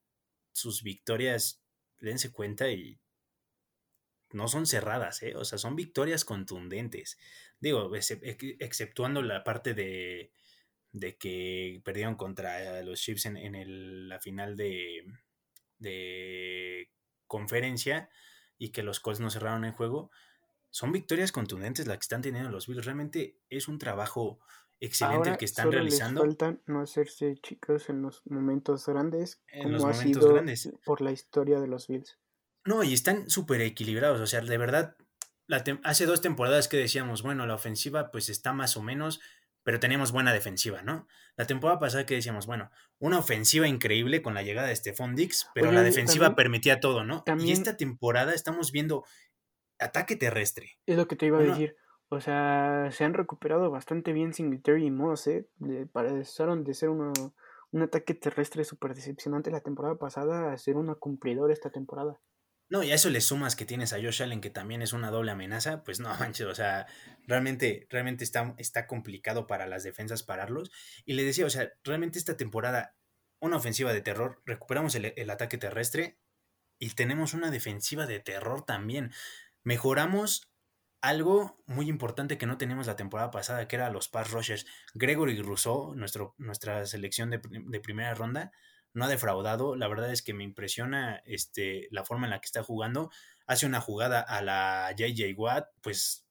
sus 0.52 0.84
victorias, 0.84 1.62
dense 2.00 2.32
cuenta 2.32 2.70
y. 2.70 3.00
No 4.32 4.48
son 4.48 4.68
cerradas, 4.68 5.24
¿eh? 5.24 5.36
O 5.36 5.44
sea, 5.44 5.58
son 5.58 5.76
victorias 5.76 6.24
contundentes. 6.24 7.18
Digo, 7.60 7.92
exceptuando 7.96 9.24
la 9.24 9.44
parte 9.44 9.74
de 9.74 10.32
de 10.92 11.18
que 11.18 11.82
perdieron 11.84 12.16
contra 12.16 12.82
los 12.82 13.00
Chiefs 13.00 13.26
en, 13.26 14.10
la 14.10 14.20
final 14.20 14.56
de, 14.56 15.06
de, 15.78 16.90
conferencia 17.28 18.10
y 18.58 18.70
que 18.70 18.84
los 18.84 19.00
Colts 19.00 19.20
no 19.20 19.30
cerraron 19.30 19.66
el 19.66 19.72
juego. 19.72 20.12
Son 20.72 20.92
victorias 20.92 21.32
contundentes 21.32 21.88
las 21.88 21.98
que 21.98 22.04
están 22.04 22.22
teniendo 22.22 22.50
los 22.50 22.68
Bills. 22.68 22.86
Realmente 22.86 23.38
es 23.50 23.68
un 23.68 23.80
trabajo 23.80 24.40
excelente 24.80 25.30
el 25.30 25.38
que 25.38 25.46
están 25.46 25.72
realizando. 25.72 26.26
Les 26.26 26.38
falta 26.38 26.62
no 26.68 26.82
hacerse 26.82 27.36
chicos 27.38 27.90
en 27.90 28.02
los 28.02 28.22
momentos 28.26 28.86
grandes, 28.86 29.42
en 29.48 29.72
los 29.72 29.84
momentos 29.84 30.32
grandes. 30.32 30.72
por 30.86 31.02
la 31.02 31.12
historia 31.12 31.60
de 31.60 31.68
los 31.68 31.88
Bills. 31.88 32.18
No, 32.66 32.84
y 32.84 32.94
están 32.94 33.30
súper 33.30 33.62
equilibrados. 33.62 34.20
O 34.22 34.28
sea, 34.28 34.42
de 34.42 34.58
verdad, 34.58 34.96
hace 35.84 36.06
dos 36.06 36.22
temporadas 36.22 36.68
que 36.68 36.78
decíamos, 36.78 37.24
bueno, 37.24 37.46
la 37.46 37.56
ofensiva 37.56 38.12
pues 38.12 38.30
está 38.30 38.54
más 38.54 38.78
o 38.78 38.84
menos, 38.84 39.22
pero 39.64 39.80
teníamos 39.80 40.12
buena 40.12 40.34
defensiva, 40.34 40.82
¿no? 40.82 41.08
La 41.36 41.46
temporada 41.46 41.80
pasada 41.80 42.06
que 42.06 42.16
decíamos, 42.16 42.48
bueno, 42.48 42.70
una 43.00 43.20
ofensiva 43.20 43.68
increíble 43.68 44.22
con 44.22 44.34
la 44.34 44.44
llegada 44.44 44.68
de 44.68 44.76
Stephon 44.76 45.16
Dix, 45.16 45.50
pero 45.54 45.72
la 45.72 45.84
defensiva 45.84 46.36
permitía 46.36 46.80
todo, 46.80 47.04
¿no? 47.04 47.24
y 47.40 47.52
esta 47.52 47.78
temporada 47.78 48.34
estamos 48.34 48.72
viendo 48.72 49.06
ataque 49.80 50.16
terrestre. 50.16 50.78
Es 50.86 50.98
lo 50.98 51.08
que 51.08 51.16
te 51.16 51.28
iba 51.28 51.40
a 51.40 51.44
decir. 51.44 51.76
O 52.10 52.20
sea, 52.20 52.90
se 52.92 53.04
han 53.04 53.14
recuperado 53.14 53.70
bastante 53.70 54.14
bien 54.14 54.34
Singletary 54.34 54.88
y 54.88 54.92
Moss, 54.92 55.28
¿eh? 55.28 55.48
Pasaron 55.92 56.64
de 56.64 56.74
ser 56.74 56.90
un 56.90 57.82
ataque 57.82 58.16
terrestre 58.16 58.64
súper 58.64 58.96
decepcionante 58.96 59.52
la 59.52 59.62
temporada 59.62 59.96
pasada 59.96 60.52
a 60.52 60.58
ser 60.58 60.76
una 60.76 60.96
cumplidora 60.96 61.54
esta 61.54 61.70
temporada. 61.70 62.20
No, 62.70 62.84
y 62.84 62.92
a 62.92 62.96
eso 62.96 63.10
le 63.10 63.20
sumas 63.20 63.56
que 63.56 63.66
tienes 63.66 63.94
a 63.94 63.98
Josh 63.98 64.22
Allen, 64.22 64.42
que 64.42 64.52
también 64.52 64.84
es 64.84 64.94
una 64.94 65.10
doble 65.10 65.32
amenaza, 65.32 65.84
pues 65.84 66.00
no 66.00 66.10
manches, 66.20 66.46
o 66.46 66.54
sea, 66.54 66.86
realmente, 67.28 67.88
realmente 67.90 68.24
está, 68.24 68.54
está 68.58 68.86
complicado 68.86 69.48
para 69.48 69.66
las 69.66 69.84
defensas 69.84 70.24
pararlos. 70.24 70.72
Y 71.06 71.14
le 71.14 71.24
decía, 71.24 71.46
o 71.46 71.50
sea, 71.50 71.72
realmente 71.84 72.20
esta 72.20 72.38
temporada, 72.38 72.96
una 73.40 73.58
ofensiva 73.58 73.92
de 73.92 74.02
terror, 74.02 74.42
recuperamos 74.46 74.94
el, 74.96 75.14
el 75.16 75.30
ataque 75.32 75.58
terrestre 75.58 76.20
y 76.80 76.92
tenemos 76.92 77.34
una 77.34 77.50
defensiva 77.50 78.06
de 78.06 78.20
terror 78.20 78.64
también. 78.66 79.12
Mejoramos 79.64 80.52
algo 81.02 81.62
muy 81.66 81.90
importante 81.90 82.38
que 82.38 82.46
no 82.46 82.58
teníamos 82.58 82.86
la 82.88 82.96
temporada 82.96 83.32
pasada, 83.32 83.68
que 83.68 83.78
era 83.78 83.90
los 83.90 84.10
pass 84.10 84.32
rushers. 84.32 84.66
Gregory 84.94 85.42
Rousseau, 85.42 85.96
nuestro, 85.96 86.36
nuestra 86.38 86.86
selección 86.86 87.32
de, 87.32 87.42
de 87.44 87.80
primera 87.80 88.14
ronda, 88.14 88.52
no 88.94 89.06
ha 89.06 89.08
defraudado. 89.08 89.76
La 89.76 89.88
verdad 89.88 90.12
es 90.12 90.22
que 90.22 90.34
me 90.34 90.44
impresiona 90.44 91.22
este, 91.26 91.88
la 91.92 92.06
forma 92.06 92.28
en 92.28 92.32
la 92.32 92.40
que 92.40 92.46
está 92.46 92.64
jugando. 92.64 93.10
Hace 93.46 93.66
una 93.66 93.82
jugada 93.82 94.22
a 94.22 94.42
la 94.42 94.94
JJ 94.96 95.34
Watt, 95.38 95.70
pues, 95.82 96.28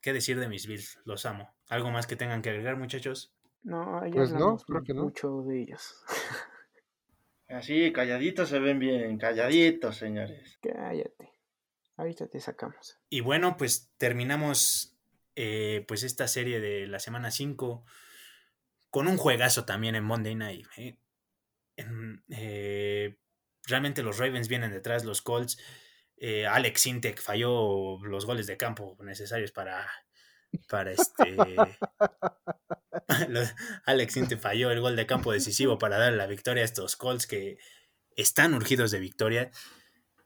¿qué 0.00 0.12
decir 0.12 0.38
de 0.38 0.48
mis 0.48 0.66
Bills? 0.66 0.98
Los 1.04 1.26
amo. 1.26 1.54
¿Algo 1.68 1.90
más 1.90 2.06
que 2.06 2.16
tengan 2.16 2.42
que 2.42 2.50
agregar, 2.50 2.76
muchachos? 2.76 3.34
No, 3.62 4.00
pues 4.12 4.32
no, 4.32 4.56
creo 4.56 4.82
que 4.82 4.94
no. 4.94 5.04
Mucho 5.04 5.42
de 5.42 5.62
ellos. 5.62 6.04
Así, 7.48 7.92
calladitos 7.92 8.50
se 8.50 8.58
ven 8.58 8.78
bien, 8.78 9.16
calladitos, 9.16 9.96
señores. 9.96 10.58
Cállate. 10.62 11.32
Ahorita 11.96 12.28
te 12.28 12.40
sacamos. 12.40 12.98
Y 13.08 13.20
bueno, 13.20 13.56
pues 13.56 13.90
terminamos 13.96 14.96
eh, 15.34 15.84
pues 15.88 16.02
esta 16.02 16.28
serie 16.28 16.60
de 16.60 16.86
la 16.86 16.98
semana 16.98 17.30
5 17.30 17.84
con 18.90 19.08
un 19.08 19.16
juegazo 19.16 19.64
también 19.64 19.94
en 19.94 20.04
Monday 20.04 20.34
Night. 20.34 20.66
¿eh? 20.76 20.98
Eh, 22.30 23.16
realmente 23.64 24.02
los 24.02 24.18
Ravens 24.18 24.48
vienen 24.48 24.70
detrás, 24.70 25.04
los 25.04 25.22
Colts. 25.22 25.58
Eh, 26.16 26.46
Alex 26.46 26.80
Sintek 26.80 27.20
falló 27.20 27.98
los 28.04 28.26
goles 28.26 28.46
de 28.46 28.56
campo 28.56 28.96
necesarios 29.02 29.52
para, 29.52 29.86
para 30.68 30.92
este. 30.92 31.36
Alex 33.84 34.12
Sintek 34.12 34.40
falló 34.40 34.70
el 34.70 34.80
gol 34.80 34.96
de 34.96 35.06
campo 35.06 35.32
decisivo 35.32 35.78
para 35.78 35.98
dar 35.98 36.12
la 36.12 36.26
victoria 36.26 36.62
a 36.62 36.66
estos 36.66 36.96
Colts 36.96 37.26
que 37.26 37.58
están 38.16 38.54
urgidos 38.54 38.90
de 38.90 39.00
victoria. 39.00 39.50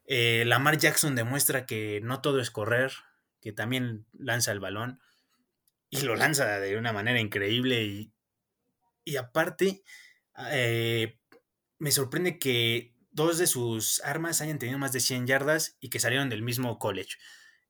Eh, 0.06 0.44
Lamar 0.46 0.78
Jackson 0.78 1.14
demuestra 1.14 1.66
que 1.66 2.00
no 2.02 2.20
todo 2.22 2.40
es 2.40 2.50
correr, 2.50 2.92
que 3.40 3.52
también 3.52 4.06
lanza 4.12 4.52
el 4.52 4.60
balón 4.60 5.00
y 5.90 6.00
lo 6.02 6.16
lanza 6.16 6.58
de 6.58 6.76
una 6.78 6.92
manera 6.92 7.20
increíble 7.20 7.84
y, 7.84 8.12
y 9.04 9.16
aparte 9.16 9.82
me 11.82 11.90
sorprende 11.90 12.38
que 12.38 12.94
dos 13.10 13.38
de 13.38 13.48
sus 13.48 14.00
armas 14.04 14.40
hayan 14.40 14.60
tenido 14.60 14.78
más 14.78 14.92
de 14.92 15.00
100 15.00 15.26
yardas 15.26 15.76
y 15.80 15.90
que 15.90 15.98
salieron 15.98 16.30
del 16.30 16.40
mismo 16.40 16.78
college, 16.78 17.16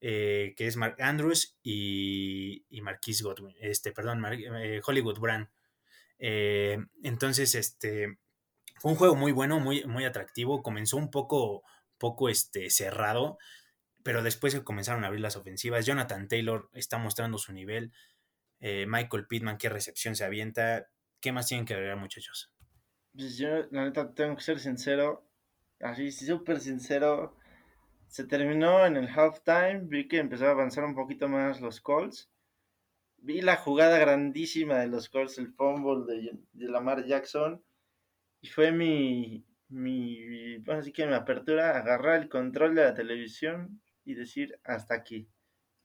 eh, 0.02 0.52
que 0.55 0.66
es 0.66 0.76
Mark 0.76 0.97
Andrews 1.01 1.56
y, 1.62 2.62
Godwin, 3.22 3.56
este, 3.59 3.90
perdón, 3.90 4.22
eh, 4.26 4.82
Hollywood 4.86 5.18
Brand. 5.18 5.48
Eh, 6.18 6.76
entonces, 7.02 7.55
este, 7.55 8.18
fue 8.76 8.90
un 8.90 8.98
juego 8.98 9.16
muy 9.16 9.32
bueno, 9.32 9.60
muy, 9.60 9.82
muy 9.86 10.05
atractivo, 10.05 10.62
comenzó 10.62 10.98
un 10.98 11.10
poco, 11.10 11.62
poco 11.97 12.28
este, 12.28 12.68
cerrado, 12.68 13.39
pero 14.02 14.22
después 14.22 14.60
comenzaron 14.60 15.05
a 15.05 15.06
abrir 15.06 15.22
las 15.22 15.36
ofensivas. 15.36 15.86
Jonathan 15.86 16.28
Taylor 16.28 16.68
está 16.74 16.98
mostrando 16.98 17.39
su 17.39 17.55
nivel. 17.55 17.94
Michael 18.60 19.26
Pittman, 19.26 19.56
qué 19.56 19.70
recepción 19.70 20.16
se 20.16 20.24
avienta. 20.24 20.86
¿Qué 21.18 21.32
más 21.32 21.47
tienen 21.47 21.64
que 21.64 21.72
agregar, 21.72 21.97
muchachos? 21.97 22.52
Pues 23.14 23.36
yo, 23.36 23.48
la 23.70 23.84
neta, 23.84 24.14
tengo 24.14 24.36
que 24.36 24.43
ser 24.43 24.59
sincero, 24.59 25.26
así 25.80 26.10
súper 26.10 26.60
sincero. 26.60 27.36
Se 28.09 28.24
terminó 28.24 28.84
en 28.86 28.97
el 28.97 29.09
halftime, 29.09 29.82
vi 29.84 30.09
que 30.09 30.18
empezó 30.18 30.47
a 30.47 30.51
avanzar 30.51 30.84
un 30.84 30.94
poquito 30.94 31.28
más 31.28 31.60
los 31.60 31.80
Colts. 31.80 32.30
Vi 33.18 33.40
la 33.40 33.56
jugada 33.56 33.98
grandísima 33.98 34.78
de 34.78 34.89
los 34.89 35.09
Colts, 35.09 35.39
el 35.39 35.52
fumble 35.52 36.05
de, 36.06 36.39
de 36.52 36.68
Lamar 36.68 37.05
Jackson. 37.06 37.62
Y 38.40 38.48
fue 38.48 38.72
mi, 38.72 39.47
mi, 39.68 40.59
bueno, 40.59 40.80
así 40.80 40.93
que 40.93 41.06
mi 41.06 41.14
apertura, 41.14 41.76
agarrar 41.76 42.20
el 42.20 42.28
control 42.28 42.74
de 42.74 42.84
la 42.84 42.94
televisión 42.94 43.80
y 44.05 44.14
decir 44.14 44.59
hasta 44.64 44.94
aquí. 44.94 45.28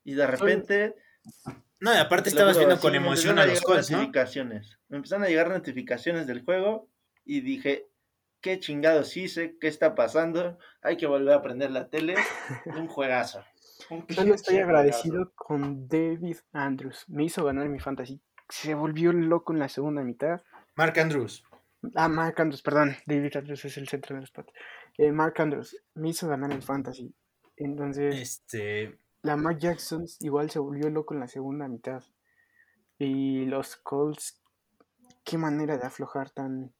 Y 0.03 0.13
de 0.13 0.27
repente... 0.27 0.95
No, 1.79 1.93
y 1.93 1.97
aparte 1.97 2.29
estabas 2.29 2.57
viendo 2.57 2.79
con 2.79 2.95
emoción 2.95 3.37
a 3.37 3.45
los 3.45 3.61
Colts, 3.61 3.91
notificaciones. 3.91 4.79
Me 4.87 4.97
empezaron 4.97 5.25
a 5.25 5.27
llegar 5.27 5.49
notificaciones 5.49 6.25
del 6.25 6.43
juego 6.43 6.89
y 7.27 7.41
dije, 7.41 7.87
¿qué 8.41 8.59
chingados 8.59 9.17
hice? 9.17 9.57
¿Qué 9.59 9.67
está 9.67 9.93
pasando? 9.93 10.57
Hay 10.81 10.97
que 10.97 11.05
volver 11.05 11.33
a 11.33 11.41
prender 11.41 11.71
la 11.71 11.89
tele. 11.89 12.15
Un 12.65 12.87
juegazo. 12.87 13.43
Yo 14.09 14.33
estoy 14.33 14.57
agradecido 14.57 15.33
con 15.35 15.87
David 15.87 16.37
Andrews. 16.51 17.05
Me 17.07 17.25
hizo 17.25 17.43
ganar 17.45 17.69
mi 17.69 17.79
fantasy. 17.79 18.21
Se 18.49 18.73
volvió 18.73 19.11
loco 19.11 19.53
en 19.53 19.59
la 19.59 19.69
segunda 19.69 20.01
mitad. 20.03 20.41
Mark 20.75 20.97
Andrews. 20.99 21.43
Ah, 21.95 22.07
Mark 22.07 22.39
Andrews, 22.39 22.61
perdón. 22.61 22.95
David 23.05 23.35
Andrews 23.35 23.65
es 23.65 23.77
el 23.77 23.87
centro 23.87 24.15
del 24.15 24.23
spot. 24.23 24.51
Eh, 24.97 25.11
Mark 25.11 25.35
Andrews 25.37 25.77
me 25.93 26.09
hizo 26.09 26.27
ganar 26.27 26.51
el 26.51 26.63
fantasy. 26.63 27.13
Entonces, 27.55 28.15
este... 28.15 28.97
la 29.21 29.35
Mark 29.35 29.59
Jackson 29.59 30.05
igual 30.19 30.49
se 30.49 30.59
volvió 30.59 30.89
loco 30.89 31.13
en 31.13 31.19
la 31.19 31.27
segunda 31.27 31.67
mitad. 31.67 32.03
Y 32.97 33.45
los 33.45 33.75
Colts, 33.77 34.41
qué 35.23 35.37
manera 35.37 35.77
de 35.77 35.85
aflojar 35.85 36.31
tan, 36.31 36.73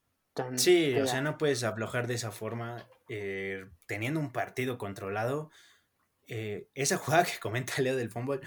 tan... 0.44 0.58
Sí, 0.58 0.94
o 0.98 1.06
sea, 1.06 1.20
no 1.20 1.36
puedes 1.38 1.64
aflojar 1.64 2.06
de 2.06 2.14
esa 2.14 2.30
forma 2.30 2.86
eh, 3.08 3.66
teniendo 3.86 4.20
un 4.20 4.32
partido 4.32 4.78
controlado. 4.78 5.50
Eh, 6.26 6.68
esa 6.74 6.96
jugada 6.98 7.24
que 7.24 7.38
comenta 7.40 7.80
Leo 7.82 7.96
del 7.96 8.10
fútbol, 8.10 8.40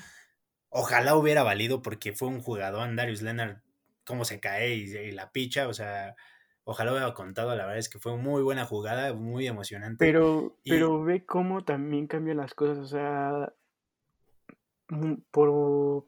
ojalá 0.69 1.15
hubiera 1.15 1.43
valido 1.43 1.81
porque 1.81 2.13
fue 2.13 2.27
un 2.29 2.41
jugador, 2.41 2.95
Darius 2.95 3.21
Leonard, 3.21 3.57
cómo 4.05 4.25
se 4.25 4.39
cae 4.39 4.75
y, 4.75 4.83
y 4.95 5.11
la 5.11 5.31
picha, 5.31 5.67
o 5.67 5.73
sea, 5.73 6.15
ojalá 6.63 6.91
hubiera 6.91 7.13
contado, 7.13 7.49
la 7.55 7.65
verdad 7.65 7.77
es 7.79 7.89
que 7.89 7.99
fue 7.99 8.15
muy 8.17 8.41
buena 8.41 8.65
jugada, 8.65 9.13
muy 9.13 9.47
emocionante. 9.47 9.97
Pero, 10.05 10.57
Y- 10.63 10.69
pero 10.71 11.03
ve 11.03 11.25
cómo 11.25 11.63
también 11.63 12.07
cambian 12.07 12.37
las 12.37 12.53
cosas, 12.53 12.77
o 12.77 12.85
sea, 12.87 13.53
mu- 14.89 15.21
por 15.31 16.05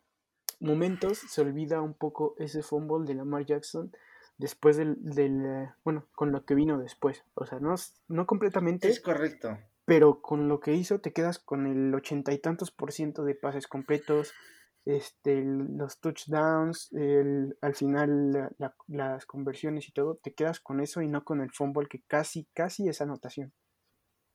momentos 0.60 1.18
se 1.18 1.42
olvida 1.42 1.82
un 1.82 1.94
poco 1.94 2.36
ese 2.38 2.64
fumble 2.64 3.06
de 3.06 3.16
Lamar 3.16 3.46
Jackson 3.46 3.92
después 4.44 4.76
del, 4.76 4.98
del, 5.00 5.70
bueno, 5.86 6.06
con 6.14 6.34
lo 6.34 6.44
que 6.44 6.54
vino 6.54 6.78
después, 6.78 7.24
o 7.34 7.46
sea, 7.46 7.60
no, 7.62 7.76
no 8.10 8.26
completamente, 8.28 8.90
Es 8.90 9.00
correcto. 9.00 9.58
pero 9.86 10.22
con 10.22 10.50
lo 10.50 10.60
que 10.60 10.74
hizo 10.74 11.00
te 11.00 11.14
quedas 11.14 11.40
con 11.40 11.66
el 11.66 11.96
ochenta 11.96 12.34
y 12.34 12.40
tantos 12.40 12.70
por 12.70 12.92
ciento 12.92 13.24
de 13.24 13.36
pases 13.36 13.68
completos, 13.68 14.34
este, 14.86 15.42
los 15.46 16.02
touchdowns, 16.02 16.92
el- 16.92 17.58
al 17.62 17.74
final 17.74 18.32
la- 18.34 18.52
la- 18.58 18.76
las 18.88 19.26
conversiones 19.26 19.88
y 19.88 19.94
todo, 19.94 20.20
te 20.22 20.34
quedas 20.34 20.60
con 20.60 20.82
eso 20.82 21.02
y 21.02 21.08
no 21.08 21.24
con 21.24 21.40
el 21.40 21.52
fumble 21.52 21.88
que 21.88 22.02
casi, 22.06 22.46
casi 22.54 22.90
es 22.90 23.00
anotación. 23.00 23.54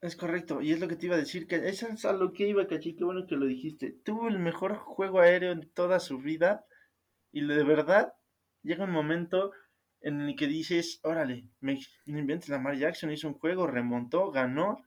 Es 0.00 0.16
correcto, 0.16 0.62
y 0.62 0.72
es 0.72 0.80
lo 0.80 0.88
que 0.88 0.96
te 0.96 1.04
iba 1.04 1.16
a 1.16 1.24
decir, 1.26 1.46
que 1.46 1.56
eso 1.68 1.86
es 1.88 2.04
a 2.06 2.14
lo 2.14 2.32
que 2.32 2.48
iba, 2.48 2.66
Cachi, 2.66 2.96
qué 2.96 3.04
bueno 3.04 3.26
que 3.26 3.36
lo 3.36 3.44
dijiste. 3.44 3.92
Tuvo 4.04 4.28
el 4.28 4.38
mejor 4.38 4.76
juego 4.76 5.20
aéreo 5.20 5.52
en 5.52 5.68
toda 5.74 6.00
su 6.00 6.18
vida, 6.18 6.64
y 7.30 7.46
de 7.46 7.64
verdad 7.64 8.14
llega 8.62 8.84
un 8.84 8.92
momento 8.92 9.52
en 10.00 10.20
el 10.22 10.36
que 10.36 10.46
dices, 10.46 11.00
órale, 11.02 11.48
me, 11.60 11.78
no 12.06 12.18
inventes, 12.18 12.48
Lamar 12.48 12.76
Jackson 12.76 13.12
hizo 13.12 13.28
un 13.28 13.34
juego, 13.38 13.66
remontó, 13.66 14.30
ganó, 14.30 14.82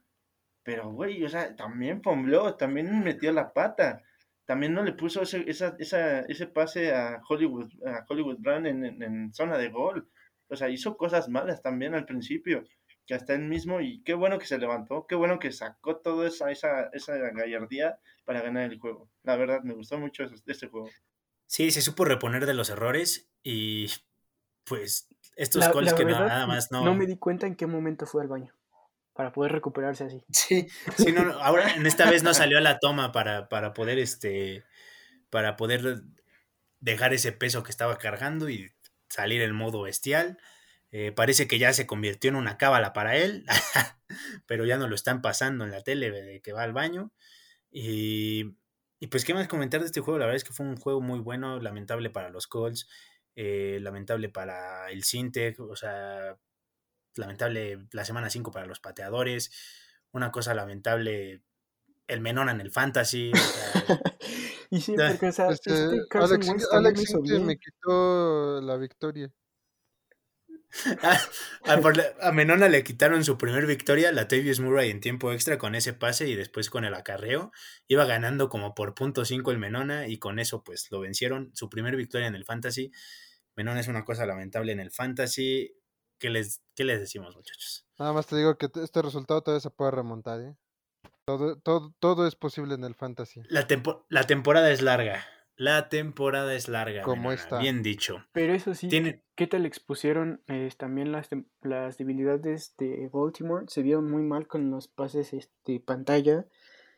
pero 0.63 0.91
güey, 0.91 1.23
o 1.23 1.29
sea, 1.29 1.55
también 1.55 2.01
fombleó, 2.03 2.55
también 2.55 3.03
metió 3.03 3.31
la 3.31 3.53
pata, 3.53 4.03
también 4.45 4.73
no 4.73 4.83
le 4.83 4.93
puso 4.93 5.23
ese, 5.23 5.43
esa, 5.49 5.75
esa, 5.79 6.21
ese 6.21 6.47
pase 6.47 6.93
a 6.93 7.21
Hollywood, 7.27 7.71
a 7.85 8.05
Hollywood 8.07 8.37
Brown 8.39 8.65
en, 8.67 8.85
en- 9.03 9.33
zona 9.33 9.57
de 9.57 9.69
gol, 9.69 10.09
o 10.49 10.55
sea, 10.55 10.69
hizo 10.69 10.97
cosas 10.97 11.29
malas 11.29 11.61
también 11.61 11.95
al 11.95 12.05
principio 12.05 12.63
que 13.07 13.15
hasta 13.15 13.33
él 13.33 13.41
mismo, 13.43 13.81
y 13.81 14.03
qué 14.03 14.13
bueno 14.13 14.37
que 14.37 14.45
se 14.45 14.59
levantó, 14.59 15.05
qué 15.07 15.15
bueno 15.15 15.39
que 15.39 15.51
sacó 15.51 15.97
toda 15.97 16.27
esa, 16.27 16.51
esa, 16.51 16.83
esa 16.93 17.17
gallardía 17.17 17.99
para 18.25 18.41
ganar 18.41 18.71
el 18.71 18.79
juego. 18.79 19.09
La 19.23 19.35
verdad, 19.35 19.63
me 19.63 19.73
gustó 19.73 19.97
mucho 19.97 20.23
este 20.45 20.67
juego. 20.67 20.89
Sí, 21.47 21.71
se 21.71 21.81
supo 21.81 22.05
reponer 22.05 22.45
de 22.45 22.53
los 22.53 22.69
errores 22.69 23.31
y 23.43 23.87
pues 24.65 25.07
estos 25.35 25.61
La, 25.61 25.71
que 25.71 25.79
no- 26.05 26.11
verdad, 26.11 26.27
nada 26.27 26.47
más 26.47 26.71
no... 26.71 26.83
no 26.85 26.95
me 26.95 27.05
di 27.05 27.17
cuenta 27.17 27.47
en 27.47 27.55
qué 27.55 27.67
momento 27.67 28.05
fue 28.05 28.21
al 28.21 28.27
baño 28.27 28.53
para 29.13 29.31
poder 29.31 29.51
recuperarse 29.51 30.05
así. 30.05 30.23
Sí, 30.31 30.67
sí, 30.97 31.11
no, 31.11 31.23
no, 31.25 31.33
ahora 31.39 31.73
en 31.73 31.85
esta 31.85 32.09
vez 32.09 32.23
no 32.23 32.33
salió 32.33 32.57
a 32.57 32.61
la 32.61 32.79
toma 32.79 33.11
para, 33.11 33.49
para 33.49 33.73
poder 33.73 33.99
este 33.99 34.63
para 35.29 35.55
poder 35.57 36.03
dejar 36.79 37.13
ese 37.13 37.31
peso 37.31 37.63
que 37.63 37.71
estaba 37.71 37.97
cargando 37.97 38.49
y 38.49 38.71
salir 39.09 39.41
en 39.41 39.53
modo 39.55 39.81
bestial. 39.83 40.37
Eh, 40.91 41.11
parece 41.13 41.47
que 41.47 41.57
ya 41.59 41.71
se 41.71 41.87
convirtió 41.87 42.29
en 42.29 42.35
una 42.35 42.57
cábala 42.57 42.91
para 42.91 43.15
él, 43.15 43.45
pero 44.45 44.65
ya 44.65 44.77
no 44.77 44.87
lo 44.87 44.95
están 44.95 45.21
pasando 45.21 45.63
en 45.63 45.71
la 45.71 45.81
tele 45.83 46.11
de 46.11 46.41
que 46.41 46.51
va 46.53 46.63
al 46.63 46.73
baño. 46.73 47.11
Y, 47.71 48.57
y 48.99 49.07
pues, 49.07 49.23
¿qué 49.23 49.33
más 49.33 49.47
comentar 49.47 49.79
de 49.79 49.85
este 49.85 50.01
juego? 50.01 50.19
La 50.19 50.25
verdad 50.25 50.37
es 50.37 50.43
que 50.43 50.53
fue 50.53 50.65
un 50.65 50.75
juego 50.77 50.99
muy 50.99 51.19
bueno, 51.19 51.59
lamentable 51.61 52.09
para 52.09 52.29
los 52.29 52.47
Colts, 52.47 52.89
eh, 53.43 53.79
lamentable 53.81 54.29
para 54.29 54.91
el 54.91 55.03
Sintec, 55.03 55.59
o 55.61 55.75
sea, 55.75 56.37
lamentable 57.15 57.87
la 57.91 58.05
semana 58.05 58.29
5 58.29 58.51
para 58.51 58.67
los 58.67 58.79
pateadores, 58.79 59.51
una 60.11 60.31
cosa 60.31 60.53
lamentable 60.53 61.41
el 62.05 62.21
Menona 62.21 62.51
en 62.51 62.61
el 62.61 62.69
Fantasy. 62.69 63.31
o 63.33 63.35
sea, 63.35 63.73
y 64.69 64.79
sí, 64.79 64.93
porque 65.09 65.29
o 65.29 65.31
sea, 65.31 65.49
Este, 65.49 65.73
este 65.73 66.17
Alex, 66.19 66.67
Alex 66.71 67.01
hizo 67.01 67.19
bien. 67.23 67.47
me 67.47 67.57
quitó 67.57 68.61
la 68.61 68.77
victoria. 68.77 69.33
a 72.21 72.31
Menona 72.31 72.69
le 72.69 72.83
quitaron 72.83 73.25
su 73.25 73.39
primer 73.39 73.65
victoria, 73.65 74.11
la 74.11 74.27
Tavius 74.27 74.59
Murray 74.59 74.91
en 74.91 74.99
tiempo 74.99 75.31
extra 75.31 75.57
con 75.57 75.73
ese 75.73 75.93
pase 75.93 76.29
y 76.29 76.35
después 76.35 76.69
con 76.69 76.85
el 76.85 76.93
acarreo. 76.93 77.51
Iba 77.87 78.05
ganando 78.05 78.49
como 78.49 78.75
por 78.75 78.93
punto 78.93 79.23
.5 79.23 79.51
el 79.51 79.57
Menona 79.57 80.07
y 80.07 80.19
con 80.19 80.37
eso 80.37 80.63
pues 80.63 80.91
lo 80.91 80.99
vencieron. 80.99 81.49
Su 81.55 81.71
primer 81.71 81.95
victoria 81.95 82.27
en 82.27 82.35
el 82.35 82.45
Fantasy. 82.45 82.91
Menona 83.61 83.79
es 83.79 83.87
una 83.87 84.03
cosa 84.05 84.25
lamentable 84.25 84.71
en 84.71 84.79
el 84.79 84.89
Fantasy. 84.89 85.71
¿Qué 86.17 86.31
les, 86.31 86.63
qué 86.75 86.83
les 86.83 86.99
decimos 86.99 87.35
muchachos? 87.35 87.85
Nada 87.99 88.11
más 88.11 88.25
te 88.25 88.35
digo 88.35 88.57
que 88.57 88.67
este 88.81 89.01
resultado 89.03 89.41
todavía 89.43 89.59
se 89.61 89.69
puede 89.69 89.91
remontar, 89.91 90.41
¿eh? 90.41 90.55
Todo, 91.25 91.57
todo, 91.59 91.93
todo 91.99 92.27
es 92.27 92.35
posible 92.35 92.73
en 92.73 92.83
el 92.83 92.95
fantasy. 92.95 93.41
La, 93.49 93.67
tempo- 93.67 94.05
la 94.09 94.25
temporada 94.25 94.71
es 94.71 94.81
larga. 94.81 95.23
La 95.55 95.89
temporada 95.89 96.55
es 96.55 96.67
larga. 96.69 97.03
Como 97.03 97.31
esta. 97.31 97.59
Bien 97.59 97.83
dicho. 97.83 98.25
Pero 98.31 98.53
eso 98.55 98.73
sí, 98.73 98.87
Tiene, 98.87 99.23
¿qué 99.35 99.45
tal 99.45 99.67
expusieron 99.67 100.41
eh, 100.47 100.69
también 100.75 101.11
las, 101.11 101.29
tem- 101.29 101.47
las 101.61 101.97
debilidades 101.99 102.75
de 102.77 103.09
Baltimore? 103.13 103.65
Se 103.67 103.83
vieron 103.83 104.09
muy 104.09 104.23
mal 104.23 104.47
con 104.47 104.71
los 104.71 104.87
pases 104.87 105.33
este, 105.33 105.79
pantalla. 105.79 106.47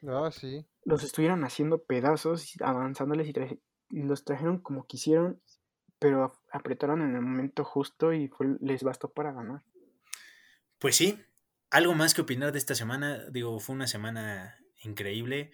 Ah, 0.07 0.29
sí. 0.31 0.65
Los 0.85 1.03
estuvieron 1.03 1.43
haciendo 1.43 1.83
pedazos, 1.83 2.55
y 2.55 2.63
avanzándoles 2.63 3.27
y, 3.27 3.33
traje- 3.33 3.59
y 3.89 4.03
los 4.03 4.23
trajeron 4.23 4.59
como 4.59 4.85
quisieron, 4.87 5.41
pero 6.03 6.23
ap- 6.25 6.35
apretaron 6.51 7.01
en 7.01 7.15
el 7.15 7.21
momento 7.21 7.63
justo 7.63 8.13
y 8.13 8.27
fue- 8.27 8.57
les 8.61 8.83
bastó 8.83 9.11
para 9.11 9.31
ganar. 9.31 9.63
Pues 10.79 10.95
sí, 10.95 11.19
algo 11.69 11.93
más 11.95 12.13
que 12.13 12.21
opinar 12.21 12.51
de 12.51 12.57
esta 12.59 12.75
semana. 12.75 13.25
Digo, 13.29 13.59
fue 13.59 13.75
una 13.75 13.87
semana 13.87 14.59
increíble. 14.83 15.51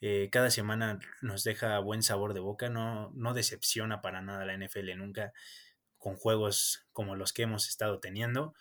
Eh, 0.00 0.30
cada 0.32 0.50
semana 0.50 0.98
nos 1.20 1.44
deja 1.44 1.78
buen 1.80 2.02
sabor 2.02 2.32
de 2.32 2.40
boca, 2.40 2.70
no, 2.70 3.10
no 3.14 3.34
decepciona 3.34 4.00
para 4.00 4.22
nada 4.22 4.46
la 4.46 4.54
NFL 4.54 4.96
nunca 4.96 5.32
con 5.98 6.16
juegos 6.16 6.86
como 6.92 7.16
los 7.16 7.32
que 7.32 7.42
hemos 7.42 7.68
estado 7.68 8.00
teniendo. 8.00 8.54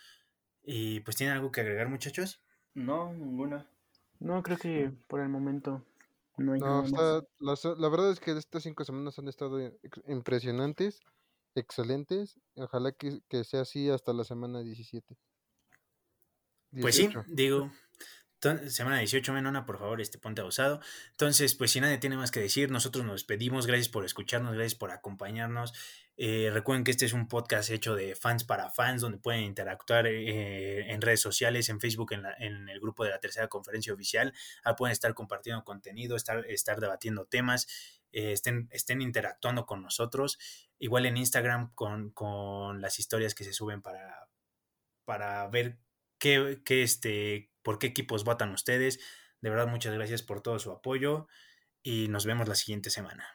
Y 0.63 0.99
pues 1.01 1.15
tienen 1.15 1.35
algo 1.35 1.51
que 1.51 1.61
agregar 1.61 1.87
muchachos. 1.87 2.43
No, 2.73 3.13
ninguna. 3.13 3.69
No, 4.19 4.43
creo 4.43 4.57
que 4.57 4.91
por 5.07 5.21
el 5.21 5.29
momento 5.29 5.85
no 6.37 6.53
hay 6.53 6.59
No, 6.59 6.83
nada 6.83 6.89
más. 6.91 7.23
las- 7.39 7.77
la 7.79 7.87
verdad 7.89 8.11
es 8.11 8.19
que 8.19 8.31
estas 8.37 8.63
cinco 8.63 8.83
semanas 8.83 9.17
han 9.17 9.29
estado 9.29 9.59
impresionantes, 10.07 10.99
excelentes. 11.55 12.39
Ojalá 12.55 12.91
que, 12.91 13.19
que 13.27 13.43
sea 13.43 13.61
así 13.61 13.89
hasta 13.89 14.13
la 14.13 14.23
semana 14.23 14.61
17. 14.61 15.17
Pues 16.71 16.95
sí, 16.95 17.07
18. 17.07 17.25
digo, 17.27 17.71
semana 18.69 18.99
18, 18.99 19.33
Menona, 19.33 19.65
por 19.65 19.79
favor, 19.79 19.99
este 20.01 20.17
ponte 20.17 20.41
abusado. 20.41 20.79
Entonces, 21.11 21.55
pues 21.55 21.71
si 21.71 21.81
nadie 21.81 21.97
tiene 21.97 22.15
más 22.17 22.31
que 22.31 22.39
decir, 22.39 22.71
nosotros 22.71 23.03
nos 23.05 23.15
despedimos. 23.15 23.67
Gracias 23.67 23.89
por 23.89 24.05
escucharnos, 24.05 24.53
gracias 24.53 24.75
por 24.75 24.91
acompañarnos. 24.91 25.73
Eh, 26.21 26.49
recuerden 26.53 26.83
que 26.83 26.91
este 26.91 27.05
es 27.05 27.13
un 27.13 27.27
podcast 27.27 27.69
hecho 27.69 27.95
de 27.95 28.15
fans 28.15 28.43
para 28.43 28.69
fans, 28.69 29.01
donde 29.01 29.17
pueden 29.19 29.41
interactuar 29.43 30.05
eh, 30.07 30.91
en 30.91 31.01
redes 31.01 31.21
sociales, 31.21 31.69
en 31.69 31.79
Facebook, 31.79 32.11
en, 32.13 32.23
la- 32.23 32.33
en 32.39 32.67
el 32.69 32.79
grupo 32.79 33.03
de 33.05 33.09
la 33.11 33.19
tercera 33.19 33.47
conferencia 33.47 33.93
oficial. 33.93 34.33
Ah, 34.63 34.75
pueden 34.75 34.91
estar 34.91 35.13
compartiendo 35.13 35.63
contenido, 35.63 36.15
estar, 36.15 36.45
estar 36.47 36.79
debatiendo 36.81 37.25
temas, 37.25 37.67
eh, 38.11 38.31
estén, 38.33 38.67
estén 38.71 39.01
interactuando 39.01 39.65
con 39.65 39.81
nosotros. 39.81 40.37
Igual 40.77 41.05
en 41.05 41.17
Instagram 41.17 41.73
con, 41.73 42.11
con 42.11 42.81
las 42.81 42.99
historias 42.99 43.33
que 43.35 43.43
se 43.45 43.53
suben 43.53 43.81
para, 43.81 44.27
para 45.05 45.47
ver 45.47 45.77
qué, 46.19 46.61
qué, 46.65 46.83
este, 46.83 47.51
por 47.63 47.79
qué 47.79 47.87
equipos 47.87 48.23
votan 48.23 48.51
ustedes. 48.53 48.99
De 49.41 49.49
verdad, 49.49 49.67
muchas 49.67 49.93
gracias 49.93 50.21
por 50.21 50.41
todo 50.41 50.59
su 50.59 50.71
apoyo 50.71 51.27
y 51.81 52.07
nos 52.09 52.25
vemos 52.25 52.47
la 52.47 52.55
siguiente 52.55 52.89
semana. 52.89 53.25